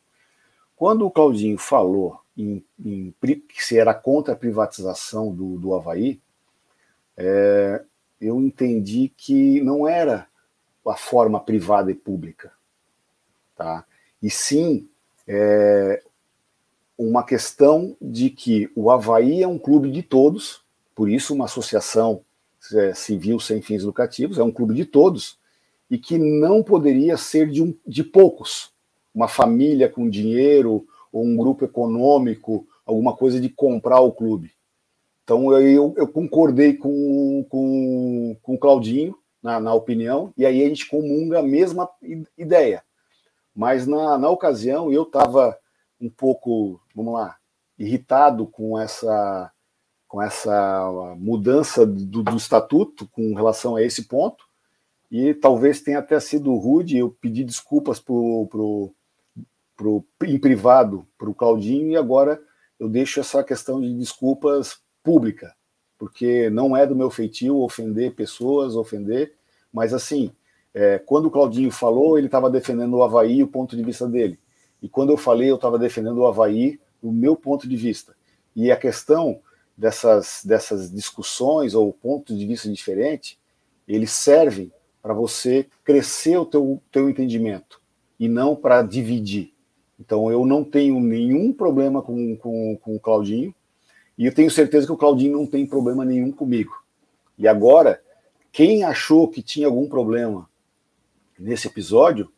Quando 0.77 1.07
o 1.07 1.11
Claudinho 1.11 1.57
falou 1.57 2.21
em, 2.37 2.63
em, 2.79 3.13
que 3.19 3.65
se 3.65 3.79
era 3.79 3.95
contra 3.95 4.35
a 4.35 4.37
privatização 4.37 5.33
do, 5.33 5.57
do 5.57 5.73
Havaí, 5.73 6.21
é, 7.17 7.83
eu 8.21 8.39
entendi 8.39 9.11
que 9.17 9.59
não 9.61 9.87
era 9.87 10.27
a 10.85 10.95
forma 10.95 11.39
privada 11.39 11.91
e 11.91 11.95
pública, 11.95 12.53
tá? 13.55 13.83
e 14.21 14.29
sim 14.29 14.87
é, 15.27 16.01
uma 16.95 17.23
questão 17.23 17.97
de 17.99 18.29
que 18.29 18.71
o 18.75 18.91
Havaí 18.91 19.41
é 19.41 19.47
um 19.47 19.57
clube 19.57 19.91
de 19.91 20.03
todos, 20.03 20.63
por 20.95 21.09
isso 21.09 21.33
uma 21.33 21.45
associação 21.45 22.21
é, 22.73 22.93
civil 22.93 23.39
sem 23.39 23.63
fins 23.63 23.83
lucrativos, 23.83 24.37
é 24.37 24.43
um 24.43 24.51
clube 24.51 24.75
de 24.75 24.85
todos, 24.85 25.39
e 25.89 25.97
que 25.97 26.19
não 26.19 26.61
poderia 26.61 27.17
ser 27.17 27.49
de, 27.49 27.63
um, 27.63 27.75
de 27.85 28.03
poucos. 28.03 28.76
Uma 29.18 29.27
família 29.27 29.89
com 29.89 30.07
dinheiro, 30.07 30.85
ou 31.11 31.26
um 31.26 31.35
grupo 31.35 31.65
econômico, 31.65 32.68
alguma 32.85 33.15
coisa 33.18 33.41
de 33.41 33.49
comprar 33.49 33.99
o 33.99 34.11
clube. 34.11 34.52
Então 35.23 35.52
eu, 35.60 35.95
eu 35.98 36.07
concordei 36.07 36.76
com, 36.76 37.44
com, 37.49 38.38
com 38.44 38.53
o 38.53 38.60
Claudinho, 38.60 39.18
na, 39.41 39.60
na, 39.60 39.73
opinião, 39.73 40.31
e 40.38 40.45
aí 40.45 40.64
a 40.64 40.69
gente 40.69 40.88
comunga 40.88 41.39
a 41.39 41.44
mesma 41.44 41.89
ideia. 42.38 42.84
Mas 43.56 43.88
na, 43.88 44.19
na 44.19 44.30
ocasião 44.30 44.91
eu 44.91 45.02
estava 45.02 45.57
um 45.99 46.11
pouco, 46.11 46.80
vamos 46.95 47.15
lá, 47.15 47.38
irritado 47.80 48.45
com 48.45 48.80
essa 48.80 49.52
com 50.07 50.22
essa 50.22 51.15
mudança 51.18 51.85
do, 51.85 52.22
do, 52.22 52.38
estatuto 52.38 53.10
com 53.11 53.34
relação 53.34 53.76
a 53.76 53.81
esse 53.81 54.07
ponto, 54.07 54.45
e 55.11 55.34
talvez 55.34 55.81
tenha 55.81 55.99
até 55.99 56.19
sido 56.19 56.56
rude, 56.56 56.98
eu 56.98 57.10
pedi 57.10 57.44
desculpas 57.44 57.99
pro, 57.99 58.48
pro, 58.49 58.94
pro, 59.77 60.03
em 60.23 60.37
privado 60.39 61.07
para 61.17 61.29
o 61.29 61.35
Claudinho, 61.35 61.91
e 61.91 61.95
agora 61.95 62.41
eu 62.79 62.89
deixo 62.89 63.19
essa 63.19 63.43
questão 63.43 63.79
de 63.79 63.93
desculpas 63.93 64.79
pública, 65.03 65.55
porque 65.97 66.49
não 66.49 66.75
é 66.75 66.85
do 66.85 66.95
meu 66.95 67.09
feitio 67.09 67.59
ofender 67.59 68.15
pessoas, 68.15 68.75
ofender, 68.75 69.33
mas 69.71 69.93
assim, 69.93 70.31
é, 70.73 70.99
quando 70.99 71.27
o 71.27 71.31
Claudinho 71.31 71.71
falou, 71.71 72.17
ele 72.17 72.27
estava 72.27 72.49
defendendo 72.49 72.95
o 72.95 73.03
Havaí, 73.03 73.41
o 73.41 73.47
ponto 73.47 73.75
de 73.75 73.83
vista 73.83 74.07
dele. 74.07 74.39
E 74.81 74.89
quando 74.89 75.11
eu 75.11 75.17
falei, 75.17 75.49
eu 75.49 75.55
estava 75.55 75.79
defendendo 75.79 76.17
o 76.17 76.27
Havaí, 76.27 76.79
o 77.01 77.11
meu 77.11 77.35
ponto 77.35 77.67
de 77.67 77.75
vista. 77.75 78.15
E 78.55 78.71
a 78.71 78.75
questão 78.75 79.39
dessas, 79.75 80.41
dessas 80.43 80.91
discussões 80.91 81.73
ou 81.73 81.93
pontos 81.93 82.37
de 82.37 82.45
vista 82.45 82.69
diferentes, 82.69 83.37
eles 83.87 84.11
servem 84.11 84.71
para 85.01 85.13
você 85.13 85.67
crescer 85.83 86.37
o 86.37 86.45
teu, 86.45 86.81
teu 86.91 87.09
entendimento 87.09 87.81
e 88.19 88.27
não 88.27 88.55
para 88.55 88.81
dividir. 88.81 89.53
Então 89.99 90.32
eu 90.32 90.45
não 90.45 90.64
tenho 90.64 90.99
nenhum 90.99 91.52
problema 91.52 92.02
com, 92.02 92.36
com, 92.38 92.78
com 92.78 92.95
o 92.95 92.99
Claudinho 92.99 93.53
e 94.18 94.26
eu 94.26 94.34
tenho 94.34 94.49
certeza 94.49 94.86
que 94.86 94.91
o 94.91 94.98
Claudinho 94.98 95.38
não 95.38 95.45
tem 95.45 95.65
problema 95.65 96.03
nenhum 96.03 96.32
comigo. 96.32 96.74
E 97.38 97.48
agora, 97.48 98.02
quem 98.52 98.84
achou 98.84 99.28
que 99.28 99.44
tinha 99.44 99.68
algum 99.68 99.88
problema 99.88 100.49
nesse 101.38 101.68
episódio, 101.68 102.32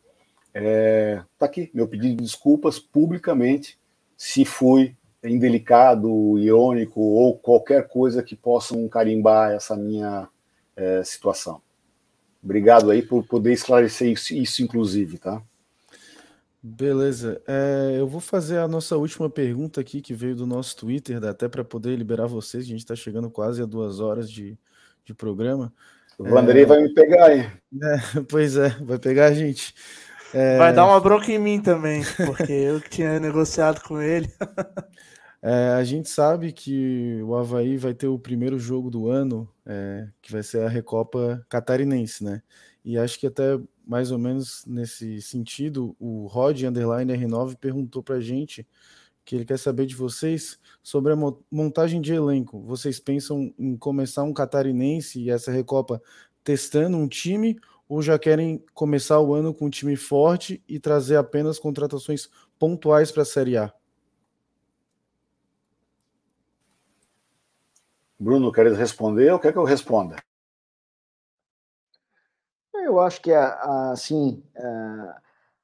é, 0.52 1.22
tá 1.38 1.46
aqui, 1.46 1.70
meu 1.72 1.88
pedido 1.88 2.16
de 2.16 2.22
desculpas 2.22 2.78
publicamente 2.78 3.78
se 4.16 4.44
fui 4.44 4.94
indelicado, 5.24 6.38
irônico 6.38 7.00
ou 7.00 7.36
qualquer 7.36 7.88
coisa 7.88 8.22
que 8.22 8.36
possam 8.36 8.88
carimbar 8.88 9.52
essa 9.52 9.76
minha 9.76 10.28
é, 10.76 11.02
situação. 11.04 11.60
Obrigado 12.42 12.90
aí 12.90 13.02
por 13.02 13.26
poder 13.26 13.52
esclarecer 13.52 14.12
isso, 14.12 14.34
isso, 14.34 14.62
inclusive, 14.62 15.18
tá? 15.18 15.42
Beleza. 16.62 17.40
É, 17.46 17.96
eu 17.98 18.06
vou 18.06 18.20
fazer 18.20 18.58
a 18.58 18.68
nossa 18.68 18.96
última 18.96 19.30
pergunta 19.30 19.80
aqui, 19.80 20.02
que 20.02 20.12
veio 20.12 20.36
do 20.36 20.46
nosso 20.46 20.76
Twitter, 20.76 21.22
até 21.24 21.48
para 21.48 21.64
poder 21.64 21.96
liberar 21.96 22.26
vocês. 22.26 22.64
A 22.64 22.68
gente 22.68 22.80
está 22.80 22.94
chegando 22.94 23.30
quase 23.30 23.62
a 23.62 23.66
duas 23.66 23.98
horas 23.98 24.30
de, 24.30 24.58
de 25.04 25.14
programa. 25.14 25.72
O 26.18 26.24
Vanderlei 26.24 26.64
é... 26.64 26.66
vai 26.66 26.82
me 26.82 26.92
pegar, 26.92 27.34
hein? 27.34 27.50
É, 27.82 28.20
pois 28.28 28.56
é, 28.56 28.70
vai 28.80 28.98
pegar 28.98 29.26
a 29.26 29.32
gente. 29.32 29.74
É... 30.34 30.58
Vai 30.58 30.72
dar 30.72 30.84
uma 30.84 31.00
bronca 31.00 31.32
em 31.32 31.38
mim 31.38 31.62
também, 31.62 32.02
porque 32.26 32.52
eu 32.52 32.80
que 32.80 32.90
tinha 32.90 33.18
negociado 33.18 33.80
com 33.80 34.00
ele. 34.02 34.28
É, 35.42 35.70
a 35.70 35.84
gente 35.84 36.08
sabe 36.08 36.52
que 36.52 37.22
o 37.22 37.34
Havaí 37.34 37.78
vai 37.78 37.94
ter 37.94 38.06
o 38.06 38.18
primeiro 38.18 38.58
jogo 38.58 38.90
do 38.90 39.08
ano, 39.08 39.48
é, 39.64 40.08
que 40.20 40.30
vai 40.30 40.42
ser 40.42 40.62
a 40.62 40.68
Recopa 40.68 41.44
Catarinense, 41.48 42.22
né? 42.22 42.42
E 42.84 42.98
acho 42.98 43.18
que 43.18 43.26
até 43.26 43.58
mais 43.86 44.10
ou 44.10 44.18
menos 44.18 44.64
nesse 44.66 45.20
sentido, 45.22 45.96
o 45.98 46.26
Rod 46.26 46.62
Underline 46.62 47.12
R9 47.12 47.56
perguntou 47.56 48.02
para 48.02 48.16
a 48.16 48.20
gente 48.20 48.66
que 49.24 49.36
ele 49.36 49.44
quer 49.44 49.58
saber 49.58 49.86
de 49.86 49.94
vocês 49.94 50.58
sobre 50.82 51.12
a 51.12 51.16
montagem 51.50 52.00
de 52.00 52.12
elenco. 52.12 52.60
Vocês 52.62 53.00
pensam 53.00 53.52
em 53.58 53.76
começar 53.76 54.22
um 54.24 54.32
catarinense 54.34 55.20
e 55.20 55.30
essa 55.30 55.50
Recopa 55.50 56.02
testando 56.44 56.96
um 56.96 57.08
time 57.08 57.58
ou 57.88 58.02
já 58.02 58.18
querem 58.18 58.62
começar 58.74 59.20
o 59.20 59.34
ano 59.34 59.54
com 59.54 59.66
um 59.66 59.70
time 59.70 59.96
forte 59.96 60.62
e 60.68 60.78
trazer 60.78 61.16
apenas 61.16 61.58
contratações 61.58 62.28
pontuais 62.58 63.10
para 63.10 63.22
a 63.22 63.26
Série 63.26 63.56
A? 63.56 63.72
Bruno, 68.20 68.52
queres 68.52 68.76
responder 68.76 69.32
ou 69.32 69.38
quer 69.38 69.50
que 69.50 69.58
eu 69.58 69.64
responda? 69.64 70.16
Eu 72.74 73.00
acho 73.00 73.22
que, 73.22 73.32
assim, 73.32 74.44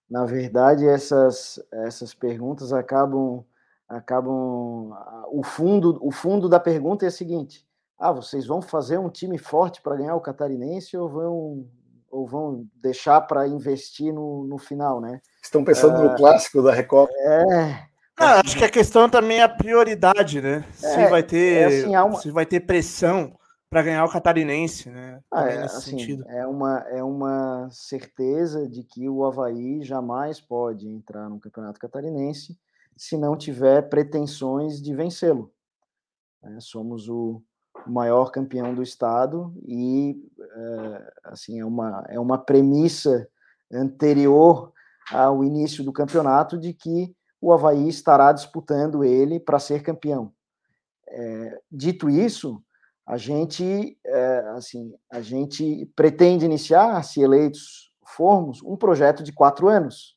na 0.08 0.24
verdade, 0.24 0.88
essas, 0.88 1.62
essas 1.70 2.14
perguntas 2.14 2.72
acabam, 2.72 3.44
acabam, 3.86 4.90
o 5.30 5.42
fundo, 5.44 5.98
o 6.00 6.10
fundo 6.10 6.48
da 6.48 6.58
pergunta 6.58 7.04
é 7.04 7.08
o 7.08 7.12
seguinte: 7.12 7.66
ah, 7.98 8.10
vocês 8.10 8.46
vão 8.46 8.62
fazer 8.62 8.96
um 8.96 9.10
time 9.10 9.36
forte 9.36 9.82
para 9.82 9.96
ganhar 9.96 10.16
o 10.16 10.20
Catarinense 10.22 10.96
ou 10.96 11.10
vão, 11.10 11.68
ou 12.10 12.26
vão 12.26 12.66
deixar 12.76 13.20
para 13.20 13.46
investir 13.46 14.14
no, 14.14 14.44
no 14.44 14.56
final, 14.56 14.98
né? 14.98 15.20
Estão 15.42 15.62
pensando 15.62 16.02
no 16.02 16.12
é, 16.12 16.16
clássico 16.16 16.62
da 16.62 16.72
Recopa. 16.72 17.12
É, 17.18 17.86
ah, 18.18 18.40
acho 18.44 18.56
que 18.56 18.64
a 18.64 18.70
questão 18.70 19.09
também 19.09 19.38
é 19.38 19.43
a 19.43 19.48
prioridade, 19.48 20.40
né? 20.40 20.64
Se 20.72 20.86
é, 20.86 21.09
vai 21.09 21.22
ter, 21.22 21.56
é 21.56 21.64
assim, 21.66 21.97
uma... 21.97 22.20
se 22.20 22.30
vai 22.30 22.47
ter 22.47 22.60
pressão 22.60 23.36
para 23.68 23.82
ganhar 23.82 24.05
o 24.05 24.10
catarinense, 24.10 24.88
né? 24.88 25.20
Ah, 25.30 25.48
é, 25.48 25.62
assim, 25.64 26.22
é, 26.28 26.47
uma, 26.47 26.78
é 26.88 27.02
uma 27.02 27.68
certeza 27.70 28.66
de 28.68 28.82
que 28.82 29.09
o 29.09 29.24
Havaí 29.24 29.82
jamais 29.82 30.40
pode 30.40 30.88
entrar 30.88 31.28
no 31.28 31.40
campeonato 31.40 31.80
catarinense 31.80 32.59
se 32.97 33.18
não 33.18 33.36
tiver 33.36 33.82
pretensões 33.88 34.80
de 34.80 34.94
vencê-lo. 34.94 35.52
É, 36.43 36.60
somos 36.60 37.09
o 37.09 37.43
maior 37.86 38.30
campeão 38.30 38.74
do 38.74 38.82
estado 38.82 39.52
e 39.66 40.16
é, 40.40 41.12
assim 41.24 41.60
é 41.60 41.64
uma, 41.64 42.05
é 42.09 42.18
uma 42.18 42.38
premissa 42.38 43.28
anterior 43.70 44.72
ao 45.10 45.44
início 45.44 45.84
do 45.84 45.93
campeonato 45.93 46.59
de 46.59 46.72
que 46.72 47.14
o 47.47 47.52
Havaí 47.52 47.89
estará 47.89 48.32
disputando 48.32 49.05
ele 49.05 49.39
para 49.39 49.60
ser 49.60 49.81
campeão. 49.81 50.32
É, 51.06 51.60
dito 51.70 52.10
isso, 52.10 52.60
a 53.06 53.16
gente, 53.16 53.97
é, 54.05 54.39
assim, 54.56 54.93
a 55.09 55.20
gente 55.20 55.86
pretende 55.94 56.44
iniciar, 56.44 57.01
se 57.05 57.20
eleitos 57.20 57.93
formos, 58.05 58.60
um 58.64 58.77
projeto 58.77 59.23
de 59.23 59.32
quatro 59.32 59.68
anos. 59.68 60.16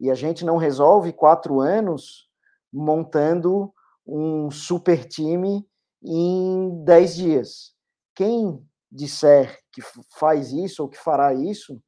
E 0.00 0.10
a 0.10 0.14
gente 0.14 0.46
não 0.46 0.56
resolve 0.56 1.12
quatro 1.12 1.60
anos 1.60 2.30
montando 2.72 3.70
um 4.06 4.50
super 4.50 5.04
time 5.04 5.68
em 6.02 6.82
dez 6.84 7.14
dias. 7.14 7.74
Quem 8.14 8.66
disser 8.90 9.58
que 9.70 9.82
faz 10.18 10.52
isso 10.52 10.82
ou 10.82 10.88
que 10.88 10.96
fará 10.96 11.34
isso, 11.34 11.78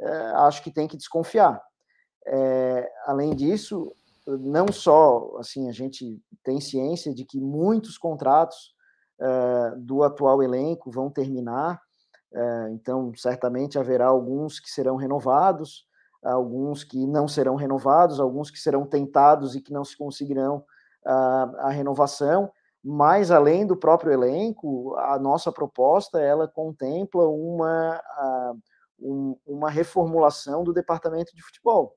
é, 0.00 0.10
acho 0.36 0.62
que 0.62 0.72
tem 0.72 0.88
que 0.88 0.96
desconfiar. 0.96 1.62
É, 2.26 2.90
além 3.04 3.36
disso, 3.36 3.94
não 4.26 4.70
só 4.70 5.36
assim 5.38 5.68
a 5.68 5.72
gente 5.72 6.20
tem 6.44 6.60
ciência 6.60 7.14
de 7.14 7.24
que 7.24 7.40
muitos 7.40 7.98
contratos 7.98 8.74
uh, 9.20 9.78
do 9.80 10.02
atual 10.02 10.42
elenco 10.42 10.90
vão 10.90 11.10
terminar, 11.10 11.80
uh, 12.32 12.68
então 12.72 13.12
certamente 13.16 13.78
haverá 13.78 14.06
alguns 14.06 14.60
que 14.60 14.70
serão 14.70 14.96
renovados, 14.96 15.86
alguns 16.22 16.84
que 16.84 17.06
não 17.06 17.26
serão 17.26 17.56
renovados, 17.56 18.20
alguns 18.20 18.50
que 18.50 18.58
serão 18.58 18.86
tentados 18.86 19.56
e 19.56 19.60
que 19.60 19.72
não 19.72 19.84
se 19.84 19.96
conseguirão 19.96 20.58
uh, 21.06 21.56
a 21.58 21.70
renovação. 21.70 22.50
Mas 22.84 23.30
além 23.30 23.64
do 23.64 23.76
próprio 23.76 24.12
elenco, 24.12 24.96
a 24.96 25.16
nossa 25.18 25.52
proposta 25.52 26.20
ela 26.20 26.48
contempla 26.48 27.28
uma 27.28 28.00
um, 29.02 29.36
uma 29.44 29.68
reformulação 29.70 30.62
do 30.64 30.72
departamento 30.72 31.34
de 31.34 31.42
futebol. 31.42 31.94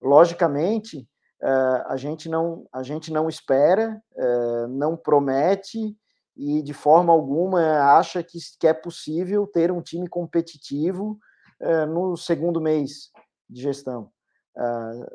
Logicamente, 0.00 1.08
a, 1.42 1.96
gente 1.96 2.28
não, 2.28 2.66
a 2.72 2.82
gente 2.82 3.12
não 3.12 3.28
espera, 3.28 4.02
uh, 4.16 4.68
não 4.68 4.96
promete 4.96 5.96
e 6.36 6.62
de 6.62 6.72
forma 6.72 7.12
alguma 7.12 7.96
acha 7.96 8.22
que, 8.22 8.38
que 8.58 8.66
é 8.66 8.72
possível 8.72 9.46
ter 9.46 9.70
um 9.70 9.80
time 9.80 10.08
competitivo 10.08 11.18
uh, 11.60 11.86
no 11.86 12.16
segundo 12.16 12.60
mês 12.60 13.10
de 13.48 13.62
gestão. 13.62 14.10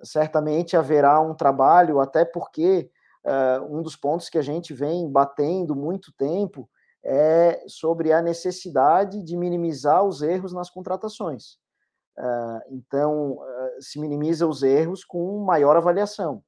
certamente 0.04 0.78
haverá 0.78 1.20
um 1.20 1.34
trabalho, 1.34 2.00
até 2.00 2.24
porque 2.24 2.92
um 3.70 3.82
dos 3.82 3.96
pontos 3.96 4.30
que 4.30 4.38
a 4.38 4.42
gente 4.42 4.74
vem 4.74 5.10
batendo 5.12 5.76
muito 5.76 6.12
tempo 6.14 6.70
é 7.04 7.64
sobre 7.68 8.14
a 8.14 8.22
necessidade 8.22 9.24
de 9.24 9.36
minimizar 9.36 10.04
os 10.04 10.22
erros 10.22 10.54
nas 10.54 10.70
contratações. 10.70 11.58
Então, 12.70 13.40
se 13.80 14.00
minimiza 14.00 14.48
os 14.48 14.64
erros 14.64 15.04
com 15.04 15.44
maior 15.44 15.76
avaliação. 15.78 16.44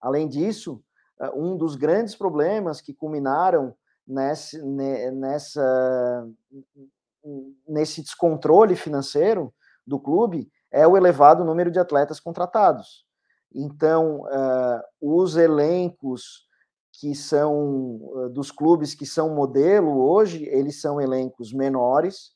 Além 0.00 0.28
disso, 0.28 0.82
uh, 1.20 1.38
um 1.40 1.56
dos 1.56 1.76
grandes 1.76 2.14
problemas 2.14 2.80
que 2.80 2.94
culminaram 2.94 3.74
nesse, 4.06 4.60
nessa, 4.62 6.28
nesse 7.68 8.02
descontrole 8.02 8.74
financeiro 8.74 9.54
do 9.86 10.00
clube 10.00 10.50
é 10.70 10.86
o 10.86 10.96
elevado 10.96 11.44
número 11.44 11.70
de 11.70 11.78
atletas 11.78 12.20
contratados. 12.20 13.06
Então, 13.52 14.22
os 15.00 15.36
elencos 15.36 16.46
que 16.92 17.14
são 17.14 18.30
dos 18.32 18.50
clubes 18.50 18.94
que 18.94 19.06
são 19.06 19.34
modelo 19.34 20.00
hoje, 20.00 20.44
eles 20.44 20.80
são 20.80 21.00
elencos 21.00 21.52
menores, 21.52 22.32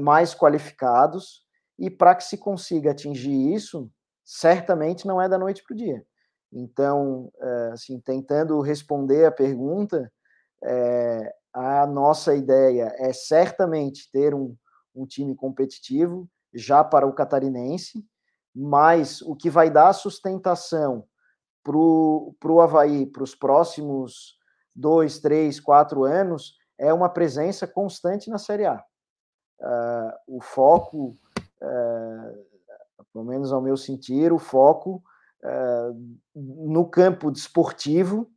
mais 0.00 0.34
qualificados, 0.34 1.44
e 1.78 1.88
para 1.88 2.14
que 2.14 2.24
se 2.24 2.36
consiga 2.36 2.90
atingir 2.90 3.54
isso, 3.54 3.90
certamente 4.24 5.06
não 5.06 5.22
é 5.22 5.28
da 5.28 5.38
noite 5.38 5.62
para 5.62 5.74
o 5.74 5.76
dia. 5.76 6.04
Então, 6.52 7.30
assim, 7.72 8.00
tentando 8.00 8.60
responder 8.60 9.26
a 9.26 9.32
pergunta, 9.32 10.10
é, 10.64 11.34
a 11.52 11.86
nossa 11.86 12.34
ideia 12.34 12.92
é 12.98 13.12
certamente 13.12 14.10
ter 14.10 14.34
um, 14.34 14.56
um 14.94 15.06
time 15.06 15.34
competitivo 15.34 16.28
já 16.52 16.82
para 16.82 17.06
o 17.06 17.12
catarinense, 17.12 18.04
mas 18.54 19.22
o 19.22 19.36
que 19.36 19.48
vai 19.48 19.70
dar 19.70 19.92
sustentação 19.92 21.04
para 21.62 21.76
o 21.76 22.60
Havaí 22.60 23.06
para 23.06 23.22
os 23.22 23.34
próximos 23.34 24.36
dois, 24.74 25.18
três, 25.18 25.60
quatro 25.60 26.04
anos 26.04 26.54
é 26.78 26.92
uma 26.92 27.08
presença 27.08 27.66
constante 27.66 28.30
na 28.30 28.38
Série 28.38 28.64
A 28.64 28.82
uh, 29.60 30.36
o 30.36 30.40
foco, 30.40 31.16
pelo 33.12 33.24
menos 33.24 33.52
ao 33.52 33.62
meu 33.62 33.76
sentir, 33.76 34.32
o 34.32 34.38
foco 34.38 35.02
uh, 35.42 36.18
no 36.34 36.86
campo 36.86 37.30
desportivo, 37.30 38.30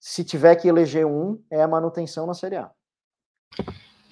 se 0.00 0.24
tiver 0.24 0.56
que 0.56 0.68
eleger 0.68 1.06
um, 1.06 1.42
é 1.50 1.62
a 1.62 1.68
manutenção 1.68 2.26
na 2.26 2.34
Série 2.34 2.56
A. 2.56 2.70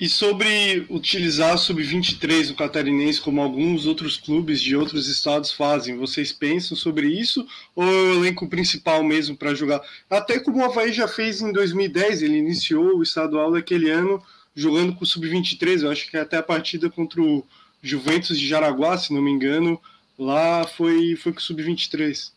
E 0.01 0.09
sobre 0.09 0.87
utilizar 0.91 1.57
sub-23 1.57 2.49
no 2.49 2.57
Catarinense, 2.57 3.21
como 3.21 3.41
alguns 3.41 3.87
outros 3.87 4.17
clubes 4.17 4.61
de 4.61 4.75
outros 4.75 5.07
estados 5.07 5.53
fazem, 5.53 5.97
vocês 5.97 6.33
pensam 6.33 6.77
sobre 6.77 7.07
isso? 7.07 7.47
Ou 7.77 7.85
é 7.85 7.87
o 7.87 8.15
elenco 8.15 8.49
principal 8.49 9.05
mesmo 9.05 9.37
para 9.37 9.55
jogar? 9.55 9.81
Até 10.11 10.41
como 10.41 10.59
o 10.59 10.65
Havaí 10.65 10.93
já 10.93 11.07
fez 11.07 11.41
em 11.41 11.53
2010, 11.53 12.23
ele 12.23 12.39
iniciou 12.39 12.97
o 12.97 13.03
estadual 13.03 13.53
daquele 13.53 13.91
ano 13.91 14.21
jogando 14.55 14.95
com 14.95 15.05
o 15.05 15.07
Sub-23, 15.07 15.83
eu 15.83 15.91
acho 15.91 16.11
que 16.11 16.17
até 16.17 16.37
a 16.37 16.43
partida 16.43 16.91
contra 16.91 17.23
o 17.23 17.47
Juventus 17.83 18.39
de 18.39 18.47
Jaraguá, 18.47 18.97
se 18.97 19.13
não 19.13 19.21
me 19.21 19.31
engano, 19.31 19.81
lá 20.19 20.67
foi, 20.67 21.17
foi 21.17 21.33
com 21.33 21.39
o 21.39 21.43
Sub-23. 21.43 22.33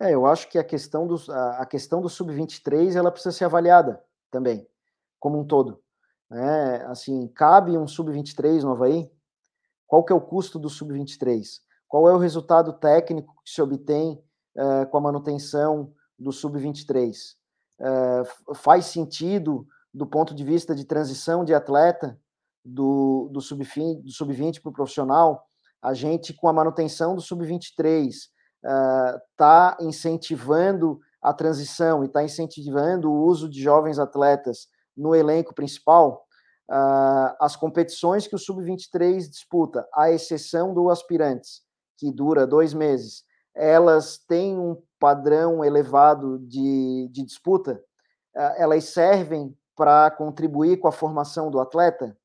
É, 0.00 0.14
eu 0.14 0.26
acho 0.26 0.48
que 0.48 0.58
a 0.58 0.64
questão 0.64 1.06
do, 1.06 1.16
a, 1.30 1.64
questão 1.64 2.00
do 2.00 2.08
Sub-23 2.08 2.96
ela 2.96 3.12
precisa 3.12 3.32
ser 3.32 3.44
avaliada 3.44 4.02
também, 4.30 4.66
como 5.20 5.38
um 5.38 5.44
todo. 5.44 5.80
É, 6.32 6.84
assim, 6.86 7.28
cabe 7.28 7.78
um 7.78 7.86
Sub-23 7.86 8.62
no 8.62 8.72
Havaí? 8.72 9.10
Qual 9.86 10.02
que 10.02 10.12
é 10.12 10.16
o 10.16 10.20
custo 10.20 10.58
do 10.58 10.68
Sub-23? 10.68 11.60
qual 11.92 12.08
é 12.08 12.14
o 12.14 12.18
resultado 12.18 12.72
técnico 12.72 13.34
que 13.44 13.50
se 13.50 13.60
obtém 13.60 14.18
uh, 14.56 14.86
com 14.86 14.96
a 14.96 15.00
manutenção 15.02 15.92
do 16.18 16.32
sub-23? 16.32 17.34
Uh, 17.78 18.54
faz 18.54 18.86
sentido, 18.86 19.66
do 19.92 20.06
ponto 20.06 20.34
de 20.34 20.42
vista 20.42 20.74
de 20.74 20.86
transição 20.86 21.44
de 21.44 21.52
atleta, 21.52 22.18
do, 22.64 23.28
do 23.32 23.40
sub-20 23.40 24.08
sub 24.08 24.34
para 24.60 24.70
o 24.70 24.72
profissional, 24.72 25.44
a 25.82 25.94
gente, 25.94 26.32
com 26.32 26.48
a 26.48 26.52
manutenção 26.52 27.14
do 27.14 27.20
sub-23, 27.20 28.10
está 29.30 29.76
uh, 29.80 29.84
incentivando 29.84 31.00
a 31.22 31.32
transição 31.32 32.02
e 32.02 32.06
está 32.06 32.22
incentivando 32.22 33.10
o 33.10 33.24
uso 33.24 33.48
de 33.48 33.62
jovens 33.62 33.98
atletas 33.98 34.66
no 34.96 35.14
elenco 35.14 35.54
principal, 35.54 36.26
uh, 36.70 37.34
as 37.40 37.54
competições 37.54 38.26
que 38.26 38.34
o 38.34 38.38
Sub-23 38.38 39.28
disputa, 39.28 39.86
à 39.94 40.10
exceção 40.10 40.74
do 40.74 40.90
Aspirantes, 40.90 41.62
que 41.96 42.10
dura 42.10 42.46
dois 42.46 42.74
meses, 42.74 43.24
elas 43.54 44.18
têm 44.18 44.58
um 44.58 44.80
padrão 44.98 45.64
elevado 45.64 46.38
de, 46.40 47.08
de 47.12 47.24
disputa, 47.24 47.80
uh, 48.36 48.54
elas 48.56 48.84
servem 48.84 49.56
para 49.76 50.10
contribuir 50.10 50.78
com 50.78 50.88
a 50.88 50.92
formação 50.92 51.50
do 51.50 51.60
atleta? 51.60 52.16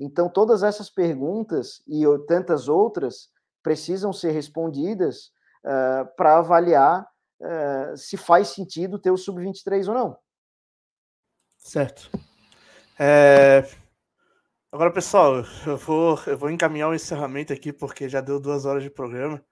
Então, 0.00 0.30
todas 0.30 0.62
essas 0.62 0.88
perguntas 0.88 1.82
e 1.86 2.04
tantas 2.26 2.68
outras 2.68 3.28
precisam 3.62 4.12
ser 4.14 4.30
respondidas 4.30 5.30
uh, 5.62 6.08
para 6.16 6.38
avaliar 6.38 7.06
uh, 7.40 7.96
se 7.96 8.16
faz 8.16 8.48
sentido 8.48 8.98
ter 8.98 9.10
o 9.10 9.18
sub-23 9.18 9.88
ou 9.88 9.94
não. 9.94 10.18
Certo. 11.58 12.10
É... 12.98 13.68
Agora, 14.72 14.90
pessoal, 14.92 15.44
eu 15.66 15.76
vou, 15.76 16.18
eu 16.26 16.38
vou 16.38 16.50
encaminhar 16.50 16.88
o 16.88 16.94
encerramento 16.94 17.52
aqui, 17.52 17.72
porque 17.72 18.08
já 18.08 18.20
deu 18.20 18.40
duas 18.40 18.64
horas 18.64 18.82
de 18.82 18.88
programa, 18.88 19.44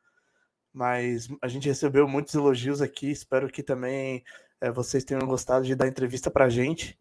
mas 0.73 1.29
a 1.43 1.49
gente 1.49 1.69
recebeu 1.69 2.07
muitos 2.07 2.35
elogios 2.35 2.81
aqui, 2.81 3.11
espero 3.11 3.49
que 3.49 3.63
também 3.63 4.25
é, 4.61 4.71
vocês 4.71 5.05
tenham 5.05 5.27
gostado 5.27 5.67
de 5.67 5.75
dar 5.75 5.89
entrevista 5.89 6.31
para 6.31 6.45
a 6.45 6.49
gente. 6.49 6.99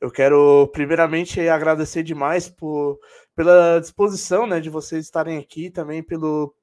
Eu 0.00 0.10
quero, 0.10 0.66
primeiramente, 0.68 1.40
agradecer 1.48 2.02
demais 2.02 2.48
por, 2.48 2.98
pela 3.36 3.78
disposição 3.78 4.46
né, 4.46 4.58
de 4.58 4.70
vocês 4.70 5.04
estarem 5.04 5.38
aqui, 5.38 5.70
também 5.70 6.02
pelo, 6.02 6.54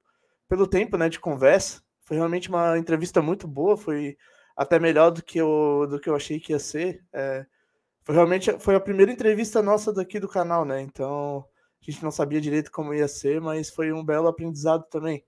pelo 0.49 0.65
tempo 0.65 0.97
né, 0.97 1.07
de 1.07 1.19
conversa. 1.19 1.81
Foi 2.01 2.17
realmente 2.17 2.49
uma 2.49 2.77
entrevista 2.77 3.21
muito 3.21 3.47
boa, 3.47 3.77
foi 3.77 4.17
até 4.55 4.79
melhor 4.79 5.11
do 5.11 5.21
que 5.23 5.37
eu, 5.37 5.85
do 5.87 5.99
que 5.99 6.09
eu 6.09 6.15
achei 6.15 6.39
que 6.39 6.51
ia 6.51 6.59
ser. 6.59 7.03
É, 7.13 7.45
foi 8.03 8.15
realmente 8.15 8.57
foi 8.59 8.73
a 8.73 8.79
primeira 8.79 9.11
entrevista 9.11 9.61
nossa 9.61 9.93
daqui 9.93 10.19
do 10.19 10.27
canal, 10.27 10.65
né? 10.65 10.81
Então 10.81 11.45
a 11.81 11.91
gente 11.91 12.03
não 12.03 12.09
sabia 12.09 12.41
direito 12.41 12.71
como 12.71 12.93
ia 12.93 13.07
ser, 13.07 13.39
mas 13.39 13.69
foi 13.69 13.91
um 13.91 14.03
belo 14.03 14.27
aprendizado 14.27 14.85
também. 14.89 15.23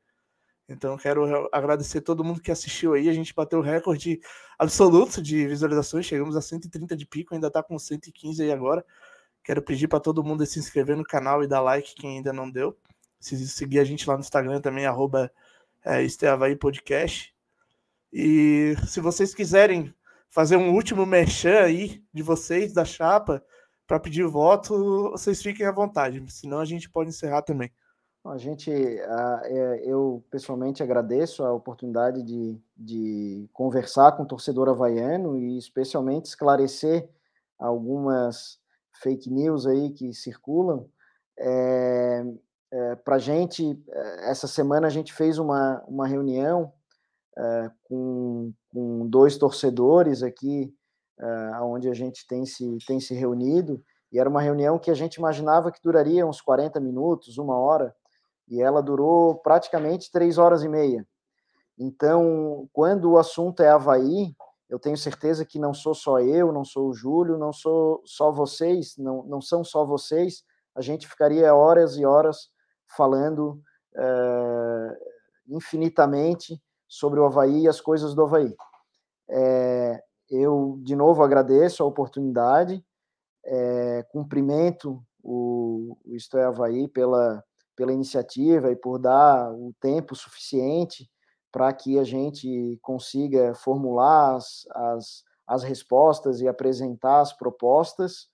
Então 0.69 0.95
quero 0.97 1.49
agradecer 1.51 2.01
todo 2.01 2.23
mundo 2.23 2.39
que 2.39 2.51
assistiu 2.51 2.93
aí. 2.93 3.09
A 3.09 3.13
gente 3.13 3.33
bateu 3.33 3.59
o 3.59 3.61
recorde 3.61 4.21
absoluto 4.57 5.21
de 5.21 5.47
visualizações, 5.47 6.05
chegamos 6.05 6.35
a 6.35 6.41
130 6.41 6.95
de 6.95 7.05
pico, 7.07 7.33
ainda 7.33 7.49
tá 7.49 7.63
com 7.63 7.77
115 7.79 8.43
aí 8.43 8.51
agora. 8.51 8.85
Quero 9.43 9.63
pedir 9.63 9.87
para 9.87 9.99
todo 9.99 10.23
mundo 10.23 10.45
se 10.45 10.59
inscrever 10.59 10.95
no 10.95 11.03
canal 11.03 11.43
e 11.43 11.47
dar 11.47 11.61
like 11.61 11.95
quem 11.95 12.17
ainda 12.17 12.31
não 12.31 12.49
deu. 12.49 12.77
Se 13.19 13.47
seguir 13.47 13.79
a 13.79 13.83
gente 13.83 14.07
lá 14.07 14.13
no 14.15 14.21
Instagram 14.21 14.61
também, 14.61 14.85
arroba 14.85 15.31
é, 15.83 16.05
Podcast. 16.55 17.33
E 18.13 18.75
se 18.87 18.99
vocês 18.99 19.33
quiserem 19.33 19.93
fazer 20.29 20.55
um 20.55 20.73
último 20.73 21.05
merchan 21.05 21.61
aí 21.61 22.03
de 22.13 22.21
vocês, 22.21 22.73
da 22.73 22.85
chapa, 22.85 23.43
para 23.87 23.99
pedir 23.99 24.25
voto, 24.27 25.11
vocês 25.11 25.41
fiquem 25.41 25.65
à 25.65 25.71
vontade, 25.71 26.23
senão 26.31 26.59
a 26.59 26.65
gente 26.65 26.87
pode 26.89 27.09
encerrar 27.09 27.41
também. 27.41 27.71
A 28.25 28.37
gente, 28.37 28.71
é, 28.71 29.81
eu 29.83 30.23
pessoalmente 30.29 30.83
agradeço 30.83 31.43
a 31.43 31.53
oportunidade 31.53 32.21
de, 32.21 32.61
de 32.75 33.49
conversar 33.53 34.11
com 34.11 34.23
o 34.23 34.27
torcedor 34.27 34.69
havaiano 34.69 35.37
e 35.37 35.57
especialmente 35.57 36.25
esclarecer 36.25 37.09
algumas 37.57 38.59
fake 39.01 39.29
news 39.29 39.65
aí 39.65 39.91
que 39.91 40.13
circulam. 40.13 40.85
É, 41.37 42.23
é, 42.71 42.95
Para 42.97 43.15
a 43.15 43.19
gente, 43.19 43.81
é, 43.89 44.29
essa 44.29 44.47
semana 44.47 44.87
a 44.87 44.91
gente 44.91 45.13
fez 45.13 45.39
uma, 45.39 45.81
uma 45.87 46.05
reunião 46.05 46.73
é, 47.37 47.71
com, 47.83 48.53
com 48.67 49.07
dois 49.07 49.37
torcedores 49.37 50.21
aqui, 50.21 50.73
uh, 51.19 51.63
onde 51.63 51.89
a 51.89 51.93
gente 51.93 52.27
tem 52.27 52.45
se, 52.45 52.77
tem 52.85 52.99
se 52.99 53.13
reunido, 53.13 53.81
e 54.11 54.19
era 54.19 54.29
uma 54.29 54.41
reunião 54.41 54.77
que 54.77 54.91
a 54.91 54.95
gente 54.95 55.15
imaginava 55.15 55.71
que 55.71 55.81
duraria 55.81 56.25
uns 56.25 56.41
40 56.41 56.79
minutos, 56.79 57.37
uma 57.37 57.57
hora, 57.57 57.95
e 58.49 58.61
ela 58.61 58.81
durou 58.81 59.35
praticamente 59.35 60.11
três 60.11 60.37
horas 60.37 60.63
e 60.63 60.69
meia. 60.69 61.07
Então, 61.77 62.67
quando 62.73 63.11
o 63.11 63.17
assunto 63.17 63.61
é 63.61 63.69
Havaí, 63.69 64.35
eu 64.69 64.79
tenho 64.79 64.97
certeza 64.97 65.45
que 65.45 65.57
não 65.57 65.73
sou 65.73 65.93
só 65.93 66.19
eu, 66.19 66.51
não 66.51 66.65
sou 66.65 66.89
o 66.89 66.93
Júlio, 66.93 67.37
não 67.37 67.53
sou 67.53 68.01
só 68.05 68.31
vocês, 68.31 68.95
não, 68.97 69.23
não 69.23 69.41
são 69.41 69.63
só 69.63 69.85
vocês, 69.85 70.43
a 70.75 70.81
gente 70.81 71.07
ficaria 71.07 71.53
horas 71.53 71.97
e 71.97 72.05
horas 72.05 72.49
falando 72.95 73.61
uh, 73.95 74.95
infinitamente 75.47 76.61
sobre 76.87 77.19
o 77.19 77.25
Havaí 77.25 77.61
e 77.61 77.67
as 77.67 77.79
coisas 77.79 78.13
do 78.13 78.23
Havaí. 78.23 78.55
É, 79.29 80.03
eu, 80.29 80.79
de 80.81 80.95
novo, 80.95 81.23
agradeço 81.23 81.83
a 81.83 81.85
oportunidade, 81.85 82.83
é, 83.45 84.03
cumprimento 84.11 85.01
o, 85.23 85.97
o 86.03 86.15
Isto 86.15 86.37
é 86.37 86.45
Havaí 86.45 86.87
pela, 86.87 87.43
pela 87.79 87.93
iniciativa 87.93 88.69
e 88.69 88.75
por 88.75 88.99
dar 88.99 89.53
o 89.53 89.73
tempo 89.79 90.13
suficiente 90.13 91.09
para 91.49 91.71
que 91.71 91.97
a 91.97 92.03
gente 92.03 92.77
consiga 92.81 93.55
formular 93.55 94.35
as, 94.35 94.67
as, 94.75 95.23
as 95.47 95.63
respostas 95.63 96.41
e 96.41 96.47
apresentar 96.49 97.21
as 97.21 97.31
propostas. 97.31 98.27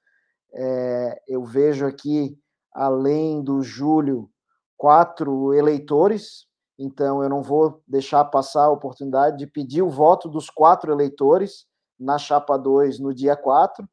É, 0.51 1.21
eu 1.27 1.43
vejo 1.43 1.85
aqui, 1.85 2.35
além 2.73 3.43
do 3.43 3.61
Júlio, 3.61 4.27
quatro 4.75 5.53
eleitores 5.53 6.47
então, 6.77 7.23
eu 7.23 7.29
não 7.29 7.41
vou 7.41 7.81
deixar 7.87 8.25
passar 8.25 8.65
a 8.65 8.71
oportunidade 8.71 9.37
de 9.37 9.47
pedir 9.47 9.81
o 9.81 9.89
voto 9.89 10.27
dos 10.27 10.49
quatro 10.49 10.91
eleitores 10.91 11.65
na 11.97 12.17
chapa 12.17 12.57
2 12.57 12.99
no 12.99 13.13
dia 13.13 13.35
4. 13.35 13.87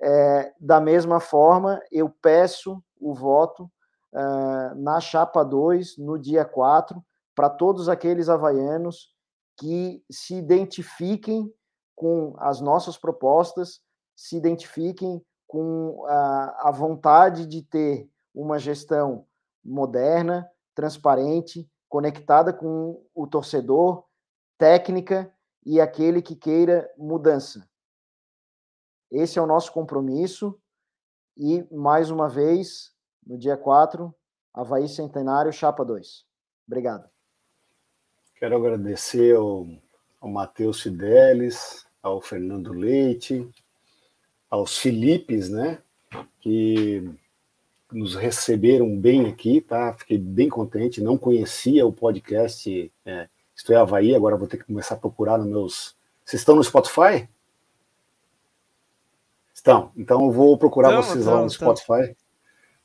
É, 0.00 0.52
da 0.60 0.80
mesma 0.80 1.18
forma, 1.18 1.80
eu 1.90 2.08
peço 2.22 2.80
o 3.00 3.12
voto 3.12 3.68
na 4.76 5.00
chapa 5.00 5.44
2 5.44 5.98
no 5.98 6.18
dia 6.18 6.44
4 6.44 7.02
para 7.34 7.48
todos 7.48 7.88
aqueles 7.88 8.28
havaianos 8.28 9.14
que 9.56 10.02
se 10.10 10.34
identifiquem 10.34 11.52
com 11.94 12.34
as 12.38 12.60
nossas 12.60 12.96
propostas, 12.96 13.80
se 14.16 14.36
identifiquem 14.36 15.24
com 15.46 16.04
a, 16.06 16.68
a 16.68 16.70
vontade 16.70 17.46
de 17.46 17.62
ter 17.62 18.08
uma 18.34 18.58
gestão 18.58 19.26
moderna, 19.64 20.48
transparente, 20.74 21.68
conectada 21.88 22.52
com 22.52 23.04
o 23.14 23.26
torcedor, 23.26 24.04
técnica 24.56 25.32
e 25.64 25.80
aquele 25.80 26.22
que 26.22 26.36
queira 26.36 26.88
mudança. 26.96 27.68
Esse 29.10 29.38
é 29.38 29.42
o 29.42 29.46
nosso 29.46 29.72
compromisso 29.72 30.60
e, 31.36 31.66
mais 31.72 32.10
uma 32.10 32.28
vez, 32.28 32.92
no 33.28 33.38
dia 33.38 33.56
4, 33.56 34.12
Havaí 34.52 34.88
Centenário, 34.88 35.52
Chapa 35.52 35.84
2. 35.84 36.24
Obrigado. 36.66 37.08
Quero 38.36 38.56
agradecer 38.56 39.36
ao, 39.36 39.68
ao 40.20 40.30
Matheus 40.30 40.80
Fidelis, 40.80 41.86
ao 42.02 42.20
Fernando 42.20 42.72
Leite, 42.72 43.48
aos 44.50 44.78
Filipes, 44.78 45.50
né, 45.50 45.82
que 46.40 47.08
nos 47.92 48.14
receberam 48.14 48.98
bem 48.98 49.26
aqui, 49.26 49.60
tá? 49.60 49.92
Fiquei 49.92 50.18
bem 50.18 50.48
contente. 50.48 51.02
Não 51.02 51.18
conhecia 51.18 51.86
o 51.86 51.92
podcast 51.92 52.92
é, 53.04 53.28
Estou 53.58 53.74
em 53.74 53.78
Havaí, 53.78 54.14
agora 54.14 54.36
vou 54.36 54.46
ter 54.46 54.56
que 54.56 54.64
começar 54.64 54.94
a 54.94 54.98
procurar 54.98 55.36
nos 55.36 55.48
meus. 55.48 55.96
Vocês 56.24 56.40
estão 56.40 56.54
no 56.54 56.62
Spotify? 56.62 57.28
Estão. 59.52 59.90
Então 59.96 60.24
eu 60.26 60.30
vou 60.30 60.56
procurar 60.56 60.90
então, 60.90 61.02
vocês 61.02 61.26
lá 61.26 61.42
no 61.42 61.50
Spotify. 61.50 62.16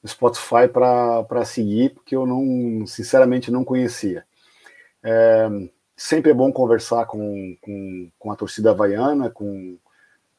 Spotify 0.06 0.68
para 0.72 1.46
seguir, 1.46 1.94
porque 1.94 2.16
eu 2.16 2.26
não, 2.26 2.86
sinceramente, 2.86 3.52
não 3.52 3.64
conhecia. 3.64 4.26
É, 5.02 5.50
sempre 5.96 6.32
é 6.32 6.34
bom 6.34 6.52
conversar 6.52 7.06
com, 7.06 7.56
com, 7.62 8.12
com 8.20 8.32
a 8.32 8.36
torcida 8.36 8.72
havaiana, 8.72 9.30
com. 9.30 9.78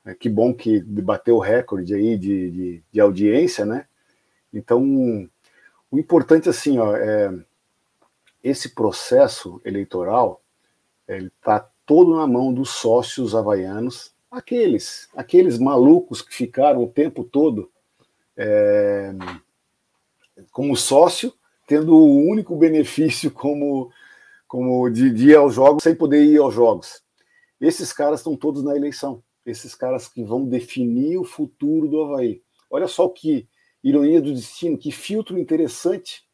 É, 0.04 0.14
que 0.14 0.28
bom 0.28 0.52
que 0.52 0.80
bateu 0.80 1.36
o 1.36 1.40
recorde 1.40 1.94
aí 1.94 2.18
de, 2.18 2.50
de, 2.50 2.82
de 2.92 3.00
audiência, 3.00 3.64
né? 3.64 3.86
Então, 4.52 5.28
o 5.90 5.98
importante 5.98 6.48
assim, 6.48 6.78
ó, 6.78 6.94
é 6.94 7.32
esse 8.42 8.74
processo 8.74 9.60
eleitoral 9.64 10.42
ele 11.08 11.28
está 11.28 11.66
todo 11.86 12.16
na 12.16 12.26
mão 12.26 12.52
dos 12.52 12.70
sócios 12.70 13.34
havaianos, 13.34 14.14
aqueles, 14.30 15.08
aqueles 15.14 15.58
malucos 15.58 16.22
que 16.22 16.34
ficaram 16.34 16.82
o 16.82 16.88
tempo 16.88 17.24
todo 17.24 17.70
é, 18.36 19.12
como 20.50 20.76
sócio, 20.76 21.32
tendo 21.66 21.94
o 21.94 22.28
único 22.28 22.56
benefício 22.56 23.30
como 23.30 23.90
como 24.46 24.88
de, 24.88 25.10
de 25.10 25.30
ir 25.30 25.36
aos 25.36 25.54
jogos 25.54 25.82
sem 25.82 25.96
poder 25.96 26.22
ir 26.22 26.38
aos 26.38 26.54
jogos. 26.54 27.02
Esses 27.60 27.92
caras 27.92 28.20
estão 28.20 28.36
todos 28.36 28.62
na 28.62 28.76
eleição. 28.76 29.22
Esses 29.44 29.74
caras 29.74 30.06
que 30.06 30.22
vão 30.22 30.44
definir 30.44 31.18
o 31.18 31.24
futuro 31.24 31.88
do 31.88 32.02
Havaí. 32.02 32.40
Olha 32.70 32.86
só 32.86 33.08
que 33.08 33.48
ironia 33.82 34.20
do 34.22 34.32
destino, 34.32 34.78
que 34.78 34.90
filtro 34.90 35.38
interessante 35.38 36.24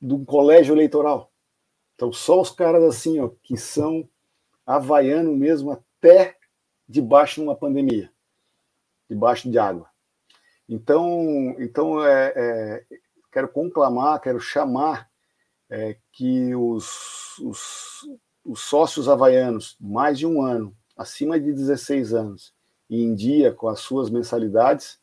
do 0.00 0.24
colégio 0.24 0.74
eleitoral. 0.74 1.30
Então, 1.94 2.12
só 2.12 2.40
os 2.40 2.50
caras 2.50 2.82
assim, 2.82 3.20
ó, 3.20 3.30
que 3.42 3.56
são 3.56 4.08
havaiano 4.66 5.36
mesmo 5.36 5.70
até 5.70 6.36
debaixo 6.88 7.36
de 7.36 7.42
uma 7.42 7.54
pandemia, 7.54 8.10
debaixo 9.08 9.48
de 9.48 9.58
água. 9.58 9.88
Então, 10.68 11.54
então 11.58 12.04
é, 12.04 12.32
é, 12.34 12.84
quero 13.32 13.48
conclamar, 13.48 14.20
quero 14.20 14.38
chamar 14.38 15.08
é, 15.68 15.96
que 16.12 16.54
os, 16.54 17.38
os, 17.38 18.08
os 18.44 18.60
sócios 18.60 19.08
havaianos, 19.08 19.76
mais 19.80 20.18
de 20.18 20.26
um 20.26 20.42
ano, 20.42 20.76
acima 20.96 21.40
de 21.40 21.50
16 21.52 22.12
anos, 22.12 22.54
e 22.88 23.02
em 23.02 23.14
dia 23.14 23.52
com 23.52 23.68
as 23.68 23.80
suas 23.80 24.10
mensalidades, 24.10 25.00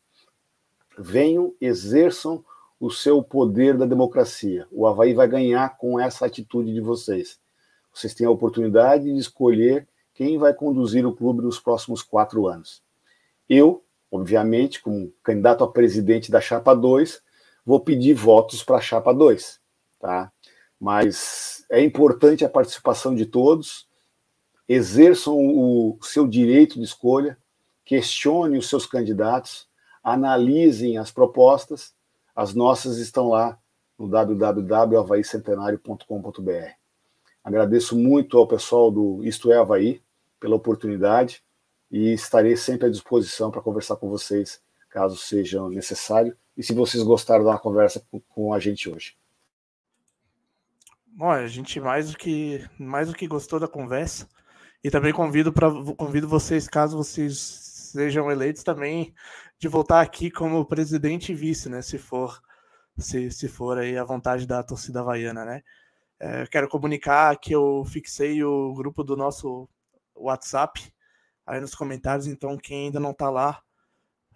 venham, 0.96 1.52
exerçam 1.60 2.44
o 2.78 2.90
seu 2.90 3.22
poder 3.22 3.76
da 3.76 3.84
democracia. 3.84 4.66
O 4.70 4.86
Havaí 4.86 5.12
vai 5.12 5.28
ganhar 5.28 5.76
com 5.76 5.98
essa 5.98 6.24
atitude 6.24 6.72
de 6.72 6.80
vocês. 6.80 7.38
Vocês 7.92 8.14
têm 8.14 8.26
a 8.26 8.30
oportunidade 8.30 9.04
de 9.04 9.18
escolher 9.18 9.88
quem 10.14 10.38
vai 10.38 10.54
conduzir 10.54 11.04
o 11.04 11.14
clube 11.14 11.42
nos 11.42 11.58
próximos 11.58 12.02
quatro 12.02 12.46
anos. 12.46 12.82
Eu, 13.48 13.82
obviamente, 14.10 14.80
como 14.80 15.12
candidato 15.22 15.64
a 15.64 15.70
presidente 15.70 16.30
da 16.30 16.40
Chapa 16.40 16.74
2, 16.74 17.22
vou 17.70 17.78
pedir 17.78 18.14
votos 18.14 18.64
para 18.64 18.78
a 18.78 18.80
Chapa 18.80 19.14
2, 19.14 19.60
tá? 20.00 20.32
Mas 20.80 21.64
é 21.70 21.80
importante 21.80 22.44
a 22.44 22.48
participação 22.48 23.14
de 23.14 23.24
todos, 23.24 23.86
exerçam 24.68 25.38
o 25.38 25.96
seu 26.02 26.26
direito 26.26 26.80
de 26.80 26.84
escolha, 26.84 27.38
questione 27.84 28.58
os 28.58 28.68
seus 28.68 28.86
candidatos, 28.86 29.68
analisem 30.02 30.98
as 30.98 31.12
propostas, 31.12 31.94
as 32.34 32.54
nossas 32.54 32.98
estão 32.98 33.28
lá 33.28 33.56
no 33.96 34.08
www.havaicentenario.com.br. 34.08 36.72
Agradeço 37.44 37.96
muito 37.96 38.36
ao 38.36 38.48
pessoal 38.48 38.90
do 38.90 39.24
Isto 39.24 39.52
é 39.52 39.58
Havaí 39.58 40.02
pela 40.40 40.56
oportunidade 40.56 41.40
e 41.88 42.14
estarei 42.14 42.56
sempre 42.56 42.88
à 42.88 42.90
disposição 42.90 43.48
para 43.48 43.62
conversar 43.62 43.94
com 43.94 44.08
vocês, 44.08 44.60
caso 44.88 45.16
seja 45.16 45.68
necessário, 45.68 46.36
e 46.56 46.62
se 46.62 46.72
vocês 46.74 47.02
gostaram 47.02 47.44
da 47.44 47.58
conversa 47.58 48.02
com 48.28 48.52
a 48.52 48.58
gente 48.58 48.88
hoje. 48.88 49.16
Bom, 51.06 51.30
a 51.30 51.46
gente 51.46 51.80
mais 51.80 52.10
do 52.10 52.16
que 52.16 52.64
mais 52.78 53.08
do 53.08 53.14
que 53.14 53.26
gostou 53.26 53.58
da 53.58 53.68
conversa 53.68 54.28
e 54.82 54.90
também 54.90 55.12
convido 55.12 55.52
para 55.52 55.68
convido 55.96 56.28
vocês, 56.28 56.68
caso 56.68 56.96
vocês 56.96 57.36
sejam 57.92 58.30
eleitos, 58.30 58.62
também 58.62 59.14
de 59.58 59.68
voltar 59.68 60.00
aqui 60.00 60.30
como 60.30 60.64
presidente 60.64 61.32
e 61.32 61.34
vice, 61.34 61.68
né? 61.68 61.82
Se 61.82 61.98
for, 61.98 62.40
se, 62.96 63.30
se 63.30 63.48
for 63.48 63.78
aí 63.78 63.98
a 63.98 64.04
vontade 64.04 64.46
da 64.46 64.62
torcida 64.62 65.00
havaiana, 65.00 65.44
né? 65.44 65.62
É, 66.18 66.46
quero 66.46 66.68
comunicar 66.68 67.36
que 67.38 67.54
eu 67.54 67.84
fixei 67.84 68.42
o 68.44 68.74
grupo 68.74 69.02
do 69.02 69.16
nosso 69.16 69.68
WhatsApp 70.14 70.92
aí 71.46 71.60
nos 71.60 71.74
comentários, 71.74 72.26
então 72.26 72.56
quem 72.56 72.86
ainda 72.86 73.00
não 73.00 73.12
tá 73.12 73.28
lá 73.28 73.62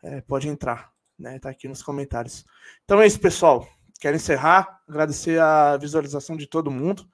é, 0.03 0.21
pode 0.23 0.49
entrar, 0.49 0.93
né? 1.19 1.39
Tá 1.39 1.51
aqui 1.51 1.69
nos 1.69 1.83
comentários. 1.83 2.45
Então 2.85 3.01
é 3.01 3.07
isso, 3.07 3.21
pessoal. 3.21 3.67
Quero 4.01 4.17
encerrar, 4.17 4.81
agradecer 4.89 5.41
a 5.41 5.77
visualização 5.77 6.37
de 6.37 6.47
todo 6.47 6.71
mundo. 6.71 7.09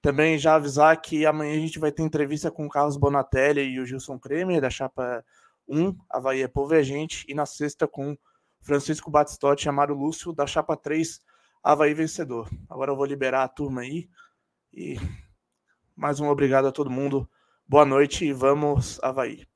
Também 0.00 0.38
já 0.38 0.54
avisar 0.54 0.98
que 1.00 1.26
amanhã 1.26 1.54
a 1.54 1.60
gente 1.60 1.78
vai 1.78 1.92
ter 1.92 2.02
entrevista 2.02 2.50
com 2.50 2.64
o 2.66 2.68
Carlos 2.68 2.96
Bonatelli 2.96 3.60
e 3.62 3.80
o 3.80 3.84
Gilson 3.84 4.18
Kremer, 4.18 4.60
da 4.60 4.70
chapa 4.70 5.22
1, 5.68 5.94
Havaí 6.08 6.42
é 6.42 6.48
Povo 6.48 6.74
e 6.74 6.78
a 6.78 6.82
Gente, 6.82 7.26
e 7.28 7.34
na 7.34 7.44
sexta 7.44 7.86
com 7.86 8.16
Francisco 8.62 9.10
Batistotti 9.10 9.66
e 9.66 9.68
Amaro 9.68 9.94
Lúcio, 9.94 10.32
da 10.32 10.46
chapa 10.46 10.76
3, 10.76 11.20
Havaí 11.62 11.92
Vencedor. 11.92 12.48
Agora 12.68 12.92
eu 12.92 12.96
vou 12.96 13.04
liberar 13.04 13.44
a 13.44 13.48
turma 13.48 13.82
aí, 13.82 14.08
e 14.72 14.96
mais 15.94 16.18
um 16.18 16.28
obrigado 16.28 16.66
a 16.66 16.72
todo 16.72 16.88
mundo. 16.88 17.28
Boa 17.68 17.84
noite 17.84 18.24
e 18.24 18.32
vamos, 18.32 18.98
Havaí. 19.02 19.46